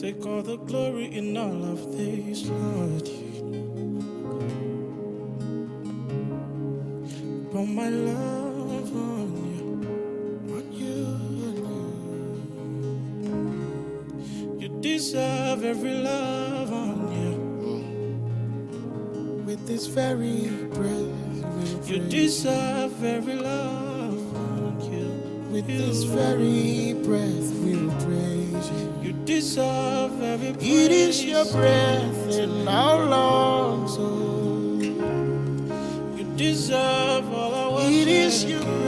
Take 0.00 0.24
all 0.26 0.42
the 0.42 0.56
glory 0.58 1.06
in 1.06 1.36
all 1.36 1.64
of 1.64 1.90
this, 1.90 2.46
Lord. 2.46 3.04
Pour 7.50 7.66
my 7.66 7.88
love 7.88 8.94
on 8.94 9.32
you, 9.50 10.54
on 10.54 10.72
you. 10.72 11.02
You 14.60 14.68
deserve 14.80 15.64
every 15.64 15.94
love 15.94 16.72
on 16.72 17.10
you. 17.18 17.34
With 19.44 19.66
this 19.66 19.88
very 19.88 20.48
breath, 20.74 21.90
you 21.90 21.98
deserve 22.08 23.02
every 23.02 23.34
love 23.34 24.36
on 24.36 24.80
you. 24.92 25.08
With 25.50 25.66
this 25.66 26.04
very 26.04 26.92
breath, 27.02 27.50
we'll 27.64 27.90
praise 28.06 28.70
you 28.70 28.97
deserve 29.28 30.22
every 30.22 30.54
praise. 30.54 30.86
It 30.86 30.90
is 30.90 31.22
your 31.22 31.44
breath 31.52 32.28
in 32.30 32.66
our 32.66 33.04
lungs, 33.04 33.94
oh. 33.98 34.80
You 36.16 36.24
deserve 36.36 37.30
all 37.30 37.54
our 37.54 37.72
worship. 37.74 37.92
It 37.92 38.08
is 38.08 38.44
your 38.44 38.62
breath. 38.62 38.87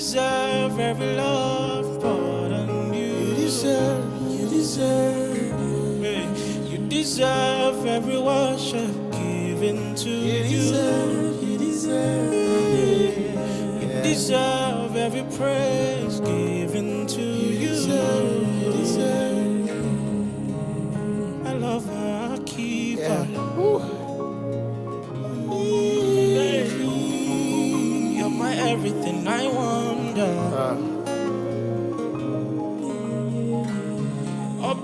deserve 0.00 0.80
every 0.80 1.14
love 1.14 2.00
poured 2.00 2.52
on 2.52 2.94
you. 2.94 3.04
You 3.04 3.34
deserve, 3.34 4.22
you 4.30 4.48
deserve. 4.48 6.00
You 6.70 6.78
deserve 6.88 7.84
every 7.84 8.16
worship 8.16 8.94
given 9.12 9.94
to 9.96 10.08
you. 10.08 10.38
You 10.44 10.56
deserve, 10.56 11.42
you 11.42 11.58
deserve. 11.58 12.32
You 13.82 14.02
deserve 14.02 14.96
every 14.96 15.24
praise. 15.36 15.69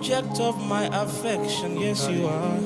object 0.07 0.39
of 0.39 0.65
my 0.69 0.85
affection. 1.03 1.81
Yes, 1.81 2.09
you 2.09 2.27
are. 2.27 2.61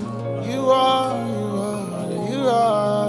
You 0.45 0.71
are, 0.71 1.27
you 1.27 1.47
are, 1.57 2.31
you 2.31 2.49
are. 2.49 3.00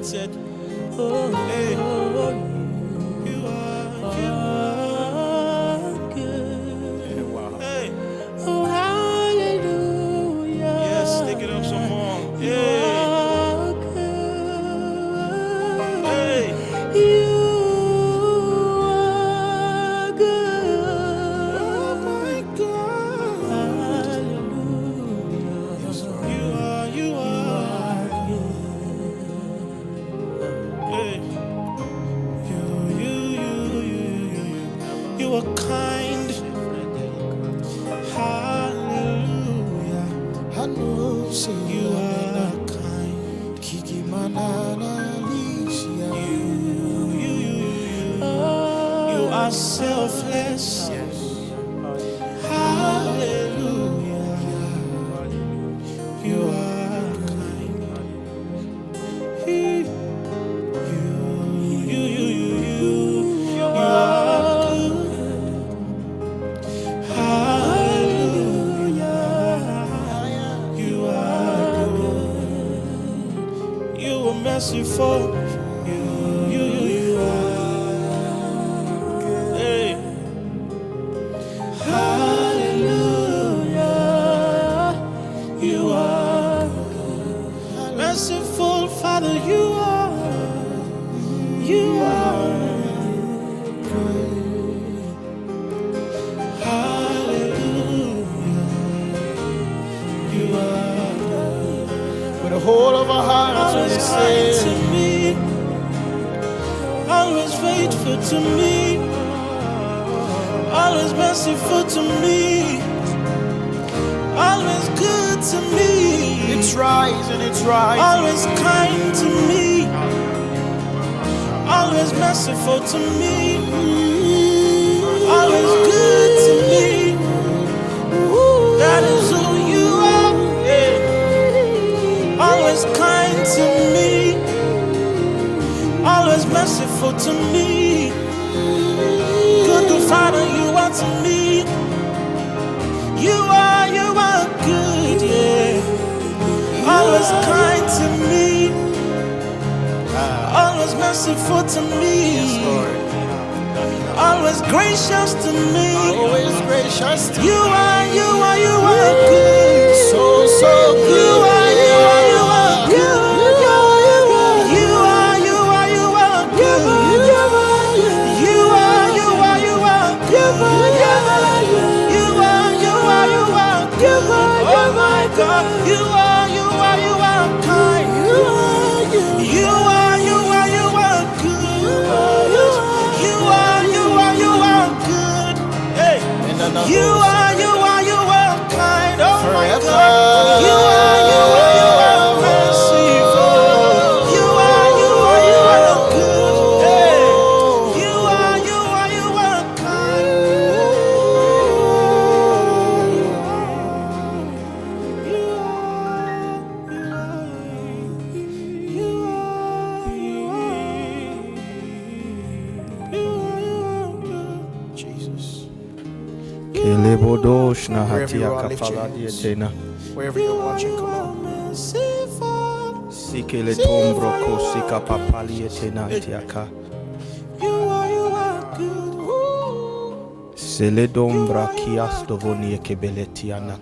That's 0.00 0.14
it. 0.14 0.39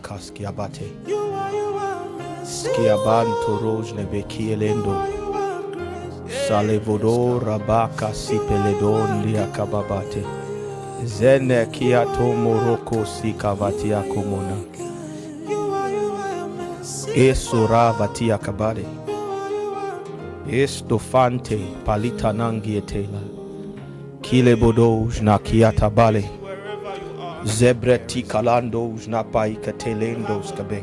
Kaski 0.03 0.47
abate. 0.47 0.85
You 1.07 1.17
are, 1.17 1.53
you 1.53 1.77
are 1.77 2.05
merciful. 2.19 2.75
Skiabanto 2.75 3.59
roj 3.63 3.93
nebe 3.97 4.23
kielendo. 4.23 4.87
You 4.87 5.33
are 5.35 5.63
gracious. 5.73 6.49
Salevodo 6.49 7.39
rabaka 7.41 8.15
sipeledon 8.15 9.23
liakababate. 9.27 10.25
Zene 11.05 11.67
kiato 11.67 12.33
moroko 12.33 13.07
sikavatia 13.07 14.03
komona. 14.03 14.57
You 15.49 15.75
are, 15.75 15.91
you 15.91 16.13
are 16.13 16.49
merciful. 16.49 17.15
Esura 17.15 17.93
vatia 17.93 18.39
kabade. 18.39 18.85
Estofante 20.51 21.59
palita 21.85 22.33
nangietela. 22.33 23.21
Kile 24.23 24.57
bodoj 24.57 25.21
na 25.21 25.39
kiatabale. 25.39 26.25
Zebreti 27.45 28.23
kalandos 28.23 29.09
na 29.09 29.23
paikatelendos 29.25 30.53
kabe. 30.57 30.83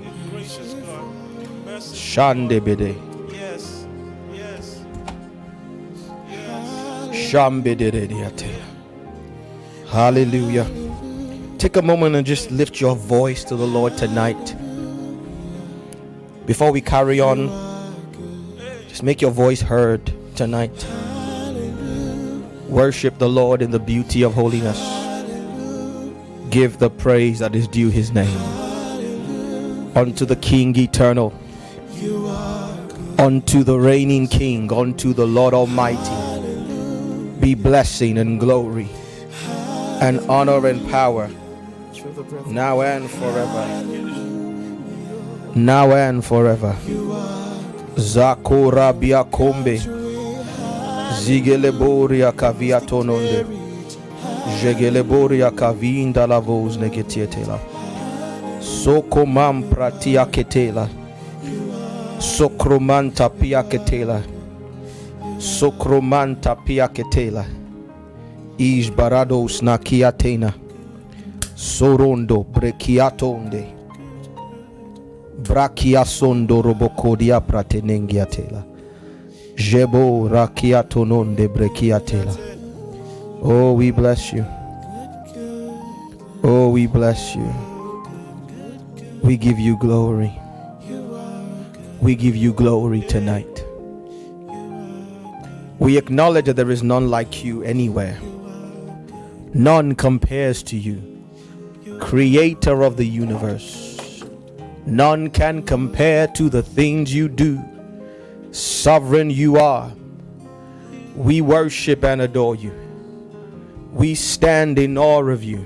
Shande 1.94 2.60
bede. 2.64 2.96
Hallelujah. 9.92 10.68
Take 11.58 11.78
a 11.78 11.82
moment 11.82 12.16
and 12.16 12.28
just 12.28 12.52
lift 12.52 12.80
your 12.80 12.96
voice 12.96 13.44
to 13.46 13.56
the 13.56 13.66
Lord 13.66 13.98
tonight. 13.98 14.56
Before 16.46 16.72
we 16.72 16.82
carry 16.82 17.20
on, 17.20 17.65
make 19.06 19.22
your 19.22 19.30
voice 19.30 19.62
heard 19.62 20.12
tonight. 20.36 20.84
Worship 22.68 23.20
the 23.20 23.30
Lord 23.30 23.62
in 23.62 23.70
the 23.70 23.78
beauty 23.78 24.24
of 24.24 24.34
holiness. 24.34 24.82
Give 26.50 26.80
the 26.80 26.90
praise 26.90 27.38
that 27.38 27.54
is 27.54 27.68
due 27.68 27.90
his 27.90 28.12
name. 28.12 28.36
Unto 29.96 30.26
the 30.26 30.36
King 30.36 30.76
eternal. 30.76 31.40
Unto 33.20 33.64
the 33.64 33.80
reigning 33.80 34.28
King, 34.28 34.74
unto 34.74 35.14
the 35.14 35.28
Lord 35.28 35.54
Almighty 35.54 36.26
be 37.40 37.54
blessing 37.54 38.18
and 38.18 38.40
glory 38.40 38.90
and 40.02 40.20
honor 40.22 40.66
and 40.66 40.82
power 40.90 41.30
now 42.48 42.82
and 42.82 43.10
forever. 43.10 43.84
Now 45.54 45.92
and 45.92 46.26
forever. 46.26 46.76
Zakura 47.98 48.94
biakombe. 48.94 49.82
Zigeleboria 51.24 52.32
kavia 52.32 52.82
tononde. 52.82 53.46
Jegeleboria 54.62 55.52
kavinda 55.52 56.28
la 56.28 56.40
voz 56.40 56.78
negetietela. 56.78 57.60
Sokomam 58.60 59.64
pratia 59.64 60.26
ketela. 60.26 60.90
Sokromanta 62.20 63.30
pia 63.30 63.64
ketela. 63.64 64.22
Sokromanta 65.38 66.56
pia 66.56 66.88
ketela. 66.88 67.46
Is 68.58 68.92
barados 68.92 69.62
na 69.62 69.78
kiatena. 69.78 70.54
Sorondo 71.56 72.44
brekiatonde. 72.44 73.75
Brakiasondo 75.44 76.62
robokodia 76.62 77.42
pratenengiatela. 77.42 78.64
Jebo 79.56 80.30
rakiatononde 80.30 81.48
brekiatela. 81.48 82.36
Oh, 83.42 83.74
we 83.74 83.92
bless 83.92 84.34
you. 84.34 84.46
Oh, 86.44 86.70
we 86.70 86.88
bless 86.88 87.36
you. 87.36 87.54
We 89.24 89.38
give 89.38 89.60
you 89.60 89.78
glory. 89.78 90.32
We 92.02 92.16
give 92.16 92.36
you 92.36 92.54
glory 92.54 93.02
tonight. 93.02 93.66
We 95.80 95.98
acknowledge 95.98 96.46
that 96.46 96.56
there 96.56 96.72
is 96.72 96.84
none 96.84 97.10
like 97.10 97.44
you 97.44 97.64
anywhere. 97.64 98.18
None 99.54 99.96
compares 99.96 100.64
to 100.64 100.76
you, 100.78 101.02
creator 102.00 102.84
of 102.84 102.98
the 102.98 103.06
universe. 103.06 103.85
None 104.86 105.32
can 105.32 105.64
compare 105.64 106.28
to 106.28 106.50
the 106.50 106.62
things 106.62 107.14
you 107.14 107.28
do. 107.28 107.60
Sovereign 108.52 109.30
you 109.32 109.58
are. 109.58 109.92
We 111.16 111.42
worship 111.42 112.04
and 112.04 112.22
adore 112.22 112.56
you. 112.56 112.72
We 113.94 114.14
stand 114.14 114.78
in 114.78 114.98
awe 114.98 115.24
of 115.24 115.44
you. 115.44 115.66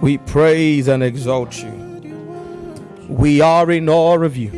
We 0.00 0.18
praise 0.18 0.88
and 0.88 1.02
exalt 1.02 1.62
you. 1.62 1.72
We 3.08 3.40
are 3.40 3.70
in 3.70 3.88
awe 3.88 4.22
of 4.22 4.36
you. 4.36 4.50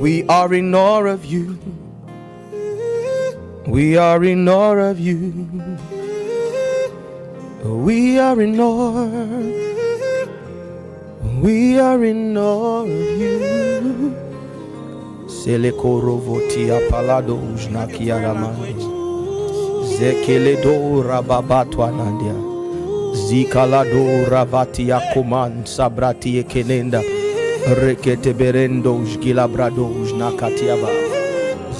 We 0.00 0.26
are 0.28 0.54
in 0.54 0.74
awe 0.74 1.04
of 1.04 1.24
you. 1.24 1.58
We 3.66 3.96
are 3.96 4.24
in 4.24 4.48
awe 4.48 4.76
of 4.76 4.98
you. 4.98 5.78
We 7.64 8.18
are 8.18 8.40
in 8.40 8.58
awe. 8.58 9.77
We 11.42 11.78
are 11.78 12.04
in 12.04 12.36
awe 12.36 12.82
of 12.82 12.88
you. 12.88 14.14
Selekorovotia 15.26 16.80
palado 16.90 17.34
ujnakia 17.36 18.18
ramando. 18.18 19.84
Zekeledo 19.98 21.02
rababatwa 21.02 21.90
nandia. 21.90 22.34
Zikalado 23.28 24.24
ravatia 24.30 25.00
kuman 25.12 25.64
sabrati 25.64 26.38
ekenenda. 26.38 27.02
Rekete 27.82 28.32
berendo 28.34 28.94
ujgila 28.96 29.48
brado 29.48 29.86
ujnakatiaba. 29.86 30.88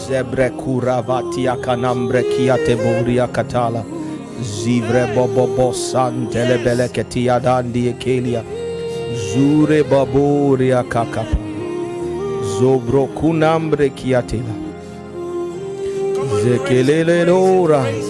Zebre 0.09 0.51
kuravatia 0.51 1.57
kanambre 1.57 2.23
kiate 2.23 2.77
boria 2.77 3.27
katala. 3.27 3.85
Zivre 4.43 5.07
bobobo 5.15 5.73
santele 5.73 6.59
beleketia 6.59 7.41
dandi 7.41 7.89
ekelia. 7.89 8.43
Zure 9.39 9.83
baboria 9.85 10.83
kakapa. 10.83 11.37
Zobro 12.59 13.07
kunambre 13.07 13.91
kiatela. 13.91 14.55
Zekelele 16.43 17.25
lora. 17.25 17.83
That's 17.85 18.09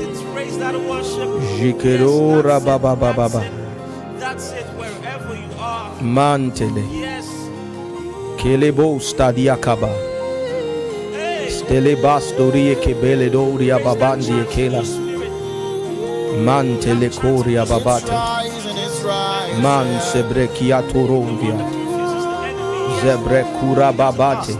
baba 2.64 2.78
baba 2.78 3.12
baba. 3.12 3.44
Mantele. 6.00 6.84
Kelebo 8.38 8.98
stadia 8.98 9.56
kaba. 9.56 9.88
Hey. 11.12 11.50
Stele 11.50 11.96
bastorie 11.96 12.74
kebele 12.76 13.30
doria 13.30 13.78
babandi 13.78 14.32
ekela. 14.44 14.82
Mantele 16.46 17.10
koria 17.10 17.66
It's 17.66 17.78
Man 19.62 19.86
sebrekia 20.12 20.82
torovia. 20.92 21.56
Zebre 23.02 23.44
kura 23.58 23.92
babate. 23.92 24.54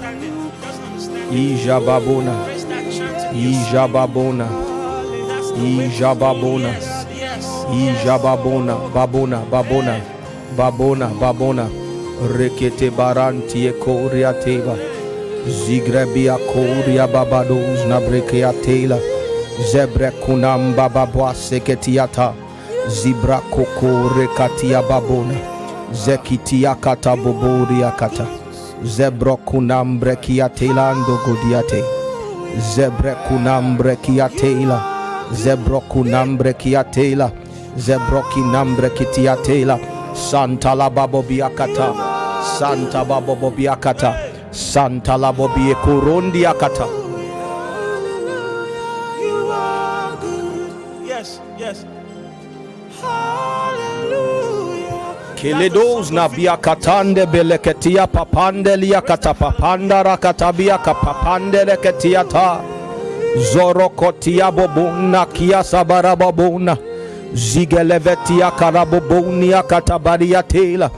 Ija 1.33 1.81
babona. 1.81 2.35
Ija 3.35 3.87
babona. 3.89 4.47
Ija 5.65 6.15
babona. 6.15 6.71
Ija 7.73 8.19
babona. 8.19 8.75
Babona. 8.95 9.39
Babona. 9.51 9.95
Babona. 10.57 11.07
Babona. 11.21 11.67
Rekete 12.37 12.91
baranti 12.91 13.67
e 13.67 13.73
koria 13.73 14.33
teba. 14.33 14.75
Zigrebia 15.47 16.37
koria 16.53 17.07
babados 17.07 17.87
na 17.87 18.01
brekea. 18.01 18.53
Zebre 19.73 20.11
kunam 20.25 20.75
bababwa 20.75 21.35
seketiata. 21.35 22.48
Zibra 22.89 23.41
koko 23.51 24.09
rekatia 24.17 24.83
babona. 24.83 25.35
Zekitia 25.93 26.75
kata 26.75 27.17
boboria 27.17 27.91
kata. 27.97 28.27
Zebro 28.85 29.37
kunam 29.37 29.99
brekia 30.01 30.49
tela 30.49 30.91
ando 30.91 31.19
godiate. 31.25 31.85
Zebre 32.75 33.15
kunambre 33.29 33.97
kiatela. 33.97 34.81
Zebro 35.33 35.81
kunambre 35.81 36.55
kiatela. 36.55 37.31
Zebro 37.77 38.23
kinambre 38.33 38.91
kitiatela. 38.91 39.79
Santa 40.15 40.75
la 40.75 40.89
babo 40.91 41.23
biakata. 41.23 41.95
Santa 42.59 43.05
babo 43.05 43.51
biakata. 43.51 44.15
Santa 44.51 45.17
la 45.19 45.33
bobie 45.33 45.75
kurundi 45.75 46.47
Keledos 55.43 56.11
na 56.11 56.29
biakatande 56.29 57.27
beleketia 57.27 58.07
papande 58.07 58.77
liakata 58.77 59.35
papanda 59.35 60.03
rakatabia 60.03 60.79
kapapande 60.79 61.65
leketiata. 61.65 62.61
Zorokotia 63.53 64.51
bobuna 64.53 65.27
kia 65.27 65.65
sabara 65.65 66.17
babuna. 66.17 66.77
Zigelevetia 67.35 68.51
karabobonia 68.51 69.63
katabaria 69.63 70.43
tela. 70.43 70.91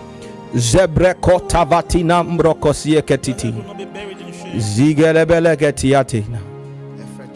Zebrekota 0.54 1.64
vatinambro 1.64 2.54
kosieketiti. 2.54 3.46
Will 3.46 3.64
not 3.66 3.76
be 3.78 3.84
buried 3.84 4.20
in 4.20 4.32
shame. 4.32 4.60
Zigelebeleketiatina. 4.60 6.38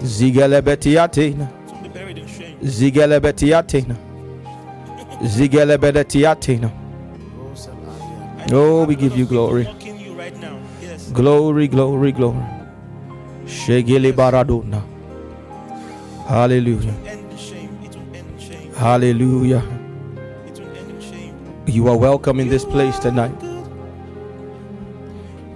Zigelebetiatina. 0.03 1.47
Zigelebetiatina. 2.63 3.95
Zigelebetiatina. 5.23 6.71
Oh, 8.53 8.85
we 8.85 8.95
give 8.97 9.17
you 9.17 9.25
glory. 9.27 9.65
Walking 9.65 10.17
right. 10.17 10.35
Yes. 10.83 11.11
Glory, 11.13 11.69
glory, 11.69 12.13
glory. 12.13 12.45
Shegele 13.47 14.13
baradona. 14.13 14.83
Hallelujah. 16.27 16.93
End 17.07 17.31
in 17.33 17.39
shame. 17.39 17.79
It 17.85 17.95
will 17.97 18.15
end 18.17 18.31
in 18.31 18.39
shame. 18.39 18.73
Hallelujah. 18.75 19.63
It 20.47 20.59
will 20.61 20.77
end 20.77 20.91
in 20.91 21.01
shame. 21.01 21.35
You 21.67 21.89
are 21.89 21.97
welcome 21.97 22.41
in 22.41 22.49
this 22.49 22.65
place 22.65 22.99
tonight. 22.99 23.35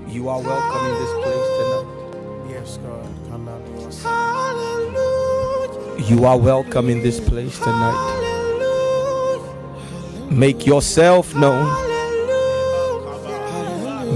You 0.09 0.28
are 0.28 0.40
welcome 0.40 0.87
in 0.87 0.95
this 1.02 1.12
place 1.23 1.49
tonight. 1.59 1.87
Yes, 2.50 2.78
God. 2.78 3.07
Come 3.30 3.49
out 3.49 3.62
of 3.62 3.87
us. 3.87 4.02
Hallelujah. 4.02 6.04
You 6.07 6.25
are 6.26 6.38
welcome 6.38 6.88
in 6.90 7.02
this 7.02 7.18
place 7.21 7.59
tonight. 7.59 8.30
Make 10.30 10.66
yourself 10.66 11.35
known. 11.35 11.88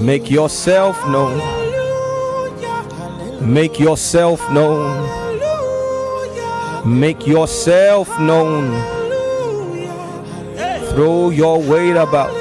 Make 0.05 0.31
yourself 0.33 0.97
known. 1.07 1.39
Make 3.41 3.79
yourself 3.79 4.41
known. 4.51 5.09
Make 6.85 7.25
yourself 7.27 8.09
known. 8.19 8.73
Throw 10.91 11.31
your 11.31 11.61
weight 11.63 11.97
about. 11.97 12.33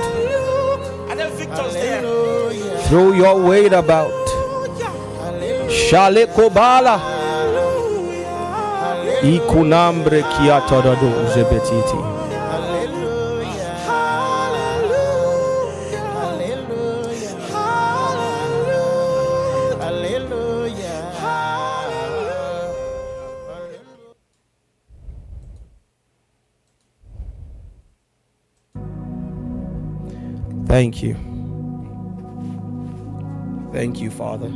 Throw 2.88 3.12
your 3.12 3.40
weight 3.40 3.74
about. 3.74 4.12
Shale 5.70 6.26
kobala. 6.28 7.00
Ikunambre 9.22 10.24
kiatorado 10.24 11.12
zebetiti. 11.34 12.21
Thank 30.72 31.04
you. 31.04 31.16
Thank 33.74 34.00
you, 34.00 34.10
Father. 34.10 34.48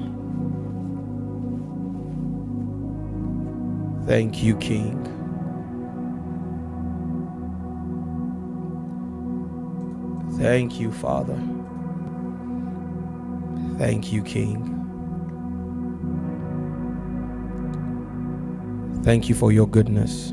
Thank 4.07 4.41
you, 4.41 4.55
King. 4.55 5.03
Thank 10.37 10.79
you, 10.79 10.93
Father. 10.93 11.37
Thank 13.77 14.13
you, 14.13 14.23
King. 14.23 14.71
Thank 19.03 19.27
you 19.27 19.35
for 19.35 19.51
your 19.51 19.67
goodness. 19.67 20.31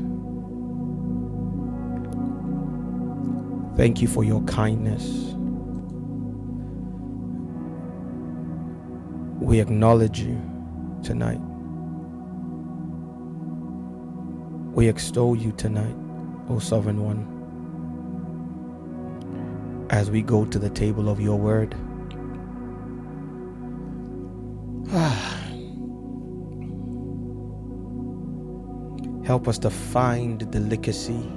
Thank 3.75 4.01
you 4.01 4.07
for 4.07 4.23
your 4.23 4.41
kindness. 4.43 5.33
We 9.53 9.61
acknowledge 9.61 10.19
you 10.19 10.41
tonight. 11.03 11.39
We 14.73 14.87
extol 14.87 15.35
you 15.35 15.51
tonight, 15.51 15.95
O 16.49 16.57
Sovereign 16.57 17.03
One, 17.03 17.27
as 19.91 20.09
we 20.09 20.23
go 20.23 20.45
to 20.45 20.57
the 20.57 20.71
table 20.71 21.07
of 21.07 21.19
your 21.19 21.37
word. 21.37 21.75
Help 29.27 29.47
us 29.47 29.59
to 29.59 29.69
find 29.69 30.39
the 30.39 30.47
delicacy 30.47 31.31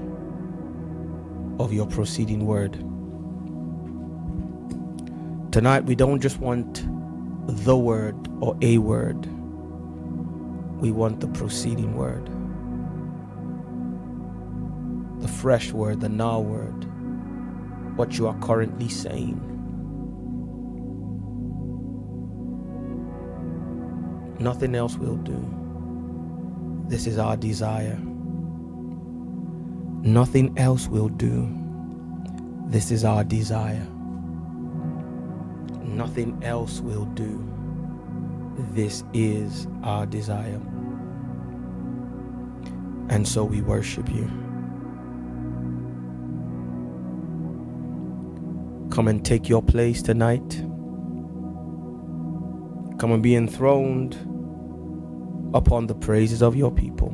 of 1.60 1.70
your 1.70 1.86
proceeding 1.86 2.46
word. 2.46 2.72
Tonight, 5.52 5.84
we 5.84 5.94
don't 5.94 6.22
just 6.22 6.40
want 6.40 6.86
the 7.46 7.76
word 7.76 8.16
or 8.40 8.56
a 8.62 8.78
word, 8.78 9.26
we 10.80 10.90
want 10.90 11.20
the 11.20 11.28
proceeding 11.28 11.96
word, 11.96 12.28
the 15.22 15.28
fresh 15.28 15.72
word, 15.72 16.00
the 16.00 16.08
now 16.08 16.40
word, 16.40 16.84
what 17.96 18.18
you 18.18 18.26
are 18.26 18.38
currently 18.40 18.88
saying. 18.88 19.40
Nothing 24.38 24.74
else 24.74 24.96
will 24.96 25.16
do. 25.16 25.44
This 26.88 27.06
is 27.06 27.18
our 27.18 27.36
desire. 27.36 27.98
Nothing 30.02 30.56
else 30.58 30.88
will 30.88 31.08
do. 31.08 31.48
This 32.66 32.90
is 32.90 33.04
our 33.04 33.24
desire. 33.24 33.86
Nothing 35.96 36.38
else 36.44 36.80
will 36.80 37.06
do. 37.06 37.42
This 38.74 39.02
is 39.14 39.66
our 39.82 40.04
desire. 40.04 40.60
And 43.08 43.26
so 43.26 43.44
we 43.44 43.62
worship 43.62 44.06
you. 44.10 44.26
Come 48.90 49.08
and 49.08 49.24
take 49.24 49.48
your 49.48 49.62
place 49.62 50.02
tonight. 50.02 50.62
Come 52.98 53.12
and 53.12 53.22
be 53.22 53.34
enthroned 53.34 54.16
upon 55.54 55.86
the 55.86 55.94
praises 55.94 56.42
of 56.42 56.54
your 56.54 56.70
people. 56.70 57.08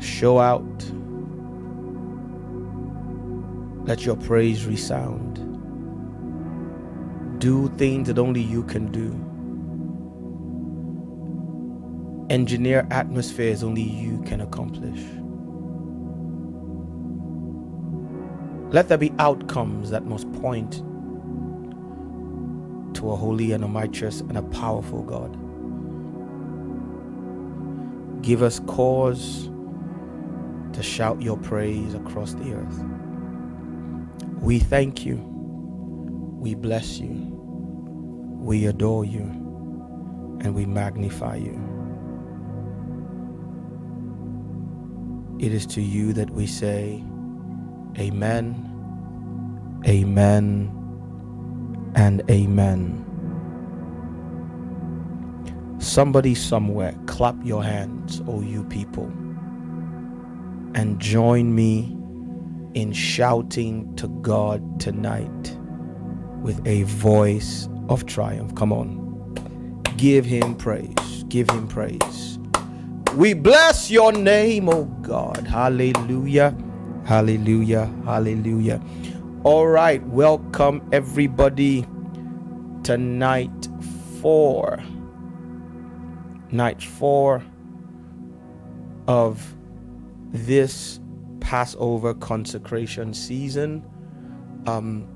Show 0.00 0.40
out. 0.40 0.99
Let 3.90 4.06
your 4.06 4.14
praise 4.14 4.66
resound. 4.66 5.40
Do 7.40 7.68
things 7.70 8.06
that 8.06 8.20
only 8.20 8.40
you 8.40 8.62
can 8.62 8.92
do. 8.92 9.10
Engineer 12.32 12.86
atmospheres 12.92 13.64
only 13.64 13.82
you 13.82 14.22
can 14.22 14.42
accomplish. 14.42 15.00
Let 18.72 18.86
there 18.86 18.96
be 18.96 19.12
outcomes 19.18 19.90
that 19.90 20.06
must 20.06 20.30
point 20.34 20.74
to 22.94 23.10
a 23.10 23.16
holy 23.16 23.50
and 23.50 23.64
a 23.64 23.66
righteous 23.66 24.20
and 24.20 24.38
a 24.38 24.42
powerful 24.42 25.02
God. 25.02 25.36
Give 28.22 28.44
us 28.44 28.60
cause 28.68 29.50
to 30.74 30.80
shout 30.80 31.20
your 31.20 31.38
praise 31.38 31.94
across 31.94 32.34
the 32.34 32.54
earth. 32.54 32.99
We 34.40 34.58
thank 34.58 35.04
you. 35.06 35.16
We 36.40 36.54
bless 36.54 36.98
you. 36.98 37.10
We 38.40 38.66
adore 38.66 39.04
you. 39.04 39.22
And 40.42 40.54
we 40.54 40.66
magnify 40.66 41.36
you. 41.36 41.60
It 45.38 45.52
is 45.52 45.66
to 45.68 45.82
you 45.82 46.12
that 46.14 46.30
we 46.30 46.46
say, 46.46 47.02
Amen, 47.98 48.88
Amen, 49.86 50.70
and 51.94 52.22
Amen. 52.30 53.06
Somebody 55.78 56.34
somewhere, 56.34 56.94
clap 57.06 57.36
your 57.42 57.64
hands, 57.64 58.22
O 58.28 58.42
you 58.42 58.64
people, 58.64 59.06
and 60.74 60.98
join 61.00 61.54
me 61.54 61.96
in 62.74 62.92
shouting 62.92 63.94
to 63.96 64.08
God 64.08 64.80
tonight 64.80 65.56
with 66.42 66.64
a 66.66 66.84
voice 66.84 67.68
of 67.88 68.06
triumph. 68.06 68.54
Come 68.54 68.72
on. 68.72 69.34
Give 69.96 70.24
him 70.24 70.54
praise. 70.54 71.24
Give 71.28 71.48
him 71.50 71.68
praise. 71.68 72.38
We 73.16 73.34
bless 73.34 73.90
your 73.90 74.12
name, 74.12 74.68
O 74.68 74.84
God. 75.02 75.46
Hallelujah. 75.46 76.56
Hallelujah. 77.04 77.92
Hallelujah. 78.04 78.80
All 79.42 79.66
right. 79.66 80.04
Welcome, 80.06 80.88
everybody, 80.92 81.86
to 82.84 82.96
night 82.96 83.68
four. 84.20 84.78
Night 86.52 86.82
four 86.82 87.42
of 89.08 89.54
this 90.32 90.99
Passover 91.50 92.14
consecration 92.14 93.12
season. 93.12 93.84
Um, 94.68 95.08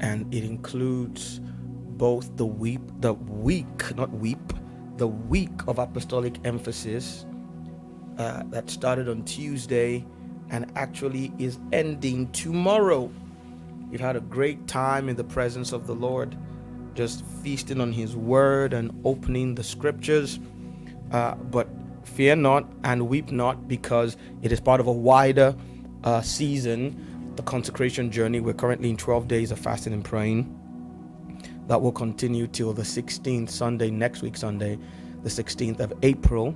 and 0.00 0.34
it 0.34 0.44
includes 0.44 1.42
both 1.98 2.34
the 2.38 2.46
week, 2.46 2.80
the 3.00 3.12
week, 3.12 3.94
not 3.96 4.10
weep, 4.12 4.54
the 4.96 5.06
week 5.06 5.50
of 5.68 5.78
apostolic 5.78 6.38
emphasis 6.46 7.26
uh, 8.16 8.44
that 8.46 8.70
started 8.70 9.10
on 9.10 9.26
Tuesday 9.26 10.06
and 10.48 10.72
actually 10.74 11.30
is 11.38 11.58
ending 11.70 12.32
tomorrow. 12.32 13.12
We've 13.90 14.00
had 14.00 14.16
a 14.16 14.22
great 14.22 14.66
time 14.66 15.10
in 15.10 15.16
the 15.16 15.24
presence 15.24 15.72
of 15.72 15.86
the 15.86 15.94
Lord, 15.94 16.34
just 16.94 17.26
feasting 17.42 17.78
on 17.78 17.92
His 17.92 18.16
Word 18.16 18.72
and 18.72 18.90
opening 19.04 19.54
the 19.54 19.64
Scriptures. 19.64 20.40
Uh, 21.10 21.34
but 21.34 21.68
fear 22.06 22.36
not 22.36 22.66
and 22.84 23.08
weep 23.08 23.30
not, 23.30 23.68
because 23.68 24.16
it 24.42 24.52
is 24.52 24.60
part 24.60 24.80
of 24.80 24.86
a 24.86 24.92
wider 24.92 25.54
uh, 26.04 26.20
season, 26.20 27.32
the 27.36 27.42
consecration 27.42 28.10
journey. 28.10 28.40
We're 28.40 28.54
currently 28.54 28.90
in 28.90 28.96
12 28.96 29.28
days 29.28 29.50
of 29.50 29.58
fasting 29.58 29.92
and 29.92 30.04
praying. 30.04 30.60
That 31.66 31.80
will 31.80 31.92
continue 31.92 32.46
till 32.46 32.72
the 32.72 32.82
16th 32.82 33.50
Sunday, 33.50 33.90
next 33.90 34.22
week, 34.22 34.36
Sunday, 34.36 34.78
the 35.22 35.30
16th 35.30 35.80
of 35.80 35.92
April. 36.02 36.54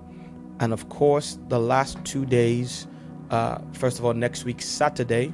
And 0.61 0.73
of 0.73 0.89
course, 0.89 1.39
the 1.49 1.59
last 1.59 2.05
two 2.05 2.27
days 2.27 2.87
uh, 3.31 3.59
first 3.73 3.99
of 3.99 4.05
all, 4.05 4.15
next 4.15 4.45
week, 4.45 4.63
Saturday, 4.63 5.33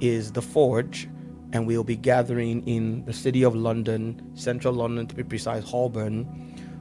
is 0.00 0.32
the 0.32 0.42
Forge, 0.42 1.08
and 1.52 1.66
we'll 1.66 1.84
be 1.84 1.96
gathering 1.96 2.66
in 2.66 3.04
the 3.04 3.12
city 3.12 3.42
of 3.42 3.54
London, 3.54 4.20
central 4.34 4.72
London 4.74 5.06
to 5.06 5.14
be 5.14 5.22
precise, 5.22 5.64
Holborn, 5.64 6.26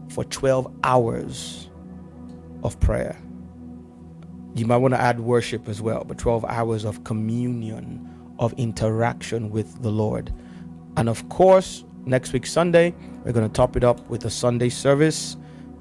for 0.09 0.23
12 0.25 0.71
hours 0.83 1.69
of 2.63 2.79
prayer. 2.79 3.17
You 4.55 4.65
might 4.65 4.77
want 4.77 4.93
to 4.93 4.99
add 4.99 5.19
worship 5.19 5.67
as 5.67 5.81
well, 5.81 6.03
but 6.03 6.17
12 6.17 6.45
hours 6.45 6.85
of 6.85 7.03
communion, 7.03 8.09
of 8.39 8.53
interaction 8.53 9.49
with 9.49 9.81
the 9.81 9.89
Lord. 9.89 10.33
And 10.97 11.09
of 11.09 11.27
course, 11.29 11.83
next 12.05 12.33
week, 12.33 12.45
Sunday, 12.45 12.93
we're 13.23 13.31
going 13.31 13.47
to 13.47 13.53
top 13.53 13.75
it 13.75 13.83
up 13.83 14.07
with 14.09 14.25
a 14.25 14.29
Sunday 14.29 14.69
service, 14.69 15.37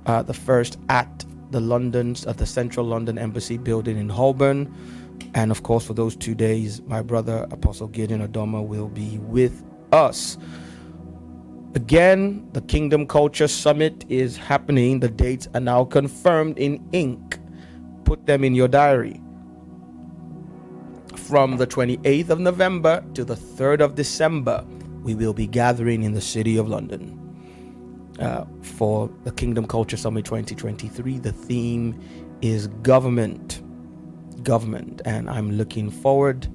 uh, 0.07 0.23
the 0.23 0.35
first 0.35 0.79
at 0.89 1.25
the 1.51 1.61
London's 1.61 2.27
at 2.27 2.39
the 2.39 2.47
Central 2.47 2.87
London 2.87 3.19
Embassy 3.19 3.59
building 3.59 3.99
in 3.99 4.09
Holborn. 4.09 4.75
And 5.35 5.51
of 5.51 5.63
course, 5.63 5.87
for 5.87 5.95
those 5.95 6.17
two 6.17 6.35
days, 6.35 6.81
my 6.83 7.03
brother 7.03 7.47
Apostle 7.51 7.89
Gideon 7.89 8.27
Adoma 8.27 8.67
will 8.67 8.89
be 8.89 9.19
with 9.19 9.63
us. 9.93 10.39
Again, 11.75 12.49
the 12.53 12.61
Kingdom 12.61 13.07
Culture 13.07 13.49
Summit 13.49 14.05
is 14.11 14.37
happening. 14.37 15.01
The 15.01 15.09
dates 15.09 15.49
are 15.55 15.61
now 15.61 15.85
confirmed 15.85 16.59
in 16.59 16.87
ink. 16.93 17.39
Put 18.05 18.27
them 18.27 18.45
in 18.45 18.55
your 18.55 18.69
diary. 18.69 19.21
From 21.17 21.57
the 21.57 21.67
28th 21.67 22.29
of 22.29 22.41
November 22.41 23.03
to 23.15 23.25
the 23.25 23.37
3rd 23.37 23.81
of 23.81 23.95
December, 23.95 24.67
we 25.03 25.15
will 25.15 25.33
be 25.33 25.47
gathering 25.47 26.03
in 26.03 26.13
the 26.13 26.21
city 26.21 26.59
of 26.59 26.69
London. 26.69 27.19
Uh, 28.19 28.45
for 28.61 29.11
the 29.25 29.33
Kingdom 29.33 29.67
Culture 29.67 29.97
Summit 29.97 30.27
2023. 30.27 31.19
The 31.19 31.33
theme 31.33 31.99
is 32.43 32.67
government. 32.67 33.63
Government. 34.43 35.01
And 35.07 35.31
I'm 35.31 35.53
looking 35.53 35.91
forward 35.91 36.47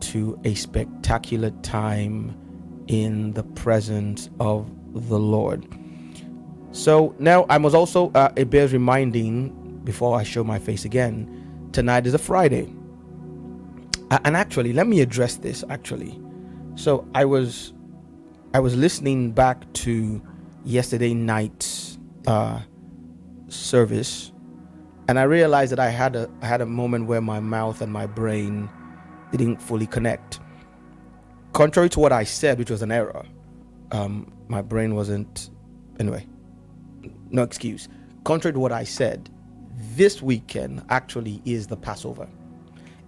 to 0.00 0.38
a 0.44 0.54
spectacular 0.54 1.50
time 1.62 2.34
in 2.90 3.32
the 3.34 3.44
presence 3.44 4.28
of 4.40 4.68
the 4.92 5.18
Lord. 5.18 5.64
So 6.72 7.14
now 7.20 7.46
I 7.48 7.56
must 7.56 7.74
also, 7.74 8.10
uh, 8.16 8.32
it 8.34 8.50
bears 8.50 8.72
reminding 8.72 9.80
before 9.84 10.18
I 10.18 10.24
show 10.24 10.42
my 10.42 10.58
face 10.58 10.84
again, 10.84 11.68
tonight 11.70 12.04
is 12.04 12.14
a 12.14 12.18
Friday. 12.18 12.74
And 14.24 14.36
actually, 14.36 14.72
let 14.72 14.88
me 14.88 15.00
address 15.00 15.36
this 15.36 15.62
actually. 15.70 16.20
So 16.74 17.06
I 17.14 17.24
was, 17.24 17.72
I 18.54 18.58
was 18.58 18.74
listening 18.74 19.30
back 19.30 19.72
to 19.74 20.20
yesterday 20.64 21.14
night's 21.14 21.96
uh, 22.26 22.58
service, 23.46 24.32
and 25.06 25.16
I 25.16 25.22
realized 25.22 25.70
that 25.70 25.78
I 25.78 25.90
had 25.90 26.16
a 26.16 26.28
I 26.42 26.46
had 26.46 26.60
a 26.60 26.66
moment 26.66 27.06
where 27.06 27.20
my 27.20 27.38
mouth 27.38 27.82
and 27.82 27.92
my 27.92 28.06
brain 28.06 28.68
didn't 29.30 29.62
fully 29.62 29.86
connect. 29.86 30.40
Contrary 31.52 31.88
to 31.90 32.00
what 32.00 32.12
I 32.12 32.24
said, 32.24 32.58
which 32.58 32.70
was 32.70 32.82
an 32.82 32.92
error, 32.92 33.24
um, 33.92 34.32
my 34.48 34.62
brain 34.62 34.94
wasn't. 34.94 35.50
Anyway, 35.98 36.26
no 37.30 37.42
excuse. 37.42 37.88
Contrary 38.24 38.52
to 38.54 38.60
what 38.60 38.72
I 38.72 38.84
said, 38.84 39.28
this 39.94 40.22
weekend 40.22 40.82
actually 40.88 41.42
is 41.44 41.66
the 41.66 41.76
Passover. 41.76 42.28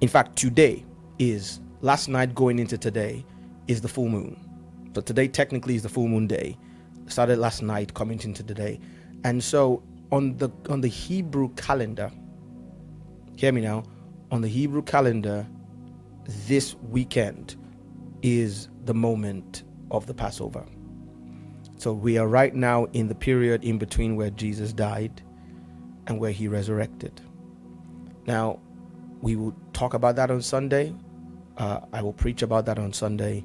In 0.01 0.09
fact, 0.09 0.37
today 0.37 0.85
is 1.19 1.61
last 1.81 2.09
night 2.09 2.35
going 2.35 2.59
into 2.59 2.77
today 2.77 3.25
is 3.69 3.81
the 3.81 3.89
full 3.89 4.09
moon. 4.09 4.39
So 4.95 5.01
today 5.01 5.29
technically 5.29 5.77
is 5.77 5.83
the 5.83 5.89
full 5.89 6.09
moon 6.09 6.27
day 6.27 6.57
started 7.07 7.39
last 7.39 7.63
night, 7.63 7.95
coming 7.95 8.21
into 8.21 8.43
today. 8.43 8.81
And 9.25 9.43
so 9.43 9.83
on 10.11 10.37
the 10.39 10.51
on 10.69 10.81
the 10.81 10.89
Hebrew 10.89 11.51
calendar, 11.55 12.11
hear 13.37 13.53
me 13.53 13.61
now, 13.61 13.85
on 14.31 14.41
the 14.41 14.49
Hebrew 14.49 14.83
calendar, 14.83 15.47
this 16.47 16.75
weekend 16.91 17.57
is 18.23 18.69
the 18.85 18.95
moment 18.95 19.65
of 19.91 20.07
the 20.07 20.15
Passover. 20.15 20.65
So 21.77 21.93
we 21.93 22.17
are 22.17 22.29
right 22.29 22.55
now 22.55 22.85
in 22.93 23.09
the 23.09 23.15
period 23.15 23.65
in 23.65 23.79
between 23.79 24.17
where 24.17 24.31
Jesus 24.31 24.73
died 24.73 25.21
and 26.07 26.19
where 26.19 26.31
he 26.31 26.49
resurrected. 26.49 27.21
Now, 28.27 28.61
we 29.21 29.37
will 29.37 29.55
talk 29.73 29.95
about 29.95 30.17
that 30.17 30.31
on 30.31 30.43
Sunday. 30.43 30.95
Uh, 31.57 31.81
I 31.93 32.03
will 32.03 32.13
preach 32.13 32.43
about 32.43 32.67
that 32.67 32.79
on 32.79 32.93
Sunday. 32.93 33.45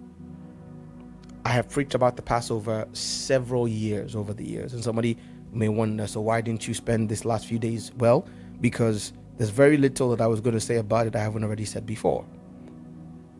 I 1.45 1.49
have 1.49 1.69
preached 1.69 1.95
about 1.95 2.15
the 2.15 2.21
Passover 2.21 2.87
several 2.93 3.67
years 3.67 4.15
over 4.15 4.33
the 4.33 4.43
years, 4.43 4.73
and 4.73 4.83
somebody 4.83 5.17
may 5.51 5.69
wonder, 5.69 6.05
so 6.07 6.21
why 6.21 6.41
didn't 6.41 6.67
you 6.67 6.73
spend 6.73 7.09
this 7.09 7.25
last 7.25 7.47
few 7.47 7.57
days? 7.57 7.91
Well, 7.97 8.27
because 8.59 9.13
there's 9.37 9.49
very 9.49 9.77
little 9.77 10.09
that 10.11 10.21
I 10.21 10.27
was 10.27 10.41
going 10.41 10.55
to 10.55 10.59
say 10.59 10.77
about 10.77 11.07
it 11.07 11.15
I 11.15 11.19
haven't 11.19 11.43
already 11.43 11.65
said 11.65 11.85
before. 11.85 12.25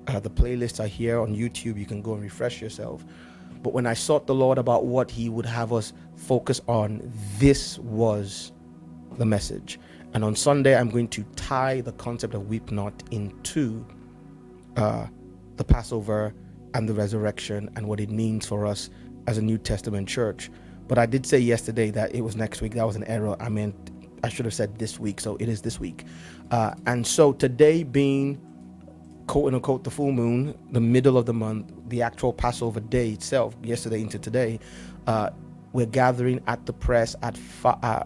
Uh, 0.08 0.20
the 0.20 0.30
playlists 0.30 0.84
are 0.84 0.88
here 0.88 1.20
on 1.20 1.36
YouTube. 1.36 1.78
You 1.78 1.86
can 1.86 2.02
go 2.02 2.13
and 2.13 2.22
refresh 2.22 2.62
yourself. 2.62 3.06
But 3.62 3.74
when 3.74 3.86
I 3.86 3.93
sought 3.93 4.28
the 4.28 4.36
Lord 4.36 4.58
about 4.58 4.86
what 4.86 5.12
He 5.12 5.30
would 5.30 5.46
have 5.46 5.74
us 5.74 5.93
focus 6.15 6.62
on, 6.67 7.02
this 7.38 7.78
was 7.80 8.52
the 9.17 9.26
message. 9.26 9.80
And 10.13 10.24
on 10.24 10.36
Sunday, 10.36 10.78
I'm 10.78 10.89
going 10.89 11.10
to 11.10 11.24
tie 11.36 11.82
the 11.82 11.91
concept 11.93 12.34
of 12.34 12.48
weep 12.48 12.72
not 12.72 13.04
into 13.12 13.86
uh, 14.78 15.08
the 15.58 15.63
Passover 15.63 16.34
and 16.74 16.88
the 16.88 16.93
resurrection 16.93 17.70
and 17.76 17.88
what 17.88 18.00
it 18.00 18.10
means 18.10 18.46
for 18.46 18.65
us 18.65 18.89
as 19.28 19.38
a 19.38 19.41
New 19.41 19.58
Testament 19.58 20.08
church. 20.08 20.50
But 20.88 20.98
I 20.98 21.06
did 21.06 21.26
say 21.26 21.39
yesterday 21.39 21.91
that 21.91 22.15
it 22.15 22.22
was 22.22 22.36
next 22.36 22.62
week. 22.62 22.74
That 22.76 22.86
was 22.86 22.96
an 22.96 23.04
error. 23.06 23.36
I 23.41 23.50
meant 23.50 23.76
I 24.24 24.30
should 24.30 24.46
have 24.46 24.54
said 24.54 24.80
this 24.80 25.00
week, 25.00 25.20
so 25.20 25.36
it 25.38 25.50
is 25.50 25.62
this 25.62 25.80
week. 25.80 26.06
Uh, 26.50 26.74
and 26.86 27.06
so 27.06 27.34
today 27.34 27.84
being 27.84 28.41
quote 29.28 29.54
unquote 29.54 29.84
the 29.84 29.92
full 29.92 30.12
moon, 30.12 30.58
the 30.72 30.82
middle 30.82 31.18
of 31.18 31.26
the 31.26 31.34
month, 31.34 31.72
the 31.88 32.02
actual 32.02 32.34
Passover 32.34 32.80
day 32.80 33.12
itself, 33.12 33.56
yesterday 33.62 34.02
into 34.02 34.18
today, 34.18 34.60
uh, 35.06 35.30
we're 35.74 35.86
gathering 35.86 36.42
at 36.48 36.66
the 36.66 36.74
press 36.74 37.16
at 37.22 37.38
fa- 37.38 37.78
uh, 37.84 38.04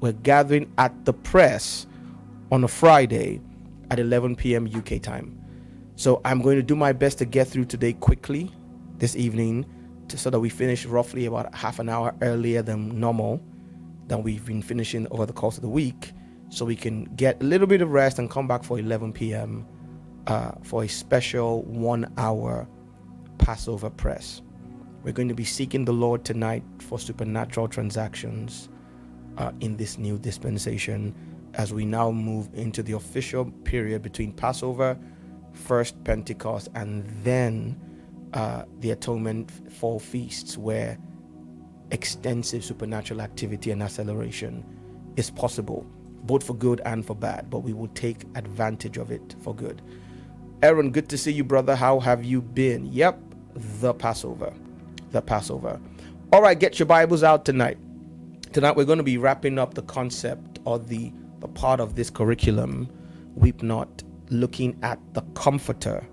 we're 0.00 0.12
gathering 0.12 0.72
at 0.78 1.04
the 1.04 1.12
press 1.12 1.86
on 2.50 2.64
a 2.64 2.68
Friday 2.68 3.40
at 3.90 3.98
11 3.98 4.36
p.m. 4.36 4.68
UK 4.74 5.02
time. 5.02 5.36
So 5.96 6.20
I'm 6.24 6.40
going 6.40 6.56
to 6.56 6.62
do 6.62 6.74
my 6.74 6.92
best 6.92 7.18
to 7.18 7.24
get 7.24 7.48
through 7.48 7.66
today 7.66 7.92
quickly 7.92 8.50
this 8.96 9.14
evening 9.16 9.66
to, 10.08 10.16
so 10.16 10.30
that 10.30 10.40
we 10.40 10.48
finish 10.48 10.86
roughly 10.86 11.26
about 11.26 11.54
half 11.54 11.78
an 11.78 11.88
hour 11.88 12.14
earlier 12.22 12.62
than 12.62 12.98
normal 12.98 13.42
than 14.06 14.22
we've 14.22 14.44
been 14.46 14.62
finishing 14.62 15.06
over 15.10 15.26
the 15.26 15.32
course 15.32 15.56
of 15.56 15.62
the 15.62 15.68
week 15.68 16.12
so 16.48 16.64
we 16.64 16.74
can 16.74 17.04
get 17.16 17.40
a 17.42 17.44
little 17.44 17.66
bit 17.66 17.80
of 17.80 17.90
rest 17.90 18.18
and 18.18 18.30
come 18.30 18.48
back 18.48 18.64
for 18.64 18.78
11 18.78 19.12
p.m. 19.12 19.66
Uh, 20.26 20.52
for 20.62 20.84
a 20.84 20.88
special 20.88 21.62
one 21.62 22.12
hour 22.18 22.68
Passover 23.38 23.88
press. 23.90 24.42
We're 25.02 25.12
going 25.12 25.28
to 25.28 25.34
be 25.34 25.44
seeking 25.44 25.86
the 25.86 25.92
Lord 25.92 26.24
tonight 26.24 26.62
for 26.78 26.98
supernatural 26.98 27.68
transactions 27.68 28.68
uh, 29.38 29.52
in 29.60 29.76
this 29.76 29.96
new 29.98 30.18
dispensation 30.18 31.14
as 31.54 31.72
we 31.72 31.84
now 31.84 32.10
move 32.10 32.48
into 32.52 32.82
the 32.82 32.92
official 32.92 33.46
period 33.64 34.02
between 34.02 34.32
Passover, 34.32 34.96
first 35.52 36.02
Pentecost, 36.04 36.68
and 36.74 37.08
then 37.24 37.80
uh, 38.34 38.64
the 38.80 38.90
atonement 38.90 39.50
fall 39.72 39.98
feasts, 39.98 40.56
where 40.58 40.98
extensive 41.90 42.62
supernatural 42.62 43.20
activity 43.20 43.70
and 43.70 43.82
acceleration 43.82 44.64
is 45.16 45.30
possible, 45.30 45.84
both 46.24 46.44
for 46.44 46.54
good 46.54 46.80
and 46.84 47.04
for 47.04 47.16
bad, 47.16 47.50
but 47.50 47.60
we 47.60 47.72
will 47.72 47.88
take 47.88 48.24
advantage 48.34 48.98
of 48.98 49.10
it 49.10 49.34
for 49.40 49.54
good. 49.54 49.82
Aaron, 50.62 50.90
good 50.90 51.08
to 51.08 51.16
see 51.16 51.32
you, 51.32 51.42
brother. 51.42 51.74
How 51.74 52.00
have 52.00 52.22
you 52.22 52.42
been? 52.42 52.84
Yep, 52.92 53.18
the 53.54 53.94
Passover. 53.94 54.52
The 55.10 55.22
Passover. 55.22 55.80
All 56.34 56.42
right, 56.42 56.58
get 56.58 56.78
your 56.78 56.84
Bibles 56.84 57.22
out 57.22 57.46
tonight. 57.46 57.78
Tonight 58.52 58.76
we're 58.76 58.84
going 58.84 58.98
to 58.98 59.02
be 59.02 59.16
wrapping 59.16 59.58
up 59.58 59.72
the 59.72 59.82
concept 59.82 60.58
or 60.66 60.78
the, 60.78 61.14
the 61.38 61.48
part 61.48 61.80
of 61.80 61.94
this 61.94 62.10
curriculum, 62.10 62.90
Weep 63.36 63.62
Not, 63.62 64.02
looking 64.28 64.78
at 64.82 64.98
the 65.14 65.22
Comforter 65.34 66.06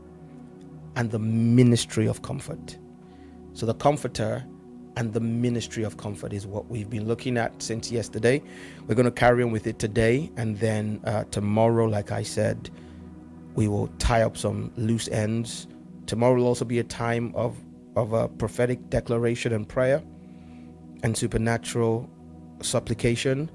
and 0.96 1.12
the 1.12 1.20
ministry 1.20 2.08
of 2.08 2.22
comfort. 2.22 2.78
So 3.52 3.66
the 3.66 3.74
Comforter 3.74 4.46
and 4.96 5.12
the 5.12 5.20
ministry 5.20 5.84
of 5.84 5.98
comfort 5.98 6.32
is 6.32 6.48
what 6.48 6.70
we've 6.70 6.90
been 6.90 7.06
looking 7.06 7.38
at 7.38 7.62
since 7.62 7.92
yesterday. 7.92 8.42
We're 8.88 8.96
going 8.96 9.06
to 9.06 9.12
carry 9.12 9.44
on 9.44 9.52
with 9.52 9.68
it 9.68 9.78
today, 9.78 10.32
and 10.38 10.58
then 10.58 11.02
uh, 11.04 11.26
tomorrow, 11.32 11.86
like 11.86 12.14
I 12.14 12.24
said, 12.24 12.70
we 13.58 13.68
will 13.68 13.88
tie 13.98 14.22
up 14.22 14.38
some 14.38 14.72
loose 14.78 15.10
ends. 15.10 15.68
Tomorrow 16.06 16.36
will 16.36 16.46
also 16.46 16.64
be 16.64 16.80
a 16.80 16.84
time 16.84 17.34
of 17.36 17.58
of 17.96 18.14
a 18.14 18.30
prophetic 18.30 18.92
declaration 18.92 19.52
and 19.52 19.68
prayer, 19.68 20.04
and 21.02 21.18
supernatural 21.18 22.08
supplication, 22.62 23.50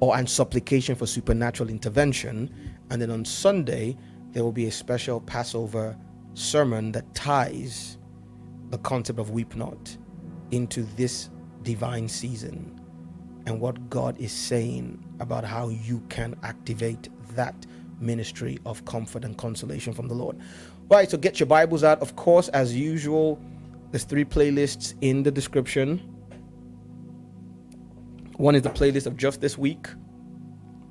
or 0.00 0.16
and 0.16 0.28
supplication 0.28 0.96
for 0.96 1.06
supernatural 1.06 1.70
intervention. 1.70 2.52
And 2.90 3.00
then 3.00 3.12
on 3.12 3.24
Sunday, 3.24 3.96
there 4.32 4.42
will 4.42 4.52
be 4.52 4.66
a 4.66 4.72
special 4.72 5.20
Passover 5.20 5.96
sermon 6.34 6.90
that 6.92 7.14
ties 7.14 7.96
the 8.70 8.78
concept 8.78 9.20
of 9.20 9.30
weep 9.30 9.54
not 9.54 9.96
into 10.50 10.82
this 10.96 11.30
divine 11.62 12.08
season 12.08 12.80
and 13.46 13.60
what 13.60 13.88
God 13.88 14.18
is 14.18 14.32
saying 14.32 15.02
about 15.20 15.44
how 15.44 15.68
you 15.68 16.02
can 16.08 16.34
activate 16.42 17.08
that 17.34 17.54
ministry 18.00 18.58
of 18.66 18.84
comfort 18.84 19.24
and 19.24 19.36
consolation 19.36 19.92
from 19.92 20.08
the 20.08 20.14
Lord. 20.14 20.38
Right, 20.90 21.10
so 21.10 21.18
get 21.18 21.38
your 21.38 21.46
Bibles 21.46 21.84
out. 21.84 22.00
Of 22.00 22.16
course, 22.16 22.48
as 22.48 22.74
usual, 22.74 23.40
there's 23.90 24.04
three 24.04 24.24
playlists 24.24 24.94
in 25.00 25.22
the 25.22 25.30
description. 25.30 26.14
One 28.36 28.54
is 28.54 28.62
the 28.62 28.70
playlist 28.70 29.06
of 29.06 29.16
just 29.16 29.40
this 29.40 29.58
week, 29.58 29.88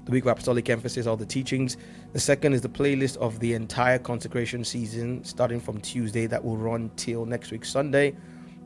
the 0.06 0.12
week 0.12 0.26
of 0.26 0.30
apostolic 0.30 0.70
emphasis, 0.70 1.08
all 1.08 1.18
the 1.18 1.26
teachings. 1.26 1.78
The 2.14 2.20
second 2.20 2.54
is 2.54 2.62
the 2.62 2.70
playlist 2.70 3.18
of 3.18 3.40
the 3.40 3.54
entire 3.54 4.00
consecration 4.00 4.64
season, 4.64 5.24
starting 5.24 5.60
from 5.60 5.80
Tuesday, 5.80 6.28
that 6.28 6.44
will 6.44 6.58
run 6.58 6.92
till 6.96 7.26
next 7.26 7.52
week, 7.52 7.66
Sunday. 7.66 8.16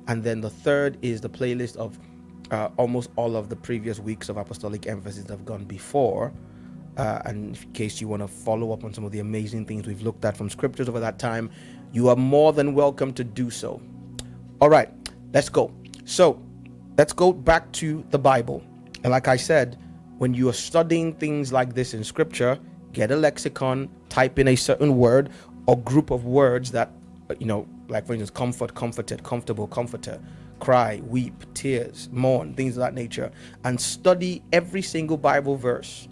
And 0.08 0.24
then 0.24 0.42
the 0.42 0.50
third 0.50 0.98
is 1.02 1.22
the 1.22 1.30
playlist 1.30 1.78
of 1.78 2.00
uh, 2.50 2.70
almost 2.78 3.12
all 3.16 3.36
of 3.36 3.50
the 3.50 3.56
previous 3.56 4.00
weeks 4.00 4.30
of 4.30 4.38
apostolic 4.38 4.88
emphasis 4.88 5.24
that 5.26 5.32
have 5.32 5.46
gone 5.46 5.64
before. 5.64 6.34
Uh, 6.98 7.22
and 7.26 7.58
in 7.58 7.72
case 7.74 8.02
you 8.02 8.08
want 8.08 8.22
to 8.22 8.28
follow 8.28 8.72
up 8.74 8.84
on 8.84 8.94
some 8.94 9.04
of 9.04 9.12
the 9.12 9.20
amazing 9.20 9.66
things 9.66 9.88
we've 9.88 10.02
looked 10.02 10.26
at 10.26 10.36
from 10.36 10.50
scriptures 10.50 10.90
over 10.90 11.00
that 11.00 11.18
time, 11.18 11.50
you 11.94 12.10
are 12.10 12.16
more 12.16 12.54
than 12.54 12.74
welcome 12.74 13.14
to 13.14 13.24
do 13.24 13.50
so. 13.50 13.82
All 14.60 14.70
right, 14.70 14.90
let's 15.34 15.50
go. 15.50 15.72
So, 16.06 16.42
let's 16.98 17.14
go 17.14 17.32
back 17.32 17.72
to 17.74 18.04
the 18.10 18.20
Bible. 18.20 18.64
And 19.04 19.12
like 19.12 19.28
I 19.28 19.38
said, 19.38 19.78
when 20.18 20.34
you 20.34 20.50
are 20.50 20.54
studying 20.54 21.14
things 21.14 21.52
like 21.52 21.74
this 21.74 21.94
in 21.94 22.04
scripture, 22.04 22.60
get 22.94 23.12
a 23.12 23.16
lexicon, 23.16 23.90
type 24.10 24.38
in 24.38 24.50
a 24.50 24.56
certain 24.56 24.98
word 24.98 25.32
or 25.66 25.80
group 25.80 26.12
of 26.12 26.26
words 26.26 26.72
that, 26.72 26.92
you 27.40 27.46
know, 27.46 27.68
like 27.88 28.06
for 28.06 28.14
instance, 28.14 28.30
comfort, 28.30 28.76
comforted, 28.76 29.24
comfortable, 29.24 29.68
comforter, 29.68 30.20
cry, 30.60 31.02
weep, 31.08 31.34
tears, 31.54 32.10
mourn, 32.12 32.54
things 32.54 32.78
of 32.78 32.82
that 32.82 32.94
nature, 32.94 33.32
and 33.64 33.80
study 33.80 34.44
every 34.54 34.82
single 34.82 35.18
Bible 35.18 35.56
verse 35.56 36.08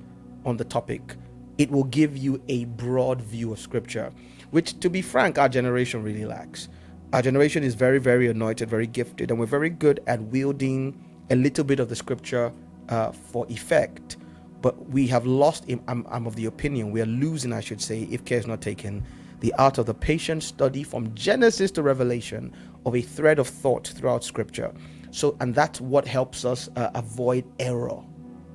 on 0.49 0.57
the 0.57 0.65
topic. 0.65 1.15
It 1.57 1.71
will 1.71 1.85
give 1.85 2.17
you 2.17 2.41
a 2.47 2.65
broad 2.65 3.21
view 3.21 3.51
of 3.53 3.59
scripture, 3.59 4.11
which, 4.51 4.79
to 4.79 4.89
be 4.89 5.01
frank, 5.01 5.37
our 5.37 5.49
generation 5.49 6.03
really 6.03 6.25
lacks. 6.25 6.69
Our 7.13 7.21
generation 7.21 7.63
is 7.63 7.75
very, 7.75 7.99
very 7.99 8.27
anointed, 8.27 8.69
very 8.69 8.87
gifted, 8.87 9.31
and 9.31 9.39
we're 9.39 9.45
very 9.45 9.69
good 9.69 9.99
at 10.07 10.21
wielding 10.21 11.03
a 11.29 11.35
little 11.35 11.63
bit 11.63 11.79
of 11.79 11.89
the 11.89 11.95
scripture 11.95 12.51
uh, 12.89 13.11
for 13.11 13.45
effect. 13.49 14.17
But 14.61 14.89
we 14.89 15.07
have 15.07 15.25
lost, 15.25 15.65
I'm, 15.87 16.05
I'm 16.09 16.27
of 16.27 16.35
the 16.35 16.45
opinion, 16.45 16.91
we 16.91 17.01
are 17.01 17.05
losing, 17.05 17.53
I 17.53 17.61
should 17.61 17.81
say, 17.81 18.03
if 18.11 18.25
care 18.25 18.39
is 18.39 18.47
not 18.47 18.61
taken, 18.61 19.05
the 19.39 19.53
art 19.53 19.77
of 19.77 19.85
the 19.85 19.93
patient 19.93 20.43
study 20.43 20.83
from 20.83 21.13
Genesis 21.15 21.71
to 21.71 21.81
Revelation 21.81 22.53
of 22.85 22.95
a 22.95 23.01
thread 23.01 23.39
of 23.39 23.47
thought 23.47 23.87
throughout 23.87 24.23
Scripture. 24.23 24.73
So, 25.11 25.37
and 25.39 25.55
that's 25.55 25.79
what 25.81 26.07
helps 26.07 26.45
us 26.45 26.69
uh, 26.75 26.89
avoid 26.93 27.45
error 27.59 28.03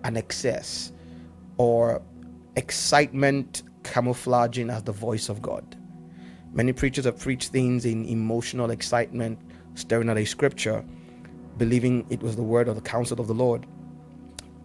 and 0.04 0.16
excess 0.16 0.92
or 1.56 2.02
excitement 2.56 3.62
camouflaging 3.82 4.70
as 4.70 4.82
the 4.82 4.92
voice 4.92 5.28
of 5.28 5.42
God. 5.42 5.76
Many 6.52 6.72
preachers 6.72 7.04
have 7.04 7.18
preached 7.18 7.50
things 7.50 7.84
in 7.84 8.04
emotional 8.06 8.70
excitement, 8.70 9.38
staring 9.74 10.08
at 10.08 10.16
a 10.16 10.24
scripture, 10.24 10.84
believing 11.58 12.06
it 12.10 12.22
was 12.22 12.36
the 12.36 12.42
word 12.42 12.68
or 12.68 12.74
the 12.74 12.80
counsel 12.80 13.20
of 13.20 13.26
the 13.26 13.34
Lord. 13.34 13.66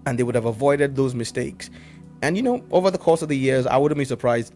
And 0.06 0.18
they 0.18 0.24
would 0.24 0.36
have 0.36 0.46
avoided 0.46 0.96
those 0.96 1.16
mistakes. 1.16 1.70
And 2.22 2.38
you 2.38 2.44
know, 2.44 2.64
over 2.72 2.92
the 2.92 2.98
course 2.98 3.22
of 3.22 3.30
the 3.30 3.38
years, 3.38 3.66
I 3.66 3.78
wouldn't 3.78 3.98
be 3.98 4.06
surprised 4.06 4.54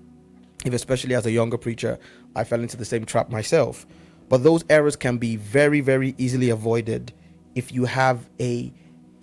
if 0.65 0.73
especially 0.73 1.15
as 1.15 1.25
a 1.25 1.31
younger 1.31 1.57
preacher, 1.57 1.99
I 2.35 2.43
fell 2.43 2.61
into 2.61 2.77
the 2.77 2.85
same 2.85 3.05
trap 3.05 3.29
myself. 3.29 3.85
But 4.29 4.43
those 4.43 4.63
errors 4.69 4.95
can 4.95 5.17
be 5.17 5.35
very, 5.35 5.81
very 5.81 6.15
easily 6.17 6.49
avoided 6.49 7.13
if 7.55 7.71
you 7.71 7.85
have 7.85 8.29
a 8.39 8.73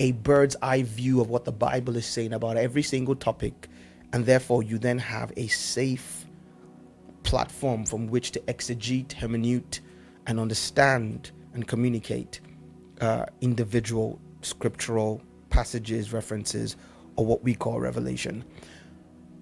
a 0.01 0.13
bird's 0.13 0.57
eye 0.63 0.83
view 0.83 1.21
of 1.21 1.29
what 1.29 1.45
the 1.45 1.53
Bible 1.53 1.97
is 1.97 2.07
saying 2.07 2.33
about 2.33 2.57
every 2.57 2.83
single 2.83 3.15
topic, 3.15 3.69
and 4.13 4.27
therefore 4.27 4.63
you 4.63 4.79
then 4.79 4.99
have 4.99 5.33
a 5.37 5.47
safe 5.47 6.25
platform 7.23 7.85
from 7.85 8.09
which 8.09 8.33
to 8.33 8.41
exegete, 8.41 9.09
hermeneute, 9.09 9.81
and 10.27 10.41
understand 10.41 11.31
and 11.53 11.69
communicate 11.69 12.41
uh, 13.01 13.27
individual 13.43 14.19
scriptural 14.41 15.23
passages, 15.51 16.13
references, 16.13 16.77
or 17.17 17.27
what 17.27 17.43
we 17.45 17.55
call 17.55 17.79
revelation. 17.79 18.43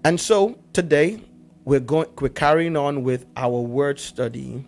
And 0.05 0.21
so 0.21 0.59
today 0.73 1.23
we're 1.65 1.81
going 1.81 2.09
we're 2.21 2.31
carrying 2.31 2.77
on 2.77 3.05
with 3.05 3.27
our 3.37 3.61
word 3.61 4.01
study 4.01 4.65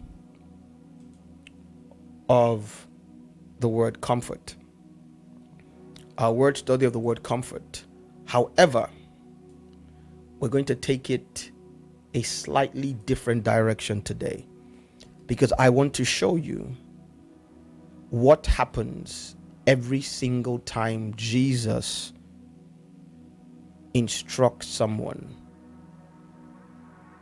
of 2.29 2.87
the 3.59 3.69
word 3.69 4.01
comfort. 4.01 4.55
Our 6.21 6.33
word 6.33 6.59
study 6.59 6.85
of 6.85 6.93
the 6.93 6.99
word 6.99 7.23
comfort. 7.23 7.83
However, 8.27 8.91
we're 10.39 10.51
going 10.51 10.67
to 10.67 10.75
take 10.75 11.09
it 11.09 11.51
a 12.13 12.21
slightly 12.21 12.93
different 13.07 13.43
direction 13.43 14.03
today 14.03 14.47
because 15.27 15.51
I 15.59 15.71
want 15.71 15.95
to 15.95 16.05
show 16.05 16.37
you 16.37 16.77
what 18.11 18.45
happens 18.45 19.35
every 19.67 20.03
single 20.03 20.59
time 20.59 21.15
Jesus 21.17 22.13
instructs 23.95 24.67
someone 24.69 25.35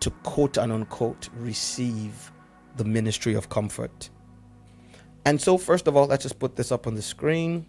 to 0.00 0.10
quote 0.24 0.56
and 0.56 0.72
unquote 0.72 1.28
receive 1.36 2.32
the 2.76 2.84
ministry 2.84 3.34
of 3.34 3.48
comfort. 3.48 4.10
And 5.24 5.40
so, 5.40 5.56
first 5.56 5.86
of 5.86 5.96
all, 5.96 6.06
let's 6.06 6.24
just 6.24 6.40
put 6.40 6.56
this 6.56 6.72
up 6.72 6.88
on 6.88 6.96
the 6.96 7.02
screen. 7.02 7.66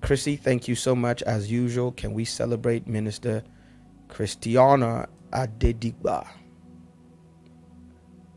Chrissy, 0.00 0.36
thank 0.36 0.68
you 0.68 0.74
so 0.74 0.94
much 0.94 1.22
as 1.22 1.50
usual. 1.50 1.92
Can 1.92 2.14
we 2.14 2.24
celebrate 2.24 2.86
Minister 2.86 3.42
Christiana 4.08 5.08
Adedigba? 5.32 6.26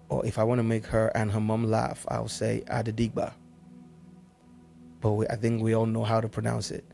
Or 0.10 0.26
if 0.26 0.38
I 0.38 0.44
want 0.44 0.60
to 0.60 0.64
make 0.64 0.86
her 0.88 1.12
and 1.16 1.32
her 1.32 1.40
mom 1.40 1.66
laugh, 1.66 2.06
I'll 2.10 2.28
say 2.28 2.64
Adedigba. 2.68 3.34
But 5.02 5.12
we, 5.14 5.28
I 5.28 5.36
think 5.36 5.62
we 5.62 5.74
all 5.74 5.86
know 5.86 6.04
how 6.04 6.22
to 6.22 6.30
pronounce 6.30 6.72
it. 6.72 6.86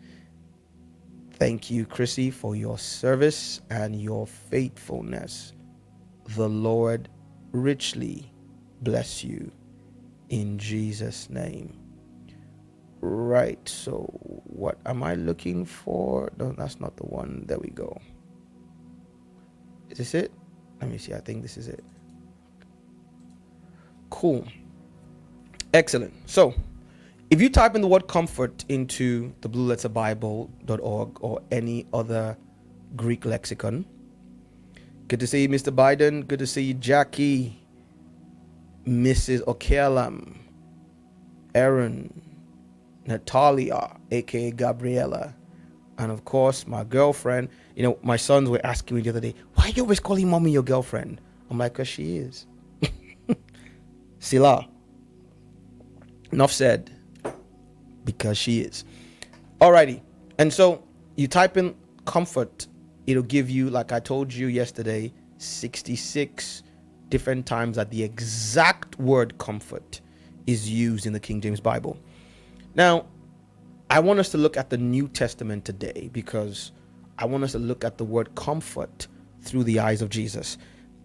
Thank 1.34 1.72
you, 1.72 1.86
Chrissy, 1.86 2.32
for 2.32 2.56
your 2.56 2.78
service 2.78 3.62
and 3.70 4.02
your 4.02 4.28
faithfulness. 4.28 5.54
The 6.36 6.50
Lord 6.50 7.10
richly 7.52 8.32
bless 8.82 9.24
you 9.24 9.52
in 10.30 10.58
Jesus' 10.58 11.30
name. 11.30 11.78
Right, 13.02 13.60
so 13.68 14.10
what 14.46 14.78
am 14.86 15.04
I 15.04 15.16
looking 15.16 15.66
for? 15.66 16.32
No, 16.38 16.52
that's 16.52 16.80
not 16.80 16.98
the 16.98 17.04
one. 17.04 17.46
There 17.48 17.60
we 17.60 17.70
go. 17.70 18.00
Is 19.90 20.00
this 20.00 20.14
it? 20.14 20.32
Let 20.82 20.92
me 20.92 20.98
see. 20.98 21.14
I 21.14 21.20
think 21.20 21.42
this 21.42 21.58
is 21.58 21.68
it. 21.68 21.84
Cool. 24.10 24.46
Excellent. 25.74 26.14
So, 26.28 26.54
if 27.30 27.42
you 27.42 27.50
type 27.50 27.76
in 27.76 27.82
the 27.82 27.88
word 27.88 28.08
comfort 28.08 28.66
into 28.70 29.34
the 29.42 29.50
blue 29.50 29.66
letter 29.66 29.90
bible.org 29.90 31.24
or 31.24 31.42
any 31.52 31.86
other 31.94 32.38
Greek 32.96 33.24
lexicon, 33.24 33.86
good 35.08 35.20
to 35.20 35.28
see 35.28 35.44
you, 35.44 35.50
Mr. 35.50 35.74
Biden. 35.74 36.28
Good 36.28 36.40
to 36.40 36.48
see 36.48 36.64
you, 36.64 36.74
Jackie, 36.74 37.62
Mrs. 38.86 39.42
Okelam, 39.46 40.38
Aaron, 41.54 42.22
Natalia, 43.10 43.98
aka 44.12 44.52
Gabriella, 44.52 45.36
and 45.98 46.12
of 46.12 46.24
course 46.26 46.68
my 46.68 46.84
girlfriend. 46.84 47.50
You 47.76 47.84
know, 47.84 48.00
my 48.04 48.16
sons 48.16 48.50
were 48.50 48.62
asking 48.64 48.98
me 48.98 49.02
the 49.02 49.10
other 49.10 49.20
day, 49.20 49.34
why 49.56 49.66
are 49.66 49.70
you 49.70 49.82
always 49.82 50.00
calling 50.00 50.30
mommy 50.30 50.52
your 50.52 50.64
girlfriend? 50.64 51.20
I'm 51.50 51.58
like, 51.58 51.74
because 51.74 51.88
she 51.88 52.18
is. 52.18 52.46
Selah. 54.20 54.70
Enough 56.32 56.52
said. 56.52 56.92
Because 58.06 58.38
she 58.38 58.62
is. 58.62 58.86
Alrighty. 59.60 60.02
And 60.38 60.54
so 60.54 60.84
you 61.16 61.28
type 61.28 61.58
in 61.58 61.76
comfort, 62.06 62.68
it'll 63.08 63.24
give 63.24 63.50
you, 63.50 63.72
like 63.72 63.92
I 63.92 64.00
told 64.00 64.32
you 64.32 64.48
yesterday, 64.48 65.12
66 65.38 66.64
different 67.10 67.48
times 67.48 67.76
that 67.78 67.90
the 67.90 68.04
exact 68.04 69.00
word 69.00 69.36
comfort 69.40 70.02
is 70.46 70.70
used 70.70 71.08
in 71.08 71.14
the 71.14 71.20
King 71.20 71.42
James 71.42 71.60
Bible. 71.60 71.98
Now, 72.80 73.08
I 73.90 74.00
want 74.00 74.22
us 74.22 74.30
to 74.30 74.38
look 74.38 74.56
at 74.56 74.70
the 74.70 74.78
New 74.78 75.10
Testament 75.10 75.66
today 75.66 76.10
because 76.14 76.72
I 77.18 77.26
want 77.26 77.44
us 77.44 77.52
to 77.52 77.60
look 77.60 77.84
at 77.84 77.98
the 77.98 78.06
word 78.06 78.34
comfort 78.36 79.08
through 79.42 79.66
the 79.66 79.80
eyes 79.80 80.02
of 80.02 80.10
Jesus. 80.10 80.58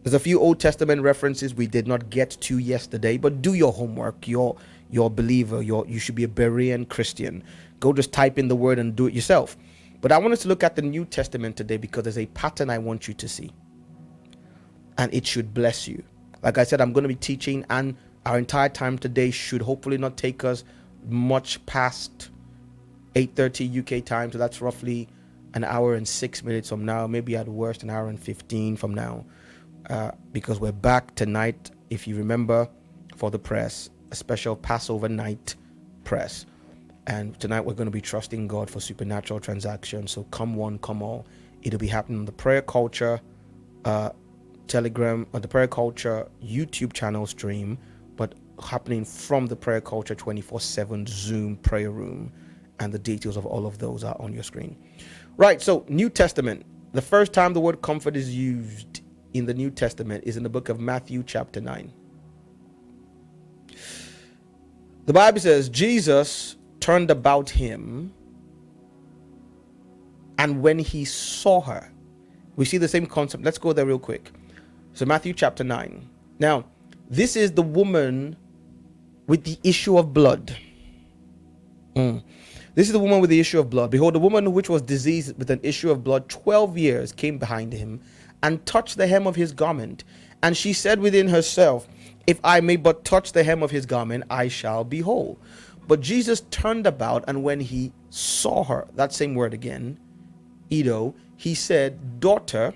There's 0.04 0.14
a 0.14 0.20
few 0.20 0.38
Old 0.38 0.60
Testament 0.60 1.02
references 1.02 1.52
we 1.52 1.66
did 1.66 1.88
not 1.88 2.10
get 2.10 2.30
to 2.42 2.58
yesterday, 2.58 3.16
but 3.16 3.42
do 3.42 3.54
your 3.54 3.72
homework. 3.72 4.28
You're 4.28 4.56
you're 4.88 5.08
a 5.08 5.10
believer. 5.10 5.62
You're 5.62 5.84
you 5.88 5.98
should 5.98 6.14
be 6.14 6.22
a 6.22 6.28
Berean 6.28 6.88
Christian. 6.88 7.42
Go 7.80 7.92
just 7.92 8.12
type 8.12 8.38
in 8.38 8.46
the 8.46 8.54
word 8.54 8.78
and 8.78 8.94
do 8.94 9.08
it 9.08 9.12
yourself. 9.12 9.56
But 10.00 10.12
I 10.12 10.18
want 10.18 10.32
us 10.32 10.42
to 10.42 10.48
look 10.48 10.62
at 10.62 10.76
the 10.76 10.82
New 10.82 11.04
Testament 11.04 11.56
today 11.56 11.76
because 11.76 12.04
there's 12.04 12.18
a 12.18 12.26
pattern 12.26 12.70
I 12.70 12.78
want 12.78 13.08
you 13.08 13.14
to 13.14 13.28
see. 13.28 13.50
And 14.96 15.12
it 15.12 15.26
should 15.26 15.52
bless 15.52 15.88
you. 15.88 16.04
Like 16.40 16.56
I 16.56 16.62
said, 16.62 16.80
I'm 16.80 16.92
going 16.92 17.02
to 17.02 17.08
be 17.08 17.16
teaching, 17.16 17.66
and 17.68 17.96
our 18.26 18.38
entire 18.38 18.68
time 18.68 18.96
today 18.96 19.32
should 19.32 19.62
hopefully 19.62 19.98
not 19.98 20.16
take 20.16 20.44
us 20.44 20.62
much 21.08 21.64
past 21.66 22.30
8:30 23.14 23.80
UK 23.80 24.04
time. 24.04 24.32
So 24.32 24.38
that's 24.38 24.60
roughly 24.60 25.08
an 25.54 25.64
hour 25.64 25.94
and 25.94 26.06
six 26.06 26.42
minutes 26.42 26.68
from 26.68 26.84
now, 26.84 27.06
maybe 27.06 27.36
at 27.36 27.48
worst 27.48 27.82
an 27.82 27.90
hour 27.90 28.08
and 28.08 28.18
15 28.18 28.76
from 28.76 28.92
now, 28.92 29.24
uh, 29.88 30.10
because 30.32 30.58
we're 30.58 30.72
back 30.72 31.14
tonight. 31.14 31.70
If 31.90 32.08
you 32.08 32.16
remember, 32.16 32.68
for 33.16 33.30
the 33.30 33.38
press, 33.38 33.90
a 34.10 34.16
special 34.16 34.56
Passover 34.56 35.08
night 35.08 35.54
press. 36.04 36.46
And 37.06 37.38
tonight 37.38 37.60
we're 37.60 37.74
going 37.74 37.86
to 37.86 37.92
be 37.92 38.00
trusting 38.00 38.48
God 38.48 38.70
for 38.70 38.80
supernatural 38.80 39.40
transactions. 39.40 40.10
So 40.12 40.24
come 40.24 40.54
one, 40.54 40.78
come 40.78 41.02
all. 41.02 41.26
It'll 41.62 41.78
be 41.78 41.86
happening 41.88 42.20
on 42.20 42.24
the 42.24 42.32
prayer 42.32 42.62
culture, 42.62 43.20
uh, 43.84 44.10
Telegram, 44.66 45.26
on 45.34 45.42
the 45.42 45.48
prayer 45.48 45.68
culture 45.68 46.28
YouTube 46.42 46.92
channel 46.92 47.26
stream, 47.26 47.78
happening 48.66 49.04
from 49.04 49.46
the 49.46 49.56
prayer 49.56 49.80
culture 49.80 50.14
24 50.14 50.60
7 50.60 51.06
Zoom 51.06 51.56
prayer 51.56 51.90
room. 51.90 52.32
And 52.80 52.92
the 52.92 52.98
details 52.98 53.36
of 53.36 53.46
all 53.46 53.66
of 53.66 53.78
those 53.78 54.02
are 54.02 54.16
on 54.20 54.32
your 54.32 54.42
screen. 54.42 54.76
Right, 55.36 55.62
so 55.62 55.84
New 55.88 56.10
Testament. 56.10 56.66
The 56.92 57.02
first 57.02 57.32
time 57.32 57.52
the 57.52 57.60
word 57.60 57.82
comfort 57.82 58.16
is 58.16 58.34
used 58.34 59.00
in 59.32 59.46
the 59.46 59.54
New 59.54 59.70
Testament 59.70 60.24
is 60.26 60.36
in 60.36 60.42
the 60.42 60.48
book 60.48 60.68
of 60.68 60.80
Matthew, 60.80 61.22
chapter 61.24 61.60
9. 61.60 61.92
The 65.06 65.12
Bible 65.12 65.40
says 65.40 65.68
Jesus 65.68 66.56
turned 66.80 67.10
about 67.10 67.50
him, 67.50 68.12
and 70.38 70.62
when 70.62 70.78
he 70.78 71.04
saw 71.04 71.60
her, 71.62 71.90
we 72.56 72.64
see 72.64 72.78
the 72.78 72.88
same 72.88 73.06
concept. 73.06 73.44
Let's 73.44 73.58
go 73.58 73.72
there 73.72 73.86
real 73.86 73.98
quick. 73.98 74.30
So, 74.92 75.04
Matthew 75.04 75.32
chapter 75.32 75.64
9. 75.64 76.08
Now, 76.38 76.64
this 77.10 77.36
is 77.36 77.52
the 77.52 77.62
woman 77.62 78.36
with 79.26 79.44
the 79.44 79.58
issue 79.62 79.98
of 79.98 80.12
blood. 80.12 80.56
Mm. 81.96 82.22
This 82.74 82.88
is 82.88 82.92
the 82.92 82.98
woman 82.98 83.20
with 83.20 83.30
the 83.30 83.38
issue 83.38 83.60
of 83.60 83.70
blood. 83.70 83.90
Behold, 83.90 84.14
the 84.14 84.18
woman 84.18 84.52
which 84.52 84.68
was 84.68 84.82
diseased 84.82 85.38
with 85.38 85.50
an 85.50 85.60
issue 85.62 85.90
of 85.90 86.02
blood 86.02 86.28
12 86.28 86.76
years 86.76 87.12
came 87.12 87.38
behind 87.38 87.72
him 87.72 88.00
and 88.42 88.64
touched 88.66 88.96
the 88.96 89.06
hem 89.06 89.26
of 89.26 89.36
his 89.36 89.52
garment. 89.52 90.04
And 90.42 90.56
she 90.56 90.72
said 90.72 90.98
within 90.98 91.28
herself, 91.28 91.86
If 92.26 92.40
I 92.42 92.60
may 92.60 92.76
but 92.76 93.04
touch 93.04 93.32
the 93.32 93.44
hem 93.44 93.62
of 93.62 93.70
his 93.70 93.86
garment, 93.86 94.24
I 94.28 94.48
shall 94.48 94.82
be 94.84 95.00
whole. 95.00 95.38
But 95.86 96.00
Jesus 96.00 96.42
turned 96.50 96.86
about, 96.86 97.24
and 97.28 97.44
when 97.44 97.60
he 97.60 97.92
saw 98.10 98.64
her, 98.64 98.88
that 98.94 99.12
same 99.12 99.34
word 99.34 99.54
again, 99.54 99.98
eido, 100.70 101.14
he 101.36 101.54
said, 101.54 102.20
Daughter, 102.20 102.74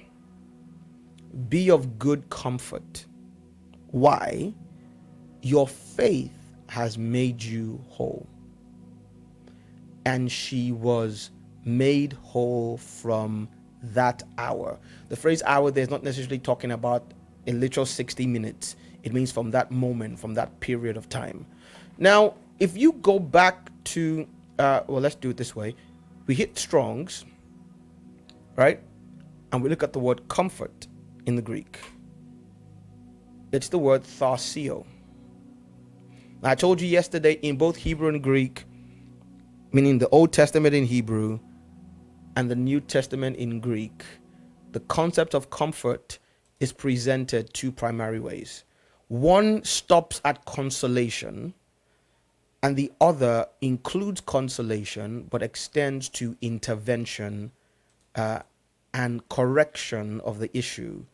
be 1.49 1.71
of 1.71 1.99
good 1.99 2.31
comfort. 2.31 3.07
Why? 3.91 4.55
Your 5.43 5.67
faith 5.67 6.38
has 6.69 6.99
made 6.99 7.43
you 7.43 7.83
whole 7.89 8.27
and 10.09 10.33
she 10.33 10.73
was 10.73 11.31
made 11.67 12.15
whole 12.15 12.79
from 12.79 13.47
that 13.83 14.23
hour. 14.39 14.79
The 15.11 15.17
phrase 15.17 15.43
hour 15.45 15.71
there 15.71 15.83
is 15.83 15.91
not 15.91 16.03
necessarily 16.03 16.39
talking 16.39 16.73
about 16.73 17.13
a 17.47 17.53
literal 17.53 17.85
60 17.85 18.27
minutes. 18.27 18.77
It 19.03 19.13
means 19.13 19.31
from 19.31 19.51
that 19.51 19.71
moment, 19.71 20.19
from 20.19 20.33
that 20.35 20.61
period 20.61 20.97
of 20.97 21.11
time. 21.11 21.47
Now, 21.99 22.35
if 22.59 22.75
you 22.75 22.93
go 22.93 23.19
back 23.19 23.71
to, 23.85 24.27
uh, 24.59 24.81
well, 24.87 25.03
let's 25.03 25.15
do 25.15 25.29
it 25.29 25.37
this 25.37 25.55
way. 25.55 25.75
We 26.27 26.35
hit 26.35 26.59
Strong's, 26.59 27.27
right? 28.57 28.81
And 29.53 29.63
we 29.63 29.69
look 29.69 29.83
at 29.83 29.93
the 29.93 29.99
word 29.99 30.27
comfort 30.29 30.87
in 31.27 31.37
the 31.37 31.43
Greek. 31.43 31.81
It's 33.53 33.69
the 33.69 33.79
word 33.79 34.05
tharseo. 34.05 34.87
I 36.43 36.55
told 36.55 36.81
you 36.81 36.89
yesterday 36.89 37.33
in 37.43 37.57
both 37.57 37.77
Hebrew 37.77 38.09
and 38.09 38.23
Greek, 38.23 38.65
meaning 39.73 39.99
the 39.99 40.09
Old 40.11 40.33
Testament 40.33 40.75
in 40.75 40.85
Hebrew 40.85 41.41
and 42.37 42.51
the 42.51 42.57
New 42.57 42.81
Testament 42.81 43.37
in 43.37 43.61
Greek, 43.61 44.05
the 44.73 44.81
concept 44.81 45.35
of 45.35 45.51
comfort 45.51 46.19
is 46.61 46.73
presented 46.73 47.53
two 47.55 47.73
primary 47.73 48.21
ways. 48.21 48.65
one 49.09 49.65
stops 49.65 50.21
at 50.25 50.45
consolation 50.45 51.55
and 52.63 52.77
the 52.77 52.93
other 53.01 53.47
includes 53.61 54.21
consolation 54.21 55.23
but 55.31 55.43
extends 55.43 56.09
to 56.09 56.37
intervention 56.43 57.51
uh, 58.15 58.41
and 58.95 59.27
correction 59.29 60.21
of 60.21 60.39
the 60.39 60.57
issue 60.57 61.05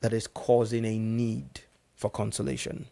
that 0.00 0.12
is 0.12 0.26
causing 0.26 0.84
a 0.84 0.98
need 0.98 1.60
for 1.94 2.10
consolation. 2.10 2.86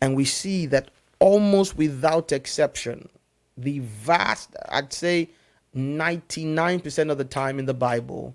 And 0.00 0.16
we 0.16 0.24
see 0.24 0.66
that 0.66 0.90
almost 1.18 1.76
without 1.76 2.32
exception, 2.32 3.08
the 3.56 3.78
vast, 3.80 4.54
I'd 4.68 4.92
say 4.92 5.30
99% 5.74 7.10
of 7.10 7.18
the 7.18 7.24
time 7.24 7.58
in 7.58 7.66
the 7.66 7.74
Bible, 7.74 8.34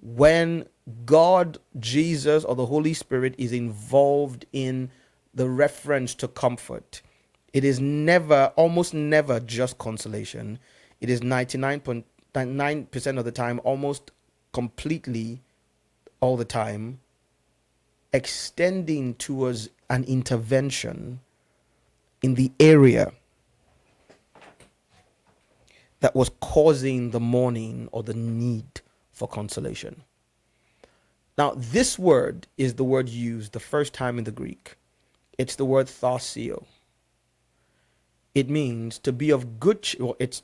when 0.00 0.66
God, 1.04 1.58
Jesus, 1.78 2.44
or 2.44 2.54
the 2.56 2.66
Holy 2.66 2.94
Spirit 2.94 3.34
is 3.38 3.52
involved 3.52 4.46
in 4.52 4.90
the 5.34 5.48
reference 5.48 6.14
to 6.16 6.28
comfort, 6.28 7.02
it 7.52 7.64
is 7.64 7.80
never, 7.80 8.52
almost 8.56 8.94
never 8.94 9.40
just 9.40 9.78
consolation. 9.78 10.58
It 11.00 11.10
is 11.10 11.20
99.9% 11.20 13.18
of 13.18 13.24
the 13.24 13.32
time, 13.32 13.60
almost 13.64 14.10
completely 14.52 15.40
all 16.20 16.36
the 16.36 16.44
time, 16.44 17.00
extending 18.12 19.14
towards 19.14 19.68
an 19.92 20.04
intervention 20.04 21.20
in 22.22 22.34
the 22.34 22.50
area 22.58 23.12
that 26.00 26.16
was 26.16 26.30
causing 26.40 27.10
the 27.10 27.20
mourning 27.20 27.88
or 27.92 28.02
the 28.02 28.14
need 28.14 28.80
for 29.12 29.28
consolation. 29.28 30.02
Now, 31.36 31.52
this 31.56 31.98
word 31.98 32.46
is 32.56 32.74
the 32.74 32.84
word 32.84 33.08
used 33.10 33.52
the 33.52 33.60
first 33.60 33.92
time 33.92 34.16
in 34.18 34.24
the 34.24 34.32
Greek. 34.32 34.76
It's 35.36 35.56
the 35.56 35.66
word 35.66 35.86
tharseo. 35.88 36.64
It 38.34 38.48
means 38.48 38.98
to 39.00 39.12
be 39.12 39.30
of 39.30 39.60
good, 39.60 39.82
ch- 39.82 39.96
well, 40.00 40.16
it's 40.18 40.42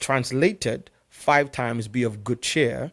translated 0.00 0.90
five 1.08 1.52
times 1.52 1.86
be 1.86 2.02
of 2.02 2.24
good 2.24 2.42
cheer 2.42 2.90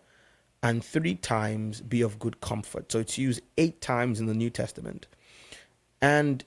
and 0.61 0.85
three 0.85 1.15
times 1.15 1.81
be 1.81 2.01
of 2.01 2.19
good 2.19 2.39
comfort. 2.39 2.91
So 2.91 2.99
it's 2.99 3.17
used 3.17 3.41
eight 3.57 3.81
times 3.81 4.19
in 4.19 4.27
the 4.27 4.35
New 4.35 4.51
Testament. 4.51 5.07
And 6.01 6.43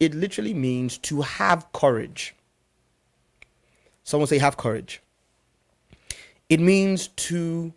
it 0.00 0.14
literally 0.14 0.54
means 0.54 0.98
to 0.98 1.22
have 1.22 1.70
courage. 1.72 2.34
Someone 4.02 4.26
say, 4.26 4.38
have 4.38 4.56
courage. 4.56 5.00
It 6.48 6.60
means 6.60 7.08
to, 7.08 7.72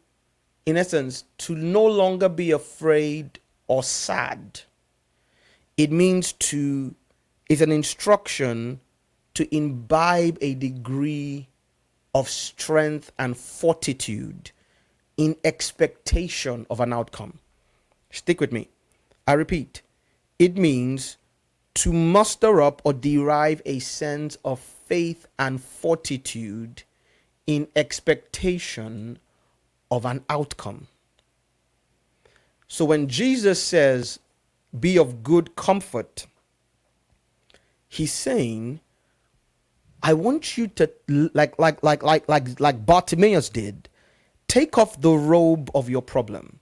in 0.66 0.78
essence, 0.78 1.24
to 1.40 1.56
no 1.56 1.86
longer 1.86 2.28
be 2.28 2.52
afraid 2.52 3.40
or 3.68 3.84
sad. 3.84 4.62
It 5.78 5.92
means 5.92 6.34
to, 6.34 6.96
is 7.50 7.62
an 7.62 7.72
instruction 7.72 8.82
to 9.36 9.56
imbibe 9.56 10.38
a 10.42 10.56
degree 10.56 11.48
of 12.16 12.28
strength 12.28 13.12
and 13.20 13.38
fortitude 13.38 14.52
in 15.18 15.36
expectation 15.44 16.66
of 16.70 16.80
an 16.80 16.92
outcome. 16.92 17.40
Stick 18.10 18.42
with 18.42 18.52
me. 18.52 18.70
I 19.28 19.34
repeat, 19.34 19.82
it 20.40 20.58
means 20.58 21.18
to 21.76 21.94
muster 21.94 22.62
up 22.62 22.82
or 22.84 22.94
derive 22.94 23.62
a 23.66 23.80
sense 23.80 24.38
of 24.44 24.60
faith 24.60 25.28
and 25.38 25.62
fortitude 25.62 26.84
in 27.46 27.68
expectation 27.76 29.20
of 29.90 30.06
an 30.06 30.24
outcome. 30.30 30.88
So 32.68 32.86
when 32.86 33.08
Jesus 33.08 33.64
says, 33.64 34.20
be 34.78 34.98
of 34.98 35.24
good 35.24 35.56
comfort, 35.56 36.28
he's 37.88 38.12
saying, 38.12 38.82
I 40.04 40.14
want 40.14 40.58
you 40.58 40.68
to 40.68 40.92
like 41.08 41.58
like 41.58 41.82
like 41.84 42.04
like 42.04 42.28
like 42.28 42.60
like 42.60 42.86
Bartimaeus 42.86 43.50
did, 43.50 43.90
take 44.48 44.78
off 44.78 45.00
the 45.02 45.12
robe 45.12 45.72
of 45.74 45.90
your 45.90 46.02
problem. 46.02 46.60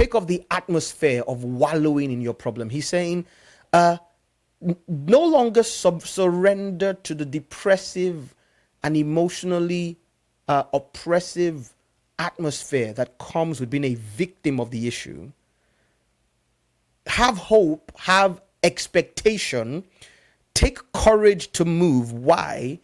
Take 0.00 0.14
off 0.14 0.26
the 0.26 0.42
atmosphere 0.50 1.22
of 1.28 1.44
wallowing 1.44 2.10
in 2.10 2.22
your 2.22 2.32
problem. 2.32 2.70
He's 2.70 2.88
saying, 2.88 3.26
uh, 3.74 3.98
no 4.88 5.22
longer 5.22 5.62
sub- 5.62 6.06
surrender 6.06 6.94
to 6.94 7.14
the 7.14 7.26
depressive 7.26 8.34
and 8.82 8.96
emotionally 8.96 9.98
uh, 10.48 10.62
oppressive 10.72 11.74
atmosphere 12.18 12.94
that 12.94 13.18
comes 13.18 13.60
with 13.60 13.68
being 13.68 13.84
a 13.84 13.94
victim 13.96 14.58
of 14.58 14.70
the 14.70 14.88
issue. 14.88 15.30
Have 17.04 17.36
hope, 17.36 17.92
have 17.98 18.40
expectation, 18.62 19.84
take 20.54 20.78
courage 20.92 21.52
to 21.52 21.66
move. 21.66 22.14
Why? 22.14 22.80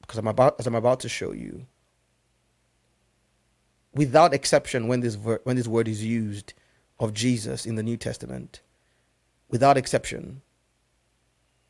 Because 0.00 0.16
I'm 0.16 0.26
about, 0.26 0.58
as 0.58 0.66
I'm 0.66 0.74
about 0.74 1.00
to 1.00 1.08
show 1.10 1.32
you, 1.32 1.66
without 3.96 4.34
exception, 4.34 4.88
when 4.88 5.00
this 5.00 5.16
ver- 5.16 5.40
when 5.44 5.56
this 5.56 5.68
word 5.68 5.88
is 5.88 6.04
used 6.04 6.54
of 7.00 7.14
Jesus 7.14 7.66
in 7.66 7.76
the 7.76 7.82
New 7.82 7.96
Testament, 7.96 8.60
without 9.50 9.76
exception, 9.76 10.42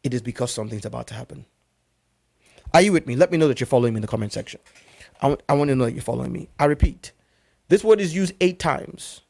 it 0.04 0.14
is 0.14 0.22
because 0.22 0.52
something's 0.52 0.86
about 0.86 1.08
to 1.08 1.14
happen. 1.14 1.46
Are 2.74 2.82
you 2.82 2.92
with 2.92 3.06
me? 3.06 3.16
Let 3.16 3.32
me 3.32 3.38
know 3.38 3.48
that 3.48 3.60
you're 3.60 3.66
following 3.66 3.94
me 3.94 3.98
in 3.98 4.02
the 4.02 4.08
comment 4.08 4.32
section. 4.32 4.60
I, 5.20 5.28
w- 5.28 5.40
I 5.48 5.54
want 5.54 5.68
to 5.70 5.76
know 5.76 5.86
that 5.86 5.94
you're 5.94 6.02
following 6.02 6.32
me. 6.32 6.48
I 6.58 6.66
repeat, 6.66 7.12
this 7.68 7.84
word 7.84 8.00
is 8.00 8.14
used 8.14 8.34
eight 8.40 8.58
times, 8.58 9.22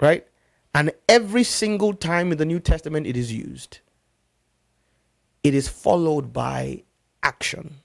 right? 0.00 0.26
And 0.74 0.92
every 1.08 1.44
single 1.44 1.94
time 1.94 2.32
in 2.32 2.38
the 2.38 2.44
New 2.46 2.60
Testament 2.60 3.06
it 3.06 3.16
is 3.16 3.32
used, 3.32 3.80
it 5.44 5.54
is 5.54 5.68
followed 5.68 6.32
by 6.32 6.84
action. 7.22 7.76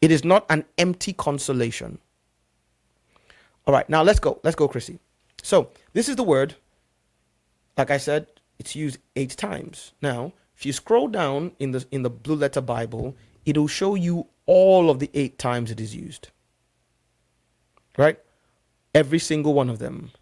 It 0.00 0.12
is 0.12 0.24
not 0.24 0.46
an 0.50 0.64
empty 0.78 1.12
consolation. 1.12 1.98
All 3.68 3.74
right, 3.74 3.88
now 3.90 4.02
let's 4.02 4.18
go. 4.18 4.40
Let's 4.42 4.56
go, 4.56 4.66
Chrissy. 4.66 4.98
So 5.42 5.70
this 5.92 6.08
is 6.08 6.16
the 6.16 6.22
word. 6.22 6.54
Like 7.76 7.90
I 7.90 7.98
said, 7.98 8.26
it's 8.58 8.74
used 8.74 8.98
eight 9.14 9.36
times. 9.36 9.92
Now, 10.00 10.32
if 10.56 10.64
you 10.64 10.72
scroll 10.72 11.06
down 11.06 11.52
in 11.58 11.72
the 11.72 11.86
in 11.92 12.02
the 12.02 12.08
blue 12.08 12.34
letter 12.34 12.62
Bible, 12.62 13.14
it'll 13.44 13.68
show 13.68 13.94
you 13.94 14.26
all 14.46 14.88
of 14.88 15.00
the 15.00 15.10
eight 15.12 15.38
times 15.38 15.70
it 15.70 15.80
is 15.80 15.94
used. 15.94 16.30
Right? 17.98 18.18
Every 18.94 19.18
single 19.18 19.52
one 19.52 19.68
of 19.68 19.78
them. 19.78 20.12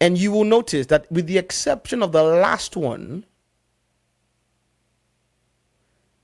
And 0.00 0.16
you 0.16 0.30
will 0.30 0.44
notice 0.44 0.86
that 0.86 1.10
with 1.10 1.26
the 1.26 1.38
exception 1.38 2.00
of 2.00 2.12
the 2.12 2.22
last 2.22 2.76
one, 2.76 3.24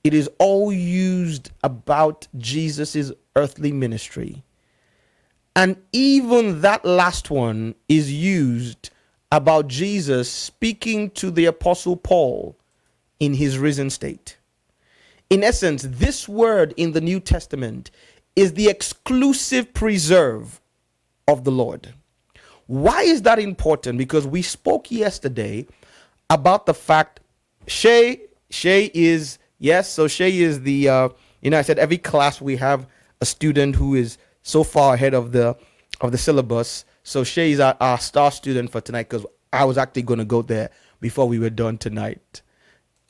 it 0.05 0.15
is 0.15 0.29
all 0.39 0.73
used 0.73 1.51
about 1.63 2.27
Jesus' 2.37 3.13
earthly 3.37 3.73
ministry. 3.73 4.43
And 5.55 5.77
even 5.93 6.63
that 6.63 6.85
last 6.85 7.31
one 7.31 7.75
is 7.89 8.13
used 8.13 8.91
about 9.31 9.69
Jesus 9.69 10.31
speaking 10.31 11.11
to 11.11 11.31
the 11.31 11.47
Apostle 11.47 11.97
Paul 11.97 12.57
in 13.21 13.35
his 13.35 13.59
risen 13.59 13.91
state. 13.91 14.39
In 15.31 15.45
essence, 15.45 15.87
this 15.89 16.29
word 16.29 16.75
in 16.77 16.93
the 16.93 17.01
New 17.01 17.21
Testament 17.21 17.91
is 18.35 18.55
the 18.55 18.69
exclusive 18.69 19.73
preserve 19.73 20.61
of 21.29 21.45
the 21.45 21.51
Lord. 21.51 21.95
Why 22.67 23.03
is 23.03 23.23
that 23.23 23.39
important? 23.39 23.99
Because 23.99 24.27
we 24.27 24.43
spoke 24.43 24.91
yesterday 24.91 25.67
about 26.29 26.67
the 26.67 26.75
fact 26.75 27.21
Shay 27.67 28.23
Shay 28.51 28.91
is 28.93 29.39
yes, 29.63 29.89
so 29.89 30.09
Shay 30.09 30.41
is 30.41 30.63
the 30.63 30.89
uh, 30.89 31.09
you 31.41 31.51
know 31.51 31.59
I 31.59 31.63
said 31.63 31.79
every 31.79 31.99
class 31.99 32.41
we 32.41 32.57
have 32.57 32.87
a 33.21 33.25
student 33.25 33.77
who 33.77 33.95
is 33.95 34.19
so 34.43 34.65
far 34.65 34.95
ahead 34.95 35.15
of 35.15 35.33
the 35.33 35.57
of 36.01 36.13
the 36.13 36.19
syllabus. 36.19 36.85
So 37.05 37.25
Shay 37.25 37.53
is 37.53 37.61
our, 37.61 37.77
our 37.81 37.99
star 37.99 38.31
student 38.31 38.71
for 38.71 38.81
tonight 38.81 39.09
because 39.09 39.25
I 39.53 39.65
was 39.65 39.79
actually 39.79 40.03
going 40.03 40.19
to 40.19 40.25
go 40.25 40.43
there 40.43 40.71
before 41.01 41.27
we 41.27 41.39
were 41.39 41.51
done 41.51 41.79
tonight. 41.79 42.43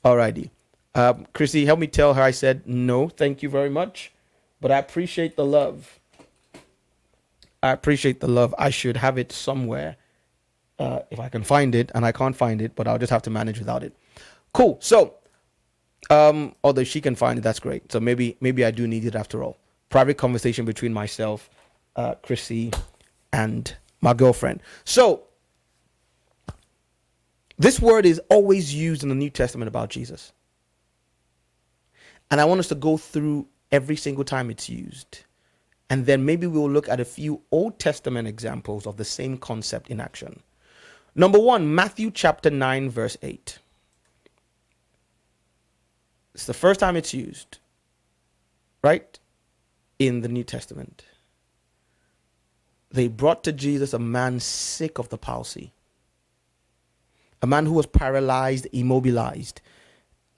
Alrighty. 0.04 0.50
Um, 0.94 1.26
Chrissy, 1.32 1.64
help 1.64 1.78
me 1.78 1.86
tell 1.86 2.14
her 2.14 2.22
I 2.22 2.32
said 2.32 2.66
no, 2.66 3.08
thank 3.08 3.42
you 3.42 3.48
very 3.48 3.70
much, 3.70 4.12
but 4.60 4.70
I 4.70 4.78
appreciate 4.78 5.36
the 5.36 5.44
love. 5.44 5.98
I 7.62 7.70
appreciate 7.70 8.20
the 8.20 8.28
love. 8.28 8.54
I 8.58 8.70
should 8.70 8.96
have 8.96 9.16
it 9.16 9.32
somewhere 9.32 9.96
uh, 10.78 11.00
if 11.10 11.20
I 11.20 11.28
can 11.28 11.44
find 11.44 11.74
it, 11.74 11.92
and 11.94 12.04
I 12.04 12.12
can't 12.12 12.36
find 12.36 12.60
it, 12.60 12.74
but 12.74 12.88
I'll 12.88 12.98
just 12.98 13.10
have 13.10 13.22
to 13.22 13.30
manage 13.30 13.58
without 13.58 13.84
it. 13.84 13.94
Cool. 14.52 14.78
So, 14.80 15.14
um, 16.12 16.54
although 16.62 16.84
she 16.84 17.00
can 17.00 17.14
find 17.14 17.38
it, 17.38 17.42
that's 17.42 17.58
great. 17.58 17.90
So 17.90 17.98
maybe 17.98 18.36
maybe 18.40 18.66
I 18.66 18.70
do 18.70 18.86
need 18.86 19.06
it 19.06 19.14
after 19.14 19.42
all. 19.42 19.56
Private 19.88 20.18
conversation 20.18 20.66
between 20.66 20.92
myself, 20.92 21.48
uh, 21.96 22.16
Chrissy, 22.16 22.70
and 23.32 23.74
my 24.02 24.12
girlfriend. 24.12 24.60
So 24.84 25.22
this 27.56 27.80
word 27.80 28.04
is 28.04 28.20
always 28.28 28.74
used 28.74 29.02
in 29.02 29.08
the 29.08 29.14
New 29.14 29.30
Testament 29.30 29.68
about 29.68 29.88
Jesus. 29.88 30.32
And 32.30 32.40
I 32.40 32.44
want 32.44 32.60
us 32.60 32.68
to 32.68 32.74
go 32.74 32.98
through 32.98 33.46
every 33.70 33.96
single 33.96 34.24
time 34.24 34.50
it's 34.50 34.68
used. 34.68 35.20
And 35.88 36.04
then 36.04 36.24
maybe 36.26 36.46
we'll 36.46 36.70
look 36.70 36.88
at 36.88 37.00
a 37.00 37.04
few 37.06 37.42
Old 37.50 37.78
Testament 37.78 38.28
examples 38.28 38.86
of 38.86 38.96
the 38.96 39.04
same 39.04 39.38
concept 39.38 39.88
in 39.88 40.00
action. 40.00 40.42
Number 41.14 41.38
one, 41.38 41.74
Matthew 41.74 42.10
chapter 42.10 42.50
9, 42.50 42.90
verse 42.90 43.16
8. 43.22 43.58
It's 46.34 46.46
the 46.46 46.54
first 46.54 46.80
time 46.80 46.96
it's 46.96 47.12
used, 47.14 47.58
right? 48.82 49.18
In 49.98 50.22
the 50.22 50.28
New 50.28 50.44
Testament. 50.44 51.04
They 52.90 53.08
brought 53.08 53.44
to 53.44 53.52
Jesus 53.52 53.92
a 53.92 53.98
man 53.98 54.40
sick 54.40 54.98
of 54.98 55.08
the 55.08 55.18
palsy, 55.18 55.72
a 57.40 57.46
man 57.46 57.66
who 57.66 57.72
was 57.72 57.86
paralyzed, 57.86 58.66
immobilized. 58.72 59.60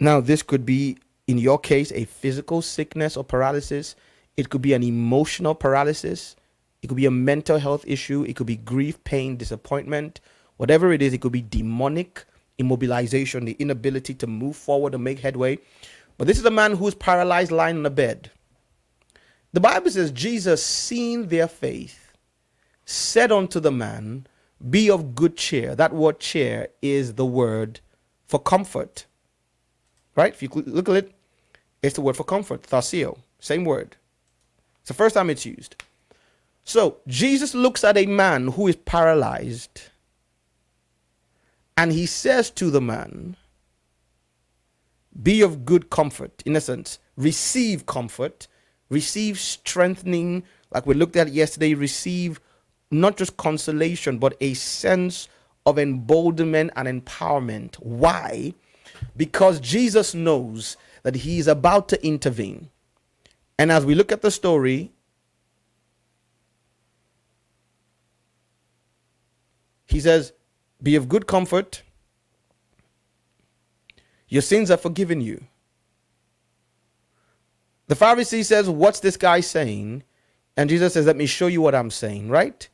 Now, 0.01 0.21
this 0.21 0.43
could 0.43 0.65
be, 0.65 0.99
in 1.27 1.39
your 1.39 1.59
case, 1.59 1.93
a 1.93 2.05
physical 2.05 2.63
sickness 2.63 3.17
or 3.17 3.25
paralysis, 3.25 3.97
it 4.37 4.51
could 4.51 4.63
be 4.63 4.73
an 4.73 4.83
emotional 4.83 5.55
paralysis, 5.55 6.37
it 6.83 6.89
could 6.89 6.97
be 6.97 7.07
a 7.07 7.11
mental 7.11 7.59
health 7.59 7.85
issue, 7.87 8.25
it 8.25 8.37
could 8.37 8.47
be 8.47 8.57
grief, 8.57 9.03
pain, 9.05 9.37
disappointment 9.37 10.21
Whatever 10.57 10.93
it 10.93 11.03
is, 11.03 11.13
it 11.13 11.21
could 11.21 11.33
be 11.33 11.43
demonic 11.43 12.25
immobilization, 12.59 13.45
the 13.45 13.57
inability 13.59 14.15
to 14.15 14.27
move 14.27 14.57
forward 14.57 14.95
and 14.95 15.05
make 15.05 15.21
headway. 15.21 15.59
But 16.17 16.27
this 16.27 16.39
is 16.39 16.45
a 16.45 16.51
man 16.51 16.77
who's 16.77 16.95
paralyzed 16.95 17.51
lying 17.51 17.79
on 17.79 17.87
a 17.87 17.91
bed. 17.91 18.31
The 19.53 19.61
Bible 19.61 19.91
says, 19.91 20.11
Jesus, 20.11 20.65
seeing 20.65 21.29
their 21.29 21.49
faith, 21.49 22.13
said 22.85 23.33
unto 23.33 23.61
the 23.61 23.73
man, 23.73 24.27
Be 24.71 24.91
of 24.91 25.15
good 25.15 25.37
cheer. 25.37 25.75
That 25.75 25.93
word 25.93 26.21
cheer 26.21 26.69
is 26.83 27.15
the 27.15 27.27
word 27.27 27.81
for 28.27 28.39
comfort. 28.39 29.07
Right? 30.17 30.33
If 30.33 30.43
you 30.43 30.49
look 30.67 30.89
at 30.89 30.97
it, 30.97 31.13
it's 31.83 31.97
the 31.97 32.01
word 32.01 32.17
for 32.17 32.25
comfort, 32.25 32.63
tharseo, 32.63 33.19
same 33.41 33.65
word. 33.65 33.97
It's 34.81 34.89
the 34.89 34.95
first 34.95 35.15
time 35.15 35.31
it's 35.31 35.47
used. 35.47 35.77
So 36.65 36.97
Jesus 37.07 37.55
looks 37.55 37.85
at 37.85 37.97
a 37.97 38.07
man 38.07 38.49
who 38.49 38.69
is 38.69 38.77
paralyzed 38.77 39.83
and 41.77 41.93
he 41.93 42.07
says 42.07 42.51
to 42.51 42.71
the 42.71 42.81
man, 42.81 43.37
Be 45.23 45.43
of 45.43 45.65
good 45.65 45.91
comfort. 45.91 46.43
In 46.47 46.57
essence, 46.57 46.99
receive 47.17 47.87
comfort, 47.87 48.47
receive 48.91 49.39
strengthening, 49.39 50.45
like 50.71 50.87
we 50.87 50.95
looked 50.95 51.17
at 51.17 51.33
yesterday, 51.33 51.75
receive 51.75 52.41
not 52.91 53.17
just 53.17 53.37
consolation, 53.37 54.19
but 54.19 54.37
a 54.41 54.55
sense 54.55 55.29
of 55.67 55.79
emboldenment 55.79 56.71
and 56.77 56.87
empowerment. 56.87 57.77
Why? 57.77 58.55
Because 59.17 59.59
Jesus 59.61 60.15
knows 60.15 60.77
that 61.03 61.17
he 61.17 61.39
is 61.39 61.49
about 61.49 61.89
to 61.89 62.07
intervene. 62.07 62.71
And 63.59 63.73
as 63.73 63.85
we 63.85 63.95
look 63.95 64.13
at 64.13 64.23
the 64.23 64.31
story, 64.31 64.93
he 69.87 70.01
says, 70.01 70.33
be 70.85 70.95
of 70.95 71.09
good 71.09 71.27
comfort. 71.27 71.83
Your 74.29 74.43
sins 74.43 74.71
are 74.71 74.77
forgiven 74.77 75.21
you. 75.21 75.45
The 77.89 77.95
Pharisee 77.95 78.45
says, 78.45 78.69
What's 78.69 79.01
this 79.01 79.17
guy 79.17 79.41
saying? 79.41 80.05
And 80.57 80.71
Jesus 80.71 80.95
says, 80.95 81.07
Let 81.07 81.17
me 81.17 81.27
show 81.27 81.47
you 81.49 81.61
what 81.61 81.75
I'm 81.75 81.91
saying, 81.91 82.29
right? 82.29 82.69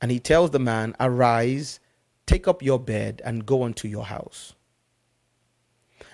And 0.00 0.10
he 0.10 0.20
tells 0.20 0.50
the 0.50 0.58
man, 0.58 0.94
Arise, 1.00 1.80
take 2.26 2.46
up 2.46 2.62
your 2.62 2.78
bed, 2.78 3.22
and 3.24 3.46
go 3.46 3.62
unto 3.64 3.88
your 3.88 4.04
house. 4.04 4.54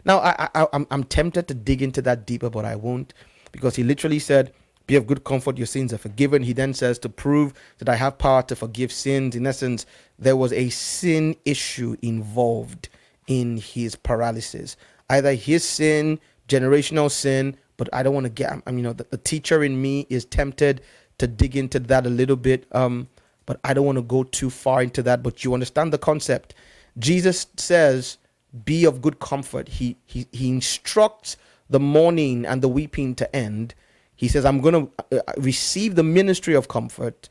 Now, 0.05 0.19
I, 0.19 0.49
I, 0.55 0.67
I'm, 0.73 0.87
I'm 0.91 1.05
tempted 1.05 1.49
to 1.49 1.55
dig 1.55 1.83
into 1.83 2.03
that 2.03 2.27
deeper, 2.27 2.51
but 2.51 2.65
I 2.65 2.77
won't 2.77 3.15
because 3.53 3.77
he 3.77 3.83
literally 3.85 4.19
said, 4.19 4.53
be 4.87 4.97
of 4.97 5.07
good 5.07 5.25
comfort, 5.25 5.59
your 5.59 5.67
sins 5.67 5.93
are 5.93 5.99
forgiven. 5.99 6.43
He 6.43 6.53
then 6.53 6.75
says, 6.75 6.99
To 7.01 7.09
prove 7.09 7.53
that 7.79 7.89
I 7.89 7.95
have 7.97 8.19
power 8.19 8.43
to 8.45 8.57
forgive 8.57 8.93
sins. 8.93 9.37
In 9.37 9.47
essence, 9.47 9.87
there 10.19 10.37
was 10.37 10.53
a 10.53 10.69
sin 10.71 11.37
issue 11.45 11.97
involved 12.03 12.89
in 13.27 13.57
his 13.59 13.95
paralysis. 13.95 14.77
Either 15.09 15.35
his 15.35 15.65
sin, 15.65 16.19
generational 16.49 17.11
sin, 17.11 17.57
but 17.77 17.89
I 17.93 18.03
don't 18.03 18.15
want 18.15 18.25
to 18.25 18.31
get, 18.31 18.53
I 18.67 18.71
mean, 18.71 18.79
you 18.79 18.85
know, 18.85 18.93
the, 18.93 19.05
the 19.11 19.19
teacher 19.19 19.63
in 19.65 19.81
me 19.81 20.07
is 20.11 20.25
tempted 20.25 20.83
to 21.19 21.27
dig 21.27 21.57
into 21.57 21.79
that 21.81 22.07
a 22.07 22.11
little 22.11 22.37
bit. 22.37 22.67
Um, 22.73 23.09
but 23.47 23.61
I 23.65 23.75
don't 23.75 23.87
want 23.87 23.99
to 23.99 24.03
go 24.03 24.25
too 24.25 24.51
far 24.51 24.83
into 24.83 25.03
that. 25.05 25.23
But 25.23 25.45
you 25.45 25.55
understand 25.55 25.93
the 25.93 25.99
concept. 25.99 26.55
Jesus 26.99 27.47
says, 27.57 28.19
Be 28.65 28.85
of 28.85 29.03
good 29.03 29.19
comfort. 29.19 29.69
He 29.69 29.97
he 30.07 30.27
he 30.33 30.49
instructs 30.49 31.37
the 31.69 31.81
mourning 31.81 32.45
and 32.45 32.63
the 32.63 32.69
weeping 32.69 33.15
to 33.17 33.35
end 33.35 33.75
he 34.23 34.29
says, 34.29 34.45
I'm 34.45 34.61
going 34.61 34.87
to 34.87 35.19
uh, 35.19 35.33
receive 35.37 35.97
the 35.97 36.05
ministry 36.05 36.55
of 36.55 36.69
comfort. 36.69 37.29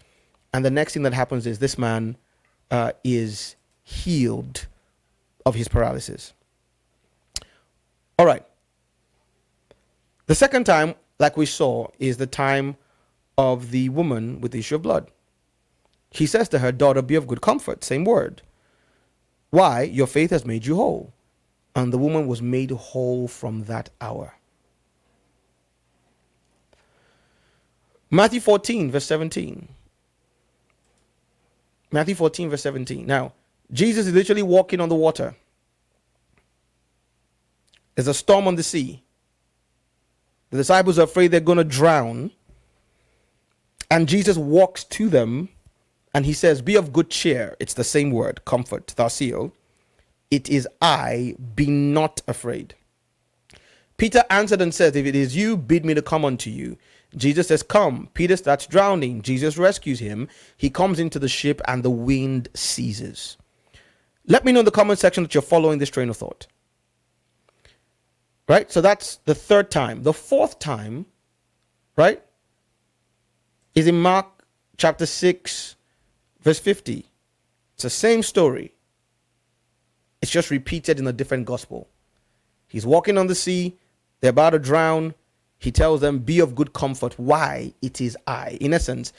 And 0.54 0.66
the 0.66 0.70
next 0.70 0.92
thing 0.92 1.04
that 1.04 1.14
happens 1.14 1.48
is 1.48 1.60
this 1.60 1.78
man 1.78 2.18
uh, 2.70 2.92
is 3.02 3.56
healed 3.82 4.68
of 5.46 5.56
his 5.56 5.70
paralysis. 5.70 6.34
All 8.20 8.26
right. 8.26 8.44
The 10.26 10.36
second 10.36 10.66
time, 10.66 10.96
like 11.18 11.38
we 11.38 11.46
saw, 11.46 11.88
is 11.98 12.18
the 12.18 12.28
time 12.28 12.76
of 13.38 13.72
the 13.72 13.88
woman 13.88 14.42
with 14.42 14.52
the 14.52 14.60
issue 14.60 14.76
of 14.76 14.82
blood. 14.82 15.10
He 16.10 16.26
says 16.26 16.50
to 16.50 16.60
her, 16.60 16.74
Daughter, 16.74 17.02
be 17.02 17.16
of 17.16 17.26
good 17.26 17.40
comfort. 17.40 17.86
Same 17.86 18.04
word. 18.04 18.42
Why? 19.50 19.84
Your 19.84 20.08
faith 20.08 20.32
has 20.32 20.46
made 20.46 20.66
you 20.66 20.76
whole. 20.76 21.14
And 21.74 21.94
the 21.94 21.98
woman 21.98 22.28
was 22.28 22.42
made 22.42 22.72
whole 22.72 23.30
from 23.30 23.64
that 23.64 23.92
hour. 24.02 24.34
Matthew 28.12 28.42
14, 28.42 28.92
verse 28.92 29.06
17. 29.06 29.70
Matthew 31.92 32.16
14, 32.16 32.50
verse 32.50 32.62
17. 32.62 33.06
Now, 33.06 33.34
Jesus 33.72 34.08
is 34.08 34.14
literally 34.14 34.44
walking 34.44 34.82
on 34.82 34.90
the 34.90 34.96
water. 34.96 35.36
There's 37.96 38.10
a 38.10 38.14
storm 38.14 38.48
on 38.48 38.56
the 38.56 38.64
sea. 38.64 39.04
The 40.50 40.58
disciples 40.58 41.00
are 41.00 41.04
afraid 41.04 41.32
they're 41.32 41.40
going 41.40 41.58
to 41.58 41.64
drown. 41.64 42.32
And 43.90 44.08
Jesus 44.08 44.38
walks 44.38 44.84
to 44.86 45.10
them 45.10 45.50
and 46.14 46.26
he 46.26 46.34
says, 46.34 46.62
Be 46.62 46.76
of 46.76 46.94
good 46.94 47.10
cheer. 47.10 47.56
It's 47.60 47.74
the 47.74 47.84
same 47.84 48.12
word, 48.12 48.44
comfort, 48.46 48.88
tharseo. 48.88 49.54
It 50.30 50.50
is 50.50 50.68
I, 50.82 51.36
be 51.56 51.68
not 51.68 52.22
afraid. 52.28 52.76
Peter 53.98 54.24
answered 54.30 54.62
and 54.62 54.74
said, 54.74 54.96
If 54.96 55.06
it 55.06 55.16
is 55.16 55.36
you, 55.36 55.56
bid 55.56 55.86
me 55.86 55.94
to 55.94 56.02
come 56.02 56.26
unto 56.26 56.50
you. 56.50 56.78
Jesus 57.16 57.48
says, 57.48 57.64
Come. 57.64 58.10
Peter 58.14 58.38
starts 58.38 58.68
drowning. 58.68 59.22
Jesus 59.22 59.58
rescues 59.58 60.00
him. 60.00 60.28
He 60.58 60.70
comes 60.70 61.00
into 61.00 61.20
the 61.20 61.28
ship 61.28 61.62
and 61.68 61.84
the 61.84 61.90
wind 61.90 62.50
ceases. 62.54 63.38
Let 64.28 64.46
me 64.46 64.52
know 64.52 64.60
in 64.60 64.66
the 64.66 64.72
comment 64.72 65.00
section 65.00 65.24
that 65.24 65.34
you're 65.34 65.42
following 65.42 65.80
this 65.80 65.90
train 65.90 66.10
of 66.10 66.18
thought. 66.18 66.48
Right? 68.48 68.72
So 68.72 68.82
that's 68.82 69.18
the 69.26 69.36
third 69.36 69.72
time. 69.72 70.04
The 70.04 70.14
fourth 70.14 70.60
time, 70.60 71.06
right, 71.96 72.22
is 73.76 73.88
in 73.88 74.02
Mark 74.02 74.28
chapter 74.78 75.06
6, 75.06 75.76
verse 76.42 76.60
50. 76.60 77.06
It's 77.76 77.84
the 77.84 77.90
same 77.90 78.24
story. 78.24 78.74
It's 80.22 80.32
just 80.32 80.52
repeated 80.52 81.00
in 81.00 81.08
a 81.08 81.14
different 81.14 81.46
gospel. 81.46 81.90
He's 82.68 82.86
walking 82.86 83.18
on 83.18 83.28
the 83.28 83.36
sea, 83.36 83.78
they're 84.22 84.30
about 84.30 84.52
to 84.52 84.60
drown 84.60 85.16
he 85.62 85.72
tells 85.72 86.02
them, 86.02 86.20
Be 86.20 86.40
of 86.40 86.56
good 86.56 86.74
comfort. 86.74 87.14
Why? 87.20 87.76
It 87.84 88.02
is 88.02 88.18
I. 88.26 88.58
In 88.60 88.74
essence, 88.74 89.14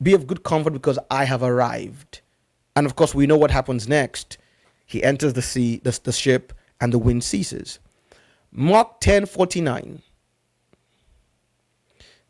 be 0.00 0.12
of 0.12 0.26
good 0.26 0.44
comfort 0.44 0.74
because 0.74 0.98
I 1.10 1.24
have 1.24 1.42
arrived. 1.42 2.20
And 2.76 2.84
of 2.84 2.96
course, 2.96 3.14
we 3.14 3.26
know 3.26 3.38
what 3.38 3.50
happens 3.50 3.88
next. 3.88 4.36
He 4.84 5.02
enters 5.02 5.32
the 5.32 5.40
sea, 5.40 5.80
the, 5.82 5.98
the 6.04 6.12
ship, 6.12 6.52
and 6.82 6.92
the 6.92 6.98
wind 6.98 7.24
ceases. 7.24 7.78
Mark 8.52 9.00
10 9.00 9.24
49. 9.24 10.02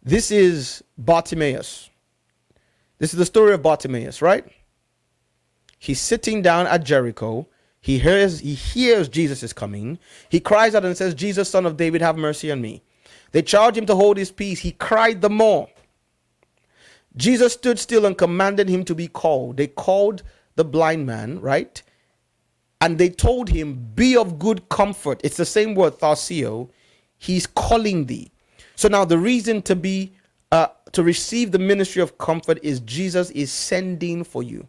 This 0.00 0.30
is 0.30 0.84
Bartimaeus. 0.96 1.90
This 2.98 3.12
is 3.12 3.18
the 3.18 3.26
story 3.26 3.52
of 3.52 3.62
Bartimaeus, 3.62 4.22
right? 4.22 4.46
He's 5.76 6.00
sitting 6.00 6.40
down 6.40 6.68
at 6.68 6.84
Jericho. 6.84 7.48
He 7.80 7.98
hears, 7.98 8.38
he 8.38 8.54
hears 8.54 9.08
Jesus 9.08 9.42
is 9.42 9.52
coming. 9.52 9.98
He 10.28 10.38
cries 10.38 10.76
out 10.76 10.84
and 10.84 10.96
says, 10.96 11.14
Jesus, 11.14 11.50
son 11.50 11.66
of 11.66 11.76
David, 11.76 12.00
have 12.00 12.16
mercy 12.16 12.52
on 12.52 12.60
me. 12.60 12.82
They 13.32 13.42
charged 13.42 13.76
him 13.76 13.86
to 13.86 13.94
hold 13.94 14.16
his 14.16 14.30
peace. 14.30 14.60
He 14.60 14.72
cried 14.72 15.20
the 15.20 15.30
more. 15.30 15.68
Jesus 17.16 17.52
stood 17.54 17.78
still 17.78 18.06
and 18.06 18.16
commanded 18.16 18.68
him 18.68 18.84
to 18.84 18.94
be 18.94 19.08
called. 19.08 19.56
They 19.56 19.66
called 19.66 20.22
the 20.54 20.64
blind 20.64 21.06
man, 21.06 21.40
right? 21.40 21.82
And 22.80 22.98
they 22.98 23.08
told 23.08 23.48
him, 23.48 23.88
Be 23.94 24.16
of 24.16 24.38
good 24.38 24.68
comfort. 24.68 25.20
It's 25.24 25.36
the 25.36 25.44
same 25.44 25.74
word, 25.74 25.98
tharseo. 25.98 26.70
He's 27.18 27.46
calling 27.46 28.06
thee. 28.06 28.30
So 28.76 28.88
now 28.88 29.04
the 29.04 29.18
reason 29.18 29.62
to 29.62 29.74
be 29.74 30.12
uh, 30.52 30.68
to 30.92 31.02
receive 31.02 31.50
the 31.50 31.58
ministry 31.58 32.00
of 32.00 32.16
comfort 32.18 32.58
is 32.62 32.80
Jesus 32.80 33.30
is 33.30 33.52
sending 33.52 34.24
for 34.24 34.42
you. 34.42 34.66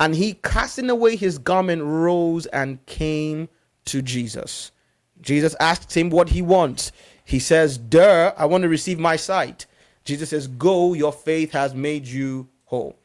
And 0.00 0.14
he 0.14 0.34
casting 0.34 0.90
away 0.90 1.16
his 1.16 1.38
garment 1.38 1.82
rose 1.82 2.46
and 2.46 2.84
came 2.86 3.48
to 3.86 4.02
Jesus. 4.02 4.72
Jesus 5.20 5.54
asks 5.60 5.96
him 5.96 6.10
what 6.10 6.28
he 6.28 6.42
wants. 6.42 6.90
He 7.24 7.38
says, 7.38 7.78
Duh, 7.78 8.32
I 8.36 8.46
want 8.46 8.62
to 8.62 8.68
receive 8.68 8.98
my 8.98 9.16
sight. 9.16 9.66
Jesus 10.04 10.30
says, 10.30 10.46
Go, 10.46 10.94
your 10.94 11.12
faith 11.12 11.52
has 11.52 11.74
made 11.74 12.06
you 12.06 12.48
whole. 12.64 12.96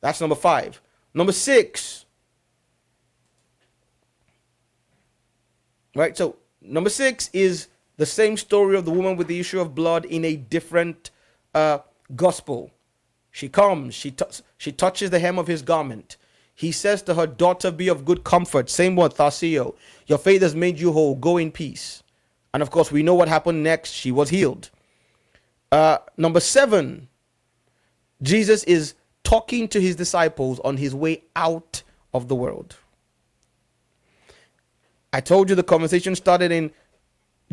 That's 0.00 0.20
number 0.20 0.36
five. 0.36 0.80
Number 1.14 1.32
six. 1.32 2.04
Right, 5.94 6.16
so 6.16 6.36
number 6.60 6.90
six 6.90 7.28
is 7.32 7.68
the 7.96 8.06
same 8.06 8.36
story 8.36 8.76
of 8.76 8.84
the 8.84 8.90
woman 8.90 9.16
with 9.16 9.26
the 9.26 9.38
issue 9.38 9.60
of 9.60 9.74
blood 9.74 10.04
in 10.06 10.24
a 10.24 10.36
different 10.36 11.10
uh, 11.54 11.78
gospel. 12.16 12.70
She 13.30 13.48
comes, 13.48 13.94
she, 13.94 14.14
she 14.58 14.72
touches 14.72 15.10
the 15.10 15.18
hem 15.18 15.38
of 15.38 15.46
his 15.46 15.62
garment. 15.62 16.16
He 16.54 16.72
says 16.72 17.02
to 17.02 17.14
her, 17.14 17.26
Daughter, 17.26 17.70
be 17.70 17.88
of 17.88 18.04
good 18.04 18.24
comfort. 18.24 18.68
Same 18.68 18.96
word, 18.96 19.14
Tharseo. 19.14 19.74
Your 20.06 20.18
faith 20.18 20.42
has 20.42 20.54
made 20.54 20.78
you 20.78 20.92
whole. 20.92 21.14
Go 21.14 21.38
in 21.38 21.50
peace. 21.50 22.02
And 22.54 22.62
of 22.62 22.70
course, 22.70 22.92
we 22.92 23.02
know 23.02 23.14
what 23.14 23.28
happened 23.28 23.62
next. 23.62 23.92
She 23.92 24.12
was 24.12 24.28
healed. 24.28 24.70
Uh, 25.70 25.98
number 26.16 26.40
seven, 26.40 27.08
Jesus 28.20 28.62
is 28.64 28.94
talking 29.24 29.68
to 29.68 29.80
his 29.80 29.96
disciples 29.96 30.60
on 30.60 30.76
his 30.76 30.94
way 30.94 31.22
out 31.34 31.82
of 32.12 32.28
the 32.28 32.34
world. 32.34 32.76
I 35.12 35.20
told 35.20 35.48
you 35.48 35.54
the 35.54 35.62
conversation 35.62 36.14
started 36.14 36.52
in 36.52 36.70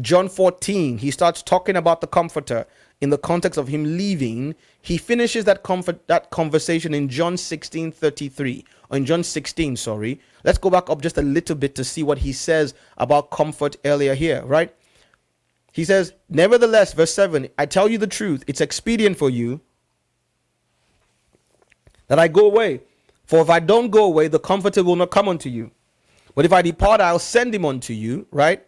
John 0.02 0.30
14. 0.30 0.98
He 0.98 1.12
starts 1.12 1.42
talking 1.42 1.76
about 1.76 2.02
the 2.02 2.08
comforter 2.08 2.66
in 3.02 3.10
the 3.10 3.18
context 3.18 3.58
of 3.58 3.68
him 3.68 3.98
leaving. 3.98 4.56
He 4.82 4.98
finishes 4.98 5.46
that 5.46 5.64
comfort 5.64 6.08
that 6.08 6.30
conversation 6.30 6.94
in 6.94 7.10
John 7.10 7.38
16 7.38 7.92
33 7.92 8.66
or 8.90 8.98
in 8.98 9.06
John 9.06 9.24
16, 9.24 9.76
sorry. 9.76 10.20
Let's 10.44 10.58
go 10.58 10.70
back 10.70 10.90
up 10.90 11.02
just 11.02 11.18
a 11.18 11.22
little 11.22 11.56
bit 11.56 11.76
to 11.76 11.84
see 11.84 12.04
what 12.04 12.20
he 12.20 12.34
says 12.34 12.74
about 12.98 13.30
comfort 13.30 13.76
earlier 13.86 14.16
here, 14.16 14.44
right? 14.46 14.74
He 15.72 15.86
says, 15.86 16.14
Nevertheless, 16.30 16.94
verse 16.94 17.14
7, 17.14 17.50
I 17.58 17.66
tell 17.66 17.88
you 17.88 17.98
the 17.98 18.08
truth, 18.08 18.44
it's 18.48 18.62
expedient 18.62 19.18
for 19.18 19.30
you 19.30 19.62
that 22.08 22.20
I 22.20 22.28
go 22.28 22.46
away. 22.46 22.82
For 23.26 23.40
if 23.42 23.50
I 23.50 23.60
don't 23.60 23.92
go 23.92 24.06
away, 24.06 24.28
the 24.28 24.40
comforter 24.40 24.84
will 24.84 24.96
not 24.96 25.12
come 25.12 25.30
unto 25.30 25.50
you. 25.50 25.72
But 26.36 26.46
if 26.46 26.54
I 26.54 26.62
depart, 26.62 27.02
I'll 27.02 27.20
send 27.20 27.54
him 27.54 27.66
unto 27.66 27.94
you, 27.94 28.26
right? 28.32 28.66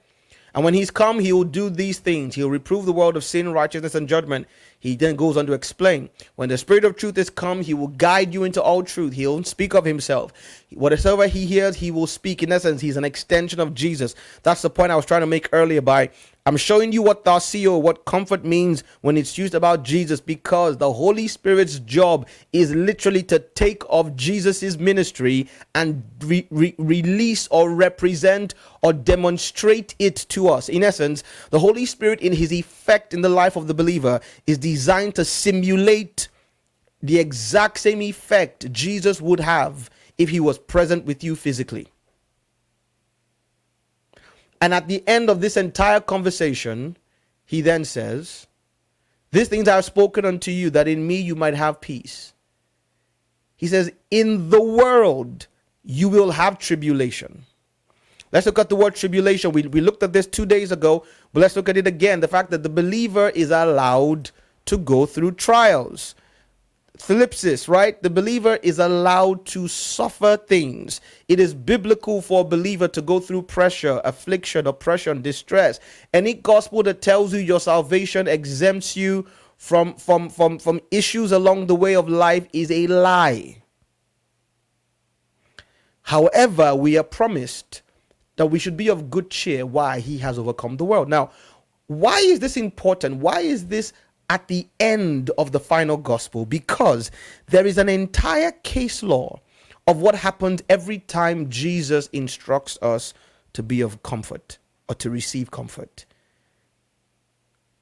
And 0.54 0.66
when 0.66 0.74
he's 0.74 0.91
come, 0.91 1.20
he 1.20 1.32
will 1.32 1.45
do 1.45 1.70
these 1.70 1.99
things. 1.99 2.36
He'll 2.36 2.49
reprove 2.49 2.86
the 2.86 2.91
world 2.91 3.16
of 3.16 3.24
sin, 3.24 3.54
righteousness, 3.54 3.95
and 3.95 4.08
judgment. 4.08 4.47
He 4.80 4.95
then 4.95 5.16
goes 5.16 5.38
on 5.38 5.45
to 5.45 5.54
explain 5.54 6.10
when 6.36 6.49
the 6.49 6.58
Spirit 6.58 6.84
of 6.84 6.97
truth 6.97 7.18
is 7.18 7.30
come, 7.30 7.62
he 7.62 7.74
will 7.74 7.88
guide 7.88 8.34
you 8.34 8.43
into 8.43 8.62
all 8.62 8.84
truth. 8.84 9.14
He'll 9.14 9.43
speak 9.43 9.74
of 9.74 9.86
himself. 9.86 10.34
Whatever 10.74 11.28
he 11.28 11.45
hears, 11.45 11.78
he 11.78 11.89
will 11.89 12.08
speak. 12.08 12.43
In 12.43 12.52
essence, 12.52 12.82
he's 12.82 12.97
an 12.97 13.06
extension 13.06 13.60
of 13.62 13.74
Jesus. 13.74 14.14
That's 14.43 14.62
the 14.62 14.70
point 14.70 14.91
I 14.91 14.95
was 14.95 15.06
trying 15.06 15.22
to 15.22 15.28
make 15.28 15.47
earlier 15.54 15.82
by 15.82 16.10
I'm 16.44 16.58
showing 16.58 16.92
you 16.92 17.04
what 17.04 17.24
Tharseo, 17.24 17.80
what 17.80 18.06
comfort 18.06 18.44
means 18.44 18.84
when 19.02 19.16
it's 19.16 19.38
used 19.38 19.54
about 19.54 19.84
Jesus, 19.84 20.20
because 20.20 20.76
the 20.78 20.92
Holy 20.92 21.28
Spirit's 21.28 21.78
job 21.78 22.28
is 22.52 22.74
literally 22.74 23.22
to 23.24 23.38
take 23.38 23.88
off 23.92 24.16
Jesus's 24.16 24.80
ministry 24.80 25.48
and 25.76 26.04
re- 26.22 26.48
re- 26.50 26.74
release 26.80 27.48
or 27.52 27.70
represent 27.70 28.56
or 28.82 28.92
demonstrate 28.92 29.94
it 30.00 30.16
to 30.30 30.50
us. 30.50 30.68
In 30.68 30.84
essence, 30.84 31.24
the 31.52 31.60
Holy 31.60 31.86
Spirit, 31.86 32.22
in 32.22 32.34
his 32.34 32.52
effect 32.52 33.14
in 33.14 33.22
the 33.22 33.30
life 33.30 33.56
of 33.56 33.68
the 33.68 33.76
believer, 33.76 34.20
is 34.48 34.58
designed 34.58 35.14
to 35.16 35.26
simulate 35.26 36.28
the 37.04 37.20
exact 37.20 37.78
same 37.78 38.02
effect 38.02 38.72
Jesus 38.72 39.22
would 39.22 39.42
have 39.42 39.92
if 40.18 40.30
he 40.30 40.39
was 40.39 40.58
present 40.58 41.06
with 41.06 41.24
you 41.24 41.36
physically. 41.36 41.88
And 44.62 44.76
at 44.76 44.88
the 44.88 45.03
end 45.07 45.30
of 45.30 45.41
this 45.41 45.57
entire 45.57 45.99
conversation, 45.99 46.95
he 47.45 47.62
then 47.62 47.84
says, 47.84 48.47
These 49.32 49.49
things 49.49 49.68
I 49.68 49.76
have 49.76 49.86
spoken 49.86 50.24
unto 50.24 50.51
you, 50.51 50.70
that 50.70 50.88
in 50.88 51.05
me 51.05 51.20
you 51.20 51.36
might 51.36 51.55
have 51.55 51.82
peace. 51.82 52.34
He 53.57 53.68
says, 53.68 53.91
In 54.12 54.51
the 54.51 54.62
world 54.62 55.47
you 55.84 56.07
will 56.07 56.32
have 56.32 56.59
tribulation. 56.59 57.45
Let's 58.32 58.45
look 58.45 58.59
at 58.59 58.70
the 58.70 58.76
word 58.76 58.95
tribulation. 58.95 59.51
We, 59.51 59.64
we 59.64 59.82
looked 59.82 60.03
at 60.03 60.14
this 60.14 60.28
two 60.28 60.45
days 60.45 60.72
ago, 60.72 61.05
but 61.34 61.41
let's 61.41 61.55
look 61.55 61.68
at 61.68 61.76
it 61.76 61.88
again. 61.88 62.22
The 62.22 62.28
fact 62.28 62.51
that 62.51 62.64
the 62.64 62.70
believer 62.70 63.30
is 63.30 63.51
allowed 63.51 64.32
to 64.66 64.78
go 64.78 65.05
through 65.05 65.34
trials 65.34 66.16
thlipsis, 67.08 67.68
right? 67.68 68.02
The 68.02 68.10
believer 68.10 68.60
is 68.62 68.80
allowed 68.80 69.45
to 69.47 69.68
suffer 69.68 70.38
things. 70.38 71.02
It 71.28 71.39
is 71.39 71.54
biblical 71.54 72.22
for 72.22 72.41
a 72.41 72.45
believer 72.45 72.88
to 72.89 73.02
go 73.02 73.20
through 73.20 73.43
pressure, 73.43 74.02
affliction, 74.04 74.68
oppression, 74.68 75.22
distress. 75.22 75.80
Any 76.14 76.34
gospel 76.34 76.84
that 76.84 77.02
tells 77.02 77.34
you 77.34 77.39
your 77.39 77.60
salvation 77.60 78.28
exempts 78.28 78.95
you 78.95 79.26
from 79.58 79.93
from 79.95 80.30
from 80.30 80.58
from 80.58 80.80
issues 80.89 81.32
along 81.32 81.68
the 81.68 81.76
way 81.76 81.95
of 81.95 82.10
life 82.10 82.47
is 82.54 82.72
a 82.72 82.88
lie. 82.88 83.62
However, 86.04 86.76
we 86.76 86.97
are 86.97 87.04
promised 87.04 87.82
that 88.38 88.47
we 88.47 88.60
should 88.60 88.76
be 88.76 88.89
of 88.89 89.10
good 89.10 89.30
cheer 89.30 89.66
why 89.66 89.99
he 89.99 90.18
has 90.20 90.39
overcome 90.39 90.78
the 90.78 90.86
world. 90.86 91.10
Now, 91.10 91.32
why 91.88 92.18
is 92.20 92.39
this 92.39 92.58
important? 92.58 93.18
Why 93.18 93.41
is 93.41 93.68
this 93.68 93.93
at 94.32 94.48
the 94.48 94.66
end 94.80 95.30
of 95.38 95.52
the 95.52 95.60
final 95.60 95.98
gospel 95.98 96.46
because 96.46 97.12
there 97.48 97.68
is 97.68 97.78
an 97.78 97.90
entire 97.90 98.52
case 98.64 99.04
law 99.04 99.38
of 99.88 99.98
what 99.98 100.16
happens 100.16 100.64
every 100.70 101.00
time 101.00 101.50
Jesus 101.50 102.08
instructs 102.14 102.78
us 102.82 103.14
to 103.52 103.62
be 103.62 103.82
of 103.82 104.02
comfort 104.04 104.58
or 104.88 104.96
to 104.96 105.10
receive 105.10 105.52
comfort. 105.52 106.06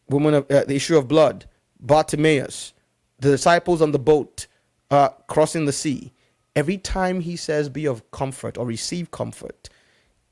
Woman 0.10 0.34
of 0.34 0.50
uh, 0.50 0.64
the 0.64 0.76
issue 0.76 0.98
of 0.98 1.08
blood, 1.08 1.46
Bartimaeus, 1.80 2.74
the 3.20 3.30
disciples 3.30 3.80
on 3.80 3.92
the 3.92 4.00
boat 4.00 4.48
uh, 4.90 5.10
crossing 5.28 5.66
the 5.66 5.72
sea. 5.72 6.12
Every 6.56 6.80
time 6.80 7.22
he 7.22 7.36
says 7.36 7.70
be 7.70 7.86
of 7.86 8.10
comfort 8.10 8.58
or 8.58 8.66
receive 8.66 9.12
comfort, 9.12 9.70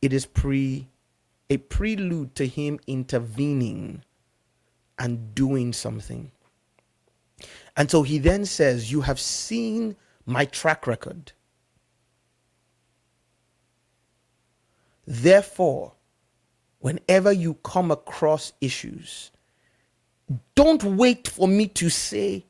it 0.01 0.13
is 0.13 0.25
pre 0.25 0.87
a 1.51 1.57
prelude 1.57 2.33
to 2.33 2.47
him 2.47 2.79
intervening 2.87 4.01
and 4.99 5.33
doing 5.35 5.73
something. 5.73 6.31
And 7.75 7.89
so 7.89 8.03
he 8.03 8.17
then 8.17 8.45
says, 8.45 8.91
You 8.91 9.01
have 9.01 9.19
seen 9.19 9.95
my 10.25 10.45
track 10.45 10.87
record. 10.87 11.31
Therefore, 15.05 15.93
whenever 16.79 17.31
you 17.31 17.55
come 17.63 17.91
across 17.91 18.53
issues, 18.59 19.31
don't 20.55 20.83
wait 20.83 21.27
for 21.29 21.47
me 21.47 21.67
to 21.67 21.89
say, 21.89 22.45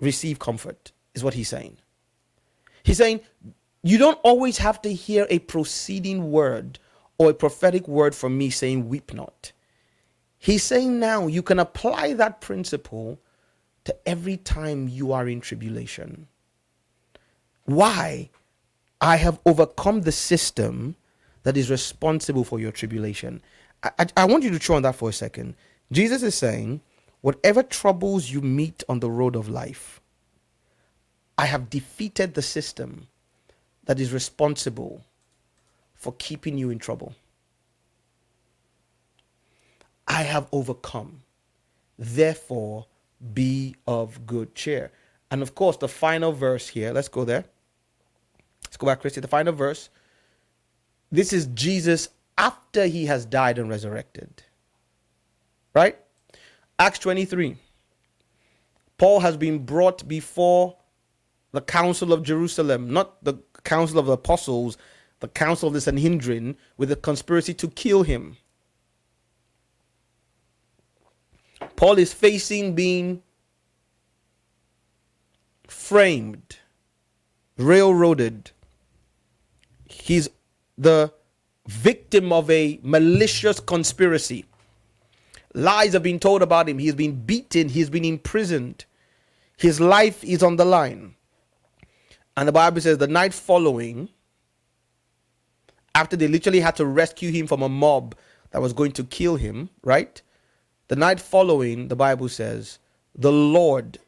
receive 0.00 0.38
comfort, 0.38 0.92
is 1.14 1.22
what 1.22 1.34
he's 1.34 1.48
saying. 1.48 1.76
He's 2.82 2.96
saying, 2.96 3.20
you 3.82 3.98
don't 3.98 4.18
always 4.22 4.58
have 4.58 4.80
to 4.82 4.92
hear 4.92 5.26
a 5.28 5.38
proceeding 5.40 6.30
word 6.30 6.78
or 7.18 7.30
a 7.30 7.34
prophetic 7.34 7.86
word 7.86 8.14
from 8.14 8.38
me 8.38 8.48
saying, 8.48 8.88
weep 8.88 9.12
not. 9.12 9.52
He's 10.42 10.64
saying 10.64 10.98
now 10.98 11.26
you 11.26 11.42
can 11.42 11.58
apply 11.58 12.14
that 12.14 12.40
principle 12.40 13.20
to 13.84 13.94
every 14.08 14.38
time 14.38 14.88
you 14.88 15.12
are 15.12 15.28
in 15.28 15.42
tribulation. 15.42 16.28
Why? 17.66 18.30
I 19.02 19.16
have 19.16 19.38
overcome 19.44 20.00
the 20.00 20.12
system 20.12 20.96
that 21.42 21.58
is 21.58 21.70
responsible 21.70 22.44
for 22.44 22.58
your 22.58 22.72
tribulation. 22.72 23.42
I, 23.82 23.90
I, 23.98 24.06
I, 24.16 24.24
want 24.24 24.42
you 24.42 24.50
to 24.50 24.58
chew 24.58 24.74
on 24.74 24.82
that 24.82 24.96
for 24.96 25.10
a 25.10 25.12
second. 25.12 25.56
Jesus 25.92 26.22
is 26.22 26.34
saying, 26.34 26.80
whatever 27.20 27.62
troubles 27.62 28.30
you 28.30 28.40
meet 28.40 28.82
on 28.88 29.00
the 29.00 29.10
road 29.10 29.36
of 29.36 29.50
life, 29.50 30.00
I 31.36 31.44
have 31.46 31.68
defeated 31.68 32.32
the 32.32 32.42
system 32.42 33.08
that 33.84 34.00
is 34.00 34.10
responsible 34.10 35.04
for 35.94 36.14
keeping 36.18 36.56
you 36.56 36.70
in 36.70 36.78
trouble. 36.78 37.14
I 40.10 40.24
have 40.24 40.48
overcome. 40.50 41.22
Therefore, 41.96 42.86
be 43.32 43.76
of 43.86 44.26
good 44.26 44.56
cheer. 44.56 44.90
And 45.30 45.40
of 45.40 45.54
course, 45.54 45.76
the 45.76 45.86
final 45.86 46.32
verse 46.32 46.66
here, 46.66 46.92
let's 46.92 47.06
go 47.06 47.24
there. 47.24 47.44
Let's 48.64 48.76
go 48.76 48.88
back, 48.88 49.02
Christy. 49.02 49.20
The 49.20 49.28
final 49.28 49.52
verse. 49.52 49.88
This 51.12 51.32
is 51.32 51.46
Jesus 51.54 52.08
after 52.36 52.86
he 52.86 53.06
has 53.06 53.24
died 53.24 53.56
and 53.58 53.70
resurrected. 53.70 54.42
Right? 55.74 55.96
Acts 56.80 56.98
23. 56.98 57.56
Paul 58.98 59.20
has 59.20 59.36
been 59.36 59.64
brought 59.64 60.08
before 60.08 60.76
the 61.52 61.60
council 61.60 62.12
of 62.12 62.24
Jerusalem, 62.24 62.92
not 62.92 63.22
the 63.22 63.34
council 63.62 64.00
of 64.00 64.06
the 64.06 64.12
apostles, 64.12 64.76
the 65.20 65.28
council 65.28 65.68
of 65.68 65.74
the 65.74 65.80
Sanhedrin, 65.80 66.56
with 66.76 66.90
a 66.90 66.96
conspiracy 66.96 67.54
to 67.54 67.68
kill 67.68 68.02
him. 68.02 68.36
Paul 71.80 71.96
is 71.96 72.12
facing 72.12 72.74
being 72.74 73.22
framed, 75.66 76.58
railroaded. 77.56 78.50
He's 79.86 80.28
the 80.76 81.10
victim 81.66 82.34
of 82.34 82.50
a 82.50 82.78
malicious 82.82 83.60
conspiracy. 83.60 84.44
Lies 85.54 85.94
have 85.94 86.02
been 86.02 86.18
told 86.18 86.42
about 86.42 86.68
him. 86.68 86.78
He's 86.78 86.94
been 86.94 87.18
beaten. 87.18 87.70
He's 87.70 87.88
been 87.88 88.04
imprisoned. 88.04 88.84
His 89.56 89.80
life 89.80 90.22
is 90.22 90.42
on 90.42 90.56
the 90.56 90.66
line. 90.66 91.14
And 92.36 92.46
the 92.46 92.52
Bible 92.52 92.82
says 92.82 92.98
the 92.98 93.08
night 93.08 93.32
following, 93.32 94.10
after 95.94 96.14
they 96.14 96.28
literally 96.28 96.60
had 96.60 96.76
to 96.76 96.84
rescue 96.84 97.32
him 97.32 97.46
from 97.46 97.62
a 97.62 97.70
mob 97.70 98.16
that 98.50 98.60
was 98.60 98.74
going 98.74 98.92
to 98.92 99.04
kill 99.04 99.36
him, 99.36 99.70
right? 99.82 100.20
The 100.90 100.96
night 100.96 101.20
following, 101.20 101.86
the 101.86 101.94
Bible 101.94 102.28
says, 102.28 102.80
the 103.14 103.30
Lord, 103.30 104.00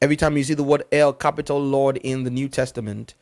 every 0.00 0.16
time 0.16 0.38
you 0.38 0.44
see 0.44 0.54
the 0.54 0.64
word 0.64 0.84
L, 0.90 1.12
capital 1.12 1.60
Lord 1.60 1.98
in 1.98 2.24
the 2.24 2.30
New 2.30 2.48
Testament, 2.48 3.12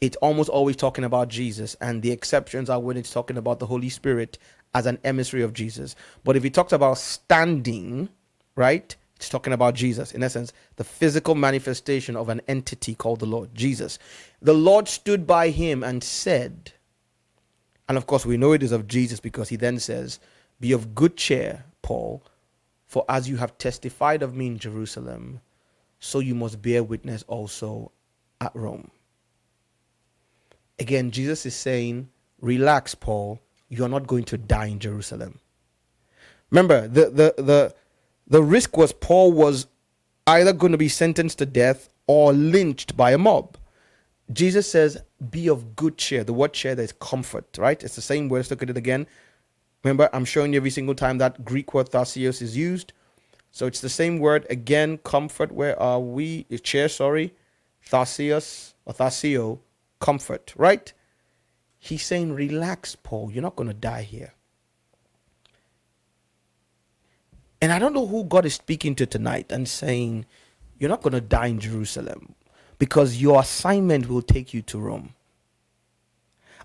it's 0.00 0.16
almost 0.22 0.48
always 0.48 0.76
talking 0.76 1.04
about 1.04 1.28
Jesus. 1.28 1.76
And 1.82 2.00
the 2.00 2.10
exceptions 2.10 2.70
are 2.70 2.80
when 2.80 2.96
it's 2.96 3.12
talking 3.12 3.36
about 3.36 3.58
the 3.58 3.66
Holy 3.66 3.90
Spirit 3.90 4.38
as 4.72 4.86
an 4.86 4.98
emissary 5.04 5.42
of 5.42 5.52
Jesus. 5.52 5.96
But 6.24 6.34
if 6.34 6.42
he 6.42 6.48
talks 6.48 6.72
about 6.72 6.96
standing, 6.96 8.08
right, 8.56 8.96
it's 9.16 9.28
talking 9.28 9.52
about 9.52 9.74
Jesus. 9.74 10.12
In 10.12 10.22
essence, 10.22 10.54
the 10.76 10.84
physical 10.84 11.34
manifestation 11.34 12.16
of 12.16 12.30
an 12.30 12.40
entity 12.48 12.94
called 12.94 13.20
the 13.20 13.26
Lord, 13.26 13.54
Jesus. 13.54 13.98
The 14.40 14.54
Lord 14.54 14.88
stood 14.88 15.26
by 15.26 15.50
him 15.50 15.84
and 15.84 16.02
said, 16.02 16.72
and 17.86 17.98
of 17.98 18.06
course, 18.06 18.24
we 18.24 18.38
know 18.38 18.52
it 18.52 18.62
is 18.62 18.72
of 18.72 18.86
Jesus 18.86 19.20
because 19.20 19.50
he 19.50 19.56
then 19.56 19.78
says, 19.78 20.20
Be 20.58 20.72
of 20.72 20.94
good 20.94 21.18
cheer, 21.18 21.64
Paul, 21.82 22.22
for 22.90 23.04
as 23.08 23.28
you 23.28 23.36
have 23.36 23.56
testified 23.56 24.20
of 24.20 24.34
me 24.34 24.48
in 24.48 24.58
Jerusalem, 24.58 25.40
so 26.00 26.18
you 26.18 26.34
must 26.34 26.60
bear 26.60 26.82
witness 26.82 27.22
also 27.28 27.92
at 28.40 28.50
Rome. 28.52 28.90
Again, 30.80 31.12
Jesus 31.12 31.46
is 31.46 31.54
saying, 31.54 32.08
Relax, 32.40 32.96
Paul, 32.96 33.40
you're 33.68 33.88
not 33.88 34.08
going 34.08 34.24
to 34.24 34.36
die 34.36 34.66
in 34.66 34.80
Jerusalem. 34.80 35.38
Remember, 36.50 36.88
the, 36.88 37.10
the, 37.10 37.34
the, 37.40 37.74
the 38.26 38.42
risk 38.42 38.76
was 38.76 38.92
Paul 38.92 39.30
was 39.30 39.68
either 40.26 40.52
going 40.52 40.72
to 40.72 40.78
be 40.78 40.88
sentenced 40.88 41.38
to 41.38 41.46
death 41.46 41.90
or 42.08 42.32
lynched 42.32 42.96
by 42.96 43.12
a 43.12 43.18
mob. 43.18 43.56
Jesus 44.32 44.68
says, 44.68 45.00
be 45.30 45.48
of 45.48 45.76
good 45.76 45.96
cheer. 45.96 46.24
The 46.24 46.32
word 46.32 46.54
cheer, 46.54 46.74
there's 46.74 46.92
comfort, 46.92 47.56
right? 47.56 47.80
It's 47.84 47.94
the 47.94 48.02
same 48.02 48.28
word. 48.28 48.38
Let's 48.38 48.50
look 48.50 48.64
at 48.64 48.70
it 48.70 48.76
again. 48.76 49.06
Remember, 49.82 50.10
I'm 50.12 50.24
showing 50.24 50.52
you 50.52 50.58
every 50.58 50.70
single 50.70 50.94
time 50.94 51.18
that 51.18 51.44
Greek 51.44 51.72
word 51.72 51.90
thasios 51.90 52.42
is 52.42 52.56
used. 52.56 52.92
So 53.50 53.66
it's 53.66 53.80
the 53.80 53.88
same 53.88 54.18
word 54.18 54.46
again, 54.50 54.98
comfort. 54.98 55.52
Where 55.52 55.80
are 55.80 55.98
we? 55.98 56.44
Chair, 56.62 56.88
sorry. 56.88 57.34
Thasios 57.88 58.74
or 58.84 58.94
tharseo, 58.94 59.58
comfort, 60.00 60.52
right? 60.56 60.92
He's 61.78 62.04
saying, 62.04 62.34
relax, 62.34 62.94
Paul. 62.94 63.30
You're 63.32 63.42
not 63.42 63.56
going 63.56 63.68
to 63.68 63.74
die 63.74 64.02
here. 64.02 64.34
And 67.62 67.72
I 67.72 67.78
don't 67.78 67.94
know 67.94 68.06
who 68.06 68.24
God 68.24 68.46
is 68.46 68.54
speaking 68.54 68.94
to 68.96 69.06
tonight 69.06 69.50
and 69.50 69.68
saying, 69.68 70.26
you're 70.78 70.90
not 70.90 71.02
going 71.02 71.12
to 71.12 71.20
die 71.20 71.46
in 71.48 71.60
Jerusalem 71.60 72.34
because 72.78 73.20
your 73.20 73.40
assignment 73.40 74.08
will 74.08 74.22
take 74.22 74.54
you 74.54 74.62
to 74.62 74.78
Rome. 74.78 75.14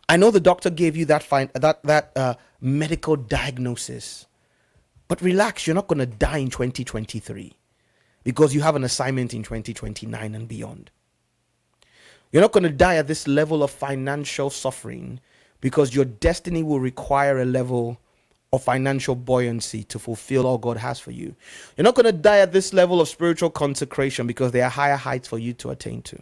I 0.08 0.18
know 0.18 0.32
the 0.32 0.40
doctor 0.40 0.70
gave 0.70 0.96
you 0.96 1.06
that 1.06 1.24
fine, 1.24 1.50
that 1.54 1.84
that 1.84 2.12
uh, 2.16 2.36
medical 2.62 3.16
diagnosis, 3.16 4.28
but 5.08 5.22
relax. 5.22 5.66
You're 5.66 5.76
not 5.76 5.88
going 5.88 6.00
to 6.00 6.06
die 6.06 6.38
in 6.38 6.50
2023 6.50 7.54
because 8.24 8.54
you 8.54 8.62
have 8.62 8.76
an 8.76 8.84
assignment 8.84 9.34
in 9.34 9.44
2029 9.44 10.36
and 10.36 10.48
beyond. 10.48 10.92
You're 12.32 12.42
not 12.42 12.52
going 12.52 12.64
to 12.64 12.70
die 12.70 12.98
at 12.98 13.08
this 13.08 13.28
level 13.28 13.64
of 13.64 13.72
financial 13.72 14.50
suffering 14.50 15.20
because 15.62 15.96
your 15.96 16.06
destiny 16.06 16.64
will 16.64 16.80
require 16.80 17.40
a 17.40 17.46
level 17.46 18.00
of 18.52 18.64
financial 18.64 19.16
buoyancy 19.16 19.84
to 19.86 20.00
fulfill 20.00 20.46
all 20.46 20.58
God 20.58 20.78
has 20.78 21.00
for 21.00 21.12
you. 21.12 21.36
You're 21.76 21.84
not 21.84 21.96
going 21.96 22.06
to 22.06 22.12
die 22.12 22.40
at 22.40 22.52
this 22.52 22.74
level 22.74 23.02
of 23.02 23.08
spiritual 23.08 23.50
consecration 23.50 24.28
because 24.28 24.52
there 24.52 24.66
are 24.66 24.70
higher 24.70 24.96
heights 24.96 25.28
for 25.28 25.40
you 25.40 25.54
to 25.54 25.70
attain 25.70 26.02
to. 26.04 26.22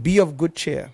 Be 0.00 0.18
of 0.18 0.36
good 0.36 0.54
cheer. 0.54 0.90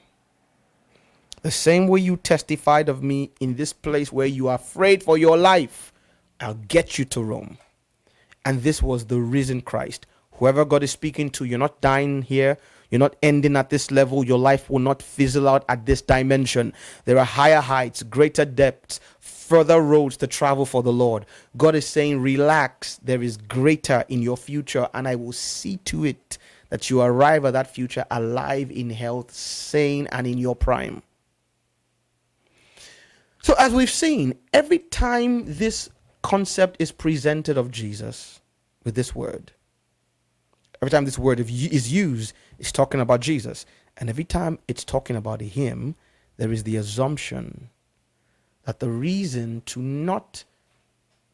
The 1.43 1.51
same 1.51 1.87
way 1.87 2.01
you 2.01 2.17
testified 2.17 2.89
of 2.89 3.03
me 3.03 3.31
in 3.41 3.57
this 3.57 3.75
place 3.75 4.11
where 4.11 4.27
you 4.27 4.49
are 4.49 4.55
afraid 4.55 5.03
for 5.03 5.19
your 5.19 5.37
life, 5.37 5.93
I'll 6.41 6.55
get 6.55 6.99
you 6.99 7.05
to 7.07 7.23
Rome. 7.23 7.59
And 8.47 8.63
this 8.63 8.83
was 8.83 9.07
the 9.07 9.21
risen 9.21 9.61
Christ. 9.61 10.07
Whoever 10.33 10.65
God 10.65 10.83
is 10.83 10.91
speaking 10.91 11.29
to, 11.31 11.45
you're 11.45 11.59
not 11.59 11.81
dying 11.83 12.23
here 12.23 12.57
you're 12.95 13.01
not 13.01 13.17
ending 13.25 13.57
at 13.57 13.71
this 13.71 13.91
level. 13.91 14.25
Your 14.25 14.39
life 14.39 14.71
will 14.71 14.79
not 14.79 15.03
fizzle 15.03 15.49
out 15.49 15.65
at 15.69 15.85
this 15.85 16.01
dimension. 16.01 16.73
There 17.07 17.19
are 17.19 17.25
higher 17.25 17.61
heights, 17.61 18.05
greater 18.05 18.45
depths, 18.45 19.01
further 19.45 19.81
roads 19.81 20.17
to 20.17 20.27
travel 20.27 20.65
for 20.65 20.83
the 20.83 20.93
Lord. 20.93 21.27
God 21.57 21.75
is 21.75 21.87
saying, 21.87 22.21
relax. 22.21 22.99
There 23.03 23.23
is 23.23 23.37
greater 23.37 24.05
in 24.09 24.23
your 24.23 24.37
future, 24.37 24.89
and 24.95 25.07
I 25.07 25.17
will 25.17 25.33
see 25.33 25.77
to 25.85 26.05
it 26.05 26.39
that 26.71 26.89
you 26.89 27.03
arrive 27.03 27.45
at 27.45 27.53
that 27.53 27.73
future 27.73 28.07
alive 28.11 28.71
in 28.71 28.89
health, 28.89 29.33
sane, 29.33 30.09
and 30.13 30.27
in 30.27 30.39
your 30.39 30.57
prime. 30.57 31.03
So, 33.43 33.55
as 33.59 33.75
we've 33.75 33.91
seen, 33.91 34.35
every 34.55 34.79
time 34.79 35.45
this 35.45 35.91
concept 36.23 36.77
is 36.79 36.91
presented 36.91 37.59
of 37.59 37.71
Jesus 37.71 38.41
with 38.83 38.95
this 38.95 39.15
word, 39.15 39.53
every 40.81 40.91
time 40.91 41.05
this 41.05 41.19
word 41.19 41.39
is 41.39 41.93
used, 41.93 42.33
it's 42.59 42.73
talking 42.73 43.01
about 43.01 43.21
Jesus. 43.21 43.67
And 43.99 44.09
every 44.09 44.25
time 44.25 44.59
it's 44.67 44.85
talking 44.85 45.17
about 45.17 45.43
him, 45.43 45.95
there 46.39 46.51
is 46.51 46.63
the 46.65 46.77
assumption 46.77 47.69
that 48.65 48.81
the 48.81 48.91
reason 48.91 49.63
to 49.67 49.81
not 49.81 50.45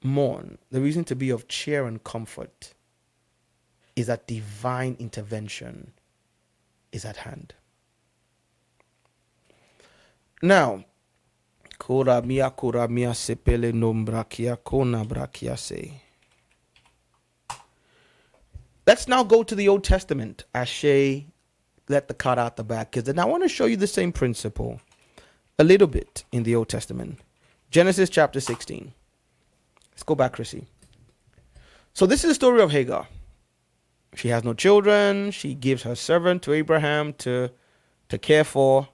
mourn, 0.03 0.59
the 0.71 0.81
reason 0.81 1.05
to 1.05 1.15
be 1.15 1.31
of 1.31 1.49
cheer 1.49 1.87
and 1.87 2.03
comfort, 2.03 2.75
is 3.97 4.07
that 4.07 4.27
divine 4.27 4.97
intervention 4.99 5.93
is 6.93 7.05
at 7.05 7.19
hand. 7.19 7.55
Now. 10.43 10.85
Let's 18.87 19.09
now 19.09 19.23
go 19.23 19.43
to 19.43 19.55
the 19.55 19.69
Old 19.69 19.85
Testament. 19.85 20.45
Ashe, 20.55 21.25
let 21.89 22.09
the 22.09 22.15
cat 22.15 22.39
out 22.39 22.57
the 22.57 22.65
bag. 22.65 22.91
Because 22.91 23.05
then 23.05 23.19
I 23.19 23.25
want 23.25 23.43
to 23.45 23.49
show 23.49 23.65
you 23.67 23.77
the 23.77 23.87
same 23.87 24.13
principle 24.13 24.81
a 25.61 25.65
little 25.65 25.87
bit 25.87 26.25
in 26.33 26.43
the 26.45 26.57
Old 26.57 26.71
Testament. 26.71 27.21
Genesis 27.71 28.09
chapter 28.09 28.41
16. 28.41 28.93
Let's 29.93 30.03
go 30.03 30.15
back, 30.15 30.33
Chrissy. 30.33 30.67
So 31.93 32.07
this 32.07 32.25
is 32.25 32.31
the 32.31 32.35
story 32.35 32.63
of 32.63 32.71
Hagar. 32.71 33.07
She 34.15 34.29
has 34.29 34.43
no 34.43 34.55
children. 34.55 35.31
She 35.31 35.55
gives 35.55 35.83
her 35.83 35.95
servant 35.95 36.43
to 36.45 36.55
Abraham 36.55 37.13
to 37.25 37.51
to 38.09 38.19
care 38.19 38.43
for. 38.43 38.89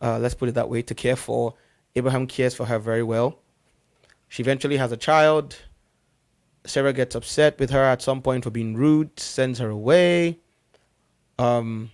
Uh, 0.00 0.18
let's 0.18 0.34
put 0.34 0.48
it 0.48 0.54
that 0.54 0.70
way, 0.70 0.80
to 0.80 0.94
care 0.94 1.16
for. 1.16 1.54
Abraham 1.96 2.28
cares 2.28 2.54
for 2.54 2.66
her 2.66 2.78
very 2.78 3.02
well. 3.02 3.40
She 4.28 4.44
eventually 4.44 4.76
has 4.76 4.92
a 4.92 4.96
child. 4.96 5.56
Sarah 6.64 6.92
gets 6.92 7.16
upset 7.16 7.58
with 7.58 7.70
her 7.70 7.82
at 7.82 8.00
some 8.00 8.22
point 8.22 8.44
for 8.44 8.50
being 8.50 8.76
rude, 8.76 9.18
sends 9.18 9.58
her 9.58 9.68
away. 9.68 10.38
Um, 11.38 11.90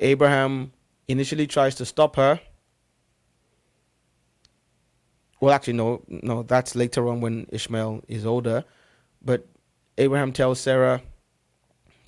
Abraham 0.00 0.72
initially 1.06 1.46
tries 1.46 1.76
to 1.76 1.86
stop 1.86 2.16
her. 2.16 2.40
Well, 5.40 5.54
actually, 5.54 5.74
no, 5.74 6.02
no, 6.08 6.42
that's 6.42 6.74
later 6.74 7.08
on 7.08 7.20
when 7.20 7.46
Ishmael 7.50 8.04
is 8.08 8.26
older. 8.26 8.64
But 9.22 9.46
Abraham 9.96 10.32
tells 10.32 10.60
Sarah, 10.60 11.02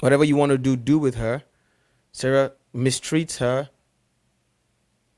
whatever 0.01 0.25
you 0.25 0.37
want 0.37 0.51
to 0.51 0.59
do, 0.59 0.77
do 0.77 0.99
with 0.99 1.15
her. 1.15 1.45
Sarah 2.13 2.53
mistreats 2.75 3.39
her. 3.39 3.71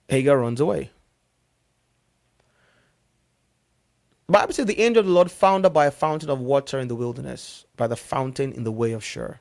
Hagar 0.09 0.39
runs 0.39 0.61
away. 0.61 0.91
The 4.27 4.33
Bible 4.33 4.53
says 4.53 4.67
the 4.67 4.81
angel 4.81 5.01
of 5.01 5.07
the 5.07 5.13
Lord 5.13 5.31
found 5.31 5.65
her 5.65 5.71
by 5.71 5.87
a 5.87 5.91
fountain 5.91 6.31
of 6.31 6.41
water 6.41 6.79
in 6.79 6.89
the 6.89 6.95
wilderness, 6.95 7.67
by 7.77 7.87
the 7.87 7.97
fountain 7.97 8.53
in 8.53 8.65
the 8.65 8.73
way 8.73 8.93
of 8.93 9.05
Shur. 9.05 9.41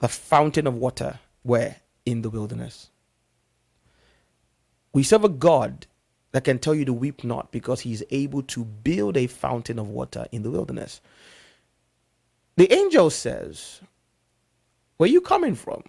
The 0.00 0.08
fountain 0.08 0.66
of 0.66 0.74
water, 0.74 1.20
where? 1.42 1.76
In 2.04 2.22
the 2.22 2.30
wilderness. 2.30 2.90
We 4.92 5.02
serve 5.02 5.24
a 5.24 5.30
God 5.30 5.86
that 6.32 6.44
can 6.44 6.58
tell 6.58 6.74
you 6.74 6.84
to 6.84 6.92
weep 6.92 7.24
not 7.24 7.52
because 7.52 7.80
he 7.80 7.92
is 7.92 8.04
able 8.10 8.42
to 8.42 8.64
build 8.64 9.16
a 9.16 9.26
fountain 9.26 9.78
of 9.78 9.88
water 9.88 10.26
in 10.32 10.42
the 10.42 10.50
wilderness. 10.50 11.00
The 12.56 12.72
angel 12.72 13.10
says, 13.10 13.80
Where 14.96 15.08
are 15.08 15.12
you 15.12 15.20
coming 15.20 15.54
from? 15.54 15.82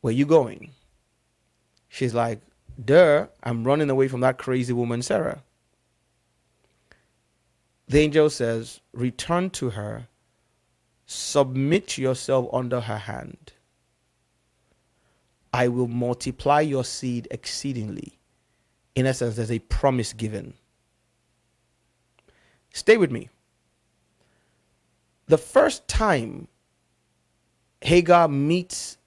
Where 0.00 0.10
are 0.10 0.16
you 0.16 0.26
going? 0.26 0.70
She's 1.88 2.14
like, 2.14 2.40
Duh, 2.82 3.26
I'm 3.42 3.64
running 3.64 3.90
away 3.90 4.08
from 4.08 4.20
that 4.20 4.38
crazy 4.38 4.72
woman, 4.72 5.00
Sarah. 5.02 5.42
The 7.88 8.00
angel 8.00 8.30
says, 8.30 8.80
Return 8.92 9.50
to 9.50 9.70
her, 9.70 10.08
submit 11.06 11.98
yourself 11.98 12.48
under 12.52 12.80
her 12.80 12.98
hand. 12.98 13.52
I 15.52 15.68
will 15.68 15.86
multiply 15.86 16.60
your 16.62 16.84
seed 16.84 17.28
exceedingly. 17.30 18.18
In 18.96 19.06
essence, 19.06 19.36
there's 19.36 19.52
a 19.52 19.60
promise 19.60 20.12
given. 20.12 20.54
Stay 22.72 22.96
with 22.98 23.12
me. 23.12 23.28
the 25.28 25.38
first 25.38 25.88
time 25.88 26.48
Hagar 27.82 28.28
meets 28.28 28.98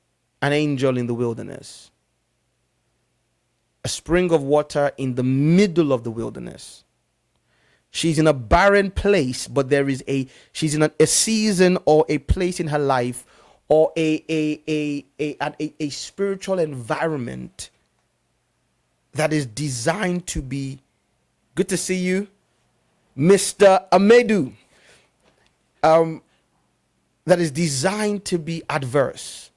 an 0.41 0.53
angel 0.53 0.97
in 0.97 1.07
the 1.07 1.13
wilderness, 1.15 1.91
a 3.85 3.89
spring 3.89 4.31
of 4.31 4.43
water 4.43 4.91
in 4.97 5.15
the 5.15 5.23
middle 5.23 5.93
of 5.93 6.03
the 6.03 6.11
wilderness. 6.11 6.83
She's 7.91 8.19
in 8.19 8.27
a 8.27 8.33
barren 8.33 8.91
place, 8.91 9.47
but 9.47 9.69
there 9.69 9.89
is 9.89 10.03
a 10.07 10.27
she's 10.53 10.75
in 10.75 10.83
a, 10.83 10.91
a 10.99 11.07
season 11.07 11.77
or 11.85 12.05
a 12.09 12.19
place 12.19 12.59
in 12.59 12.67
her 12.67 12.79
life 12.79 13.25
or 13.69 13.93
a 13.97 14.23
a, 14.29 14.61
a, 14.67 15.05
a, 15.19 15.37
a, 15.61 15.73
a 15.79 15.89
spiritual 15.89 16.59
environment 16.59 17.71
that 19.17 19.33
is 19.33 19.45
designed 19.45 20.25
to 20.27 20.41
be 20.41 20.79
good 21.55 21.69
to 21.69 21.77
see 21.77 21.95
you, 21.95 22.27
Mr. 23.17 23.87
Amedu. 23.89 24.53
Um, 25.83 26.21
that 27.25 27.39
is 27.39 27.51
designed 27.51 28.23
to 28.25 28.39
be 28.39 28.63
adverse. 28.69 29.51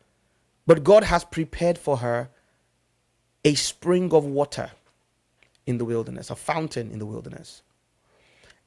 But 0.67 0.83
God 0.83 1.05
has 1.05 1.25
prepared 1.25 1.79
for 1.79 1.99
her 1.99 2.29
a 3.45 3.55
spring 3.55 4.13
of 4.13 4.25
water 4.25 4.73
in 5.67 5.79
the 5.79 5.85
wilderness, 5.85 6.31
a 6.31 6.37
fountain 6.37 6.91
in 6.91 6.99
the 6.99 7.07
wilderness. 7.07 7.63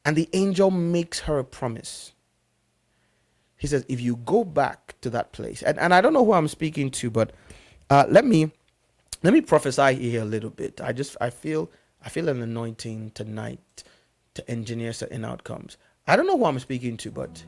And 0.06 0.16
the 0.16 0.30
angel 0.34 0.72
makes 0.72 1.20
her 1.22 1.40
a 1.40 1.44
promise. 1.44 2.14
He 3.58 3.68
says, 3.68 3.86
if 3.88 4.00
you 4.00 4.16
go 4.18 4.44
back 4.44 4.96
to 5.02 5.10
that 5.12 5.32
place, 5.34 5.62
and, 5.62 5.78
and 5.80 5.94
I 5.94 6.02
don't 6.02 6.14
know 6.14 6.26
who 6.26 6.34
I'm 6.34 6.48
speaking 6.48 6.90
to, 6.92 7.10
but 7.10 7.32
uh, 7.90 8.06
let 8.10 8.26
me 8.26 8.52
let 9.24 9.34
me 9.34 9.40
prophesy 9.40 9.96
here 9.96 10.22
a 10.22 10.26
little 10.26 10.50
bit. 10.50 10.82
I 10.82 10.92
just 10.92 11.16
I 11.22 11.30
feel 11.30 11.72
I 12.06 12.10
feel 12.10 12.28
an 12.28 12.42
anointing 12.42 13.12
tonight 13.12 13.84
to 14.34 14.52
engineer 14.52 14.92
certain 14.92 15.24
outcomes. 15.24 15.78
I 16.06 16.18
don't 16.18 16.28
know 16.28 16.38
who 16.38 16.46
I'm 16.46 16.60
speaking 16.60 16.98
to, 16.98 17.12
but 17.12 17.44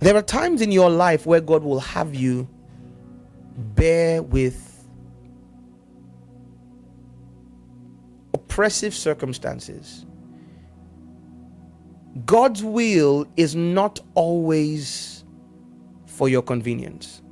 there 0.00 0.14
are 0.14 0.22
times 0.22 0.60
in 0.60 0.70
your 0.70 0.90
life 0.90 1.24
where 1.24 1.40
God 1.40 1.62
will 1.62 1.80
have 1.80 2.14
you 2.14 2.46
bear 3.56 4.22
with 4.22 4.86
oppressive 8.34 8.94
circumstances. 8.94 10.04
God's 12.26 12.62
will 12.62 13.26
is 13.36 13.56
not 13.56 14.00
always 14.14 15.23
for 16.14 16.28
your 16.28 16.42
convenience. 16.42 17.22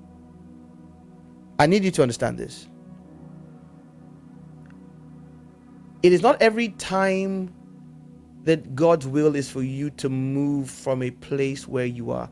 I 1.58 1.66
need 1.66 1.84
you 1.84 1.90
to 1.92 2.02
understand 2.02 2.38
this. 2.38 2.68
It 6.02 6.12
is 6.12 6.22
not 6.22 6.40
every 6.42 6.70
time 6.70 7.54
that 8.44 8.74
God's 8.74 9.06
will 9.06 9.36
is 9.36 9.48
for 9.48 9.62
you 9.62 9.90
to 9.90 10.08
move 10.08 10.68
from 10.68 11.02
a 11.02 11.12
place 11.12 11.68
where 11.68 11.86
you 11.86 12.10
are 12.10 12.28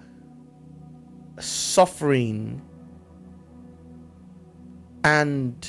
suffering 1.39 2.61
and 5.05 5.69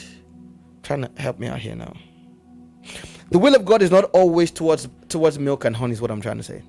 trying 0.82 1.03
to 1.03 1.11
help 1.21 1.38
me 1.39 1.47
out 1.47 1.59
here 1.59 1.75
now. 1.75 1.93
The 3.29 3.38
will 3.38 3.55
of 3.55 3.65
God 3.65 3.84
is 3.84 3.91
not 3.91 4.05
always 4.05 4.49
towards 4.49 4.89
towards 5.07 5.38
milk 5.38 5.63
and 5.63 5.75
honey 5.75 5.93
is 5.93 6.01
what 6.01 6.09
I'm 6.09 6.21
trying 6.21 6.38
to 6.38 6.43
say. 6.43 6.63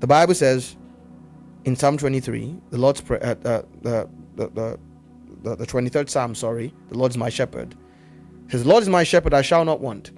The 0.00 0.06
Bible 0.06 0.34
says 0.34 0.76
in 1.68 1.76
Psalm 1.76 1.96
23, 1.98 2.56
the 2.70 2.78
Lord's 2.78 3.00
prayer, 3.00 3.22
uh, 3.22 3.48
uh, 3.48 3.62
the, 3.82 4.08
the, 4.36 4.78
the, 5.42 5.56
the 5.56 5.66
23rd 5.66 6.08
Psalm, 6.08 6.34
sorry, 6.34 6.74
the 6.88 6.98
Lord's 6.98 7.16
my 7.16 7.28
shepherd. 7.28 7.74
His 8.48 8.66
Lord 8.66 8.82
is 8.82 8.88
my 8.88 9.04
shepherd, 9.04 9.34
I 9.34 9.42
shall 9.42 9.64
not 9.64 9.80
want. 9.80 10.10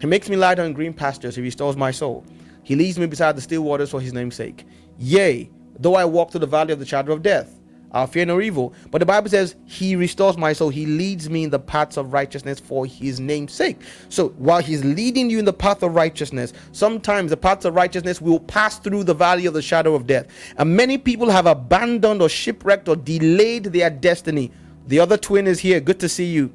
He 0.00 0.06
makes 0.06 0.28
me 0.28 0.36
lie 0.36 0.54
down 0.54 0.66
in 0.66 0.72
green 0.72 0.92
pastures, 0.92 1.36
he 1.36 1.42
restores 1.42 1.76
my 1.76 1.90
soul. 1.90 2.24
He 2.64 2.74
leads 2.74 2.98
me 2.98 3.06
beside 3.06 3.36
the 3.36 3.40
still 3.40 3.62
waters 3.62 3.90
for 3.90 4.00
his 4.00 4.12
name's 4.12 4.34
sake. 4.34 4.66
Yea, 4.98 5.48
Though 5.78 5.94
I 5.94 6.04
walk 6.04 6.30
through 6.30 6.40
the 6.40 6.46
valley 6.46 6.72
of 6.72 6.78
the 6.78 6.86
shadow 6.86 7.12
of 7.12 7.22
death, 7.22 7.55
I'll 7.96 8.06
fear 8.06 8.26
no 8.26 8.42
evil. 8.42 8.74
But 8.90 8.98
the 8.98 9.06
Bible 9.06 9.30
says 9.30 9.56
he 9.64 9.96
restores 9.96 10.36
my 10.36 10.52
soul. 10.52 10.68
He 10.68 10.84
leads 10.84 11.30
me 11.30 11.44
in 11.44 11.50
the 11.50 11.58
paths 11.58 11.96
of 11.96 12.12
righteousness 12.12 12.60
for 12.60 12.84
his 12.84 13.18
name's 13.18 13.54
sake. 13.54 13.78
So 14.10 14.28
while 14.36 14.60
he's 14.60 14.84
leading 14.84 15.30
you 15.30 15.38
in 15.38 15.46
the 15.46 15.52
path 15.54 15.82
of 15.82 15.94
righteousness, 15.94 16.52
sometimes 16.72 17.30
the 17.30 17.38
paths 17.38 17.64
of 17.64 17.74
righteousness 17.74 18.20
will 18.20 18.38
pass 18.40 18.78
through 18.78 19.04
the 19.04 19.14
valley 19.14 19.46
of 19.46 19.54
the 19.54 19.62
shadow 19.62 19.94
of 19.94 20.06
death. 20.06 20.26
And 20.58 20.76
many 20.76 20.98
people 20.98 21.30
have 21.30 21.46
abandoned 21.46 22.20
or 22.20 22.28
shipwrecked 22.28 22.86
or 22.86 22.96
delayed 22.96 23.64
their 23.64 23.88
destiny. 23.88 24.52
The 24.88 25.00
other 25.00 25.16
twin 25.16 25.46
is 25.46 25.58
here. 25.58 25.80
Good 25.80 25.98
to 26.00 26.08
see 26.10 26.26
you. 26.26 26.52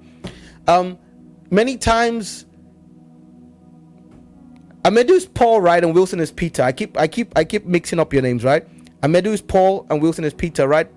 Um, 0.67 0.99
many 1.49 1.75
times 1.75 2.45
Amedu 4.83 5.09
is 5.09 5.25
Paul, 5.25 5.59
right? 5.59 5.83
And 5.83 5.95
Wilson 5.95 6.19
is 6.19 6.31
Peter. 6.31 6.61
I 6.61 6.71
keep 6.71 6.97
I 6.99 7.07
keep 7.07 7.35
I 7.35 7.43
keep 7.43 7.65
mixing 7.65 7.99
up 7.99 8.13
your 8.13 8.21
names, 8.21 8.43
right? 8.43 8.67
Amedu 9.01 9.27
is 9.27 9.41
Paul 9.41 9.87
and 9.89 10.01
Wilson 10.03 10.23
is 10.23 10.35
Peter, 10.35 10.67
right? 10.67 10.87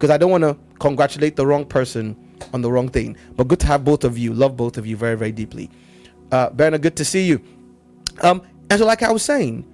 Because 0.00 0.08
I 0.08 0.16
don't 0.16 0.30
want 0.30 0.44
to 0.44 0.56
congratulate 0.78 1.36
the 1.36 1.46
wrong 1.46 1.66
person 1.66 2.16
on 2.54 2.62
the 2.62 2.72
wrong 2.72 2.88
thing. 2.88 3.18
But 3.36 3.48
good 3.48 3.60
to 3.60 3.66
have 3.66 3.84
both 3.84 4.02
of 4.02 4.16
you. 4.16 4.32
Love 4.32 4.56
both 4.56 4.78
of 4.78 4.86
you 4.86 4.96
very, 4.96 5.14
very 5.14 5.30
deeply. 5.30 5.70
Uh, 6.32 6.48
Bernard, 6.48 6.80
good 6.80 6.96
to 6.96 7.04
see 7.04 7.26
you. 7.26 7.38
Um, 8.22 8.40
and 8.70 8.78
so, 8.78 8.86
like 8.86 9.02
I 9.02 9.12
was 9.12 9.22
saying, 9.22 9.66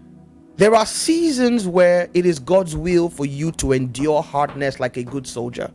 there 0.56 0.74
are 0.74 0.84
seasons 0.84 1.68
where 1.68 2.10
it 2.12 2.26
is 2.26 2.40
God's 2.40 2.74
will 2.74 3.08
for 3.08 3.24
you 3.24 3.52
to 3.52 3.70
endure 3.70 4.20
hardness 4.20 4.80
like 4.80 4.96
a 4.96 5.04
good 5.04 5.28
soldier. 5.28 5.70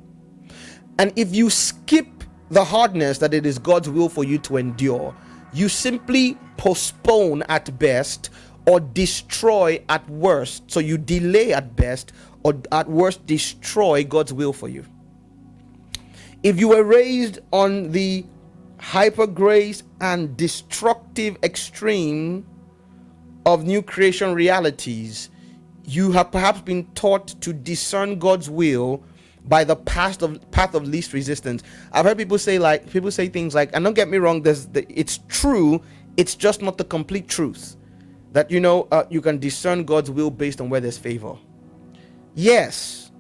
And 0.99 1.13
if 1.15 1.33
you 1.33 1.49
skip 1.49 2.07
the 2.49 2.65
hardness 2.65 3.19
that 3.19 3.33
it 3.33 3.45
is 3.45 3.57
God's 3.57 3.87
will 3.87 4.09
for 4.09 4.25
you 4.25 4.37
to 4.39 4.57
endure, 4.57 5.15
you 5.53 5.69
simply 5.69 6.37
postpone 6.57 7.43
at 7.43 7.79
best 7.79 8.31
or 8.67 8.81
destroy 8.81 9.81
at 9.87 10.07
worst. 10.09 10.69
So 10.69 10.81
you 10.81 10.97
delay 10.97 11.53
at 11.53 11.77
best 11.77 12.11
or 12.43 12.55
at 12.71 12.89
worst 12.89 13.25
destroy 13.25 14.03
God's 14.03 14.33
will 14.33 14.53
for 14.53 14.67
you. 14.67 14.85
If 16.43 16.59
you 16.59 16.69
were 16.69 16.83
raised 16.83 17.39
on 17.51 17.91
the 17.91 18.25
hyper 18.79 19.27
grace 19.27 19.83
and 19.99 20.35
destructive 20.35 21.37
extreme 21.43 22.45
of 23.45 23.63
new 23.63 23.81
creation 23.81 24.33
realities, 24.33 25.29
you 25.83 26.11
have 26.11 26.31
perhaps 26.31 26.61
been 26.61 26.85
taught 26.93 27.27
to 27.41 27.53
discern 27.53 28.17
God's 28.17 28.49
will 28.49 29.03
by 29.45 29.63
the 29.63 29.75
path 29.75 30.21
of 30.21 30.49
path 30.51 30.75
of 30.75 30.87
least 30.87 31.13
resistance. 31.13 31.63
I've 31.91 32.05
heard 32.05 32.17
people 32.17 32.37
say 32.37 32.59
like 32.59 32.89
people 32.89 33.11
say 33.11 33.27
things 33.27 33.53
like, 33.53 33.69
and 33.73 33.83
don't 33.83 33.93
get 33.93 34.09
me 34.09 34.17
wrong, 34.17 34.41
there's 34.41 34.67
the, 34.67 34.85
it's 34.89 35.19
true, 35.27 35.81
it's 36.17 36.35
just 36.35 36.61
not 36.61 36.77
the 36.77 36.83
complete 36.83 37.27
truth 37.27 37.75
that 38.31 38.49
you 38.49 38.59
know 38.59 38.87
uh, 38.91 39.03
you 39.09 39.21
can 39.21 39.37
discern 39.37 39.83
God's 39.83 40.09
will 40.09 40.31
based 40.31 40.61
on 40.61 40.69
where 40.69 40.79
there's 40.79 40.97
favor. 40.97 41.37
Yes, 42.33 43.11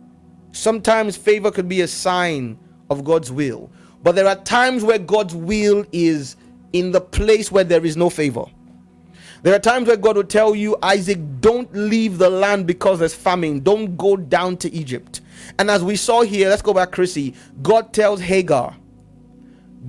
sometimes 0.51 1.17
favor 1.17 1.51
could 1.51 1.67
be 1.67 1.81
a 1.81 1.87
sign 1.87 2.57
of 2.89 3.03
God's 3.03 3.31
will, 3.31 3.71
but 4.03 4.15
there 4.15 4.27
are 4.27 4.35
times 4.35 4.83
where 4.83 4.99
God's 4.99 5.35
will 5.35 5.85
is 5.91 6.35
in 6.73 6.91
the 6.91 7.01
place 7.01 7.51
where 7.51 7.63
there 7.63 7.85
is 7.85 7.97
no 7.97 8.09
favor. 8.09 8.45
There 9.43 9.55
are 9.55 9.59
times 9.59 9.87
where 9.87 9.97
God 9.97 10.17
will 10.17 10.23
tell 10.23 10.55
you, 10.55 10.77
Isaac, 10.83 11.19
don't 11.39 11.73
leave 11.73 12.19
the 12.19 12.29
land 12.29 12.67
because 12.67 12.99
there's 12.99 13.15
famine. 13.15 13.61
Don't 13.61 13.97
go 13.97 14.15
down 14.15 14.55
to 14.57 14.71
Egypt. 14.71 15.21
And 15.57 15.71
as 15.71 15.83
we 15.83 15.95
saw 15.95 16.21
here, 16.21 16.47
let's 16.47 16.61
go 16.61 16.73
back, 16.73 16.91
Chrissy. 16.91 17.33
God 17.63 17.91
tells 17.91 18.21
Hagar, 18.21 18.77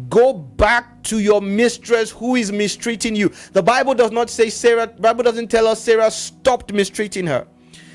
go 0.09 0.33
back 0.33 1.03
to 1.05 1.19
your 1.19 1.43
mistress 1.43 2.11
who 2.11 2.35
is 2.35 2.51
mistreating 2.51 3.15
you 3.15 3.31
the 3.53 3.63
bible 3.63 3.93
does 3.93 4.11
not 4.11 4.31
say 4.31 4.49
sarah 4.49 4.87
bible 4.87 5.23
doesn't 5.23 5.49
tell 5.49 5.67
us 5.67 5.83
sarah 5.83 6.11
stopped 6.11 6.73
mistreating 6.73 7.27
her 7.27 7.47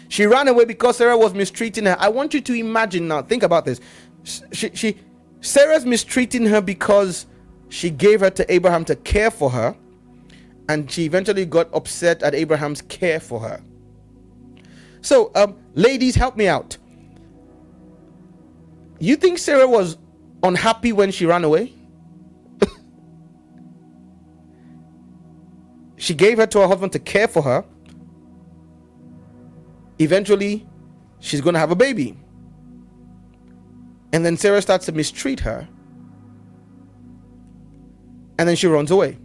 she 0.09 0.25
ran 0.25 0.47
away 0.47 0.65
because 0.65 0.97
sarah 0.97 1.17
was 1.17 1.33
mistreating 1.33 1.85
her. 1.85 1.95
I 1.99 2.09
want 2.09 2.33
you 2.33 2.41
to 2.41 2.53
imagine 2.53 3.07
now 3.07 3.21
think 3.21 3.43
about 3.43 3.65
this. 3.65 3.79
She, 4.51 4.69
she 4.73 4.97
sarah's 5.41 5.85
mistreating 5.85 6.45
her 6.45 6.61
because 6.61 7.25
she 7.69 7.89
gave 7.89 8.19
her 8.21 8.29
to 8.31 8.53
abraham 8.53 8.85
to 8.85 8.95
care 8.95 9.31
for 9.31 9.49
her 9.49 9.75
and 10.69 10.89
she 10.91 11.05
eventually 11.05 11.45
got 11.45 11.73
upset 11.73 12.23
at 12.23 12.35
abraham's 12.35 12.81
care 12.81 13.19
for 13.19 13.39
her. 13.39 13.61
So 15.01 15.31
um 15.35 15.57
ladies 15.75 16.15
help 16.15 16.37
me 16.37 16.47
out. 16.47 16.77
You 18.99 19.15
think 19.15 19.37
sarah 19.37 19.67
was 19.67 19.97
unhappy 20.43 20.93
when 20.93 21.11
she 21.11 21.25
ran 21.25 21.43
away? 21.43 21.73
She 25.97 26.13
gave 26.13 26.37
her 26.37 26.45
to 26.47 26.59
her 26.59 26.67
husband 26.67 26.93
to 26.93 26.99
care 26.99 27.27
for 27.27 27.41
her. 27.41 27.65
Eventually, 29.99 30.67
she's 31.19 31.41
going 31.41 31.53
to 31.53 31.59
have 31.59 31.71
a 31.71 31.75
baby. 31.75 32.17
And 34.13 34.25
then 34.25 34.37
Sarah 34.37 34.61
starts 34.61 34.85
to 34.85 34.91
mistreat 34.91 35.39
her. 35.41 35.67
And 38.39 38.47
then 38.47 38.55
she 38.55 38.67
runs 38.67 38.91
away. 38.91 39.17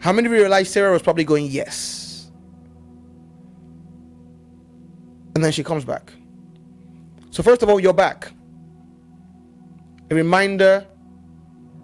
How 0.00 0.12
many 0.12 0.26
of 0.26 0.32
you 0.32 0.38
realize 0.40 0.70
Sarah 0.70 0.92
was 0.92 1.02
probably 1.02 1.24
going, 1.24 1.46
Yes? 1.46 2.30
And 5.34 5.44
then 5.44 5.52
she 5.52 5.62
comes 5.62 5.84
back. 5.84 6.12
So, 7.30 7.42
first 7.42 7.62
of 7.62 7.68
all, 7.68 7.78
you're 7.78 7.92
back. 7.92 8.32
A 10.10 10.14
reminder 10.14 10.86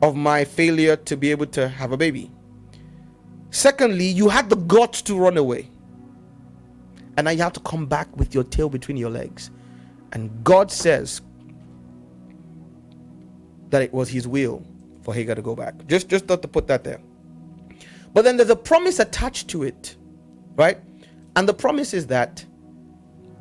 of 0.01 0.16
my 0.16 0.45
failure 0.45 0.97
to 0.97 1.16
be 1.16 1.30
able 1.30 1.47
to 1.47 1.68
have 1.68 1.93
a 1.93 1.97
baby. 1.97 2.30
Secondly, 3.51 4.07
you 4.07 4.30
had 4.30 4.49
the 4.49 4.57
guts 4.57 5.03
to 5.03 5.18
run 5.18 5.37
away. 5.37 5.68
And 7.16 7.26
now 7.26 7.30
you 7.30 7.42
have 7.42 7.52
to 7.54 7.60
come 7.60 7.86
back 7.86 8.14
with 8.16 8.34
your 8.34 8.44
tail 8.44 8.68
between 8.68 8.96
your 8.96 9.10
legs. 9.10 9.50
And 10.12 10.44
God 10.44 10.70
says 10.70 11.20
that 13.70 13.82
it 13.82 13.92
was 13.92 14.08
his 14.08 14.28
will 14.28 14.64
for 15.02 15.14
Hagar 15.14 15.34
to 15.34 15.42
go 15.42 15.54
back. 15.54 15.86
Just 15.86 16.08
just 16.08 16.28
not 16.28 16.42
to 16.42 16.48
put 16.48 16.66
that 16.68 16.84
there. 16.84 17.00
But 18.14 18.22
then 18.22 18.36
there's 18.36 18.50
a 18.50 18.56
promise 18.56 18.98
attached 18.98 19.48
to 19.48 19.62
it, 19.62 19.96
right? 20.56 20.78
And 21.36 21.48
the 21.48 21.54
promise 21.54 21.94
is 21.94 22.06
that 22.08 22.44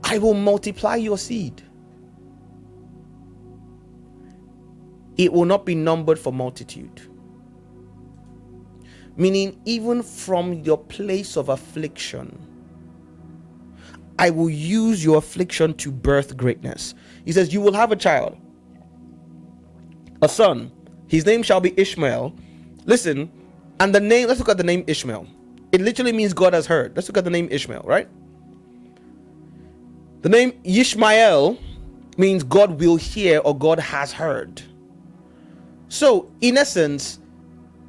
I 0.03 0.17
will 0.17 0.33
multiply 0.33 0.95
your 0.95 1.17
seed. 1.17 1.61
It 5.17 5.31
will 5.31 5.45
not 5.45 5.65
be 5.65 5.75
numbered 5.75 6.17
for 6.17 6.31
multitude. 6.31 7.01
Meaning, 9.17 9.61
even 9.65 10.01
from 10.01 10.53
your 10.53 10.77
place 10.77 11.35
of 11.35 11.49
affliction, 11.49 12.39
I 14.21 14.29
will 14.29 14.51
use 14.51 15.03
your 15.03 15.17
affliction 15.17 15.73
to 15.77 15.91
birth 15.91 16.37
greatness. 16.37 16.93
He 17.25 17.31
says, 17.31 17.51
You 17.51 17.59
will 17.59 17.73
have 17.73 17.91
a 17.91 17.95
child, 17.95 18.37
a 20.21 20.29
son. 20.29 20.71
His 21.07 21.25
name 21.25 21.41
shall 21.41 21.59
be 21.59 21.73
Ishmael. 21.75 22.33
Listen, 22.85 23.31
and 23.79 23.95
the 23.95 23.99
name, 23.99 24.27
let's 24.27 24.39
look 24.39 24.49
at 24.49 24.57
the 24.57 24.63
name 24.63 24.83
Ishmael. 24.85 25.25
It 25.71 25.81
literally 25.81 26.13
means 26.13 26.33
God 26.33 26.53
has 26.53 26.67
heard. 26.67 26.95
Let's 26.95 27.09
look 27.09 27.17
at 27.17 27.23
the 27.23 27.31
name 27.31 27.47
Ishmael, 27.49 27.81
right? 27.83 28.07
The 30.21 30.29
name 30.29 30.53
Ishmael 30.63 31.57
means 32.15 32.43
God 32.43 32.79
will 32.79 32.97
hear 32.97 33.39
or 33.39 33.57
God 33.57 33.79
has 33.79 34.11
heard. 34.11 34.61
So, 35.89 36.31
in 36.41 36.59
essence, 36.59 37.19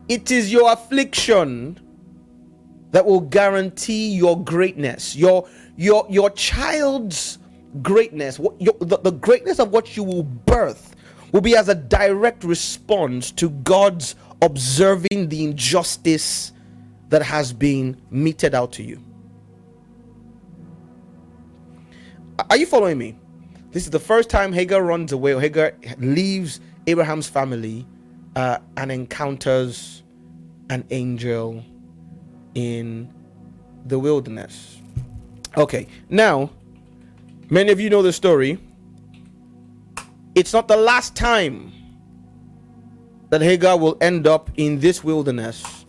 it 0.08 0.30
is 0.30 0.50
your 0.50 0.72
affliction 0.72 1.78
that 2.92 3.04
will 3.04 3.20
guarantee 3.20 4.14
your 4.14 4.42
greatness, 4.42 5.14
your 5.14 5.46
your 5.76 6.06
your 6.08 6.30
child's 6.30 7.38
greatness, 7.82 8.38
what 8.38 8.60
your, 8.60 8.74
the, 8.80 8.98
the 8.98 9.12
greatness 9.12 9.58
of 9.58 9.70
what 9.70 9.96
you 9.96 10.02
will 10.02 10.24
birth 10.24 10.94
will 11.32 11.40
be 11.40 11.56
as 11.56 11.68
a 11.68 11.74
direct 11.74 12.44
response 12.44 13.30
to 13.32 13.48
God's 13.50 14.14
observing 14.42 15.28
the 15.28 15.44
injustice 15.44 16.52
that 17.08 17.22
has 17.22 17.52
been 17.52 18.00
meted 18.10 18.54
out 18.54 18.72
to 18.72 18.82
you. 18.82 19.02
Are 22.50 22.56
you 22.56 22.66
following 22.66 22.98
me? 22.98 23.18
This 23.70 23.84
is 23.84 23.90
the 23.90 24.00
first 24.00 24.28
time 24.28 24.52
Hagar 24.52 24.82
runs 24.82 25.12
away 25.12 25.32
or 25.32 25.40
Hagar 25.40 25.72
leaves 25.98 26.60
Abraham's 26.86 27.28
family 27.28 27.86
uh, 28.36 28.58
and 28.76 28.92
encounters 28.92 30.02
an 30.68 30.84
angel 30.90 31.64
in 32.54 33.10
the 33.86 33.98
wilderness. 33.98 34.81
Okay, 35.56 35.86
now, 36.08 36.50
many 37.50 37.72
of 37.72 37.80
you 37.80 37.90
know 37.90 38.02
the 38.02 38.12
story. 38.12 38.58
It's 40.34 40.54
not 40.54 40.66
the 40.66 40.76
last 40.76 41.14
time 41.14 41.72
that 43.28 43.42
Hagar 43.42 43.78
will 43.78 43.98
end 44.00 44.26
up 44.26 44.50
in 44.56 44.80
this 44.80 45.04
wilderness 45.04 45.84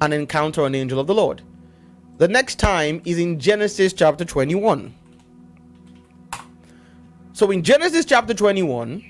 and 0.00 0.14
encounter 0.14 0.64
an 0.64 0.74
angel 0.74 0.98
of 0.98 1.06
the 1.06 1.14
Lord. 1.14 1.42
The 2.16 2.28
next 2.28 2.58
time 2.58 3.02
is 3.04 3.18
in 3.18 3.38
Genesis 3.38 3.92
chapter 3.92 4.24
21. 4.24 4.94
So 7.34 7.50
in 7.50 7.62
Genesis 7.62 8.04
chapter 8.06 8.32
21, 8.32 9.02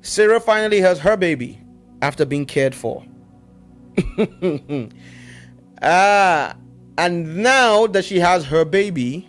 Sarah 0.00 0.40
finally 0.40 0.80
has 0.80 0.98
her 1.00 1.16
baby 1.16 1.58
after 2.00 2.24
being 2.24 2.46
cared 2.46 2.74
for. 2.74 3.04
ah, 5.82 6.56
and 6.96 7.38
now 7.38 7.86
that 7.88 8.04
she 8.04 8.20
has 8.20 8.44
her 8.46 8.64
baby, 8.64 9.28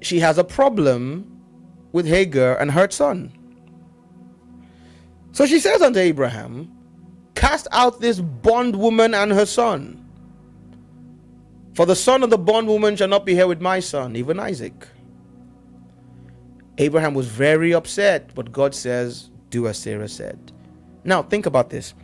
she 0.00 0.20
has 0.20 0.38
a 0.38 0.44
problem 0.44 1.40
with 1.92 2.06
Hagar 2.06 2.56
and 2.56 2.70
her 2.70 2.90
son. 2.90 3.32
So 5.32 5.46
she 5.46 5.60
says 5.60 5.82
unto 5.82 5.98
Abraham, 5.98 6.72
Cast 7.34 7.68
out 7.70 8.00
this 8.00 8.20
bondwoman 8.20 9.14
and 9.14 9.30
her 9.32 9.46
son. 9.46 10.04
For 11.74 11.86
the 11.86 11.94
son 11.94 12.24
of 12.24 12.30
the 12.30 12.38
bondwoman 12.38 12.96
shall 12.96 13.06
not 13.06 13.24
be 13.24 13.34
here 13.34 13.46
with 13.46 13.60
my 13.60 13.78
son, 13.78 14.16
even 14.16 14.40
Isaac. 14.40 14.88
Abraham 16.78 17.14
was 17.14 17.28
very 17.28 17.72
upset, 17.72 18.34
but 18.34 18.50
God 18.50 18.74
says, 18.74 19.30
Do 19.50 19.68
as 19.68 19.78
Sarah 19.78 20.08
said. 20.08 20.52
Now, 21.04 21.22
think 21.22 21.46
about 21.46 21.70
this 21.70 21.94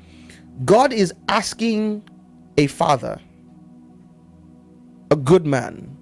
God 0.65 0.93
is 0.93 1.13
asking 1.29 2.09
a 2.57 2.67
father, 2.67 3.21
a 5.11 5.17
good 5.17 5.47
man, 5.47 5.97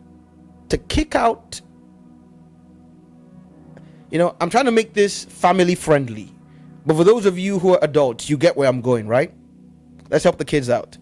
to 0.69 0.79
kick 0.79 1.15
out. 1.15 1.61
You 4.11 4.19
know, 4.19 4.37
I'm 4.41 4.51
trying 4.51 4.67
to 4.67 4.73
make 4.73 4.93
this 4.93 5.25
family 5.25 5.75
friendly. 5.75 6.35
But 6.85 6.97
for 6.97 7.05
those 7.05 7.27
of 7.27 7.39
you 7.39 7.59
who 7.59 7.75
are 7.75 7.79
adults, 7.83 8.29
you 8.29 8.37
get 8.37 8.57
where 8.57 8.69
I'm 8.69 8.81
going, 8.81 9.07
right? 9.07 9.33
Let's 10.11 10.25
help 10.25 10.39
the 10.39 10.45
kids 10.45 10.69
out. 10.69 10.99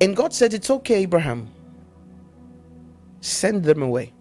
And 0.00 0.16
God 0.16 0.34
said, 0.34 0.52
It's 0.52 0.70
okay, 0.70 1.02
Abraham. 1.02 1.48
Send 3.20 3.64
them 3.64 3.82
away 3.82 4.12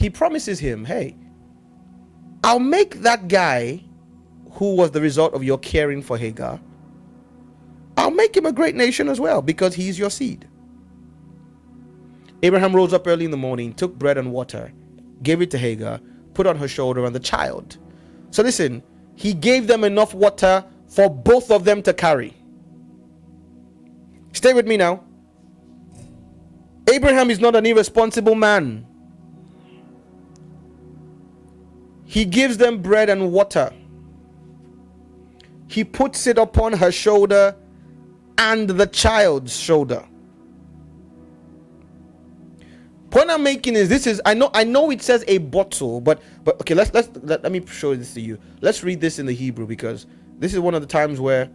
he 0.00 0.08
promises 0.08 0.58
him, 0.58 0.84
hey, 0.86 1.14
I'll 2.42 2.58
make 2.58 3.02
that 3.02 3.28
guy 3.28 3.82
who 4.52 4.74
was 4.74 4.90
the 4.90 5.00
result 5.00 5.34
of 5.34 5.44
your 5.44 5.58
caring 5.58 6.02
for 6.02 6.18
Hagar, 6.18 6.60
I'll 7.96 8.10
make 8.10 8.36
him 8.36 8.46
a 8.46 8.52
great 8.52 8.74
nation 8.74 9.08
as 9.08 9.20
well 9.20 9.42
because 9.42 9.74
he's 9.74 9.98
your 9.98 10.10
seed. 10.10 10.48
Abraham 12.42 12.74
rose 12.74 12.92
up 12.92 13.06
early 13.06 13.24
in 13.24 13.30
the 13.30 13.36
morning, 13.36 13.74
took 13.74 13.94
bread 13.98 14.16
and 14.16 14.32
water, 14.32 14.72
gave 15.22 15.42
it 15.42 15.50
to 15.50 15.58
Hagar, 15.58 16.00
put 16.34 16.46
on 16.46 16.56
her 16.56 16.68
shoulder 16.68 17.04
and 17.04 17.14
the 17.14 17.20
child. 17.20 17.76
So 18.30 18.42
listen, 18.42 18.82
he 19.14 19.34
gave 19.34 19.66
them 19.66 19.84
enough 19.84 20.14
water 20.14 20.64
for 20.88 21.10
both 21.10 21.50
of 21.50 21.64
them 21.64 21.82
to 21.82 21.92
carry. 21.92 22.34
Stay 24.32 24.54
with 24.54 24.66
me 24.66 24.76
now. 24.76 25.04
Abraham 26.90 27.30
is 27.30 27.40
not 27.40 27.54
an 27.54 27.66
irresponsible 27.66 28.34
man. 28.34 28.86
He 32.10 32.24
gives 32.24 32.56
them 32.56 32.82
bread 32.82 33.08
and 33.08 33.30
water. 33.30 33.72
He 35.68 35.84
puts 35.84 36.26
it 36.26 36.38
upon 36.38 36.72
her 36.72 36.90
shoulder 36.90 37.54
and 38.36 38.68
the 38.68 38.88
child's 38.88 39.56
shoulder. 39.56 40.04
Point 43.12 43.30
I'm 43.30 43.44
making 43.44 43.76
is 43.76 43.88
this 43.88 44.08
is 44.08 44.20
I 44.26 44.34
know 44.34 44.50
I 44.54 44.64
know 44.64 44.90
it 44.90 45.02
says 45.02 45.24
a 45.28 45.38
bottle, 45.38 46.00
but 46.00 46.20
but 46.42 46.60
okay, 46.60 46.74
let's 46.74 46.92
let's 46.92 47.08
let, 47.22 47.44
let 47.44 47.52
me 47.52 47.64
show 47.66 47.94
this 47.94 48.12
to 48.14 48.20
you. 48.20 48.40
Let's 48.60 48.82
read 48.82 49.00
this 49.00 49.20
in 49.20 49.26
the 49.26 49.32
Hebrew 49.32 49.68
because 49.68 50.06
this 50.40 50.52
is 50.52 50.58
one 50.58 50.74
of 50.74 50.80
the 50.80 50.88
times 50.88 51.20
where 51.20 51.48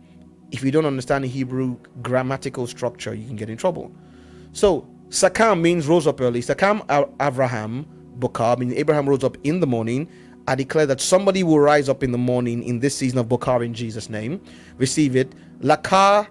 if 0.52 0.64
you 0.64 0.72
don't 0.72 0.86
understand 0.86 1.26
the 1.26 1.28
Hebrew 1.28 1.76
grammatical 2.02 2.66
structure, 2.66 3.14
you 3.14 3.28
can 3.28 3.36
get 3.36 3.50
in 3.50 3.58
trouble. 3.58 3.92
So 4.54 4.88
Sakam 5.10 5.60
means 5.60 5.86
rose 5.86 6.08
up 6.08 6.22
early. 6.22 6.40
Sakam 6.40 6.86
Abraham 7.20 7.86
Bokar 8.20 8.58
means 8.58 8.72
Abraham 8.76 9.10
rose 9.10 9.26
up 9.26 9.36
in 9.44 9.60
the 9.60 9.68
morning 9.68 10.10
I 10.48 10.56
declare 10.56 10.86
that 10.86 11.02
somebody 11.02 11.44
will 11.44 11.60
rise 11.60 11.90
up 11.90 12.04
in 12.04 12.12
the 12.12 12.18
morning 12.18 12.64
in 12.64 12.80
this 12.80 12.96
season 12.96 13.18
of 13.18 13.28
Bokar 13.28 13.66
in 13.66 13.74
Jesus' 13.74 14.10
name. 14.10 14.42
Receive 14.78 15.16
it. 15.16 15.34
Lakar 15.60 16.28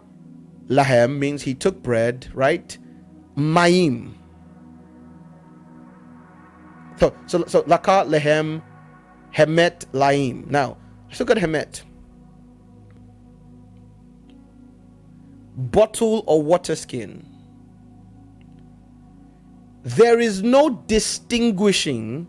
Lahem 0.68 1.18
means 1.18 1.42
he 1.42 1.54
took 1.54 1.82
bread, 1.82 2.28
right? 2.32 2.76
Maim. 3.34 4.16
So, 6.96 7.14
so, 7.26 7.44
so 7.46 7.62
Lakar 7.64 8.06
Lahem, 8.08 8.62
Hemet 9.34 9.86
Laim. 9.92 10.48
Now, 10.48 10.76
let's 11.08 11.18
look 11.18 11.30
at 11.30 11.38
Hemet. 11.38 11.82
Bottle 15.56 16.22
or 16.26 16.40
water 16.40 16.76
skin. 16.76 17.26
There 19.82 20.20
is 20.20 20.42
no 20.42 20.70
distinguishing 20.70 22.28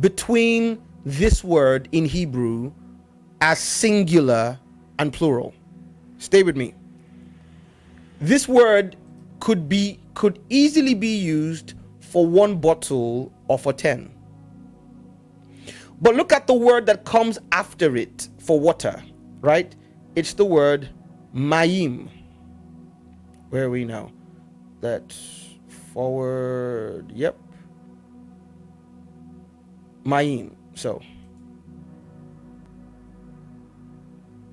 between 0.00 0.82
this 1.04 1.44
word 1.44 1.88
in 1.92 2.04
Hebrew 2.04 2.72
as 3.40 3.58
singular 3.58 4.58
and 4.98 5.12
plural. 5.12 5.54
Stay 6.18 6.42
with 6.42 6.56
me. 6.56 6.74
This 8.20 8.48
word 8.48 8.96
could 9.40 9.68
be 9.68 10.00
could 10.14 10.40
easily 10.48 10.94
be 10.94 11.14
used 11.16 11.74
for 12.00 12.26
one 12.26 12.56
bottle 12.56 13.32
or 13.48 13.58
for 13.58 13.72
10. 13.72 14.10
But 16.00 16.14
look 16.14 16.32
at 16.32 16.46
the 16.46 16.54
word 16.54 16.86
that 16.86 17.04
comes 17.04 17.38
after 17.52 17.96
it 17.96 18.28
for 18.38 18.58
water, 18.60 19.02
right? 19.40 19.74
It's 20.16 20.34
the 20.34 20.44
word 20.44 20.88
mayim. 21.34 22.08
Where 23.50 23.64
are 23.64 23.70
we 23.70 23.84
now? 23.84 24.12
That's 24.80 25.48
forward. 25.92 27.12
Yep. 27.14 27.38
Mayim. 30.04 30.54
So, 30.74 31.00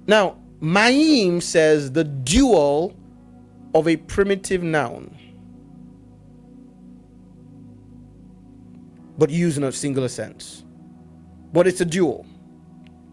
now 0.07 0.37
Mayim 0.61 1.41
says 1.41 1.91
the 1.91 2.03
dual 2.03 2.95
of 3.73 3.87
a 3.87 3.97
primitive 3.97 4.63
noun, 4.63 5.17
but 9.17 9.29
used 9.29 9.57
in 9.57 9.63
a 9.63 9.71
singular 9.71 10.07
sense. 10.07 10.63
But 11.53 11.67
it's 11.67 11.81
a 11.81 11.85
dual, 11.85 12.25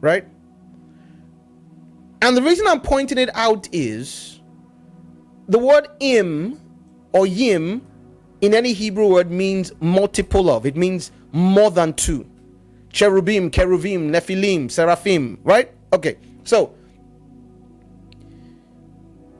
right? 0.00 0.26
And 2.22 2.36
the 2.36 2.42
reason 2.42 2.66
I'm 2.66 2.80
pointing 2.80 3.18
it 3.18 3.30
out 3.34 3.68
is 3.72 4.40
the 5.48 5.58
word 5.58 5.88
im 6.00 6.60
or 7.12 7.26
yim 7.26 7.86
in 8.40 8.54
any 8.54 8.72
Hebrew 8.72 9.08
word 9.08 9.30
means 9.30 9.72
multiple 9.80 10.50
of, 10.50 10.66
it 10.66 10.76
means 10.76 11.10
more 11.38 11.70
than 11.70 11.94
two. 11.94 12.26
Cherubim, 12.90 13.50
cherubim, 13.50 14.10
nephilim, 14.10 14.70
seraphim, 14.70 15.38
right? 15.44 15.72
Okay, 15.92 16.16
so 16.44 16.74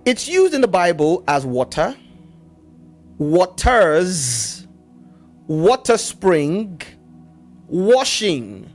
it's 0.04 0.28
used 0.28 0.54
in 0.54 0.60
the 0.60 0.68
Bible 0.68 1.24
as 1.26 1.44
water, 1.44 1.96
waters, 3.18 4.66
water 5.46 5.98
spring, 5.98 6.80
washing, 7.66 8.70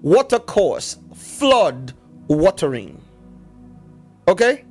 water 0.00 0.38
course, 0.38 0.96
flood, 1.14 1.92
watering. 2.28 3.00
Okay? 4.26 4.64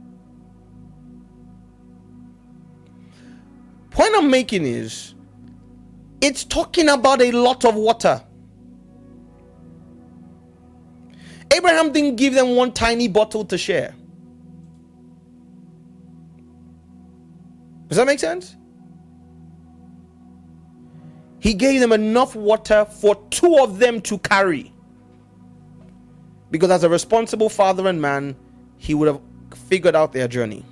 Point 3.91 4.13
I'm 4.15 4.31
making 4.31 4.65
is 4.65 5.13
it's 6.23 6.45
talking 6.45 6.87
about 6.87 7.21
a 7.21 7.33
lot 7.33 7.65
of 7.65 7.75
water. 7.75 8.23
Abraham 11.51 11.91
didn't 11.91 12.15
give 12.15 12.33
them 12.33 12.55
one 12.55 12.71
tiny 12.71 13.09
bottle 13.09 13.43
to 13.43 13.57
share. 13.57 13.93
Does 17.89 17.97
that 17.97 18.07
make 18.07 18.21
sense? 18.21 18.55
He 21.39 21.53
gave 21.53 21.81
them 21.81 21.91
enough 21.91 22.37
water 22.37 22.85
for 22.85 23.15
two 23.29 23.57
of 23.59 23.79
them 23.79 23.99
to 24.03 24.17
carry. 24.19 24.71
Because 26.51 26.71
as 26.71 26.85
a 26.85 26.89
responsible 26.89 27.49
father 27.49 27.85
and 27.89 28.01
man, 28.01 28.33
he 28.77 28.93
would 28.93 29.09
have 29.09 29.19
figured 29.67 29.93
out 29.93 30.13
their 30.13 30.29
journey. 30.29 30.65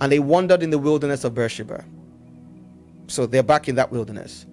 And 0.00 0.10
they 0.10 0.18
wandered 0.18 0.62
in 0.62 0.70
the 0.70 0.78
wilderness 0.78 1.24
of 1.24 1.34
Beersheba. 1.34 1.84
So 3.06 3.26
they're 3.26 3.42
back 3.42 3.68
in 3.68 3.76
that 3.76 3.90
wilderness. 3.90 4.46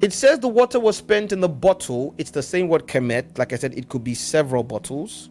It 0.00 0.12
says 0.12 0.40
the 0.40 0.48
water 0.48 0.80
was 0.80 0.96
spent 0.96 1.32
in 1.32 1.40
the 1.40 1.48
bottle. 1.48 2.14
It's 2.18 2.32
the 2.32 2.42
same 2.42 2.68
word 2.68 2.86
kemet. 2.88 3.38
Like 3.38 3.52
I 3.52 3.56
said, 3.56 3.78
it 3.78 3.88
could 3.88 4.02
be 4.02 4.14
several 4.14 4.64
bottles, 4.64 5.30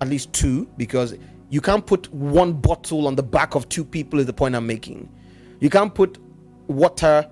at 0.00 0.08
least 0.08 0.32
two, 0.32 0.68
because 0.76 1.14
you 1.48 1.60
can't 1.60 1.86
put 1.86 2.12
one 2.12 2.54
bottle 2.54 3.06
on 3.06 3.14
the 3.14 3.22
back 3.22 3.54
of 3.54 3.68
two 3.68 3.84
people, 3.84 4.18
is 4.18 4.26
the 4.26 4.32
point 4.32 4.56
I'm 4.56 4.66
making. 4.66 5.08
You 5.60 5.70
can't 5.70 5.94
put 5.94 6.18
water, 6.66 7.30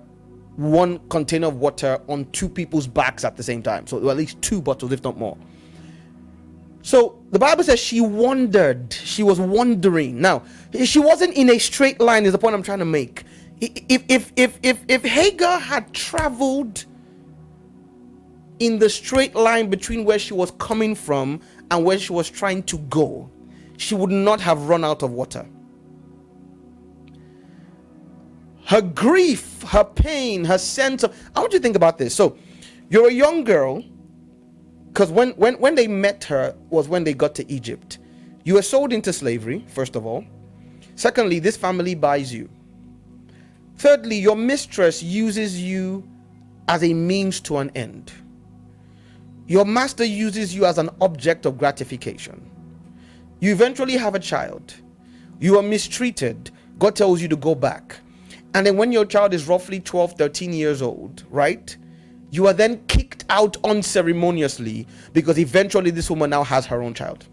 one 0.55 0.99
container 1.09 1.47
of 1.47 1.57
water 1.57 1.99
on 2.07 2.25
two 2.31 2.47
people's 2.47 2.87
backs 2.87 3.25
at 3.25 3.35
the 3.35 3.43
same 3.43 3.61
time. 3.61 3.85
So 3.85 4.09
at 4.09 4.15
least 4.15 4.41
two 4.41 4.61
bottles, 4.61 4.93
if 4.93 5.03
not 5.03 5.17
more. 5.17 5.37
So 6.83 7.23
the 7.31 7.39
Bible 7.39 7.63
says 7.63 7.79
she 7.79 8.01
wandered. 8.01 8.93
She 8.93 9.23
was 9.23 9.39
wandering. 9.39 10.19
Now, 10.19 10.43
she 10.83 10.99
wasn't 10.99 11.33
in 11.35 11.49
a 11.49 11.57
straight 11.57 11.99
line, 12.01 12.25
is 12.25 12.33
the 12.33 12.37
point 12.37 12.53
I'm 12.53 12.61
trying 12.61 12.79
to 12.79 12.85
make. 12.85 13.23
If 13.61 14.03
if 14.09 14.33
if 14.35 14.59
if 14.61 14.83
if 14.89 15.03
Hagar 15.03 15.59
had 15.59 15.93
traveled 15.93 16.85
in 18.59 18.79
the 18.79 18.89
straight 18.89 19.33
line 19.33 19.69
between 19.69 20.03
where 20.03 20.19
she 20.19 20.33
was 20.33 20.51
coming 20.51 20.93
from 20.93 21.39
and 21.71 21.85
where 21.85 21.97
she 21.97 22.11
was 22.11 22.29
trying 22.29 22.63
to 22.63 22.77
go, 22.77 23.31
she 23.77 23.95
would 23.95 24.11
not 24.11 24.41
have 24.41 24.63
run 24.67 24.83
out 24.83 25.03
of 25.03 25.11
water. 25.11 25.45
Her 28.65 28.81
grief, 28.81 29.61
her 29.63 29.85
pain, 29.85 30.43
her 30.43 30.57
sense 30.57 31.03
of. 31.03 31.15
I 31.33 31.39
want 31.39 31.53
you 31.53 31.59
to 31.59 31.63
think 31.63 31.77
about 31.77 31.97
this. 31.97 32.13
So, 32.13 32.37
you're 32.89 33.07
a 33.07 33.13
young 33.13 33.45
girl, 33.45 33.83
because 34.93 35.11
when, 35.11 35.31
when, 35.31 35.55
when 35.55 35.73
they 35.73 35.87
met 35.87 36.23
her 36.25 36.55
was 36.69 36.87
when 36.87 37.03
they 37.03 37.15
got 37.15 37.33
to 37.35 37.51
Egypt. 37.51 37.97
You 38.43 38.53
were 38.53 38.61
sold 38.61 38.93
into 38.93 39.11
slavery, 39.11 39.65
first 39.67 39.95
of 39.95 40.05
all. 40.05 40.23
Secondly, 40.93 41.39
this 41.39 41.57
family 41.57 41.95
buys 41.95 42.31
you. 42.31 42.47
Thirdly, 43.77 44.17
your 44.17 44.35
mistress 44.35 45.01
uses 45.01 45.59
you 45.59 46.07
as 46.67 46.83
a 46.83 46.93
means 46.93 47.39
to 47.39 47.57
an 47.57 47.71
end. 47.73 48.13
Your 49.47 49.65
master 49.65 50.05
uses 50.05 50.53
you 50.53 50.65
as 50.67 50.77
an 50.77 50.91
object 51.01 51.47
of 51.47 51.57
gratification. 51.57 52.47
You 53.39 53.51
eventually 53.51 53.97
have 53.97 54.13
a 54.13 54.19
child. 54.19 54.75
You 55.39 55.57
are 55.57 55.63
mistreated. 55.63 56.51
God 56.77 56.95
tells 56.95 57.19
you 57.19 57.27
to 57.29 57.35
go 57.35 57.55
back. 57.55 57.97
And 58.53 58.67
then 58.67 58.77
when 58.77 58.91
your 58.91 59.05
child 59.05 59.33
is 59.33 59.47
roughly 59.47 59.79
12, 59.79 60.13
13 60.19 60.53
years 60.53 60.83
old, 60.83 61.23
right? 61.31 61.75
You 62.33 62.47
are 62.47 62.53
then 62.53 62.83
kicked 62.87 63.25
out 63.29 63.57
unceremoniously 63.63 64.87
because 65.13 65.37
eventually 65.37 65.91
this 65.91 66.09
woman 66.09 66.31
now 66.31 66.43
has 66.43 66.65
her 66.65 66.81
own 66.81 66.95
child. 66.95 67.27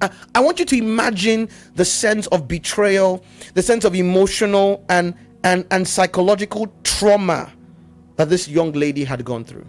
I, 0.00 0.40
want 0.40 0.60
you 0.60 0.64
to 0.64 0.76
imagine 0.76 1.48
the 1.74 1.84
sense 1.84 2.28
of 2.28 2.46
betrayal, 2.46 3.24
the 3.54 3.62
sense 3.62 3.84
of 3.84 3.96
emotional 3.96 4.84
and, 4.88 5.14
and, 5.42 5.66
and 5.72 5.86
psychological 5.88 6.72
trauma 6.84 7.52
that 8.14 8.28
this 8.28 8.46
young 8.46 8.70
lady 8.70 9.02
had 9.02 9.24
gone 9.24 9.42
through. 9.42 9.66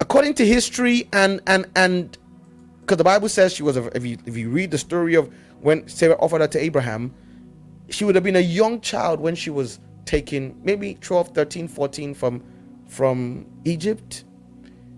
According 0.00 0.34
to 0.34 0.46
history 0.46 1.08
and 1.12 1.40
and 1.48 1.66
and 1.74 2.16
because 2.82 2.98
the 2.98 3.04
Bible 3.04 3.28
says 3.28 3.52
she 3.52 3.64
was, 3.64 3.76
a, 3.76 3.86
if 3.96 4.06
you 4.06 4.18
if 4.24 4.36
you 4.36 4.50
read 4.50 4.70
the 4.70 4.78
story 4.78 5.16
of 5.16 5.34
when 5.62 5.88
Sarah 5.88 6.16
offered 6.20 6.42
her 6.42 6.48
to 6.48 6.60
Abraham, 6.60 7.12
she 7.88 8.04
would 8.04 8.14
have 8.14 8.22
been 8.22 8.36
a 8.36 8.40
young 8.40 8.80
child 8.80 9.18
when 9.18 9.34
she 9.34 9.50
was 9.50 9.80
taken, 10.06 10.58
maybe 10.62 10.94
12, 10.94 11.28
13, 11.28 11.68
14 11.68 12.14
from 12.14 12.42
from 12.88 13.46
Egypt. 13.64 14.24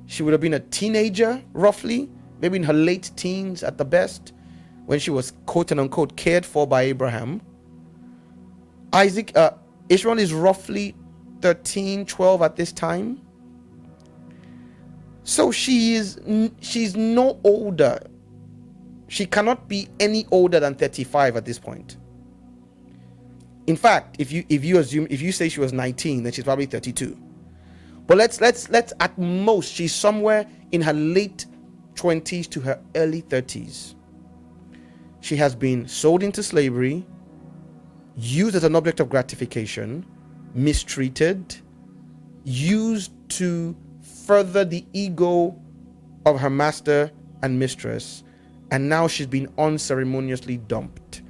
She 0.07 0.23
would 0.23 0.33
have 0.33 0.41
been 0.41 0.55
a 0.55 0.61
teenager, 0.61 1.43
roughly, 1.53 2.09
maybe 2.41 2.57
in 2.57 2.63
her 2.63 2.73
late 2.73 3.11
teens 3.17 3.63
at 3.63 3.79
the 3.79 3.85
best, 3.85 4.33
when 4.87 4.99
she 4.99 5.11
was 5.11 5.33
quote 5.47 5.73
unquote 5.73 6.17
cared 6.17 6.47
for 6.47 6.67
by 6.67 6.83
Abraham. 6.83 7.41
Isaac, 8.93 9.37
uh, 9.37 9.51
Israel 9.89 10.19
is 10.19 10.33
roughly 10.33 10.95
13, 11.43 12.07
12 12.07 12.43
at 12.43 12.57
this 12.57 12.73
time. 12.73 13.21
So 15.25 15.51
she 15.51 15.95
is 15.95 16.19
she's 16.61 16.97
no 16.97 17.39
older. 17.45 18.01
She 19.09 19.27
cannot 19.27 19.69
be 19.69 19.89
any 20.01 20.27
older 20.31 20.61
than 20.61 20.75
35 20.75 21.37
at 21.37 21.45
this 21.45 21.59
point. 21.59 21.97
In 23.69 23.77
fact, 23.77 24.16
if 24.19 24.33
you 24.33 24.45
if 24.49 24.64
you 24.64 24.79
assume 24.79 25.07
if 25.11 25.21
you 25.21 25.31
say 25.31 25.51
she 25.51 25.61
was 25.61 25.75
19, 25.75 26.23
then 26.23 26.33
she's 26.33 26.45
probably 26.45 26.64
32. 26.64 27.14
But 28.07 28.16
let's 28.16 28.41
let's 28.41 28.71
let's 28.71 28.95
at 28.99 29.16
most 29.19 29.71
she's 29.75 29.95
somewhere 29.95 30.47
in 30.73 30.81
her 30.81 30.95
late 30.95 31.45
20s 31.95 32.49
to 32.49 32.61
her 32.61 32.81
early 32.97 33.21
30s. 33.21 33.95
She 35.21 35.37
has 35.37 35.55
been 35.55 35.87
sold 35.87 36.23
into 36.23 36.43
slavery, 36.43 37.05
used 38.16 38.57
as 38.57 38.64
an 38.64 38.75
object 38.75 39.01
of 39.01 39.11
gratification, 39.11 40.07
mistreated, 40.55 41.55
used 42.45 43.12
to 43.33 43.77
further 44.25 44.64
the 44.64 44.87
ego 44.95 45.61
of 46.25 46.41
her 46.41 46.49
master 46.49 47.11
and 47.43 47.59
mistress, 47.59 48.25
and 48.71 48.89
now 48.89 49.07
she's 49.07 49.27
been 49.27 49.53
unceremoniously 49.59 50.57
dumped. 50.57 51.21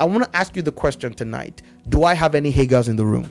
I 0.00 0.04
want 0.04 0.24
to 0.24 0.36
ask 0.36 0.54
you 0.56 0.62
the 0.62 0.72
question 0.72 1.12
tonight 1.14 1.62
Do 1.88 2.04
I 2.04 2.14
have 2.14 2.34
any 2.34 2.52
Hagars 2.52 2.88
in 2.88 2.96
the 2.96 3.06
room? 3.06 3.30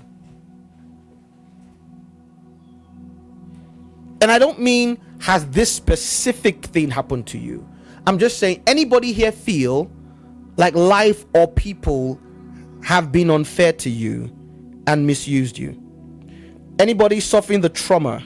And 4.22 4.32
I 4.32 4.39
don't 4.39 4.59
mean 4.59 4.99
has 5.20 5.47
this 5.47 5.72
specific 5.72 6.65
thing 6.65 6.89
happened 6.89 7.28
to 7.28 7.38
you. 7.38 7.68
I'm 8.05 8.20
just 8.20 8.39
saying 8.39 8.63
anybody 8.68 9.13
here 9.13 9.32
feel 9.32 9.91
like 10.57 10.76
life 10.76 11.26
or 11.34 11.47
people 11.47 12.20
have 12.84 13.11
been 13.11 13.30
unfair 13.30 13.74
to 13.74 13.89
you 13.89 14.34
and 14.88 15.05
misused 15.05 15.57
you. 15.57 15.82
Anybody 16.80 17.20
suffering 17.20 17.61
the 17.61 17.70
trauma 17.70 18.24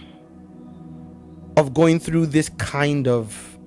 of 1.58 1.74
going 1.74 2.00
through 2.00 2.28
this 2.28 2.50
kind 2.50 3.08
of 3.08 3.58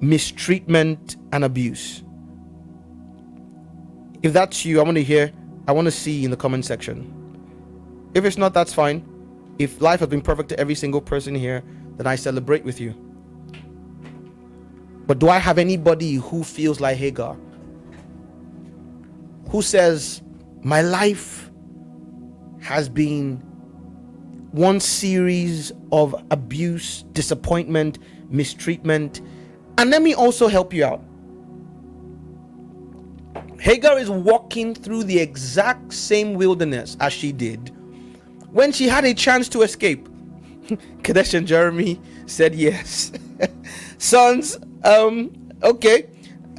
mistreatment 0.00 1.16
and 1.32 1.44
abuse. 1.44 2.03
If 4.24 4.32
that's 4.32 4.64
you, 4.64 4.80
I 4.80 4.82
want 4.84 4.96
to 4.96 5.02
hear, 5.02 5.30
I 5.68 5.72
want 5.72 5.84
to 5.84 5.90
see 5.90 6.24
in 6.24 6.30
the 6.30 6.36
comment 6.36 6.64
section. 6.64 7.12
If 8.14 8.24
it's 8.24 8.38
not, 8.38 8.54
that's 8.54 8.72
fine. 8.72 9.06
If 9.58 9.82
life 9.82 10.00
has 10.00 10.08
been 10.08 10.22
perfect 10.22 10.48
to 10.48 10.58
every 10.58 10.74
single 10.74 11.02
person 11.02 11.34
here, 11.34 11.62
then 11.98 12.06
I 12.06 12.16
celebrate 12.16 12.64
with 12.64 12.80
you. 12.80 12.94
But 15.06 15.18
do 15.18 15.28
I 15.28 15.36
have 15.36 15.58
anybody 15.58 16.14
who 16.14 16.42
feels 16.42 16.80
like 16.80 16.96
Hagar? 16.96 17.36
Who 19.50 19.60
says, 19.60 20.22
My 20.62 20.80
life 20.80 21.50
has 22.62 22.88
been 22.88 23.36
one 24.52 24.80
series 24.80 25.70
of 25.92 26.14
abuse, 26.30 27.02
disappointment, 27.12 27.98
mistreatment. 28.30 29.20
And 29.76 29.90
let 29.90 30.00
me 30.00 30.14
also 30.14 30.48
help 30.48 30.72
you 30.72 30.86
out. 30.86 31.02
Hagar 33.64 33.98
is 33.98 34.10
walking 34.10 34.74
through 34.74 35.04
the 35.04 35.18
exact 35.18 35.94
same 35.94 36.34
wilderness 36.34 36.98
as 37.00 37.14
she 37.14 37.32
did 37.32 37.70
when 38.50 38.72
she 38.72 38.86
had 38.86 39.06
a 39.06 39.14
chance 39.14 39.48
to 39.48 39.62
escape. 39.62 40.06
Kadesh 41.02 41.32
and 41.32 41.46
Jeremy 41.46 41.98
said 42.26 42.54
yes. 42.54 43.10
Sons, 43.98 44.58
um, 44.84 45.32
okay. 45.62 46.06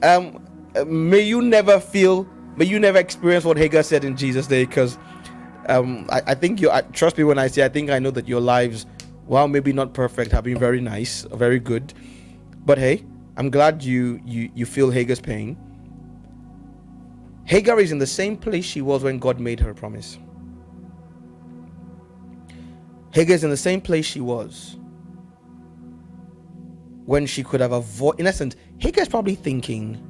Um, 0.01 0.43
may 0.87 1.19
you 1.19 1.43
never 1.43 1.79
feel, 1.79 2.27
may 2.55 2.65
you 2.65 2.79
never 2.79 2.97
experience 2.97 3.45
what 3.45 3.57
Hagar 3.57 3.83
said 3.83 4.03
in 4.03 4.17
Jesus' 4.17 4.47
day, 4.47 4.65
because 4.65 4.97
um, 5.69 6.07
I, 6.11 6.23
I 6.25 6.33
think 6.33 6.59
you 6.59 6.71
I, 6.71 6.81
trust 6.81 7.19
me 7.19 7.23
when 7.23 7.37
I 7.37 7.45
say 7.45 7.63
I 7.63 7.69
think 7.69 7.91
I 7.91 7.99
know 7.99 8.09
that 8.09 8.27
your 8.27 8.41
lives, 8.41 8.87
while 9.27 9.47
maybe 9.47 9.71
not 9.71 9.93
perfect, 9.93 10.31
have 10.31 10.45
been 10.45 10.57
very 10.57 10.81
nice, 10.81 11.21
very 11.31 11.59
good. 11.59 11.93
But 12.65 12.79
hey, 12.79 13.05
I'm 13.37 13.51
glad 13.51 13.83
you 13.83 14.19
you 14.25 14.49
you 14.55 14.65
feel 14.65 14.89
Hagar's 14.89 15.21
pain. 15.21 15.55
Hagar 17.45 17.79
is 17.79 17.91
in 17.91 17.99
the 17.99 18.07
same 18.07 18.35
place 18.37 18.65
she 18.65 18.81
was 18.81 19.03
when 19.03 19.19
God 19.19 19.39
made 19.39 19.59
her 19.59 19.73
promise. 19.73 20.17
Hagar 23.11 23.35
is 23.35 23.43
in 23.43 23.49
the 23.49 23.57
same 23.57 23.79
place 23.79 24.05
she 24.05 24.19
was 24.19 24.77
when 27.05 27.25
she 27.25 27.43
could 27.43 27.61
have 27.61 27.71
avoided. 27.71 28.19
In 28.19 28.27
essence, 28.27 28.55
Hagar 28.79 29.03
is 29.03 29.07
probably 29.07 29.35
thinking, 29.35 30.01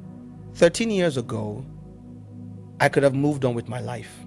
13 0.54 0.90
years 0.90 1.18
ago, 1.18 1.64
I 2.80 2.88
could 2.88 3.02
have 3.02 3.14
moved 3.14 3.44
on 3.44 3.54
with 3.54 3.68
my 3.68 3.80
life. 3.80 4.18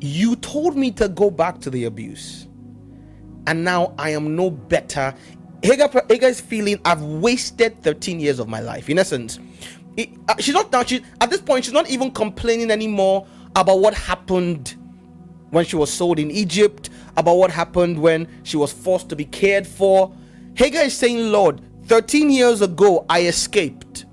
You 0.00 0.36
told 0.36 0.76
me 0.76 0.90
to 0.92 1.08
go 1.08 1.30
back 1.30 1.60
to 1.60 1.70
the 1.70 1.84
abuse, 1.84 2.48
and 3.46 3.64
now 3.64 3.94
I 3.96 4.10
am 4.10 4.36
no 4.36 4.50
better. 4.50 5.14
Hagar, 5.62 5.88
Hagar 6.08 6.28
is 6.28 6.40
feeling 6.40 6.80
I've 6.84 7.00
wasted 7.02 7.82
13 7.82 8.20
years 8.20 8.38
of 8.38 8.48
my 8.48 8.60
life. 8.60 8.90
In 8.90 8.98
essence, 8.98 9.38
it, 9.96 10.10
uh, 10.28 10.34
she's 10.38 10.54
not 10.54 10.70
now. 10.72 10.84
She 10.84 11.02
at 11.20 11.30
this 11.30 11.40
point 11.40 11.64
she's 11.64 11.74
not 11.74 11.88
even 11.88 12.10
complaining 12.10 12.70
anymore 12.70 13.26
about 13.54 13.80
what 13.80 13.94
happened 13.94 14.76
when 15.50 15.64
she 15.64 15.76
was 15.76 15.92
sold 15.92 16.18
in 16.18 16.30
Egypt, 16.30 16.90
about 17.16 17.36
what 17.36 17.50
happened 17.50 17.98
when 17.98 18.28
she 18.42 18.56
was 18.56 18.72
forced 18.72 19.08
to 19.08 19.16
be 19.16 19.24
cared 19.24 19.66
for. 19.66 20.14
Hagar 20.54 20.82
is 20.82 20.96
saying, 20.96 21.30
Lord, 21.30 21.60
13 21.86 22.30
years 22.30 22.62
ago 22.62 23.06
I 23.08 23.22
escaped. 23.26 24.04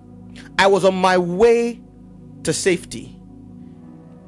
I 0.58 0.68
was 0.68 0.86
on 0.86 0.96
my 0.96 1.18
way 1.18 1.82
to 2.44 2.54
safety. 2.54 3.20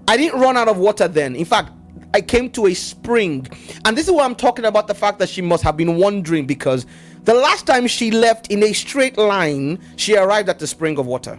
I 0.08 0.18
didn't 0.18 0.40
run 0.40 0.58
out 0.58 0.68
of 0.68 0.78
water 0.78 1.08
then. 1.08 1.36
In 1.36 1.46
fact, 1.46 1.72
I 2.14 2.22
came 2.22 2.50
to 2.52 2.68
a 2.68 2.74
spring. 2.74 3.48
And 3.84 3.98
this 3.98 4.06
is 4.08 4.12
what 4.12 4.24
I'm 4.24 4.36
talking 4.36 4.66
about 4.66 4.88
the 4.88 4.96
fact 4.96 5.20
that 5.20 5.30
she 5.30 5.42
must 5.42 5.64
have 5.64 5.76
been 5.78 5.98
wondering 5.98 6.46
because 6.46 6.86
the 7.26 7.34
last 7.34 7.66
time 7.66 7.88
she 7.88 8.12
left 8.12 8.52
in 8.52 8.64
a 8.64 8.74
straight 8.74 9.18
line, 9.18 9.80
she 9.96 10.16
arrived 10.16 10.48
at 10.48 10.60
the 10.60 10.68
spring 10.68 10.98
of 10.98 11.06
water. 11.08 11.38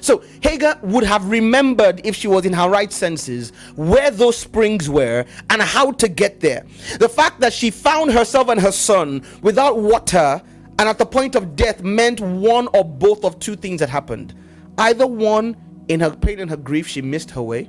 So 0.00 0.22
Hagar 0.42 0.78
would 0.82 1.04
have 1.04 1.28
remembered 1.30 2.00
if 2.04 2.14
she 2.14 2.28
was 2.28 2.46
in 2.46 2.52
her 2.52 2.68
right 2.68 2.92
senses 2.92 3.52
where 3.74 4.10
those 4.10 4.36
springs 4.36 4.88
were 4.88 5.24
and 5.50 5.60
how 5.60 5.92
to 5.92 6.08
get 6.08 6.40
there. 6.40 6.64
The 6.98 7.08
fact 7.08 7.40
that 7.40 7.52
she 7.52 7.70
found 7.70 8.12
herself 8.12 8.48
and 8.48 8.60
her 8.60 8.72
son 8.72 9.24
without 9.42 9.76
water 9.76 10.40
and 10.78 10.88
at 10.88 10.98
the 10.98 11.06
point 11.06 11.34
of 11.34 11.56
death 11.56 11.82
meant 11.82 12.20
one 12.20 12.68
or 12.72 12.84
both 12.84 13.24
of 13.24 13.38
two 13.40 13.56
things 13.56 13.80
that 13.80 13.88
happened. 13.88 14.34
Either 14.78 15.06
one, 15.06 15.56
in 15.88 16.00
her 16.00 16.10
pain 16.10 16.38
and 16.38 16.50
her 16.50 16.56
grief, 16.56 16.86
she 16.86 17.02
missed 17.02 17.30
her 17.32 17.42
way 17.42 17.68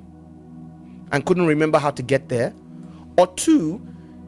and 1.12 1.26
couldn't 1.26 1.48
remember 1.48 1.80
how 1.80 1.90
to 1.90 2.04
get 2.04 2.30
there, 2.30 2.54
or 3.18 3.28
two, 3.36 3.82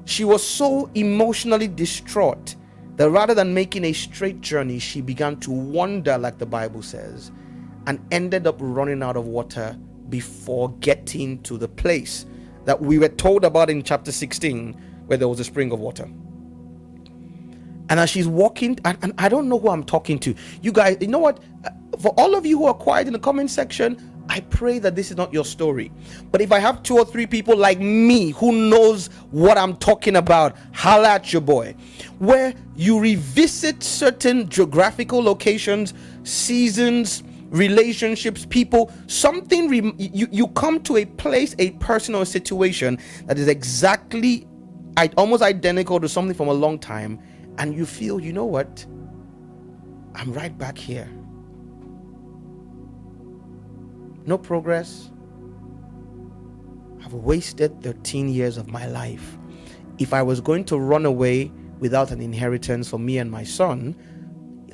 she 0.05 0.23
was 0.25 0.45
so 0.45 0.89
emotionally 0.95 1.67
distraught 1.67 2.55
that 3.01 3.09
rather 3.09 3.33
than 3.33 3.51
making 3.51 3.83
a 3.83 3.93
straight 3.93 4.41
journey, 4.41 4.77
she 4.77 5.01
began 5.01 5.35
to 5.37 5.49
wander, 5.49 6.19
like 6.19 6.37
the 6.37 6.45
Bible 6.45 6.83
says, 6.83 7.31
and 7.87 7.99
ended 8.11 8.45
up 8.45 8.57
running 8.59 9.01
out 9.01 9.17
of 9.17 9.25
water 9.25 9.75
before 10.09 10.69
getting 10.81 11.41
to 11.41 11.57
the 11.57 11.67
place 11.67 12.27
that 12.65 12.79
we 12.79 12.99
were 12.99 13.09
told 13.09 13.43
about 13.43 13.71
in 13.71 13.81
chapter 13.81 14.11
16, 14.11 14.73
where 15.07 15.17
there 15.17 15.27
was 15.27 15.39
a 15.39 15.43
spring 15.43 15.71
of 15.71 15.79
water. 15.79 16.03
And 17.89 17.99
as 17.99 18.11
she's 18.11 18.27
walking, 18.27 18.77
and, 18.85 18.95
and 19.01 19.13
I 19.17 19.29
don't 19.29 19.49
know 19.49 19.57
who 19.57 19.69
I'm 19.69 19.83
talking 19.83 20.19
to. 20.19 20.35
You 20.61 20.71
guys, 20.71 20.97
you 21.01 21.07
know 21.07 21.17
what? 21.17 21.39
Uh, 21.65 21.71
for 21.97 22.13
all 22.19 22.35
of 22.35 22.45
you 22.45 22.59
who 22.59 22.67
are 22.67 22.73
quiet 22.75 23.07
in 23.07 23.13
the 23.13 23.19
comment 23.19 23.49
section, 23.49 24.10
I 24.29 24.41
pray 24.41 24.79
that 24.79 24.95
this 24.95 25.11
is 25.11 25.17
not 25.17 25.33
your 25.33 25.45
story. 25.45 25.91
But 26.31 26.41
if 26.41 26.51
I 26.51 26.59
have 26.59 26.83
two 26.83 26.97
or 26.97 27.05
three 27.05 27.25
people 27.25 27.55
like 27.55 27.79
me 27.79 28.31
who 28.31 28.51
knows 28.69 29.07
what 29.31 29.57
I'm 29.57 29.75
talking 29.75 30.15
about, 30.15 30.55
holla 30.73 31.09
at 31.09 31.33
your 31.33 31.41
boy. 31.41 31.75
Where 32.19 32.53
you 32.75 32.99
revisit 32.99 33.83
certain 33.83 34.47
geographical 34.47 35.21
locations, 35.21 35.93
seasons, 36.23 37.23
relationships, 37.49 38.45
people, 38.45 38.91
something 39.07 39.67
re- 39.67 39.93
you, 39.97 40.27
you 40.31 40.47
come 40.49 40.79
to 40.83 40.97
a 40.97 41.05
place, 41.05 41.55
a 41.59 41.71
person 41.71 42.15
or 42.15 42.21
a 42.21 42.25
situation 42.25 42.97
that 43.25 43.37
is 43.37 43.47
exactly 43.47 44.47
almost 45.17 45.43
identical 45.43 45.99
to 45.99 46.07
something 46.07 46.35
from 46.35 46.47
a 46.47 46.53
long 46.53 46.79
time, 46.79 47.19
and 47.57 47.75
you 47.75 47.85
feel, 47.85 48.19
you 48.19 48.31
know 48.31 48.45
what? 48.45 48.85
I'm 50.15 50.31
right 50.31 50.57
back 50.57 50.77
here 50.77 51.09
no 54.25 54.37
progress. 54.37 55.11
I've 57.03 57.13
wasted 57.13 57.81
13 57.81 58.29
years 58.29 58.57
of 58.57 58.67
my 58.67 58.85
life. 58.87 59.37
If 59.97 60.13
I 60.13 60.21
was 60.21 60.41
going 60.41 60.65
to 60.65 60.77
run 60.77 61.05
away 61.05 61.51
without 61.79 62.11
an 62.11 62.21
inheritance 62.21 62.89
for 62.89 62.99
me 62.99 63.17
and 63.17 63.29
my 63.29 63.43
son, 63.43 63.95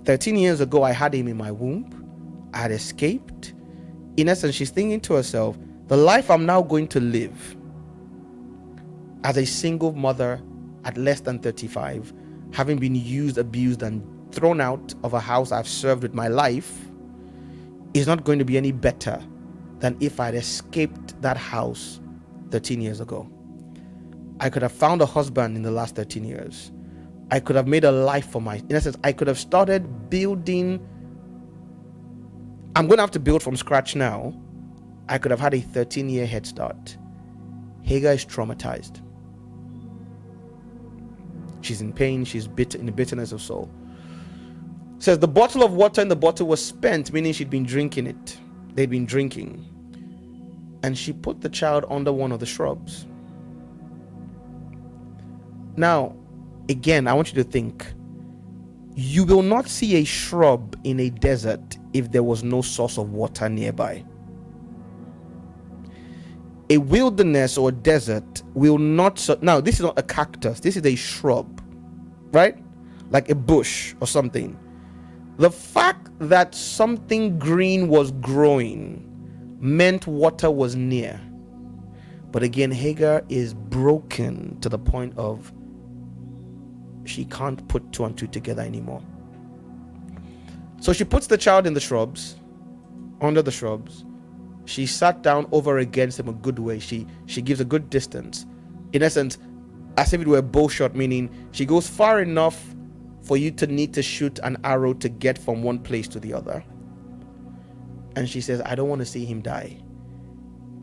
13 0.04 0.36
years 0.36 0.62
ago, 0.62 0.84
I 0.84 0.92
had 0.92 1.14
him 1.14 1.28
in 1.28 1.38
my 1.38 1.52
womb. 1.52 2.50
I 2.54 2.60
had 2.60 2.72
escaped. 2.72 3.54
In 4.18 4.30
essence, 4.30 4.56
she's 4.56 4.70
thinking 4.70 5.00
to 5.02 5.14
herself, 5.14 5.58
the 5.88 5.98
life 5.98 6.30
I'm 6.30 6.46
now 6.46 6.62
going 6.62 6.88
to 6.90 7.00
live 7.00 7.56
as 9.24 9.38
a 9.38 9.46
single 9.46 9.94
mother 9.94 10.42
at 10.86 10.98
less 10.98 11.22
than 11.22 11.40
35, 11.40 12.14
having 12.54 12.78
been 12.78 12.96
used, 12.96 13.38
abused, 13.38 13.84
and 13.84 14.04
thrown 14.34 14.62
out 14.62 14.94
of 15.04 15.14
a 15.14 15.20
house 15.20 15.52
I've 15.52 15.68
served 15.68 16.04
with 16.04 16.14
my 16.14 16.28
life, 16.28 16.80
is 17.94 18.08
not 18.08 18.24
going 18.24 18.40
to 18.40 18.46
be 18.46 18.58
any 18.58 18.72
better 18.72 19.22
than 19.80 19.98
if 20.00 20.20
I'd 20.20 20.36
escaped 20.36 21.20
that 21.22 21.38
house 21.38 22.00
13 22.52 22.82
years 22.82 23.00
ago. 23.00 23.30
I 24.40 24.50
could 24.50 24.62
have 24.62 24.72
found 24.72 25.02
a 25.02 25.06
husband 25.06 25.56
in 25.56 25.64
the 25.64 25.72
last 25.72 25.96
13 25.96 26.24
years. 26.24 26.72
I 27.32 27.40
could 27.40 27.56
have 27.56 27.68
made 27.68 27.84
a 27.84 27.92
life 27.92 28.30
for 28.30 28.42
my, 28.42 28.58
in 28.58 28.74
essence, 28.74 28.98
I 29.04 29.12
could 29.12 29.28
have 29.28 29.40
started 29.40 30.10
building. 30.10 30.86
I'm 32.76 32.88
going 32.88 32.98
to 32.98 33.04
have 33.04 33.12
to 33.12 33.20
build 33.20 33.44
from 33.44 33.58
scratch 33.58 33.96
now. 33.96 34.40
I 35.10 35.18
could 35.18 35.32
have 35.32 35.40
had 35.40 35.54
a 35.54 35.60
13 35.60 36.10
year 36.10 36.26
head 36.26 36.46
start. 36.46 36.98
Hagar 37.82 38.14
is 38.14 38.26
traumatized. 38.26 39.02
She's 41.62 41.82
in 41.82 41.92
pain, 41.92 42.24
she's 42.24 42.48
bitter 42.48 42.78
in 42.78 42.86
the 42.86 42.92
bitterness 42.92 43.32
of 43.32 43.42
soul. 43.42 43.70
says 45.00 45.20
the 45.20 45.28
bottle 45.28 45.64
of 45.64 45.74
water 45.74 46.02
in 46.02 46.08
the 46.08 46.16
bottle 46.16 46.48
was 46.48 46.64
spent, 46.64 47.12
meaning 47.12 47.34
she'd 47.34 47.50
been 47.50 47.66
drinking 47.66 48.08
it 48.08 48.38
they'd 48.78 48.90
been 48.90 49.08
drinking. 49.08 49.66
And 50.84 50.96
she 50.98 51.12
put 51.12 51.42
the 51.42 51.50
child 51.50 51.84
under 51.90 52.14
one 52.14 52.32
of 52.32 52.40
the 52.40 52.46
shrubs. 52.46 53.08
Now, 55.76 56.16
again, 56.70 57.08
I 57.08 57.14
want 57.14 57.34
you 57.34 57.44
to 57.44 57.50
think 57.50 57.86
you 58.96 59.26
will 59.26 59.42
not 59.42 59.68
see 59.68 59.96
a 59.96 60.04
shrub 60.04 60.80
in 60.84 61.00
a 61.00 61.10
desert 61.10 61.78
if 61.94 62.12
there 62.12 62.24
was 62.24 62.44
no 62.44 62.62
source 62.62 62.98
of 62.98 63.12
water 63.12 63.50
nearby. 63.50 64.06
A 66.70 66.78
wilderness 66.78 67.58
or 67.58 67.72
desert 67.72 68.44
will 68.54 68.78
not. 68.78 69.28
Now, 69.42 69.60
this 69.60 69.76
is 69.76 69.82
not 69.82 69.98
a 69.98 70.04
cactus, 70.04 70.60
this 70.60 70.78
is 70.78 70.86
a 70.86 70.96
shrub, 70.96 71.62
right? 72.32 72.58
Like 73.10 73.30
a 73.30 73.36
bush 73.36 73.96
or 74.02 74.08
something. 74.08 74.58
The 75.38 75.52
fact 75.52 76.10
that 76.20 76.56
something 76.56 77.38
green 77.38 77.90
was 77.90 78.12
growing 78.12 79.04
meant 79.60 80.08
water 80.08 80.50
was 80.50 80.76
near. 80.76 81.22
But 82.32 82.42
again, 82.44 82.72
Hagar 82.72 83.24
is 83.30 83.54
broken 83.54 84.60
to 84.62 84.70
the 84.70 84.80
point 84.80 85.16
of 85.18 85.52
she 87.06 87.26
can't 87.26 87.66
put 87.68 87.92
two 87.92 88.06
and 88.06 88.18
two 88.18 88.28
together 88.28 88.64
anymore. 88.64 89.02
So 90.80 90.92
she 90.92 91.04
puts 91.04 91.28
the 91.28 91.38
child 91.38 91.66
in 91.66 91.74
the 91.74 91.80
shrubs, 91.80 92.36
under 93.22 93.42
the 93.42 93.52
shrubs. 93.52 94.06
She 94.66 94.86
sat 94.86 95.22
down 95.22 95.48
over 95.52 95.78
against 95.78 96.20
him 96.20 96.28
a 96.28 96.34
good 96.34 96.60
way. 96.60 96.80
She 96.80 97.08
she 97.28 97.42
gives 97.42 97.62
a 97.62 97.66
good 97.66 97.90
distance. 97.90 98.46
In 98.92 99.02
essence, 99.04 99.38
as 99.98 100.14
if 100.14 100.22
it 100.22 100.28
were 100.28 100.42
bow 100.42 100.68
shot, 100.68 100.96
meaning 100.96 101.30
she 101.52 101.66
goes 101.66 101.88
far 101.88 102.22
enough 102.22 102.76
for 103.28 103.36
you 103.36 103.52
to 103.52 103.68
need 103.68 103.94
to 103.94 104.02
shoot 104.02 104.40
an 104.42 104.58
arrow 104.64 104.94
to 104.94 105.10
get 105.10 105.38
from 105.38 105.62
one 105.62 105.80
place 105.80 106.08
to 106.08 106.20
the 106.20 106.34
other. 106.34 106.64
And 108.16 108.28
she 108.28 108.40
says, 108.40 108.62
I 108.66 108.74
don't 108.74 108.88
want 108.88 109.00
to 109.00 109.06
see 109.06 109.26
him 109.26 109.42
die. 109.42 109.78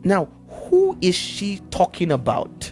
Now, 0.03 0.29
who 0.47 0.95
is 1.01 1.15
she 1.15 1.59
talking 1.71 2.11
about? 2.11 2.71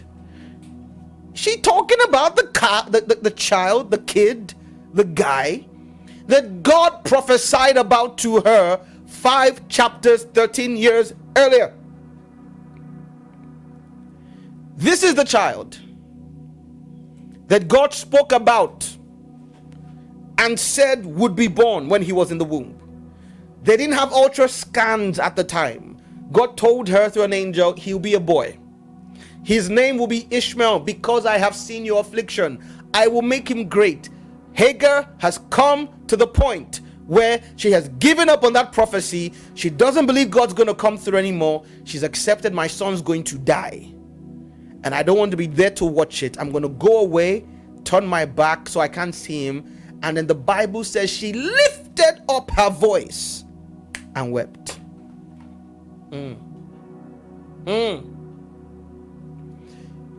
She 1.32 1.56
talking 1.56 1.98
about 2.06 2.36
the 2.36 2.46
car, 2.46 2.88
the, 2.88 3.00
the, 3.00 3.16
the 3.16 3.30
child, 3.32 3.90
the 3.90 3.98
kid, 3.98 4.54
the 4.92 5.02
guy 5.04 5.66
that 6.28 6.62
God 6.62 7.04
prophesied 7.04 7.76
about 7.76 8.16
to 8.18 8.40
her 8.42 8.80
five 9.06 9.66
chapters, 9.68 10.22
13 10.22 10.76
years 10.76 11.12
earlier. 11.36 11.74
This 14.76 15.02
is 15.02 15.16
the 15.16 15.24
child 15.24 15.80
that 17.48 17.66
God 17.66 17.92
spoke 17.92 18.30
about 18.30 18.88
and 20.38 20.58
said 20.58 21.06
would 21.06 21.36
be 21.36 21.48
born 21.48 21.88
when 21.88 22.02
he 22.02 22.12
was 22.12 22.30
in 22.30 22.38
the 22.38 22.44
womb. 22.44 22.78
They 23.62 23.76
didn't 23.76 23.94
have 23.96 24.12
ultra 24.12 24.48
scans 24.48 25.18
at 25.18 25.36
the 25.36 25.44
time. 25.44 26.00
God 26.32 26.56
told 26.56 26.88
her 26.88 27.08
through 27.08 27.22
an 27.22 27.32
angel, 27.32 27.72
He'll 27.74 27.98
be 27.98 28.14
a 28.14 28.20
boy. 28.20 28.58
His 29.42 29.68
name 29.68 29.98
will 29.98 30.06
be 30.06 30.26
Ishmael 30.30 30.80
because 30.80 31.26
I 31.26 31.38
have 31.38 31.54
seen 31.54 31.84
your 31.84 32.00
affliction. 32.00 32.62
I 32.94 33.06
will 33.06 33.22
make 33.22 33.50
him 33.50 33.68
great. 33.68 34.08
Hagar 34.52 35.08
has 35.18 35.38
come 35.50 35.88
to 36.06 36.16
the 36.16 36.26
point 36.26 36.80
where 37.06 37.42
she 37.56 37.70
has 37.72 37.88
given 37.98 38.28
up 38.28 38.44
on 38.44 38.54
that 38.54 38.72
prophecy. 38.72 39.34
She 39.54 39.68
doesn't 39.68 40.06
believe 40.06 40.30
God's 40.30 40.54
going 40.54 40.68
to 40.68 40.74
come 40.74 40.96
through 40.96 41.18
anymore. 41.18 41.64
She's 41.84 42.02
accepted 42.02 42.54
my 42.54 42.66
son's 42.66 43.02
going 43.02 43.24
to 43.24 43.38
die. 43.38 43.92
And 44.84 44.94
I 44.94 45.02
don't 45.02 45.18
want 45.18 45.30
to 45.32 45.36
be 45.36 45.46
there 45.46 45.70
to 45.70 45.84
watch 45.84 46.22
it. 46.22 46.38
I'm 46.38 46.50
going 46.50 46.62
to 46.62 46.68
go 46.68 47.00
away, 47.00 47.44
turn 47.84 48.06
my 48.06 48.24
back 48.24 48.68
so 48.68 48.80
I 48.80 48.88
can't 48.88 49.14
see 49.14 49.46
him. 49.46 49.73
And 50.04 50.18
then 50.18 50.26
the 50.26 50.34
Bible 50.34 50.84
says 50.84 51.08
she 51.08 51.32
lifted 51.32 52.20
up 52.28 52.50
her 52.50 52.68
voice 52.68 53.46
and 54.14 54.32
wept. 54.32 54.78
Mm. 56.10 56.36
Mm. 57.64 58.10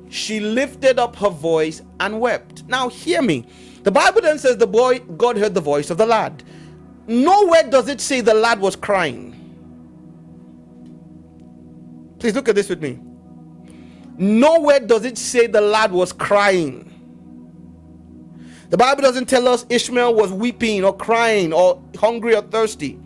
She 0.10 0.40
lifted 0.40 0.98
up 0.98 1.16
her 1.18 1.30
voice 1.30 1.84
and 2.00 2.20
wept. 2.20 2.64
Now, 2.68 2.90
hear 2.90 3.22
me. 3.22 3.46
The 3.84 3.92
Bible 3.92 4.22
then 4.22 4.40
says 4.40 4.58
the 4.58 4.66
boy, 4.66 4.98
God 5.18 5.38
heard 5.38 5.54
the 5.54 5.62
voice 5.62 5.92
of 5.92 6.00
the 6.00 6.08
lad. 6.08 6.42
Nowhere 7.06 7.70
does 7.70 7.88
it 7.88 8.02
say 8.02 8.22
the 8.22 8.34
lad 8.34 8.60
was 8.60 8.76
crying. 8.76 9.34
Please 12.18 12.34
look 12.34 12.50
at 12.50 12.56
this 12.56 12.70
with 12.70 12.82
me. 12.82 13.00
Nowhere 14.18 14.80
does 14.80 15.06
it 15.06 15.20
say 15.20 15.46
the 15.46 15.62
lad 15.62 15.92
was 15.92 16.12
crying. 16.12 16.92
The 18.70 18.78
Bible 18.78 19.02
doesn't 19.02 19.30
tell 19.30 19.48
us 19.48 19.66
Ishmael 19.70 20.16
was 20.16 20.32
weeping 20.32 20.84
or 20.84 20.96
crying 20.96 21.54
or 21.54 21.82
hungry 21.98 22.36
or 22.36 22.42
thirsty 22.42 23.00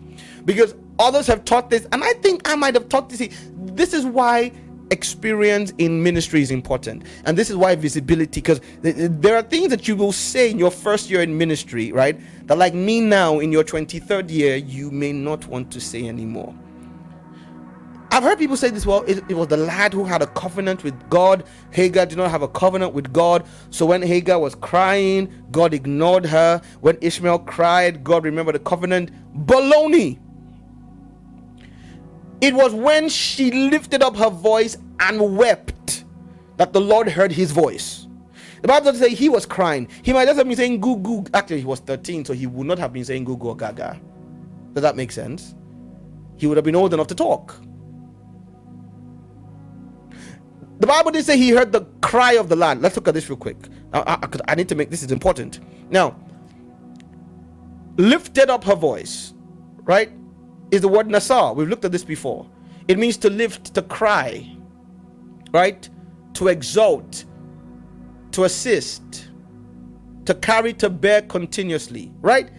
because 0.44 0.74
others 0.98 1.26
have 1.26 1.44
taught 1.44 1.70
this, 1.70 1.86
and 1.92 2.02
I 2.02 2.12
think 2.14 2.48
I 2.48 2.54
might 2.54 2.74
have 2.74 2.88
taught 2.88 3.10
this. 3.10 3.28
This 3.56 3.92
is 3.92 4.04
why 4.06 4.52
experience 4.90 5.72
in 5.78 6.02
ministry 6.02 6.42
is 6.42 6.50
important 6.50 7.04
and 7.24 7.38
this 7.38 7.48
is 7.48 7.56
why 7.56 7.76
visibility 7.76 8.40
because 8.40 8.60
there 8.82 9.36
are 9.36 9.42
things 9.42 9.68
that 9.68 9.86
you 9.86 9.94
will 9.94 10.10
say 10.10 10.50
in 10.50 10.58
your 10.58 10.70
first 10.70 11.08
year 11.08 11.22
in 11.22 11.38
ministry 11.38 11.92
right 11.92 12.20
that 12.48 12.58
like 12.58 12.74
me 12.74 13.00
now 13.00 13.38
in 13.38 13.52
your 13.52 13.62
23rd 13.62 14.28
year 14.30 14.56
you 14.56 14.90
may 14.90 15.12
not 15.12 15.46
want 15.46 15.70
to 15.70 15.80
say 15.80 16.08
anymore 16.08 16.52
I've 18.12 18.24
heard 18.24 18.38
people 18.38 18.56
say 18.56 18.70
this. 18.70 18.84
Well, 18.84 19.02
it, 19.06 19.22
it, 19.28 19.34
was 19.34 19.48
the 19.48 19.56
lad 19.56 19.92
who 19.92 20.04
had 20.04 20.20
a 20.20 20.26
covenant 20.28 20.82
with 20.82 21.08
God. 21.08 21.44
Hagar 21.70 22.06
did 22.06 22.18
not 22.18 22.30
have 22.30 22.42
a 22.42 22.48
covenant 22.48 22.92
with 22.92 23.12
God. 23.12 23.46
So 23.70 23.86
when 23.86 24.02
Hagar 24.02 24.38
was 24.40 24.56
crying, 24.56 25.32
God 25.52 25.72
ignored 25.72 26.26
her. 26.26 26.60
When 26.80 26.98
Ishmael 27.00 27.40
cried, 27.40 28.02
God 28.02 28.24
remembered 28.24 28.56
the 28.56 28.60
covenant. 28.60 29.12
Baloney. 29.46 30.18
It 32.40 32.54
was 32.54 32.74
when 32.74 33.08
she 33.08 33.50
lifted 33.70 34.02
up 34.02 34.16
her 34.16 34.30
voice 34.30 34.76
and 34.98 35.36
wept 35.36 36.04
that 36.56 36.72
the 36.72 36.80
Lord 36.80 37.08
heard 37.08 37.30
his 37.30 37.52
voice. 37.52 38.08
The 38.62 38.68
Bible 38.68 38.86
doesn't 38.86 39.06
say 39.06 39.14
he 39.14 39.28
was 39.28 39.46
crying. 39.46 39.88
He 40.02 40.12
might 40.12 40.26
just 40.26 40.36
have 40.36 40.46
been 40.48 40.56
saying 40.56 40.80
goo 40.80 40.96
goo. 40.96 41.24
Actually, 41.32 41.60
he 41.60 41.66
was 41.66 41.80
13, 41.80 42.24
so 42.24 42.32
he 42.32 42.46
would 42.46 42.66
not 42.66 42.78
have 42.78 42.92
been 42.92 43.04
saying 43.04 43.24
goo 43.24 43.36
goo 43.36 43.54
gaga. 43.54 43.98
Does 44.72 44.82
that 44.82 44.96
make 44.96 45.12
sense? 45.12 45.54
He 46.36 46.46
would 46.46 46.56
have 46.56 46.64
been 46.64 46.76
old 46.76 46.92
enough 46.92 47.06
to 47.08 47.14
talk. 47.14 47.54
The 50.80 50.86
Bible 50.86 51.12
didn't 51.12 51.26
say 51.26 51.36
he 51.36 51.50
heard 51.50 51.72
the 51.72 51.82
cry 52.02 52.32
of 52.34 52.48
the 52.48 52.56
land. 52.56 52.82
Let's 52.82 52.96
look 52.96 53.08
at 53.08 53.14
this 53.14 53.28
real 53.30 53.36
quick. 53.38 53.56
I, 53.92 54.00
I, 54.22 54.52
I 54.52 54.54
need 54.56 54.68
to 54.70 54.74
make 54.74 54.90
this 54.90 55.02
is 55.02 55.12
important. 55.12 55.60
Now, 55.90 56.16
lifted 57.96 58.50
up 58.50 58.64
her 58.64 58.74
voice, 58.76 59.34
right? 59.82 60.12
is 60.70 60.82
the 60.82 60.88
word 60.88 61.08
nasar. 61.08 61.54
We've 61.54 61.68
looked 61.68 61.84
at 61.84 61.92
this 61.92 62.04
before. 62.04 62.48
It 62.88 62.98
means 62.98 63.16
to 63.18 63.30
lift, 63.30 63.74
to 63.74 63.82
cry, 63.82 64.56
right? 65.52 65.88
To 66.34 66.48
exalt, 66.48 67.24
to 68.32 68.44
assist, 68.44 69.30
to 70.24 70.34
carry, 70.34 70.72
to 70.74 70.90
bear 70.90 71.22
continuously, 71.22 72.12
right? 72.20 72.50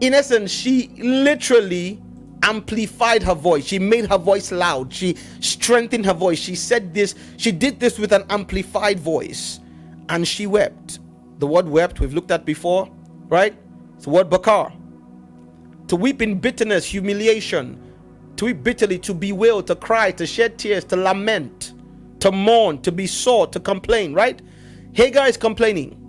In 0.00 0.14
essence, 0.14 0.50
she 0.50 0.88
literally 0.98 2.02
amplified 2.42 3.22
her 3.22 3.34
voice. 3.34 3.66
She 3.66 3.78
made 3.78 4.06
her 4.06 4.18
voice 4.18 4.52
loud. 4.52 4.92
She 4.92 5.16
strengthened 5.40 6.06
her 6.06 6.14
voice. 6.14 6.38
She 6.38 6.54
said 6.54 6.94
this, 6.94 7.14
she 7.36 7.52
did 7.52 7.80
this 7.80 7.98
with 7.98 8.12
an 8.12 8.24
amplified 8.30 9.00
voice, 9.00 9.60
and 10.08 10.26
she 10.26 10.46
wept. 10.46 11.00
The 11.38 11.46
word 11.46 11.68
wept, 11.68 12.00
we've 12.00 12.14
looked 12.14 12.30
at 12.30 12.44
before, 12.44 12.90
right? 13.28 13.56
It's 13.96 14.04
the 14.04 14.10
word 14.10 14.30
bakar 14.30 14.72
to 15.88 15.96
weep 15.96 16.22
in 16.22 16.38
bitterness, 16.38 16.84
humiliation, 16.84 17.80
to 18.36 18.44
weep 18.44 18.62
bitterly, 18.62 18.98
to 19.00 19.14
bewail, 19.14 19.62
to 19.62 19.74
cry, 19.74 20.10
to 20.12 20.26
shed 20.26 20.58
tears, 20.58 20.84
to 20.84 20.96
lament, 20.96 21.72
to 22.20 22.30
mourn, 22.30 22.80
to 22.82 22.92
be 22.92 23.06
sore, 23.06 23.46
to 23.48 23.58
complain, 23.58 24.12
right? 24.12 24.40
Hagar 24.92 25.26
is 25.26 25.36
complaining. 25.36 26.07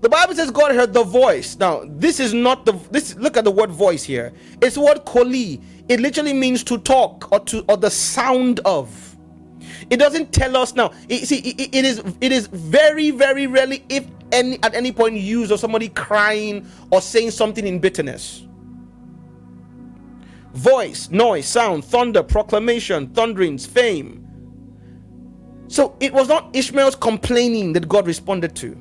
The 0.00 0.08
Bible 0.08 0.34
says 0.34 0.50
God 0.50 0.74
heard 0.74 0.94
the 0.94 1.04
voice. 1.04 1.56
Now, 1.58 1.82
this 1.86 2.20
is 2.20 2.32
not 2.34 2.64
the 2.64 2.72
this 2.90 3.14
look 3.16 3.36
at 3.36 3.44
the 3.44 3.50
word 3.50 3.70
voice 3.70 4.02
here. 4.02 4.32
It's 4.62 4.76
the 4.76 4.82
word 4.82 5.04
koli. 5.04 5.60
It 5.88 6.00
literally 6.00 6.32
means 6.32 6.64
to 6.64 6.78
talk 6.78 7.30
or 7.32 7.40
to 7.40 7.64
or 7.68 7.76
the 7.76 7.90
sound 7.90 8.60
of. 8.64 9.16
It 9.90 9.98
doesn't 9.98 10.32
tell 10.32 10.56
us 10.56 10.74
now. 10.74 10.92
It, 11.08 11.26
see, 11.26 11.38
it, 11.38 11.74
it 11.74 11.84
is 11.84 12.02
it 12.20 12.32
is 12.32 12.46
very 12.46 13.10
very 13.10 13.46
rarely, 13.46 13.84
if 13.90 14.06
any 14.32 14.58
at 14.62 14.74
any 14.74 14.92
point, 14.92 15.16
used 15.16 15.52
of 15.52 15.60
somebody 15.60 15.90
crying 15.90 16.66
or 16.90 17.02
saying 17.02 17.32
something 17.32 17.66
in 17.66 17.78
bitterness 17.78 18.46
voice, 20.54 21.10
noise, 21.10 21.46
sound, 21.46 21.84
thunder, 21.84 22.22
proclamation, 22.22 23.08
thunderings, 23.08 23.66
fame. 23.66 24.26
So 25.68 25.96
it 26.00 26.12
was 26.12 26.28
not 26.28 26.54
Ishmael's 26.54 26.96
complaining 26.96 27.72
that 27.74 27.88
God 27.88 28.06
responded 28.06 28.56
to. 28.56 28.76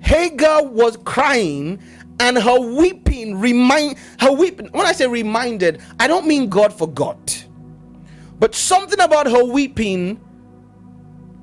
Hagar 0.00 0.64
was 0.64 0.96
crying 1.04 1.80
and 2.18 2.36
her 2.36 2.60
weeping 2.60 3.40
remind 3.40 3.96
her 4.20 4.32
weeping 4.32 4.68
when 4.72 4.86
I 4.86 4.92
say 4.92 5.06
reminded, 5.06 5.80
I 5.98 6.06
don't 6.06 6.26
mean 6.26 6.48
God 6.48 6.72
forgot. 6.72 7.46
But 8.38 8.54
something 8.54 9.00
about 9.00 9.26
her 9.30 9.44
weeping 9.44 10.20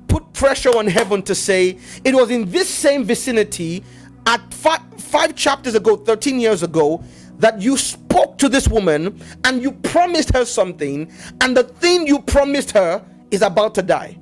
put 0.08 0.32
pressure 0.32 0.76
on 0.76 0.86
heaven 0.86 1.22
to 1.22 1.34
say 1.34 1.78
it 2.04 2.14
was 2.14 2.30
in 2.30 2.50
this 2.50 2.68
same 2.68 3.04
vicinity 3.04 3.84
at 4.26 4.52
five, 4.52 4.80
five 4.98 5.34
chapters 5.34 5.74
ago, 5.74 5.96
13 5.96 6.40
years 6.40 6.62
ago, 6.62 7.02
that 7.38 7.60
you 7.62 7.76
spoke 7.76 8.36
to 8.38 8.48
this 8.48 8.68
woman 8.68 9.20
and 9.44 9.62
you 9.62 9.72
promised 9.72 10.32
her 10.34 10.44
something, 10.44 11.10
and 11.40 11.56
the 11.56 11.62
thing 11.62 12.06
you 12.06 12.20
promised 12.20 12.72
her 12.72 13.04
is 13.30 13.42
about 13.42 13.74
to 13.76 13.82
die. 13.82 14.18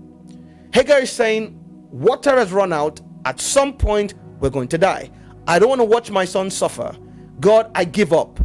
Hagar 0.72 0.98
is 0.98 1.10
saying, 1.10 1.58
Water 1.90 2.36
has 2.36 2.52
run 2.52 2.72
out. 2.72 3.00
At 3.24 3.40
some 3.40 3.72
point, 3.72 4.14
we're 4.47 4.51
going 4.51 4.68
to 4.68 4.78
die. 4.78 5.10
I 5.48 5.59
don't 5.59 5.68
want 5.68 5.81
to 5.81 5.85
watch 5.85 6.09
my 6.10 6.24
son 6.24 6.51
suffer. 6.51 6.97
God, 7.40 7.68
I 7.74 7.85
give 7.85 8.12
up. 8.12 8.39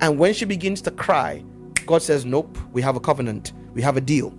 And 0.00 0.18
when 0.18 0.34
she 0.34 0.44
begins 0.44 0.82
to 0.82 0.90
cry, 0.90 1.42
God 1.86 2.02
says, 2.02 2.26
Nope, 2.26 2.58
we 2.72 2.82
have 2.82 2.96
a 2.96 3.00
covenant, 3.00 3.54
we 3.72 3.80
have 3.80 3.96
a 3.96 4.00
deal. 4.00 4.34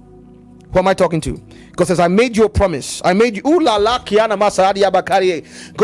Who 0.72 0.78
am 0.78 0.88
I 0.88 0.94
talking 0.94 1.20
to? 1.22 1.44
God 1.76 1.88
says, 1.88 2.00
I 2.00 2.08
made 2.08 2.38
you 2.38 2.46
a 2.46 2.50
promise. 2.50 3.02
I 3.04 3.14
made 3.14 3.36
you. 3.36 3.42
God 3.42 3.64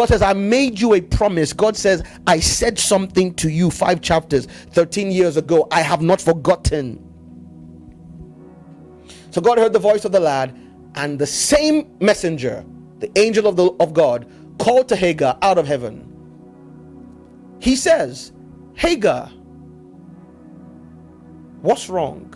says, 0.08 0.22
I 0.22 0.34
made 0.34 0.80
you 0.80 0.94
a 0.94 1.02
promise. 1.02 1.54
God 1.54 1.76
says, 1.76 2.04
I 2.28 2.40
said 2.40 2.78
something 2.78 3.34
to 3.34 3.50
you 3.50 3.72
five 3.72 4.02
chapters, 4.02 4.46
13 4.46 5.10
years 5.10 5.38
ago. 5.38 5.68
I 5.72 5.82
have 5.82 6.04
not 6.04 6.22
forgotten. 6.22 7.02
So 9.32 9.42
God 9.42 9.58
heard 9.58 9.74
the 9.74 9.80
voice 9.80 10.06
of 10.06 10.12
the 10.12 10.20
lad, 10.20 10.56
and 10.94 11.18
the 11.18 11.26
same 11.26 11.98
messenger, 12.00 12.64
the 13.00 13.12
angel 13.18 13.48
of, 13.48 13.56
the, 13.56 13.72
of 13.80 13.92
God, 13.92 14.28
called 14.58 14.90
to 14.90 14.96
Hagar 14.96 15.38
out 15.42 15.58
of 15.58 15.68
heaven. 15.68 16.12
He 17.60 17.76
says, 17.76 18.32
Hagar, 18.76 19.28
what's 21.62 21.90
wrong? 21.90 22.34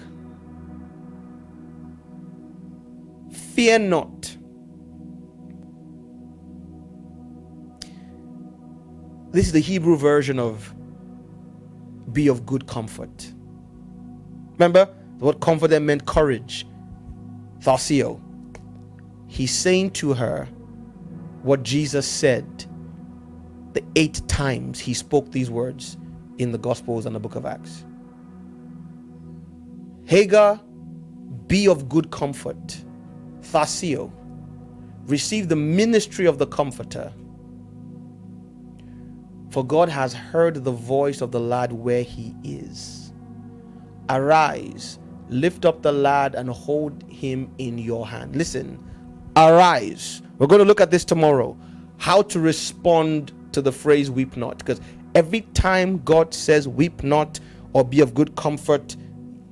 Fear 3.32 3.80
not. 3.80 4.36
This 9.32 9.46
is 9.46 9.52
the 9.52 9.60
Hebrew 9.60 9.96
version 9.96 10.40
of 10.40 10.74
be 12.12 12.28
of 12.28 12.46
good 12.46 12.66
comfort. 12.66 13.32
Remember, 14.54 14.90
The 15.20 15.26
word 15.26 15.40
comfort 15.42 15.80
meant 15.82 16.06
courage. 16.06 16.66
Tharseo. 17.60 18.20
He's 19.28 19.54
saying 19.54 19.92
to 19.92 20.14
her 20.14 20.48
what 21.44 21.64
Jesus 21.64 22.08
said 22.08 22.66
the 23.74 23.84
eight 23.96 24.22
times 24.28 24.80
he 24.80 24.94
spoke 24.94 25.32
these 25.32 25.50
words 25.50 25.98
in 26.38 26.52
the 26.52 26.58
Gospels 26.58 27.06
and 27.06 27.16
the 27.16 27.20
book 27.20 27.36
of 27.36 27.46
Acts. 27.46 27.86
Hagar, 30.06 30.60
be 31.48 31.68
of 31.68 31.88
good 31.88 32.10
comfort. 32.10 32.84
Tharseo, 33.42 34.12
receive 35.06 35.50
the 35.50 35.56
ministry 35.56 36.26
of 36.26 36.40
the 36.40 36.48
Comforter. 36.48 37.14
For 39.50 39.66
God 39.66 39.90
has 39.90 40.14
heard 40.14 40.64
the 40.64 40.72
voice 40.72 41.22
of 41.22 41.32
the 41.32 41.40
lad 41.40 41.72
where 41.72 42.04
he 42.04 42.36
is. 42.44 43.14
Arise, 44.10 45.00
lift 45.28 45.66
up 45.66 45.82
the 45.82 45.92
lad 45.92 46.36
and 46.36 46.50
hold 46.50 47.04
him 47.12 47.52
in 47.58 47.78
your 47.78 48.08
hand. 48.08 48.36
Listen, 48.36 48.84
arise. 49.36 50.22
We're 50.38 50.48
going 50.48 50.60
to 50.60 50.66
look 50.66 50.82
at 50.82 50.92
this 50.92 51.06
tomorrow. 51.06 51.58
How 51.98 52.22
to 52.24 52.40
respond 52.40 53.34
to 53.52 53.62
the 53.62 53.72
phrase 53.72 54.10
weep 54.10 54.38
not. 54.38 54.58
Because 54.58 54.82
every 55.16 55.42
time 55.54 56.00
God 56.04 56.34
says 56.34 56.68
weep 56.68 57.04
not 57.04 57.40
or 57.74 57.84
be 57.84 58.02
of 58.02 58.14
good 58.14 58.36
comfort, 58.36 58.96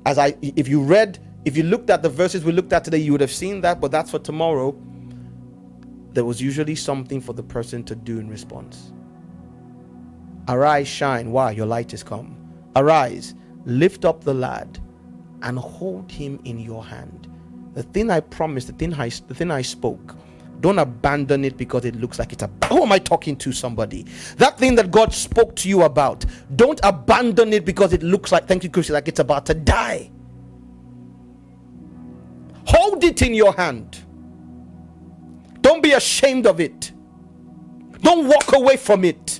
as 0.06 0.18
I 0.18 0.36
if 0.42 0.68
you 0.68 0.82
read, 0.82 1.20
if 1.46 1.58
you 1.58 1.64
looked 1.64 1.90
at 1.90 2.02
the 2.02 2.10
verses 2.10 2.44
we 2.44 2.52
looked 2.52 2.74
at 2.74 2.84
today, 2.84 2.98
you 2.98 3.12
would 3.12 3.22
have 3.22 3.32
seen 3.32 3.62
that, 3.62 3.80
but 3.82 3.92
that's 3.92 4.12
for 4.12 4.20
tomorrow. 4.20 4.76
There 6.14 6.26
was 6.26 6.42
usually 6.42 6.76
something 6.76 7.22
for 7.22 7.34
the 7.34 7.44
person 7.44 7.84
to 7.86 7.96
do 7.96 8.20
in 8.20 8.30
response. 8.30 8.92
Arise, 10.48 10.88
shine. 10.88 11.32
Why? 11.32 11.52
Your 11.52 11.66
light 11.66 11.94
is 11.94 12.04
come. 12.04 12.36
Arise, 12.76 13.36
lift 13.66 14.06
up 14.06 14.24
the 14.24 14.34
lad 14.34 14.80
and 15.42 15.60
hold 15.60 16.12
him 16.12 16.40
in 16.46 16.60
your 16.60 16.84
hand. 16.84 17.27
The 17.78 17.84
thing 17.84 18.10
I 18.10 18.22
promised, 18.22 18.66
the 18.66 18.74
thing 18.74 18.92
I, 18.96 19.10
the 19.10 19.36
thing 19.36 19.52
I 19.52 19.62
spoke, 19.62 20.16
don't 20.62 20.80
abandon 20.80 21.46
it 21.46 21.58
because 21.58 21.86
it 21.86 21.96
looks 21.96 22.18
like 22.18 22.34
it's 22.34 22.42
a. 22.42 22.50
Who 22.70 22.82
am 22.82 22.92
I 22.92 22.98
talking 22.98 23.36
to? 23.36 23.52
Somebody. 23.52 24.02
That 24.38 24.58
thing 24.58 24.74
that 24.78 24.90
God 24.90 25.14
spoke 25.14 25.56
to 25.58 25.70
you 25.70 25.84
about. 25.84 26.26
Don't 26.56 26.80
abandon 26.82 27.54
it 27.54 27.66
because 27.66 27.94
it 27.94 28.02
looks 28.02 28.32
like. 28.32 28.48
Thank 28.48 28.64
you, 28.64 28.72
Christian. 28.72 28.96
Like 28.96 29.08
it's 29.08 29.20
about 29.20 29.46
to 29.46 29.54
die. 29.54 30.10
Hold 32.66 33.04
it 33.04 33.22
in 33.22 33.36
your 33.36 33.54
hand. 33.54 34.04
Don't 35.62 35.84
be 35.84 35.92
ashamed 35.92 36.48
of 36.48 36.60
it. 36.60 36.92
Don't 38.02 38.28
walk 38.28 38.56
away 38.56 38.78
from 38.78 39.06
it. 39.06 39.40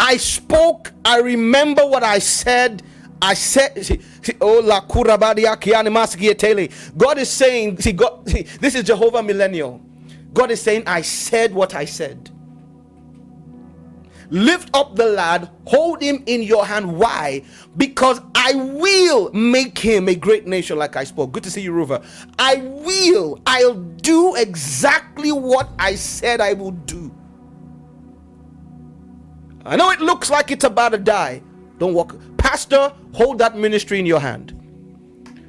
I 0.00 0.16
spoke. 0.16 0.90
I 1.04 1.20
remember 1.20 1.86
what 1.86 2.02
I 2.02 2.18
said. 2.18 2.82
I 3.22 3.34
said, 3.34 3.86
see, 3.86 4.00
oh. 4.40 4.62
God 6.96 7.18
is 7.18 7.30
saying, 7.30 7.78
see, 7.78 7.92
God, 7.92 8.28
see, 8.28 8.42
this 8.60 8.74
is 8.74 8.84
Jehovah 8.84 9.22
millennial. 9.22 9.80
God 10.32 10.50
is 10.50 10.60
saying, 10.60 10.84
I 10.86 11.02
said 11.02 11.54
what 11.54 11.74
I 11.74 11.84
said. 11.84 12.30
Lift 14.30 14.70
up 14.74 14.96
the 14.96 15.04
lad, 15.04 15.50
hold 15.66 16.00
him 16.00 16.22
in 16.24 16.42
your 16.42 16.64
hand. 16.64 16.98
Why? 16.98 17.42
Because 17.76 18.18
I 18.34 18.54
will 18.54 19.30
make 19.34 19.76
him 19.76 20.08
a 20.08 20.14
great 20.14 20.46
nation, 20.46 20.78
like 20.78 20.96
I 20.96 21.04
spoke. 21.04 21.32
Good 21.32 21.42
to 21.44 21.50
see 21.50 21.60
you, 21.60 21.70
Ruva. 21.72 22.02
I 22.38 22.56
will, 22.56 23.42
I'll 23.44 23.74
do 23.74 24.34
exactly 24.36 25.32
what 25.32 25.68
I 25.78 25.96
said 25.96 26.40
I 26.40 26.54
will 26.54 26.70
do. 26.70 27.14
I 29.66 29.76
know 29.76 29.90
it 29.90 30.00
looks 30.00 30.30
like 30.30 30.50
it's 30.50 30.64
about 30.64 30.90
to 30.90 30.98
die. 30.98 31.42
Don't 31.78 31.92
walk. 31.92 32.16
Pastor, 32.52 32.92
hold 33.14 33.38
that 33.38 33.56
ministry 33.56 33.98
in 33.98 34.04
your 34.04 34.20
hand. 34.20 34.52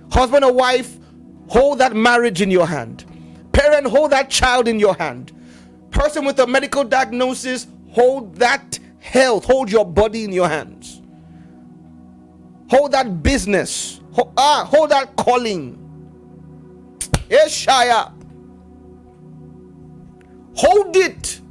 Husband 0.10 0.46
or 0.46 0.54
wife, 0.54 0.98
hold 1.50 1.80
that 1.80 1.94
marriage 1.94 2.42
in 2.42 2.50
your 2.50 2.66
hand. 2.66 3.04
Parent, 3.52 3.88
hold 3.88 4.14
that 4.14 4.30
child 4.30 4.70
in 4.70 4.80
your 4.80 4.96
hand. 4.96 5.34
Person 5.92 6.24
with 6.24 6.40
a 6.40 6.48
medical 6.48 6.86
diagnosis, 6.86 7.68
hold 7.90 8.36
that 8.36 8.80
health, 9.00 9.44
hold 9.44 9.70
your 9.70 9.86
body 9.86 10.24
in 10.24 10.32
your 10.32 10.48
hands. 10.48 11.02
Hold 12.70 12.94
that 12.94 13.22
business, 13.22 14.00
hold, 14.14 14.32
ah, 14.38 14.66
hold 14.66 14.92
that 14.92 15.14
calling. 15.18 15.78
Yeshaya. 17.28 18.14
Hold 20.56 20.96
it, 20.96 21.42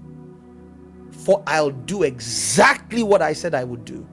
for 1.10 1.42
I'll 1.46 1.70
do 1.70 2.04
exactly 2.04 3.02
what 3.02 3.20
I 3.20 3.34
said 3.34 3.54
I 3.54 3.64
would 3.64 3.84
do. 3.84 4.08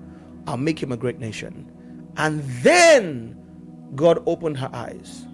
I'll 0.49 0.57
make 0.57 0.81
him 0.81 0.91
a 0.91 0.97
great 0.97 1.19
nation. 1.19 1.71
And 2.17 2.41
then 2.63 3.39
God 3.93 4.23
opened 4.25 4.57
her 4.57 4.69
eyes. 4.73 5.27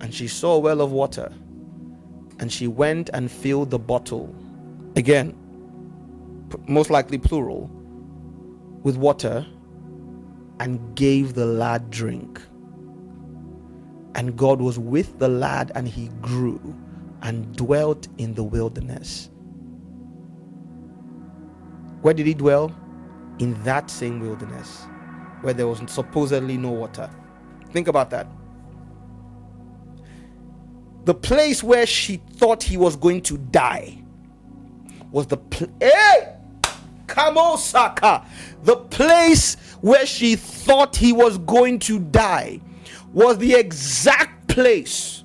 And 0.00 0.12
she 0.12 0.26
saw 0.26 0.56
a 0.56 0.58
well 0.58 0.80
of 0.80 0.90
water. 0.90 1.32
And 2.40 2.50
she 2.50 2.66
went 2.66 3.08
and 3.14 3.30
filled 3.30 3.70
the 3.70 3.78
bottle. 3.78 4.34
Again, 4.96 5.32
most 6.66 6.90
likely 6.90 7.18
plural, 7.18 7.70
with 8.82 8.96
water 8.96 9.46
and 10.58 10.96
gave 10.96 11.34
the 11.34 11.46
lad 11.46 11.88
drink. 11.88 12.40
And 14.16 14.36
God 14.36 14.60
was 14.60 14.76
with 14.76 15.20
the 15.20 15.28
lad, 15.28 15.70
and 15.76 15.86
he 15.86 16.08
grew 16.20 16.60
and 17.22 17.54
dwelt 17.54 18.08
in 18.18 18.34
the 18.34 18.42
wilderness. 18.42 19.30
Where 22.02 22.12
did 22.12 22.26
he 22.26 22.34
dwell? 22.34 22.74
In 23.38 23.60
that 23.64 23.90
same 23.90 24.20
wilderness 24.20 24.86
where 25.40 25.54
there 25.54 25.66
was 25.66 25.80
supposedly 25.86 26.56
no 26.56 26.70
water. 26.70 27.08
Think 27.72 27.88
about 27.88 28.10
that. 28.10 28.26
The 31.04 31.14
place 31.14 31.62
where 31.62 31.86
she 31.86 32.18
thought 32.34 32.62
he 32.62 32.76
was 32.76 32.94
going 32.96 33.22
to 33.22 33.38
die 33.38 34.02
was 35.10 35.26
the 35.26 35.36
pl- 35.36 35.72
hey! 35.80 36.36
Kamosaka. 37.06 38.24
The 38.62 38.76
place 38.76 39.56
where 39.80 40.06
she 40.06 40.36
thought 40.36 40.96
he 40.96 41.12
was 41.12 41.38
going 41.38 41.78
to 41.80 41.98
die 41.98 42.60
was 43.12 43.38
the 43.38 43.54
exact 43.54 44.48
place 44.48 45.24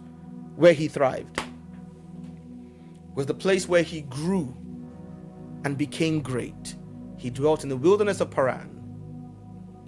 where 0.55 0.73
he 0.73 0.87
thrived. 0.87 1.41
Was 3.15 3.27
the 3.27 3.33
place 3.33 3.67
where 3.67 3.83
he 3.83 4.01
grew 4.01 4.55
and 5.67 5.77
became 5.77 6.21
great. 6.21 6.77
He 7.17 7.29
dwelt 7.29 7.61
in 7.63 7.67
the 7.67 7.75
wilderness 7.75 8.21
of 8.21 8.31
Paran. 8.31 8.69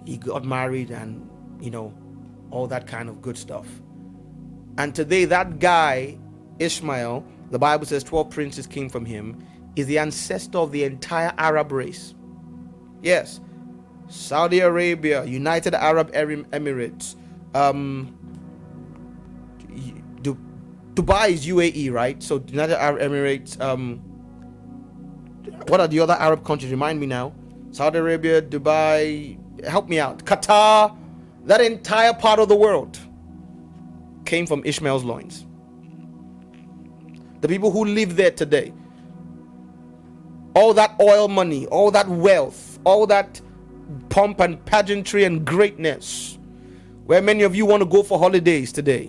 He 0.04 0.18
got 0.18 0.44
married 0.44 0.90
and, 0.90 1.26
you 1.58 1.70
know, 1.70 1.94
all 2.50 2.66
that 2.66 2.86
kind 2.86 3.08
of 3.08 3.22
good 3.22 3.38
stuff. 3.38 3.66
And 4.76 4.94
today, 4.94 5.24
that 5.24 5.58
guy, 5.58 6.18
Ishmael, 6.58 7.24
the 7.50 7.58
Bible 7.58 7.86
says 7.86 8.04
12 8.04 8.28
princes 8.28 8.66
came 8.66 8.90
from 8.90 9.06
him, 9.06 9.42
is 9.74 9.86
the 9.86 9.96
ancestor 9.96 10.58
of 10.58 10.70
the 10.70 10.84
entire 10.84 11.32
Arab 11.38 11.72
race. 11.72 12.14
Yes. 13.00 13.40
Saudi 14.06 14.60
Arabia, 14.60 15.24
United 15.24 15.74
Arab 15.74 16.12
Emirates, 16.12 17.16
um, 17.54 18.18
Dubai 20.92 21.30
is 21.30 21.46
UAE, 21.46 21.90
right? 21.90 22.22
So 22.22 22.44
United 22.48 22.78
Arab 22.78 23.00
Emirates, 23.00 23.58
um, 23.62 24.02
what 25.68 25.80
are 25.80 25.88
the 25.88 26.00
other 26.00 26.14
Arab 26.14 26.44
countries? 26.44 26.70
Remind 26.70 27.00
me 27.00 27.06
now. 27.06 27.32
Saudi 27.72 27.98
Arabia, 27.98 28.42
Dubai, 28.42 29.38
help 29.64 29.88
me 29.88 29.98
out. 29.98 30.24
Qatar, 30.24 30.96
that 31.44 31.60
entire 31.60 32.12
part 32.14 32.38
of 32.38 32.48
the 32.48 32.56
world 32.56 32.98
came 34.24 34.46
from 34.46 34.62
Ishmael's 34.64 35.04
loins. 35.04 35.46
The 37.40 37.48
people 37.48 37.70
who 37.70 37.84
live 37.84 38.16
there 38.16 38.30
today, 38.30 38.72
all 40.54 40.74
that 40.74 40.94
oil 41.00 41.28
money, 41.28 41.66
all 41.66 41.90
that 41.90 42.08
wealth, 42.08 42.78
all 42.84 43.06
that 43.06 43.40
pomp 44.08 44.40
and 44.40 44.62
pageantry 44.66 45.24
and 45.24 45.44
greatness, 45.44 46.38
where 47.06 47.22
many 47.22 47.42
of 47.44 47.54
you 47.54 47.64
want 47.66 47.82
to 47.82 47.88
go 47.88 48.02
for 48.02 48.18
holidays 48.18 48.72
today, 48.72 49.06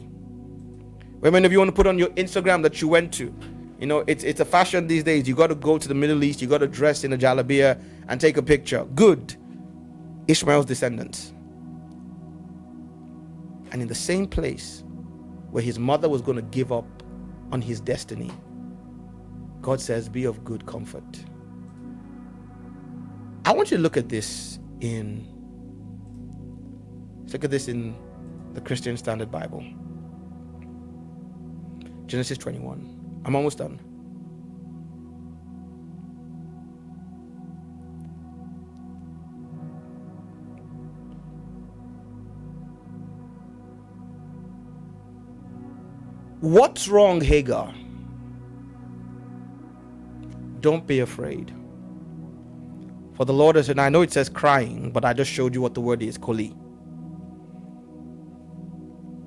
where 1.20 1.32
many 1.32 1.46
of 1.46 1.52
you 1.52 1.58
want 1.60 1.70
to 1.70 1.76
put 1.76 1.88
on 1.88 2.00
your 2.00 2.10
Instagram 2.10 2.64
that 2.64 2.82
you 2.82 2.88
went 2.88 3.14
to, 3.14 3.34
you 3.82 3.88
know, 3.88 4.04
it's 4.06 4.24
it's 4.24 4.40
a 4.40 4.46
fashion 4.46 4.86
these 4.86 5.04
days. 5.04 5.28
You 5.28 5.36
got 5.36 5.48
to 5.48 5.56
go 5.56 5.80
to 5.80 5.88
the 5.88 5.96
Middle 5.96 6.24
East, 6.24 6.40
you 6.40 6.48
got 6.48 6.60
to 6.60 6.68
dress 6.68 7.04
in 7.04 7.12
a 7.14 7.18
jalabia 7.18 7.82
and 8.08 8.22
take 8.22 8.38
a 8.38 8.44
picture. 8.44 8.86
Good. 8.94 9.36
Ishmael's 10.28 10.68
descendants. 10.68 11.34
And 13.72 13.82
in 13.82 13.88
the 13.88 13.96
same 13.96 14.28
place 14.28 14.84
where 15.50 15.64
his 15.64 15.80
mother 15.80 16.08
was 16.08 16.22
going 16.22 16.36
to 16.36 16.44
give 16.44 16.72
up 16.72 16.86
on 17.52 17.60
his 17.60 17.82
destiny, 17.82 18.30
God 19.62 19.82
says, 19.82 20.08
Be 20.08 20.26
of 20.26 20.44
good 20.44 20.68
comfort. 20.68 21.26
I 23.46 23.54
want 23.54 23.72
you 23.72 23.78
to 23.78 23.84
look 23.84 23.98
at 23.98 24.10
this 24.10 24.60
in 24.82 25.28
look 27.34 27.44
at 27.44 27.50
this 27.50 27.68
in 27.68 27.96
the 28.54 28.62
Christian 28.62 28.96
Standard 28.96 29.32
Bible. 29.32 29.66
Genesis 32.06 32.38
21. 32.38 33.01
I'm 33.26 33.36
almost 33.36 33.60
done. 33.60 33.80
What's 46.42 46.88
wrong, 46.88 47.22
Hagar? 47.22 47.74
Don't 50.62 50.88
be 50.88 51.00
afraid. 51.00 51.54
For 53.16 53.26
the 53.26 53.34
Lord 53.34 53.58
is, 53.58 53.70
and 53.70 53.82
I 53.82 53.90
know 53.90 54.02
it 54.02 54.12
says 54.14 54.30
crying, 54.30 54.92
but 54.92 55.06
I 55.06 55.14
just 55.14 55.32
showed 55.32 55.56
you 55.56 55.62
what 55.62 55.76
the 55.76 55.82
word 55.82 56.04
is, 56.04 56.18
Koli. 56.18 56.56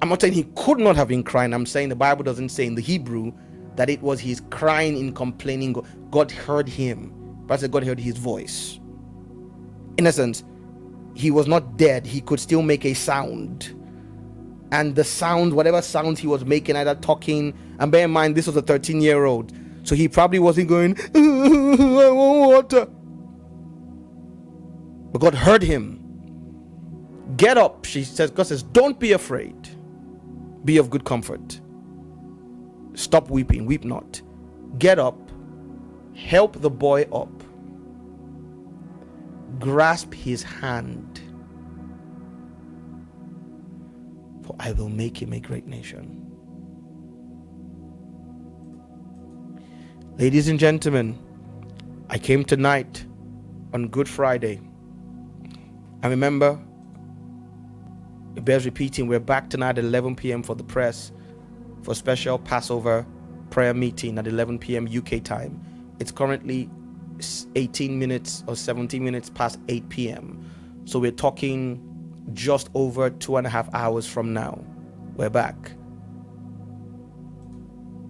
I'm 0.02 0.08
not 0.10 0.20
saying 0.20 0.34
he 0.34 0.46
could 0.56 0.78
not 0.78 0.96
have 0.96 1.08
been 1.08 1.22
crying. 1.24 1.54
I'm 1.54 1.66
saying 1.66 1.88
the 1.90 1.96
Bible 1.96 2.24
doesn't 2.24 2.50
say 2.50 2.66
in 2.66 2.74
the 2.74 2.82
Hebrew 2.82 3.32
that 3.76 3.90
it 3.90 4.01
was 4.02 4.20
his 4.20 4.40
crying 4.51 4.96
and 4.98 5.14
complaining. 5.14 5.74
God 6.10 6.30
heard 6.30 6.68
him. 6.68 7.12
But 7.46 7.68
God 7.70 7.84
heard 7.84 7.98
his 7.98 8.16
voice. 8.16 8.80
In 9.98 10.06
essence, 10.06 10.44
he 11.14 11.30
was 11.30 11.46
not 11.46 11.76
dead. 11.76 12.06
He 12.06 12.20
could 12.20 12.40
still 12.40 12.62
make 12.62 12.84
a 12.84 12.94
sound. 12.94 13.80
And 14.72 14.96
the 14.96 15.05
sound, 15.05 15.52
whatever 15.52 15.82
sounds 15.82 16.18
he 16.18 16.26
was 16.26 16.44
making, 16.44 16.76
either 16.76 16.94
talking, 16.96 17.55
and 17.78 17.92
bear 17.92 18.05
in 18.05 18.10
mind, 18.10 18.34
this 18.34 18.46
was 18.46 18.56
a 18.56 18.62
13 18.62 19.01
year 19.01 19.24
old. 19.24 19.52
So 19.84 19.94
he 19.94 20.09
probably 20.09 20.38
wasn't 20.38 20.68
going, 20.68 20.98
I 21.14 22.10
want 22.10 22.70
water. 22.70 22.86
But 25.12 25.20
God 25.20 25.34
heard 25.34 25.62
him. 25.62 26.01
Get 27.36 27.59
up, 27.59 27.84
she 27.84 28.02
says. 28.05 28.30
God 28.30 28.46
says, 28.46 28.62
Don't 28.62 28.98
be 28.98 29.12
afraid. 29.12 29.68
Be 30.64 30.78
of 30.78 30.90
good 30.90 31.05
comfort. 31.05 31.60
Stop 32.94 33.28
weeping, 33.30 33.66
weep 33.66 33.84
not. 33.84 34.22
Get 34.78 34.98
up, 34.98 35.30
help 36.14 36.60
the 36.60 36.70
boy 36.70 37.02
up, 37.12 37.42
grasp 39.58 40.14
his 40.14 40.42
hand, 40.42 41.20
for 44.42 44.54
I 44.58 44.72
will 44.72 44.88
make 44.88 45.20
him 45.20 45.32
a 45.32 45.40
great 45.40 45.66
nation. 45.66 46.20
Ladies 50.16 50.46
and 50.46 50.60
gentlemen, 50.60 51.18
I 52.10 52.18
came 52.18 52.44
tonight 52.44 53.04
on 53.72 53.88
Good 53.88 54.08
Friday. 54.08 54.60
I 56.04 56.08
remember 56.08 56.60
it 58.36 58.44
bears 58.44 58.64
repeating, 58.64 59.08
we're 59.08 59.20
back 59.20 59.50
tonight 59.50 59.78
at 59.78 59.84
11 59.84 60.16
p.m. 60.16 60.42
for 60.42 60.54
the 60.54 60.64
press 60.64 61.12
for 61.85 61.94
special 61.94 62.39
Passover 62.39 63.06
prayer 63.51 63.74
meeting 63.74 64.19
at 64.19 64.27
11 64.27 64.59
p.m. 64.59 64.89
UK 64.89 65.23
time. 65.23 65.61
It's 66.01 66.11
currently 66.11 66.69
18 67.55 67.98
minutes 67.98 68.43
or 68.47 68.56
17 68.56 69.05
minutes 69.05 69.31
past 69.31 69.61
8 69.69 69.89
p.m. 69.90 70.51
So 70.86 70.98
we're 70.98 71.12
talking 71.12 71.81
just 72.32 72.70
over 72.74 73.11
two 73.11 73.36
and 73.36 73.47
a 73.47 73.51
half 73.51 73.73
hours 73.74 74.06
from 74.06 74.32
now. 74.32 74.65
We're 75.16 75.31
back. 75.31 75.73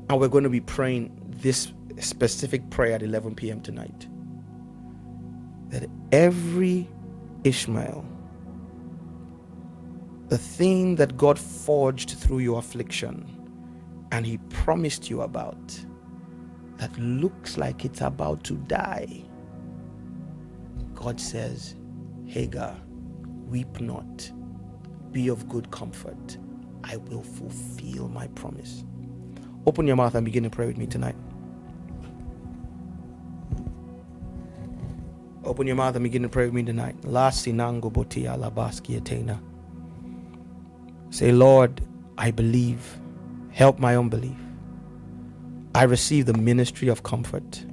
And 0.08 0.20
we're 0.20 0.28
going 0.28 0.44
to 0.44 0.50
be 0.50 0.60
praying 0.60 1.12
this 1.28 1.72
specific 1.98 2.70
prayer 2.70 2.94
at 2.94 3.02
11 3.02 3.34
p.m. 3.34 3.60
tonight. 3.60 4.06
That 5.68 5.88
every 6.12 6.88
Ishmael 7.42 8.06
the 10.28 10.38
thing 10.38 10.96
that 10.96 11.16
God 11.16 11.38
forged 11.38 12.10
through 12.10 12.38
your 12.38 12.58
affliction 12.58 13.43
and 14.14 14.24
He 14.24 14.38
promised 14.48 15.10
you 15.10 15.22
about 15.22 15.76
that 16.76 16.96
looks 17.00 17.58
like 17.58 17.84
it's 17.84 18.00
about 18.00 18.44
to 18.44 18.54
die. 18.54 19.24
God 20.94 21.20
says, 21.20 21.74
Hagar, 22.24 22.76
weep 23.48 23.80
not, 23.80 24.30
be 25.10 25.26
of 25.26 25.48
good 25.48 25.68
comfort. 25.72 26.38
I 26.84 26.96
will 26.96 27.24
fulfill 27.24 28.06
my 28.06 28.28
promise. 28.28 28.84
Open 29.66 29.84
your 29.84 29.96
mouth 29.96 30.14
and 30.14 30.24
begin 30.24 30.44
to 30.44 30.50
pray 30.50 30.66
with 30.68 30.78
me 30.78 30.86
tonight. 30.86 31.16
Open 35.44 35.66
your 35.66 35.76
mouth 35.76 35.96
and 35.96 36.04
begin 36.04 36.22
to 36.22 36.28
pray 36.28 36.44
with 36.44 36.54
me 36.54 36.62
tonight. 36.62 36.94
Say, 41.10 41.32
Lord, 41.32 41.80
I 42.16 42.30
believe. 42.30 43.00
Help 43.54 43.78
my 43.78 43.96
unbelief. 43.96 44.36
I 45.76 45.84
receive 45.84 46.26
the 46.26 46.34
ministry 46.34 46.88
of 46.88 47.04
comfort. 47.04 47.64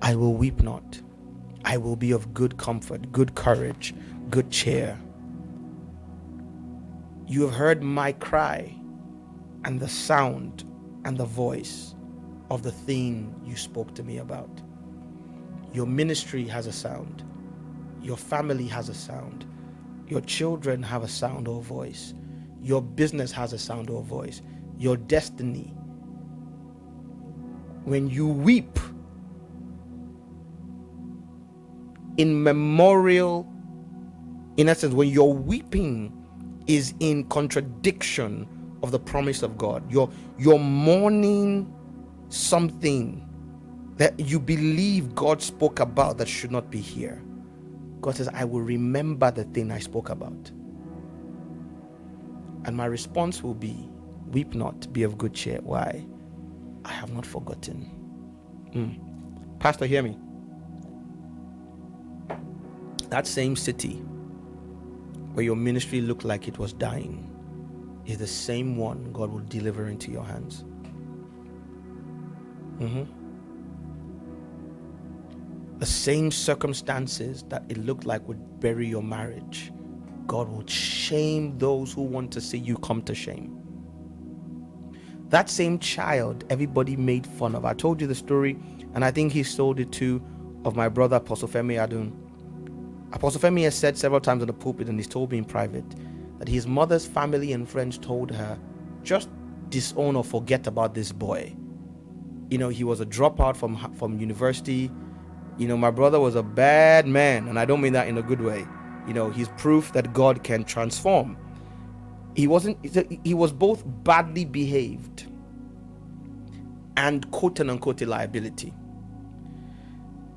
I 0.00 0.14
will 0.14 0.34
weep 0.34 0.62
not. 0.62 1.02
I 1.64 1.78
will 1.78 1.96
be 1.96 2.12
of 2.12 2.32
good 2.32 2.58
comfort, 2.58 3.10
good 3.10 3.34
courage, 3.34 3.92
good 4.30 4.52
cheer. 4.52 4.96
You 7.26 7.42
have 7.42 7.54
heard 7.54 7.82
my 7.82 8.12
cry 8.12 8.72
and 9.64 9.80
the 9.80 9.88
sound 9.88 10.62
and 11.04 11.18
the 11.18 11.24
voice 11.24 11.96
of 12.52 12.62
the 12.62 12.70
thing 12.70 13.34
you 13.44 13.56
spoke 13.56 13.96
to 13.96 14.04
me 14.04 14.18
about. 14.18 14.62
Your 15.72 15.86
ministry 15.86 16.46
has 16.46 16.68
a 16.68 16.72
sound, 16.72 17.24
your 18.00 18.16
family 18.16 18.68
has 18.68 18.88
a 18.88 18.94
sound, 18.94 19.44
your 20.06 20.20
children 20.20 20.84
have 20.84 21.02
a 21.02 21.08
sound 21.08 21.48
or 21.48 21.60
voice. 21.60 22.14
Your 22.62 22.82
business 22.82 23.32
has 23.32 23.52
a 23.52 23.58
sound 23.58 23.90
or 23.90 24.02
voice. 24.02 24.42
Your 24.78 24.96
destiny. 24.96 25.74
When 27.84 28.10
you 28.10 28.28
weep 28.28 28.78
in 32.18 32.42
memorial, 32.42 33.50
in 34.58 34.68
essence, 34.68 34.94
when 34.94 35.08
your 35.08 35.32
weeping 35.34 36.12
is 36.66 36.94
in 37.00 37.24
contradiction 37.26 38.48
of 38.82 38.92
the 38.92 38.98
promise 38.98 39.42
of 39.42 39.58
God, 39.58 39.90
you're, 39.90 40.10
you're 40.38 40.58
mourning 40.58 41.72
something 42.28 43.24
that 43.96 44.18
you 44.20 44.40
believe 44.40 45.14
God 45.14 45.42
spoke 45.42 45.80
about 45.80 46.18
that 46.18 46.28
should 46.28 46.52
not 46.52 46.70
be 46.70 46.80
here 46.80 47.22
God 48.02 48.16
says, 48.16 48.28
I 48.28 48.44
will 48.44 48.62
remember 48.62 49.30
the 49.30 49.44
thing 49.44 49.70
I 49.72 49.78
spoke 49.78 50.10
about. 50.10 50.52
And 52.68 52.76
my 52.76 52.84
response 52.84 53.42
will 53.42 53.54
be, 53.54 53.88
Weep 54.26 54.54
not, 54.54 54.92
be 54.92 55.02
of 55.02 55.16
good 55.16 55.32
cheer. 55.32 55.58
Why? 55.62 56.04
I 56.84 56.90
have 56.90 57.10
not 57.14 57.24
forgotten. 57.24 57.90
Mm. 58.74 59.58
Pastor, 59.58 59.86
hear 59.86 60.02
me. 60.02 60.18
That 63.08 63.26
same 63.26 63.56
city 63.56 63.94
where 65.32 65.46
your 65.46 65.56
ministry 65.56 66.02
looked 66.02 66.26
like 66.26 66.46
it 66.46 66.58
was 66.58 66.74
dying 66.74 67.24
is 68.04 68.18
the 68.18 68.26
same 68.26 68.76
one 68.76 69.14
God 69.14 69.32
will 69.32 69.46
deliver 69.48 69.86
into 69.86 70.10
your 70.10 70.24
hands. 70.24 70.66
Mm-hmm 72.80 73.14
the 75.78 75.86
same 75.86 76.30
circumstances 76.32 77.44
that 77.48 77.62
it 77.68 77.78
looked 77.78 78.04
like 78.04 78.26
would 78.26 78.58
bury 78.58 78.88
your 78.88 79.02
marriage, 79.02 79.70
God 80.28 80.48
will 80.48 80.66
shame 80.66 81.58
those 81.58 81.92
who 81.92 82.02
want 82.02 82.30
to 82.32 82.40
see 82.40 82.58
you 82.58 82.76
come 82.78 83.02
to 83.02 83.14
shame. 83.14 83.60
That 85.30 85.50
same 85.50 85.80
child 85.80 86.44
everybody 86.48 86.96
made 86.96 87.26
fun 87.26 87.56
of. 87.56 87.64
I 87.64 87.74
told 87.74 88.00
you 88.00 88.06
the 88.06 88.14
story, 88.14 88.56
and 88.94 89.04
I 89.04 89.10
think 89.10 89.32
he 89.32 89.42
told 89.42 89.80
it 89.80 89.90
too, 89.90 90.22
of 90.64 90.76
my 90.76 90.88
brother 90.88 91.16
Apostle 91.16 91.48
Femi 91.48 91.74
Adun. 91.76 92.12
Apostle 93.12 93.40
Femi 93.40 93.64
has 93.64 93.74
said 93.74 93.98
several 93.98 94.20
times 94.20 94.42
on 94.42 94.46
the 94.46 94.52
pulpit, 94.52 94.88
and 94.88 94.98
he's 94.98 95.08
told 95.08 95.32
me 95.32 95.38
in 95.38 95.44
private, 95.44 95.84
that 96.38 96.46
his 96.46 96.68
mother's 96.68 97.06
family 97.06 97.52
and 97.52 97.68
friends 97.68 97.98
told 97.98 98.30
her, 98.30 98.56
just 99.02 99.28
disown 99.70 100.14
or 100.14 100.22
forget 100.22 100.68
about 100.68 100.94
this 100.94 101.10
boy. 101.10 101.56
You 102.50 102.58
know, 102.58 102.68
he 102.68 102.84
was 102.84 103.00
a 103.00 103.06
dropout 103.06 103.56
from 103.56 103.76
from 103.94 104.20
university 104.20 104.90
you 105.58 105.66
know, 105.66 105.76
my 105.76 105.90
brother 105.90 106.20
was 106.20 106.36
a 106.36 106.42
bad 106.42 107.08
man, 107.08 107.48
and 107.48 107.58
I 107.58 107.64
don't 107.64 107.80
mean 107.80 107.92
that 107.94 108.06
in 108.06 108.16
a 108.16 108.22
good 108.22 108.40
way. 108.40 108.64
You 109.08 109.14
know, 109.14 109.30
he's 109.30 109.48
proof 109.56 109.92
that 109.94 110.12
God 110.12 110.44
can 110.44 110.64
transform. 110.64 111.36
He 112.36 112.46
wasn't, 112.46 112.78
he 113.24 113.34
was 113.34 113.52
both 113.52 113.82
badly 114.04 114.44
behaved 114.44 115.26
and 116.96 117.28
quote 117.32 117.58
unquote 117.58 118.02
a 118.02 118.06
liability. 118.06 118.72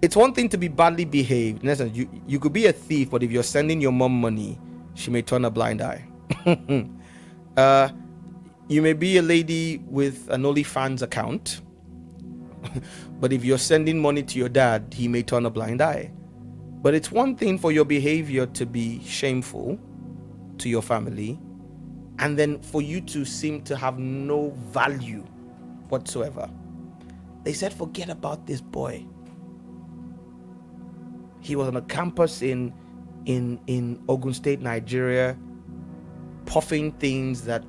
It's 0.02 0.16
one 0.16 0.34
thing 0.34 0.50
to 0.50 0.58
be 0.58 0.68
badly 0.68 1.06
behaved. 1.06 1.62
In 1.64 1.70
essence, 1.70 1.96
you, 1.96 2.10
you 2.26 2.40
could 2.40 2.54
be 2.54 2.66
a 2.66 2.74
thief, 2.74 3.12
but 3.12 3.22
if 3.22 3.32
you're 3.32 3.44
sending 3.44 3.82
your 3.82 3.92
mom 3.92 4.20
money, 4.20 4.60
she 4.96 5.12
may 5.12 5.22
turn 5.22 5.46
a 5.46 5.52
blind 5.52 5.82
eye. 5.82 6.04
uh, 7.58 7.90
you 8.68 8.82
may 8.82 8.94
be 8.94 9.18
a 9.18 9.22
lady 9.22 9.78
with 9.86 10.28
an 10.32 10.42
OnlyFans 10.42 11.04
account 11.04 11.62
but 13.20 13.34
if 13.34 13.44
you're 13.44 13.58
sending 13.58 14.00
money 14.00 14.24
to 14.24 14.38
your 14.38 14.50
dad, 14.50 14.94
he 14.96 15.08
may 15.08 15.24
turn 15.24 15.46
a 15.46 15.50
blind 15.50 15.82
eye. 15.82 16.12
But 16.82 16.96
it's 16.96 17.12
one 17.12 17.36
thing 17.36 17.60
for 17.60 17.72
your 17.72 17.86
behavior 17.86 18.48
to 18.48 18.66
be 18.66 19.04
shameful 19.04 19.78
to 20.58 20.70
your 20.70 20.82
family, 20.82 21.40
and 22.20 22.38
then 22.38 22.60
for 22.62 22.82
you 22.82 23.02
to 23.02 23.24
seem 23.24 23.62
to 23.64 23.76
have 23.76 24.00
no 24.00 24.50
value 24.72 25.24
whatsoever. 25.90 26.50
They 27.44 27.54
said, 27.54 27.74
forget 27.74 28.10
about 28.10 28.48
this 28.48 28.62
boy. 28.62 29.06
He 31.40 31.56
was 31.56 31.68
on 31.68 31.76
a 31.76 31.82
campus 31.84 32.42
in 32.42 32.74
in 33.26 33.60
in 33.68 34.04
Ogun 34.08 34.34
State, 34.34 34.62
Nigeria, 34.62 35.38
puffing 36.46 36.92
things 36.94 37.44
that 37.44 37.64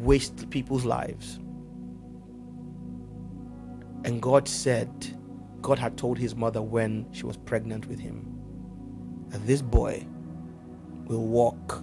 waste 0.00 0.50
people's 0.50 0.84
lives. 0.84 1.38
And 4.04 4.20
God 4.20 4.48
said, 4.48 4.90
God 5.60 5.78
had 5.78 5.96
told 5.96 6.18
his 6.18 6.34
mother 6.34 6.62
when 6.62 7.06
she 7.12 7.24
was 7.24 7.36
pregnant 7.36 7.86
with 7.86 8.00
him 8.00 8.31
that 9.32 9.46
this 9.46 9.62
boy 9.62 10.06
will 11.06 11.26
walk 11.26 11.82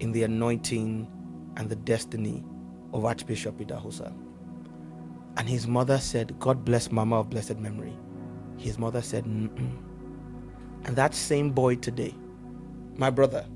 in 0.00 0.12
the 0.12 0.22
anointing 0.22 1.08
and 1.56 1.68
the 1.68 1.76
destiny 1.76 2.44
of 2.92 3.04
Archbishop 3.04 3.58
Idahosa. 3.58 4.14
And 5.38 5.48
his 5.48 5.66
mother 5.66 5.98
said, 5.98 6.38
God 6.38 6.64
bless 6.64 6.90
Mama 6.92 7.20
of 7.20 7.30
blessed 7.30 7.58
memory. 7.58 7.96
His 8.58 8.78
mother 8.78 9.02
said, 9.02 9.24
Mm-mm. 9.24 9.76
And 10.84 10.96
that 10.96 11.14
same 11.14 11.50
boy 11.50 11.76
today, 11.76 12.14
my 12.96 13.10
brother, 13.10 13.46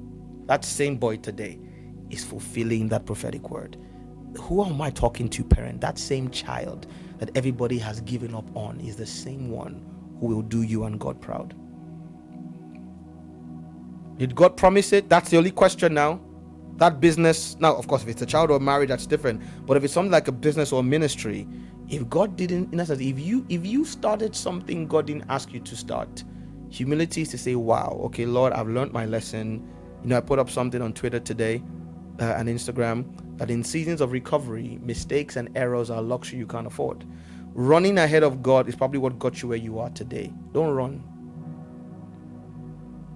that 0.46 0.64
same 0.64 0.96
boy 0.96 1.18
today 1.18 1.58
is 2.10 2.24
fulfilling 2.24 2.88
that 2.88 3.06
prophetic 3.06 3.50
word. 3.50 3.76
Who 4.40 4.64
am 4.64 4.80
I 4.80 4.90
talking 4.90 5.28
to, 5.30 5.44
parent? 5.44 5.80
That 5.80 5.98
same 5.98 6.30
child 6.30 6.86
that 7.18 7.30
everybody 7.36 7.78
has 7.78 8.00
given 8.02 8.34
up 8.34 8.54
on 8.56 8.80
is 8.80 8.96
the 8.96 9.06
same 9.06 9.50
one 9.50 9.84
who 10.18 10.26
will 10.26 10.42
do 10.42 10.62
you 10.62 10.84
and 10.84 10.98
God 10.98 11.20
proud. 11.20 11.54
Did 14.20 14.34
God 14.34 14.54
promise 14.58 14.92
it? 14.92 15.08
That's 15.08 15.30
the 15.30 15.38
only 15.38 15.50
question 15.50 15.94
now. 15.94 16.20
That 16.76 17.00
business, 17.00 17.56
now, 17.58 17.74
of 17.74 17.88
course, 17.88 18.02
if 18.02 18.08
it's 18.08 18.20
a 18.20 18.26
child 18.26 18.50
or 18.50 18.60
marriage, 18.60 18.90
that's 18.90 19.06
different. 19.06 19.40
But 19.64 19.78
if 19.78 19.84
it's 19.84 19.94
something 19.94 20.12
like 20.12 20.28
a 20.28 20.32
business 20.32 20.72
or 20.72 20.80
a 20.80 20.82
ministry, 20.82 21.48
if 21.88 22.06
God 22.10 22.36
didn't, 22.36 22.70
in 22.70 22.80
essence, 22.80 23.00
if 23.00 23.18
you 23.18 23.46
if 23.48 23.64
you 23.64 23.86
started 23.86 24.36
something 24.36 24.86
God 24.86 25.06
didn't 25.06 25.24
ask 25.30 25.54
you 25.54 25.60
to 25.60 25.74
start, 25.74 26.22
humility 26.68 27.22
is 27.22 27.30
to 27.30 27.38
say, 27.38 27.54
"Wow, 27.54 27.98
okay, 28.04 28.26
Lord, 28.26 28.52
I've 28.52 28.68
learned 28.68 28.92
my 28.92 29.06
lesson." 29.06 29.66
You 30.02 30.10
know, 30.10 30.18
I 30.18 30.20
put 30.20 30.38
up 30.38 30.50
something 30.50 30.82
on 30.82 30.92
Twitter 30.92 31.18
today 31.18 31.62
uh, 32.20 32.34
and 32.36 32.46
Instagram 32.46 33.06
that 33.38 33.50
in 33.50 33.64
seasons 33.64 34.02
of 34.02 34.12
recovery, 34.12 34.78
mistakes 34.82 35.36
and 35.36 35.48
errors 35.56 35.88
are 35.88 36.02
luxury 36.02 36.38
you 36.38 36.46
can't 36.46 36.66
afford. 36.66 37.06
Running 37.54 37.96
ahead 37.96 38.22
of 38.22 38.42
God 38.42 38.68
is 38.68 38.76
probably 38.76 38.98
what 38.98 39.18
got 39.18 39.40
you 39.40 39.48
where 39.48 39.56
you 39.56 39.78
are 39.78 39.88
today. 39.88 40.30
Don't 40.52 40.74
run. 40.74 41.02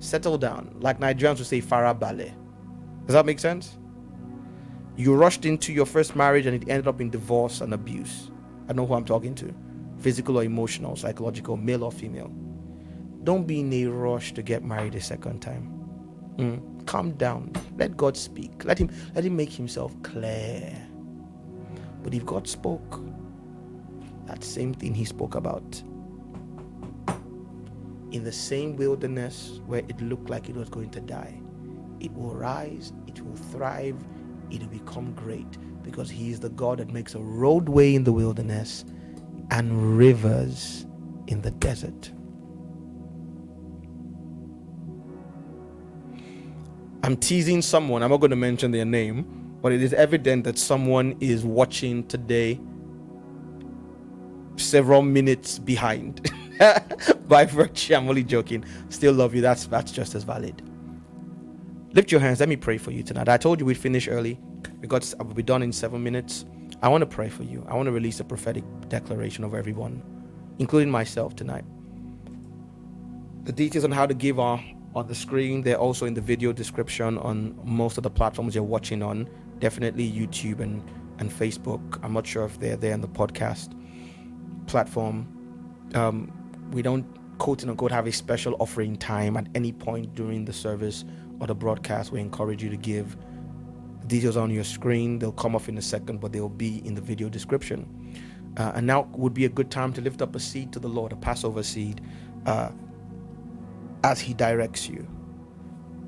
Settle 0.05 0.37
down, 0.37 0.77
like 0.81 1.01
Nigerians 1.01 1.39
would 1.39 1.47
say, 1.47 1.63
"Farah 1.63 1.99
Bale." 1.99 2.31
Does 3.07 3.15
that 3.15 3.25
make 3.25 3.39
sense? 3.39 3.79
You 4.97 5.15
rushed 5.15 5.47
into 5.47 5.73
your 5.73 5.87
first 5.87 6.15
marriage 6.15 6.45
and 6.45 6.55
it 6.55 6.69
ended 6.69 6.87
up 6.87 7.01
in 7.01 7.09
divorce 7.09 7.63
and 7.63 7.73
abuse. 7.73 8.31
I 8.69 8.75
know 8.75 8.85
who 8.85 8.93
I'm 8.93 9.07
talking 9.07 9.35
to 9.37 9.55
physical 9.99 10.39
or 10.39 10.45
emotional, 10.45 10.95
psychological, 10.95 11.57
male 11.57 11.85
or 11.85 11.91
female. 11.91 12.31
Don't 13.23 13.47
be 13.47 13.61
in 13.61 13.73
a 13.73 13.87
rush 13.87 14.35
to 14.35 14.43
get 14.43 14.63
married 14.63 14.95
a 14.95 15.01
second 15.01 15.41
time. 15.41 15.73
Mm. 16.37 16.85
Calm 16.85 17.13
down. 17.13 17.53
Let 17.79 17.97
God 17.97 18.15
speak. 18.15 18.63
Let 18.67 18.79
him 18.79 18.91
let 19.15 19.25
him 19.25 19.35
make 19.35 19.53
himself 19.53 19.97
clear. 20.03 20.77
But 22.03 22.13
if 22.13 22.27
God 22.27 22.47
spoke, 22.47 23.01
that 24.27 24.45
same 24.45 24.75
thing 24.75 24.95
he 24.95 25.07
spoke 25.07 25.35
about 25.35 25.83
in 28.15 28.23
the 28.23 28.33
same 28.33 28.77
wilderness 28.77 29.61
where 29.67 29.81
it 29.81 30.01
looked 30.01 30.31
like 30.31 30.49
it 30.49 30.55
was 30.55 30.69
going 30.69 30.89
to 30.89 31.01
die, 31.01 31.35
it 31.99 32.13
will 32.15 32.33
rise, 32.33 32.93
it 33.09 33.21
will 33.21 33.35
thrive, 33.35 33.97
it 34.51 34.61
will 34.61 34.69
become 34.69 35.13
great 35.15 35.59
because 35.83 36.09
He 36.09 36.31
is 36.31 36.39
the 36.39 36.51
God 36.51 36.79
that 36.79 36.93
makes 36.93 37.17
a 37.17 37.19
roadway 37.19 37.93
in 37.93 38.05
the 38.05 38.13
wilderness 38.13 38.85
and 39.51 39.99
rivers 39.99 40.87
in 41.27 41.43
the 41.43 41.51
desert. 41.51 42.13
I'm 47.03 47.17
teasing 47.17 47.63
someone, 47.63 48.05
I'm 48.05 48.11
not 48.11 48.21
going 48.21 48.31
to 48.31 48.37
mention 48.37 48.71
their 48.71 48.85
name, 48.85 49.59
but 49.61 49.73
it 49.73 49.83
is 49.83 49.93
evident 49.93 50.45
that 50.45 50.57
someone 50.57 51.17
is 51.19 51.45
watching 51.45 52.07
today 52.07 52.61
several 54.57 55.03
minutes 55.03 55.59
behind. 55.59 56.31
By 57.29 57.45
virtue, 57.45 57.95
I'm 57.95 58.09
only 58.09 58.25
joking. 58.25 58.65
Still 58.89 59.15
love 59.15 59.35
you. 59.35 59.41
That's 59.41 59.67
that's 59.67 59.93
just 59.93 60.15
as 60.15 60.25
valid. 60.25 60.63
Lift 61.93 62.11
your 62.11 62.21
hands. 62.21 62.41
Let 62.41 62.49
me 62.49 62.57
pray 62.57 62.79
for 62.79 62.91
you 62.91 63.03
tonight. 63.03 63.29
I 63.29 63.37
told 63.37 63.61
you 63.61 63.67
we'd 63.67 63.79
finish 63.79 64.09
early 64.09 64.39
because 64.81 65.15
we'll 65.19 65.35
be 65.35 65.43
done 65.43 65.63
in 65.63 65.73
seven 65.73 66.03
minutes. 66.03 66.45
I 66.83 66.89
want 66.89 67.03
to 67.03 67.07
pray 67.07 67.29
for 67.29 67.45
you. 67.45 67.65
I 67.69 67.75
want 67.75 67.87
to 67.87 67.93
release 67.93 68.21
a 68.21 68.25
prophetic 68.25 68.65
declaration 68.89 69.45
over 69.45 69.57
everyone, 69.57 70.03
including 70.59 70.91
myself 70.91 71.37
tonight. 71.37 71.65
The 73.45 73.53
details 73.53 73.85
on 73.85 73.93
how 73.93 74.07
to 74.07 74.15
give 74.15 74.41
are 74.41 74.63
on 74.95 75.07
the 75.07 75.15
screen. 75.15 75.63
They're 75.63 75.79
also 75.79 76.07
in 76.07 76.15
the 76.15 76.21
video 76.21 76.53
description 76.53 77.19
on 77.19 77.59
most 77.65 77.97
of 77.97 78.03
the 78.03 78.11
platforms 78.11 78.55
you're 78.55 78.65
watching 78.65 79.03
on. 79.03 79.29
Definitely 79.61 80.11
YouTube 80.11 80.61
and, 80.61 80.83
and 81.19 81.31
Facebook. 81.31 82.01
I'm 82.03 82.13
not 82.13 82.27
sure 82.27 82.45
if 82.45 82.59
they're 82.59 82.77
there 82.77 82.93
in 82.93 83.01
the 83.01 83.09
podcast 83.09 83.73
platform. 84.67 85.29
Um, 85.95 86.33
we 86.75 86.83
don't 86.83 87.07
quote 87.39 87.65
unquote 87.65 87.93
have 87.93 88.07
a 88.07 88.13
special 88.13 88.57
offering 88.59 88.97
time 88.97 89.37
at 89.37 89.47
any 89.55 89.73
point 89.73 90.15
during 90.15 90.45
the 90.45 90.53
service 90.53 91.05
or 91.41 91.47
the 91.47 91.55
broadcast. 91.55 92.11
We 92.11 92.21
encourage 92.21 92.63
you 92.63 92.71
to 92.71 92.77
give. 92.77 93.17
Details 94.07 94.37
on 94.37 94.51
your 94.51 94.65
screen. 94.65 95.19
They'll 95.19 95.33
come 95.33 95.57
off 95.57 95.69
in 95.69 95.79
a 95.79 95.83
second, 95.83 96.21
but 96.21 96.33
they'll 96.33 96.49
be 96.49 96.87
in 96.87 96.95
the 96.95 97.01
video 97.01 97.31
description. 97.31 97.89
Uh, 98.59 98.73
and 98.75 98.87
now 98.87 99.09
would 99.13 99.33
be 99.33 99.47
a 99.47 99.49
good 99.49 99.71
time 99.71 99.93
to 99.95 100.01
lift 100.01 100.21
up 100.21 100.37
a 100.37 100.41
seed 100.41 100.73
to 100.73 100.79
the 100.79 100.89
Lord, 100.89 101.13
a 101.13 101.17
Passover 101.17 101.63
seed, 101.63 102.03
uh, 102.45 102.71
as 104.03 104.21
He 104.21 104.35
directs 104.35 104.89
you. 104.89 105.07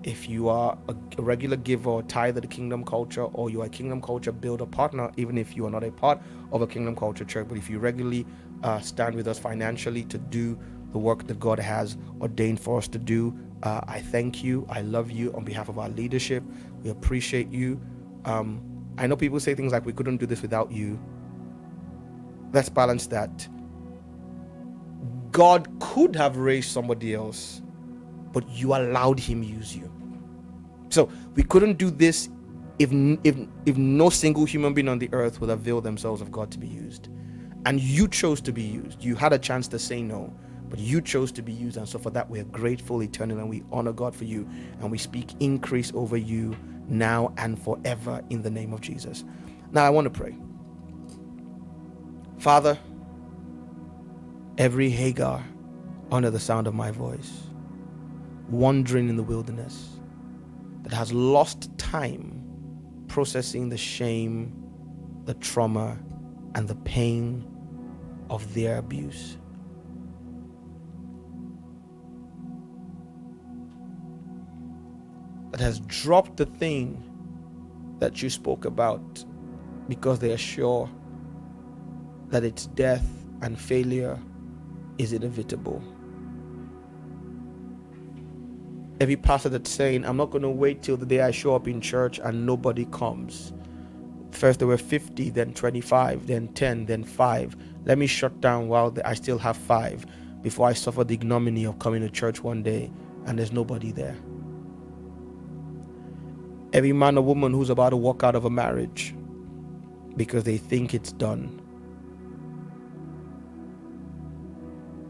If 0.03 0.29
you 0.29 0.49
are 0.49 0.77
a, 0.89 1.23
regular 1.23 1.57
giver 1.57 1.89
or 1.89 2.03
tithe 2.03 2.37
of 2.37 2.43
the 2.43 2.49
Kingdom 2.49 2.85
Culture, 2.85 3.25
or 3.25 3.49
you 3.49 3.63
are 3.63 3.67
a 3.67 3.71
Kingdom 3.71 4.03
Culture 4.03 4.31
builder 4.31 4.67
partner, 4.67 5.11
even 5.17 5.39
if 5.39 5.57
you 5.57 5.67
are 5.67 5.71
not 5.71 5.83
a 5.83 5.91
part 5.91 6.21
of 6.53 6.61
a 6.61 6.67
Kingdom 6.67 6.95
Culture 6.95 7.25
church, 7.25 7.49
but 7.49 7.57
if 7.57 7.71
you 7.71 7.79
regularly 7.79 8.27
uh, 8.63 8.81
stand 8.81 9.15
with 9.15 9.29
us 9.29 9.39
financially 9.39 10.05
to 10.05 10.19
do 10.19 10.59
the 10.93 10.99
work 10.99 11.27
that 11.27 11.39
God 11.39 11.59
has 11.59 11.97
ordained 12.21 12.61
for 12.61 12.79
us 12.79 12.89
to 12.89 12.99
do, 12.99 13.37
uh, 13.63 13.81
I 13.87 14.01
thank 14.01 14.43
you. 14.45 14.67
I 14.69 14.83
love 14.83 15.11
you 15.11 15.33
on 15.35 15.45
behalf 15.45 15.69
of 15.69 15.79
our 15.79 15.89
leadership. 15.89 16.43
We 16.83 16.91
appreciate 16.91 17.51
you. 17.51 17.81
Um, 18.25 18.63
I 18.99 19.07
know 19.07 19.17
people 19.17 19.41
say 19.41 19.55
things 19.55 19.73
like, 19.73 19.85
we 19.85 19.93
couldn't 19.93 20.19
do 20.19 20.27
this 20.27 20.43
without 20.43 20.73
you. 20.73 20.99
Let's 22.53 22.69
balance 22.69 23.07
that. 23.09 23.49
God 25.33 25.69
could 25.81 26.17
have 26.17 26.39
raised 26.39 26.71
somebody 26.71 27.15
else, 27.15 27.61
but 28.33 28.49
you 28.49 28.75
allowed 28.75 29.21
him 29.21 29.43
use 29.43 29.77
you. 29.77 29.93
So 30.89 31.11
we 31.35 31.43
couldn't 31.43 31.77
do 31.77 31.91
this 31.91 32.31
if, 32.79 32.91
if, 33.25 33.37
if 33.67 33.77
no 33.77 34.09
single 34.09 34.45
human 34.45 34.73
being 34.73 34.89
on 34.89 34.99
the 34.99 35.11
earth 35.13 35.41
would 35.41 35.51
avail 35.51 35.81
themselves 35.81 36.23
of 36.23 36.31
God 36.33 36.51
to 36.53 36.59
be 36.59 36.67
used. 36.67 37.09
And 37.67 37.81
you 37.81 38.09
chose 38.09 38.41
to 38.43 38.53
be 38.53 38.63
used. 38.63 39.05
You 39.05 39.15
had 39.15 39.35
a 39.35 39.39
chance 39.39 39.69
to 39.69 39.79
say 39.79 40.01
no 40.01 40.33
but 40.69 40.79
you 40.79 41.01
chose 41.01 41.33
to 41.33 41.43
be 41.43 41.53
used. 41.53 41.77
And 41.77 41.89
so 41.89 41.99
for 41.99 42.11
that, 42.11 42.29
we're 42.29 42.45
grateful 42.45 43.03
eternally 43.03 43.41
and 43.41 43.49
we 43.49 43.63
honor 43.71 43.93
God 43.93 44.15
for 44.15 44.25
you. 44.25 44.49
And 44.81 44.91
we 44.91 44.99
speak 44.99 45.31
increase 45.41 45.93
over 45.95 46.17
you 46.17 46.57
now 46.89 47.33
and 47.37 47.61
forever 47.61 48.23
in 48.31 48.43
the 48.43 48.51
name 48.51 48.73
of 48.73 48.81
Jesus. 48.81 49.25
Now, 49.71 49.85
I 49.85 49.91
want 49.91 50.07
to 50.07 50.11
pray. 50.11 50.37
Father, 52.39 52.79
every 54.59 54.91
Hagar 54.91 55.45
under 56.11 56.31
the 56.31 56.41
sound 56.41 56.67
of 56.67 56.75
my 56.75 56.91
voice, 56.91 57.43
wandering 58.49 59.09
in 59.09 59.17
the 59.17 59.23
wilderness, 59.23 59.99
that 60.83 60.93
has 60.93 61.13
lost 61.13 61.77
time 61.79 62.43
processing 63.09 63.69
the 63.69 63.77
shame, 63.77 64.53
the 65.25 65.35
trauma, 65.35 65.99
and 66.55 66.69
the 66.69 66.77
pain 66.77 67.45
of 68.31 68.55
their 68.55 68.79
abuse. 68.79 69.39
that 75.57 75.63
has 75.65 75.81
dropped 75.81 76.37
the 76.37 76.45
thing 76.45 77.03
that 77.99 78.23
you 78.23 78.29
spoke 78.29 78.67
about 78.67 79.25
because 79.89 80.19
they 80.19 80.31
are 80.31 80.37
sure 80.37 80.91
that 82.29 82.45
its 82.45 82.67
death 82.67 83.07
and 83.41 83.59
failure 83.59 84.19
is 84.99 85.15
inevitable. 85.15 85.83
Every 89.01 89.17
pastor 89.17 89.49
that's 89.49 89.71
saying, 89.71 90.05
I'm 90.05 90.19
not 90.19 90.31
going 90.31 90.43
to 90.43 90.51
wait 90.51 90.83
till 90.83 90.99
the 90.99 91.07
day 91.07 91.23
I 91.23 91.31
show 91.31 91.55
up 91.55 91.67
in 91.67 91.81
church 91.81 92.19
and 92.23 92.45
nobody 92.45 92.85
comes. 92.87 93.55
First 94.33 94.59
there 94.59 94.69
were 94.69 94.77
50, 94.77 95.31
then 95.31 95.55
25, 95.55 96.27
then 96.27 96.49
10, 96.49 96.85
then 96.85 97.03
5. 97.03 97.57
Let 97.87 97.99
me 97.99 98.09
shut 98.09 98.41
down 98.41 98.69
while 98.69 98.95
I 99.05 99.15
still 99.15 99.39
have 99.39 99.57
5 99.57 100.05
before 100.43 100.69
I 100.69 100.73
suffer 100.73 101.05
the 101.05 101.15
ignominy 101.15 101.65
of 101.65 101.79
coming 101.79 102.03
to 102.03 102.11
church 102.11 102.43
one 102.43 102.63
day 102.63 102.91
and 103.27 103.39
there's 103.39 103.53
nobody 103.53 103.93
there. 103.93 104.17
Every 106.73 106.93
man 106.93 107.17
or 107.17 107.23
woman 107.23 107.53
who's 107.53 107.71
about 107.71 107.91
to 107.91 107.97
walk 107.97 108.25
out 108.25 108.35
of 108.35 108.45
a 108.45 108.51
marriage 108.51 109.15
because 110.17 110.43
they 110.43 110.59
think 110.59 110.95
it's 110.95 111.13
done. 111.13 111.63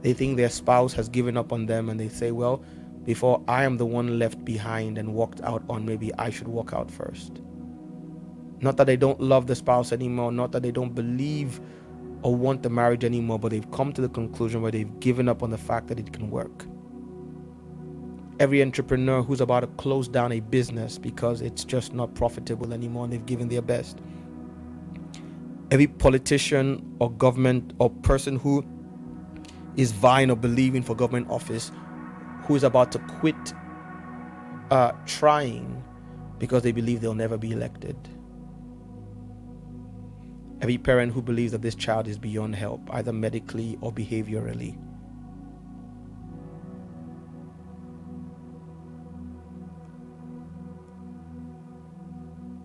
They 0.02 0.12
think 0.12 0.36
their 0.36 0.50
spouse 0.50 0.92
has 0.92 1.08
given 1.08 1.36
up 1.36 1.52
on 1.52 1.66
them 1.66 1.88
and 1.88 1.98
they 1.98 2.08
say, 2.08 2.30
Well, 2.30 2.62
before 3.04 3.42
I 3.48 3.64
am 3.64 3.78
the 3.78 3.86
one 3.86 4.18
left 4.18 4.44
behind 4.44 4.98
and 4.98 5.14
walked 5.14 5.40
out 5.40 5.64
on, 5.68 5.86
maybe 5.86 6.12
I 6.18 6.30
should 6.30 6.48
walk 6.48 6.72
out 6.74 6.90
first. 6.90 7.40
Not 8.60 8.76
that 8.76 8.86
they 8.86 8.96
don't 8.96 9.20
love 9.20 9.46
the 9.46 9.54
spouse 9.54 9.92
anymore, 9.92 10.30
not 10.30 10.52
that 10.52 10.62
they 10.62 10.70
don't 10.70 10.94
believe 10.94 11.60
or 12.26 12.34
want 12.34 12.64
the 12.64 12.68
marriage 12.68 13.04
anymore, 13.04 13.38
but 13.38 13.52
they've 13.52 13.70
come 13.70 13.92
to 13.92 14.00
the 14.00 14.08
conclusion 14.08 14.60
where 14.60 14.72
they've 14.72 14.98
given 14.98 15.28
up 15.28 15.44
on 15.44 15.50
the 15.50 15.56
fact 15.56 15.86
that 15.86 15.96
it 15.96 16.12
can 16.12 16.28
work. 16.28 16.66
Every 18.40 18.60
entrepreneur 18.60 19.22
who's 19.22 19.40
about 19.40 19.60
to 19.60 19.68
close 19.68 20.08
down 20.08 20.32
a 20.32 20.40
business 20.40 20.98
because 20.98 21.40
it's 21.40 21.62
just 21.62 21.94
not 21.94 22.16
profitable 22.16 22.72
anymore 22.72 23.04
and 23.04 23.12
they've 23.12 23.26
given 23.26 23.48
their 23.48 23.62
best. 23.62 24.00
Every 25.70 25.86
politician 25.86 26.96
or 26.98 27.12
government 27.12 27.74
or 27.78 27.90
person 27.90 28.40
who 28.40 28.66
is 29.76 29.92
vying 29.92 30.28
or 30.28 30.36
believing 30.36 30.82
for 30.82 30.96
government 30.96 31.30
office 31.30 31.70
who 32.42 32.56
is 32.56 32.64
about 32.64 32.90
to 32.90 32.98
quit 33.20 33.54
uh, 34.72 34.90
trying 35.06 35.80
because 36.40 36.64
they 36.64 36.72
believe 36.72 37.02
they'll 37.02 37.14
never 37.14 37.38
be 37.38 37.52
elected. 37.52 37.96
Every 40.60 40.78
parent 40.78 41.12
who 41.12 41.22
believes 41.22 41.52
that 41.52 41.62
this 41.62 41.74
child 41.74 42.08
is 42.08 42.18
beyond 42.18 42.56
help, 42.56 42.80
either 42.92 43.12
medically 43.12 43.78
or 43.80 43.92
behaviorally. 43.92 44.78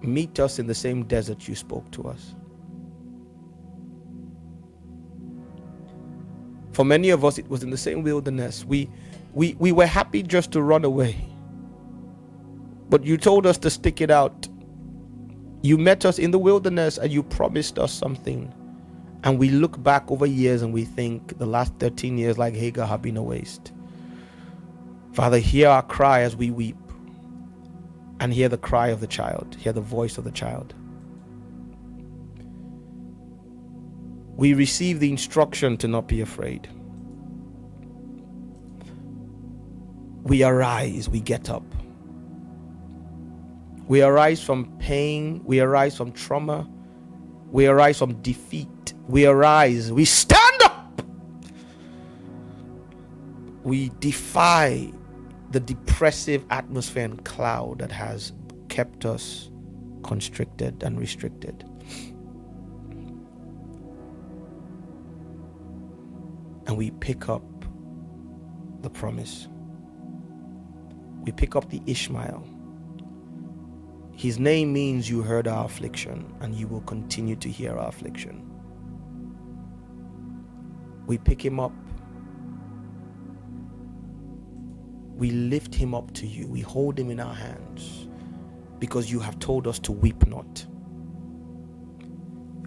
Meet 0.02 0.40
us 0.40 0.58
in 0.58 0.68
the 0.68 0.74
same 0.74 1.04
desert 1.04 1.48
you 1.48 1.56
spoke 1.56 1.92
to 1.92 2.04
us. 2.04 2.36
For 6.72 6.86
many 6.86 7.10
of 7.10 7.26
us, 7.26 7.38
it 7.38 7.48
was 7.50 7.64
in 7.64 7.70
the 7.70 7.78
same 7.78 8.02
wilderness. 8.02 8.66
We, 8.66 8.90
we, 9.34 9.56
we 9.60 9.72
were 9.72 9.86
happy 9.86 10.24
just 10.24 10.52
to 10.54 10.62
run 10.62 10.86
away. 10.86 11.18
But 12.90 13.04
you 13.04 13.18
told 13.18 13.46
us 13.46 13.58
to 13.60 13.70
stick 13.70 14.02
it 14.02 14.10
out. 14.10 14.48
You 15.62 15.78
met 15.78 16.06
us 16.06 16.18
in 16.18 16.32
the 16.32 16.40
wilderness 16.40 16.98
and 16.98 17.12
you 17.12 17.22
promised 17.22 17.78
us 17.78 17.94
something. 17.94 18.52
And 19.24 19.38
we 19.38 19.50
look 19.50 19.82
back 19.84 20.10
over 20.10 20.26
years 20.26 20.64
and 20.64 20.74
we 20.74 20.86
think 20.86 21.38
the 21.38 21.46
last 21.46 21.74
13 21.80 22.18
years, 22.18 22.38
like 22.38 22.56
Hagar, 22.56 22.88
have 22.88 23.04
been 23.04 23.18
a 23.18 23.24
waste. 23.24 23.72
Father, 25.14 25.38
hear 25.38 25.70
our 25.70 25.84
cry 25.84 26.22
as 26.22 26.36
we 26.36 26.50
weep 26.50 26.78
and 28.20 28.34
hear 28.34 28.50
the 28.50 28.58
cry 28.58 28.88
of 28.88 29.02
the 29.02 29.08
child, 29.08 29.56
hear 29.60 29.74
the 29.74 29.82
voice 29.82 30.18
of 30.18 30.24
the 30.24 30.32
child. 30.32 30.74
We 34.36 34.56
receive 34.56 35.00
the 35.00 35.12
instruction 35.12 35.78
to 35.78 35.88
not 35.88 36.08
be 36.08 36.22
afraid. 36.22 36.68
We 40.24 40.44
arise, 40.44 41.10
we 41.10 41.20
get 41.20 41.50
up. 41.50 41.64
We 43.92 44.02
arise 44.04 44.42
from 44.42 44.78
pain. 44.78 45.42
We 45.44 45.60
arise 45.60 45.98
from 45.98 46.14
trauma. 46.14 46.66
We 47.52 47.68
arise 47.68 47.98
from 47.98 48.22
defeat. 48.22 48.94
We 49.10 49.26
arise. 49.26 49.92
We 49.92 50.06
stand 50.06 50.62
up. 50.64 51.02
We 53.64 53.92
defy 54.00 54.94
the 55.50 55.60
depressive 55.60 56.46
atmosphere 56.52 57.04
and 57.04 57.26
cloud 57.26 57.80
that 57.80 57.92
has 57.92 58.32
kept 58.70 59.04
us 59.04 59.52
constricted 60.04 60.84
and 60.84 60.98
restricted. 60.98 61.66
And 66.66 66.78
we 66.78 66.92
pick 66.92 67.28
up 67.28 67.44
the 68.84 68.90
promise. 68.90 69.50
We 71.24 71.34
pick 71.34 71.58
up 71.58 71.70
the 71.70 71.82
Ishmael 71.86 72.48
his 74.22 74.38
name 74.38 74.72
means 74.72 75.10
you 75.10 75.24
heard 75.24 75.48
our 75.48 75.66
affliction 75.66 76.32
and 76.42 76.54
you 76.54 76.68
will 76.68 76.82
continue 76.82 77.36
to 77.38 77.50
hear 77.50 77.76
our 77.76 77.88
affliction. 77.88 78.48
We 81.08 81.18
pick 81.18 81.44
him 81.44 81.60
up. 81.60 81.72
We 85.16 85.32
lift 85.32 85.74
him 85.74 85.96
up 85.96 86.14
to 86.14 86.28
you. 86.28 86.46
We 86.46 86.62
hold 86.62 87.00
him 87.00 87.10
in 87.10 87.20
our 87.20 87.34
hands 87.34 88.10
because 88.78 89.12
you 89.12 89.20
have 89.20 89.40
told 89.40 89.66
us 89.66 89.80
to 89.80 89.92
weep 89.92 90.28
not. 90.28 90.68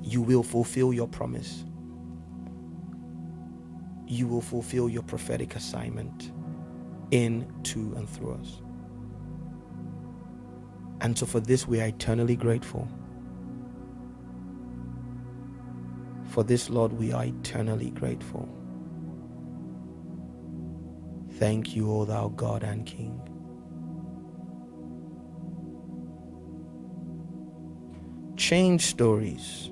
You 0.03 0.23
will 0.23 0.43
fulfill 0.43 0.93
your 0.93 1.07
promise. 1.07 1.65
You 4.09 4.27
will 4.27 4.41
fulfill 4.41 4.89
your 4.89 5.05
prophetic 5.05 5.55
assignment 5.55 6.33
in, 7.13 7.47
to, 7.63 7.95
and 7.95 8.09
through 8.11 8.33
us. 8.43 8.64
And 11.01 11.19
so 11.19 11.27
for 11.27 11.41
this, 11.41 11.69
we 11.69 11.81
are 11.81 11.89
eternally 11.89 12.37
grateful. 12.37 12.89
For 16.27 16.45
this, 16.45 16.71
Lord, 16.71 16.93
we 16.95 17.13
are 17.13 17.25
eternally 17.27 17.91
grateful. 17.91 18.49
Thank 21.33 21.77
you, 21.77 21.91
O 21.91 22.05
thou 22.05 22.29
God 22.29 22.63
and 22.65 22.87
King. 22.87 23.21
Change 28.37 28.83
stories, 28.87 29.71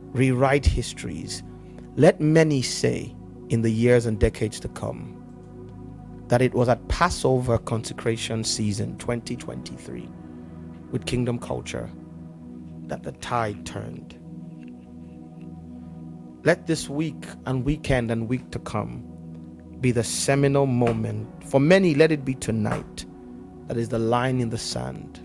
rewrite 0.00 0.66
histories. 0.66 1.42
Let 1.96 2.20
many 2.20 2.62
say 2.62 3.14
in 3.50 3.62
the 3.62 3.70
years 3.70 4.06
and 4.06 4.18
decades 4.20 4.60
to 4.60 4.68
come 4.68 5.17
that 6.28 6.42
it 6.42 6.54
was 6.54 6.68
at 6.68 6.86
Passover 6.88 7.58
consecration 7.58 8.44
season 8.44 8.96
2023 8.98 10.08
with 10.90 11.06
Kingdom 11.06 11.38
Culture 11.38 11.90
that 12.86 13.02
the 13.02 13.12
tide 13.12 13.64
turned. 13.66 14.14
Let 16.44 16.66
this 16.66 16.88
week 16.88 17.24
and 17.46 17.64
weekend 17.64 18.10
and 18.10 18.28
week 18.28 18.50
to 18.52 18.58
come 18.58 19.04
be 19.80 19.90
the 19.92 20.04
seminal 20.04 20.66
moment. 20.66 21.28
For 21.44 21.60
many, 21.60 21.94
let 21.94 22.10
it 22.10 22.24
be 22.24 22.34
tonight. 22.34 23.06
That 23.68 23.76
is 23.76 23.88
the 23.88 23.98
line 23.98 24.40
in 24.40 24.50
the 24.50 24.58
sand. 24.58 25.20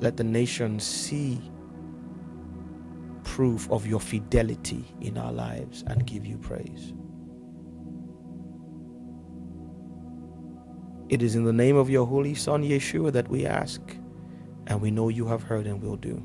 Let 0.00 0.16
the 0.16 0.24
nations 0.24 0.84
see 0.84 1.40
proof 3.30 3.70
of 3.70 3.86
your 3.86 4.00
fidelity 4.00 4.84
in 5.00 5.16
our 5.16 5.32
lives 5.32 5.84
and 5.86 6.04
give 6.04 6.26
you 6.26 6.36
praise. 6.36 6.92
It 11.08 11.22
is 11.22 11.36
in 11.36 11.44
the 11.44 11.52
name 11.52 11.76
of 11.76 11.88
your 11.88 12.06
Holy 12.06 12.34
Son, 12.34 12.64
Yeshua, 12.64 13.12
that 13.12 13.28
we 13.28 13.46
ask, 13.46 13.80
and 14.66 14.80
we 14.80 14.90
know 14.90 15.08
you 15.08 15.26
have 15.28 15.44
heard 15.44 15.68
and 15.68 15.80
will 15.80 15.96
do. 15.96 16.20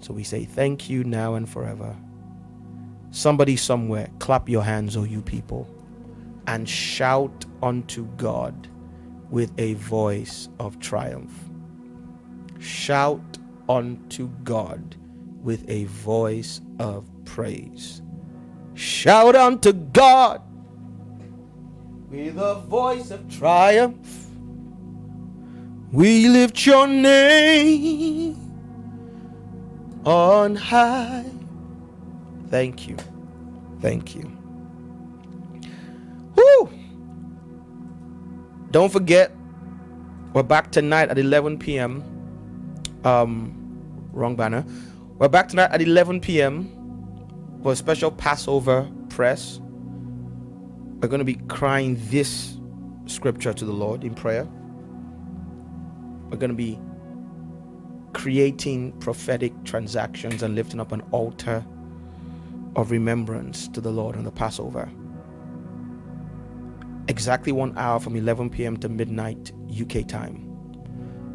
So 0.00 0.14
we 0.14 0.24
say 0.24 0.46
thank 0.46 0.88
you 0.88 1.04
now 1.04 1.34
and 1.34 1.46
forever. 1.46 1.94
Somebody 3.10 3.56
somewhere, 3.56 4.08
clap 4.18 4.48
your 4.48 4.64
hands, 4.64 4.96
O 4.96 5.04
you 5.04 5.20
people, 5.20 5.68
and 6.46 6.66
shout 6.66 7.44
unto 7.62 8.06
God 8.16 8.66
with 9.28 9.52
a 9.58 9.74
voice 9.74 10.48
of 10.58 10.80
triumph. 10.80 11.34
Shout 12.58 13.36
unto 13.68 14.28
God 14.42 14.96
with 15.42 15.68
a 15.68 15.84
voice 15.84 16.60
of 16.78 17.04
praise. 17.24 18.02
Shout 18.74 19.36
unto 19.36 19.72
God 19.72 20.40
with 22.10 22.38
a 22.38 22.56
voice 22.68 23.10
of 23.10 23.28
triumph. 23.30 24.26
We 25.90 26.28
lift 26.28 26.64
your 26.64 26.86
name 26.86 28.36
on 30.04 30.56
high. 30.56 31.24
Thank 32.48 32.88
you. 32.88 32.96
Thank 33.80 34.14
you. 34.14 34.30
Woo! 36.36 36.70
Don't 38.70 38.90
forget, 38.92 39.32
we're 40.32 40.42
back 40.42 40.70
tonight 40.70 41.10
at 41.10 41.18
11 41.18 41.58
p.m. 41.58 42.02
Um, 43.04 44.08
wrong 44.12 44.36
banner. 44.36 44.64
We're 45.22 45.28
back 45.28 45.46
tonight 45.46 45.70
at 45.70 45.80
11 45.80 46.20
p.m. 46.20 47.60
for 47.62 47.70
a 47.70 47.76
special 47.76 48.10
Passover 48.10 48.90
press. 49.08 49.60
We're 51.00 51.06
going 51.06 51.20
to 51.20 51.24
be 51.24 51.36
crying 51.46 51.96
this 52.08 52.58
scripture 53.06 53.52
to 53.52 53.64
the 53.64 53.72
Lord 53.72 54.02
in 54.02 54.16
prayer. 54.16 54.48
We're 56.28 56.38
going 56.38 56.50
to 56.50 56.56
be 56.56 56.76
creating 58.14 58.98
prophetic 58.98 59.52
transactions 59.62 60.42
and 60.42 60.56
lifting 60.56 60.80
up 60.80 60.90
an 60.90 61.02
altar 61.12 61.64
of 62.74 62.90
remembrance 62.90 63.68
to 63.68 63.80
the 63.80 63.92
Lord 63.92 64.16
on 64.16 64.24
the 64.24 64.32
Passover. 64.32 64.90
Exactly 67.06 67.52
one 67.52 67.78
hour 67.78 68.00
from 68.00 68.16
11 68.16 68.50
p.m. 68.50 68.76
to 68.78 68.88
midnight 68.88 69.52
UK 69.70 70.04
time. 70.08 70.48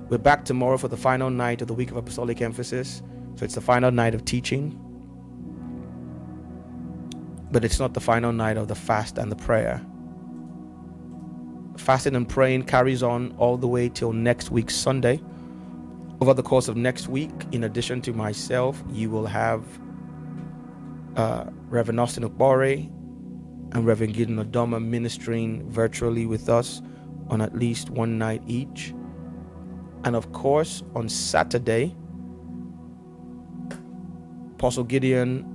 We're 0.09 0.17
back 0.17 0.43
tomorrow 0.43 0.75
for 0.75 0.89
the 0.89 0.97
final 0.97 1.29
night 1.29 1.61
of 1.61 1.69
the 1.69 1.73
week 1.73 1.91
of 1.91 1.95
apostolic 1.95 2.41
emphasis. 2.41 3.01
So 3.37 3.45
it's 3.45 3.55
the 3.55 3.61
final 3.61 3.91
night 3.91 4.15
of 4.15 4.25
teaching, 4.25 4.79
but 7.51 7.63
it's 7.63 7.79
not 7.79 7.93
the 7.93 8.01
final 8.01 8.33
night 8.33 8.57
of 8.57 8.67
the 8.67 8.75
fast 8.75 9.17
and 9.17 9.31
the 9.31 9.35
prayer. 9.35 9.81
fasting 11.77 12.15
and 12.15 12.27
praying 12.27 12.63
carries 12.63 13.03
on 13.03 13.33
all 13.37 13.57
the 13.57 13.67
way 13.67 13.89
till 13.89 14.13
next 14.13 14.51
week, 14.51 14.69
Sunday. 14.69 15.21
Over 16.21 16.33
the 16.33 16.43
course 16.43 16.67
of 16.67 16.75
next 16.75 17.07
week, 17.07 17.31
in 17.51 17.63
addition 17.63 18.01
to 18.03 18.13
myself, 18.13 18.83
you 18.91 19.09
will 19.09 19.27
have 19.27 19.63
uh, 21.15 21.45
Reverend 21.69 21.99
Austin 21.99 22.23
Okbore 22.27 22.87
and 23.73 23.85
Reverend 23.85 24.15
Gideon 24.15 24.43
Odoma 24.43 24.83
ministering 24.83 25.69
virtually 25.69 26.25
with 26.25 26.49
us 26.49 26.81
on 27.29 27.41
at 27.41 27.55
least 27.55 27.89
one 27.91 28.17
night 28.17 28.41
each. 28.47 28.93
And 30.03 30.15
of 30.15 30.31
course, 30.33 30.83
on 30.95 31.09
Saturday, 31.09 31.95
Apostle 34.57 34.85
Gideon 34.85 35.45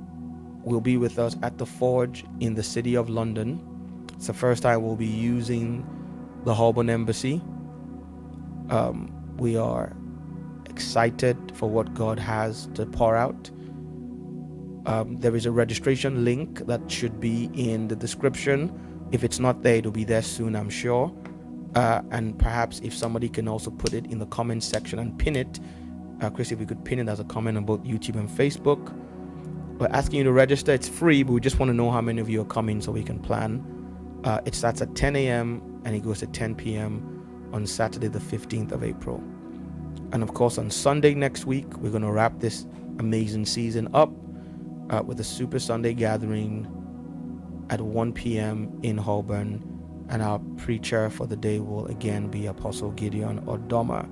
will 0.62 0.80
be 0.80 0.96
with 0.96 1.18
us 1.18 1.36
at 1.42 1.58
the 1.58 1.66
Forge 1.66 2.24
in 2.38 2.54
the 2.54 2.62
city 2.62 2.94
of 2.94 3.10
London. 3.10 3.60
It's 4.14 4.28
the 4.28 4.32
first 4.32 4.62
time 4.62 4.80
we'll 4.84 4.94
be 4.94 5.06
using 5.06 5.84
the 6.44 6.54
Holborn 6.54 6.88
Embassy. 6.88 7.42
Um, 8.70 9.12
we 9.38 9.56
are 9.56 9.92
excited 10.70 11.36
for 11.56 11.68
what 11.68 11.92
God 11.94 12.20
has 12.20 12.68
to 12.74 12.86
pour 12.86 13.16
out. 13.16 13.50
Um, 14.86 15.16
there 15.18 15.34
is 15.34 15.46
a 15.46 15.50
registration 15.50 16.24
link 16.24 16.64
that 16.66 16.88
should 16.88 17.18
be 17.18 17.50
in 17.54 17.88
the 17.88 17.96
description. 17.96 18.70
If 19.10 19.24
it's 19.24 19.40
not 19.40 19.64
there, 19.64 19.74
it'll 19.74 19.90
be 19.90 20.04
there 20.04 20.22
soon, 20.22 20.54
I'm 20.54 20.70
sure. 20.70 21.12
Uh, 21.74 22.02
and 22.12 22.38
perhaps 22.38 22.78
if 22.84 22.94
somebody 22.94 23.28
can 23.28 23.48
also 23.48 23.72
put 23.72 23.94
it 23.94 24.06
in 24.06 24.20
the 24.20 24.26
comment 24.26 24.62
section 24.62 25.00
and 25.00 25.18
pin 25.18 25.34
it, 25.34 25.58
uh, 26.22 26.30
Chris, 26.30 26.52
if 26.52 26.58
we 26.58 26.66
could 26.66 26.84
pin 26.84 26.98
it 26.98 27.08
as 27.08 27.20
a 27.20 27.24
comment 27.24 27.56
on 27.56 27.64
both 27.64 27.82
YouTube 27.82 28.16
and 28.16 28.28
Facebook. 28.28 28.94
We're 29.78 29.88
asking 29.88 30.18
you 30.18 30.24
to 30.24 30.32
register. 30.32 30.72
It's 30.72 30.88
free, 30.88 31.22
but 31.24 31.32
we 31.32 31.40
just 31.40 31.58
want 31.58 31.70
to 31.70 31.74
know 31.74 31.90
how 31.90 32.00
many 32.00 32.20
of 32.20 32.30
you 32.30 32.40
are 32.40 32.46
coming 32.46 32.80
so 32.80 32.92
we 32.92 33.02
can 33.02 33.18
plan. 33.18 33.64
Uh, 34.24 34.40
it 34.44 34.54
starts 34.54 34.80
at 34.80 34.94
10 34.94 35.16
a.m. 35.16 35.80
and 35.84 35.96
it 35.96 36.04
goes 36.04 36.20
to 36.20 36.26
10 36.28 36.54
p.m. 36.54 37.50
on 37.52 37.66
Saturday, 37.66 38.06
the 38.06 38.20
15th 38.20 38.70
of 38.70 38.84
April. 38.84 39.22
And 40.12 40.22
of 40.22 40.34
course, 40.34 40.58
on 40.58 40.70
Sunday 40.70 41.14
next 41.14 41.46
week, 41.46 41.76
we're 41.78 41.90
going 41.90 42.02
to 42.02 42.12
wrap 42.12 42.38
this 42.38 42.66
amazing 43.00 43.46
season 43.46 43.88
up 43.92 44.12
uh, 44.90 45.02
with 45.04 45.18
a 45.18 45.24
Super 45.24 45.58
Sunday 45.58 45.94
gathering 45.94 46.68
at 47.70 47.80
1 47.80 48.12
p.m. 48.12 48.78
in 48.82 48.96
Holborn. 48.96 49.68
And 50.08 50.22
our 50.22 50.38
preacher 50.58 51.10
for 51.10 51.26
the 51.26 51.36
day 51.36 51.58
will 51.58 51.86
again 51.86 52.28
be 52.28 52.46
Apostle 52.46 52.92
Gideon 52.92 53.40
Odoma. 53.46 54.08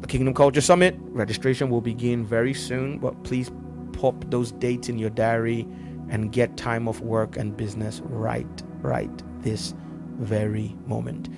The 0.00 0.06
Kingdom 0.06 0.34
Culture 0.34 0.60
Summit 0.60 0.96
registration 1.10 1.70
will 1.70 1.80
begin 1.80 2.24
very 2.24 2.54
soon, 2.54 2.98
but 2.98 3.22
please 3.24 3.50
pop 3.92 4.14
those 4.30 4.52
dates 4.52 4.88
in 4.88 4.98
your 4.98 5.10
diary 5.10 5.66
and 6.08 6.32
get 6.32 6.56
time 6.56 6.88
of 6.88 7.00
work 7.02 7.36
and 7.36 7.56
business 7.56 8.00
right, 8.04 8.62
right 8.80 9.10
this 9.42 9.74
very 10.18 10.76
moment. 10.86 11.28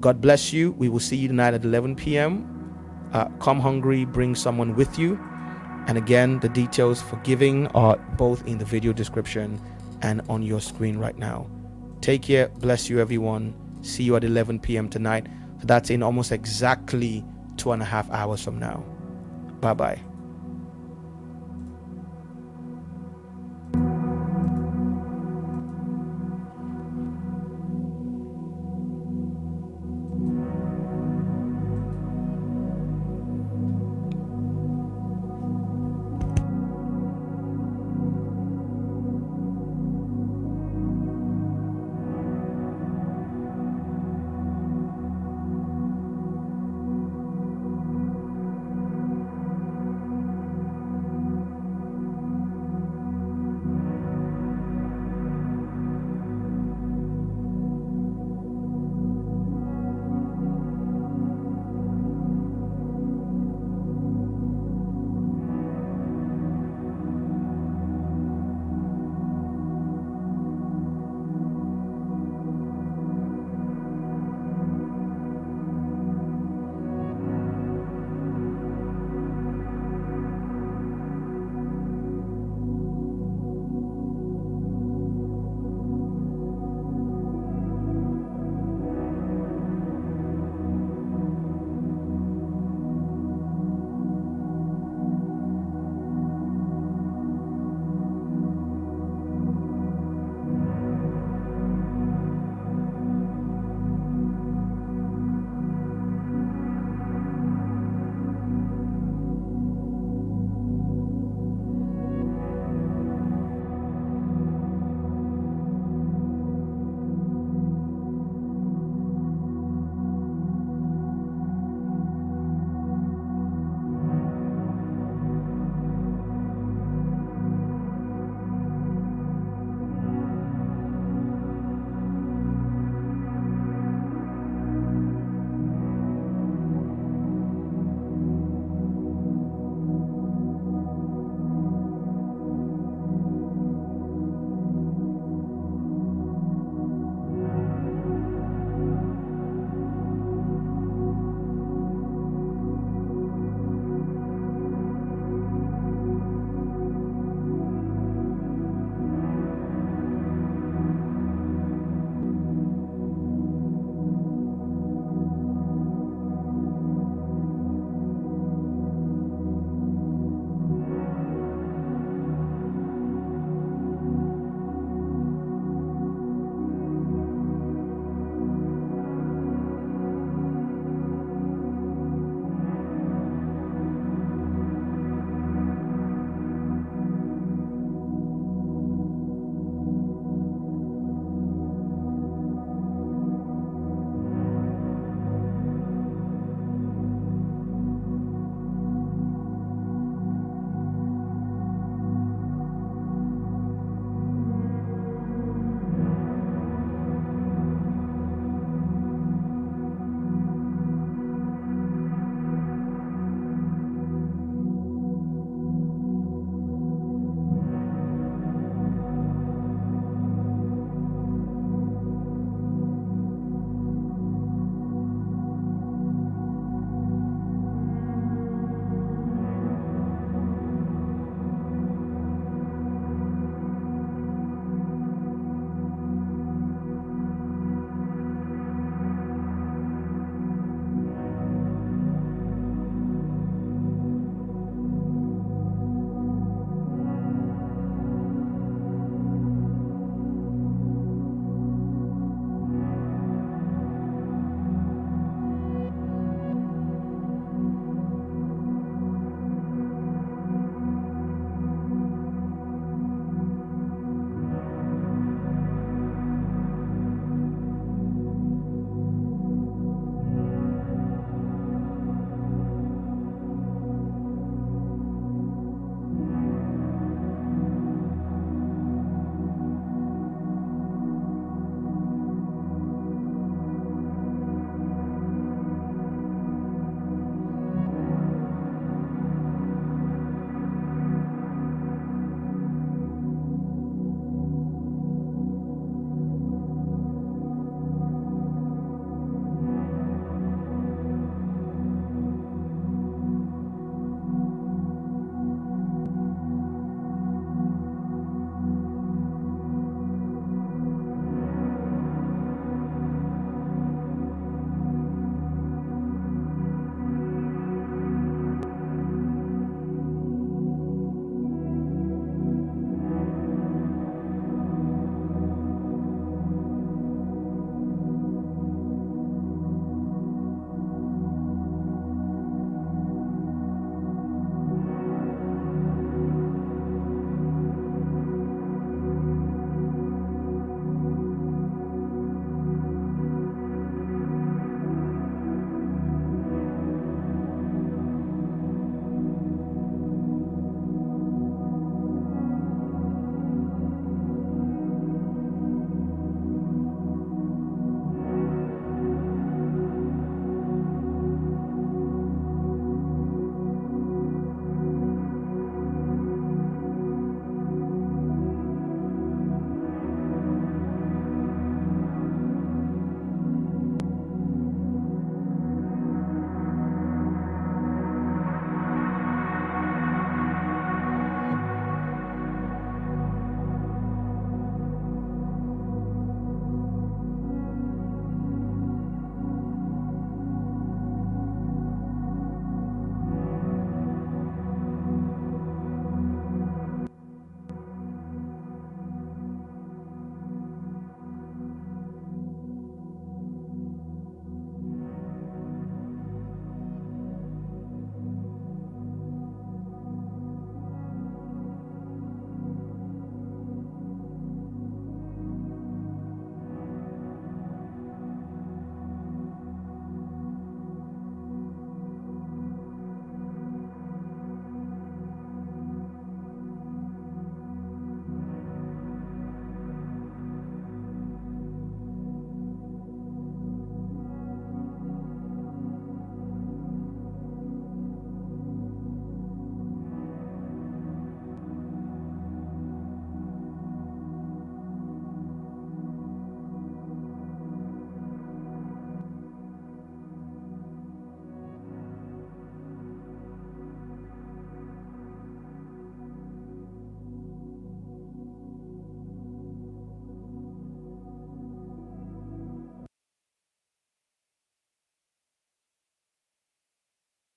God 0.00 0.20
bless 0.20 0.52
you. 0.52 0.72
We 0.72 0.88
will 0.88 1.00
see 1.00 1.16
you 1.16 1.28
tonight 1.28 1.54
at 1.54 1.64
11 1.64 1.96
p.m. 1.96 2.52
Uh, 3.12 3.28
come 3.40 3.60
hungry, 3.60 4.04
bring 4.04 4.34
someone 4.34 4.74
with 4.74 4.98
you. 4.98 5.18
And 5.86 5.96
again, 5.96 6.40
the 6.40 6.48
details 6.48 7.00
for 7.00 7.16
giving 7.16 7.66
are 7.68 7.96
both 8.16 8.46
in 8.46 8.58
the 8.58 8.64
video 8.64 8.92
description 8.92 9.60
and 10.02 10.20
on 10.28 10.42
your 10.42 10.60
screen 10.60 10.98
right 10.98 11.16
now. 11.16 11.48
Take 12.00 12.22
care. 12.22 12.48
Bless 12.48 12.90
you, 12.90 13.00
everyone. 13.00 13.54
See 13.82 14.02
you 14.02 14.16
at 14.16 14.24
11 14.24 14.60
p.m. 14.60 14.88
tonight. 14.88 15.26
So 15.60 15.66
that's 15.66 15.90
in 15.90 16.02
almost 16.02 16.32
exactly 16.32 17.24
two 17.56 17.72
and 17.72 17.82
a 17.82 17.84
half 17.84 18.10
hours 18.10 18.42
from 18.42 18.58
now. 18.58 18.84
Bye 19.60 19.74
bye. 19.74 20.00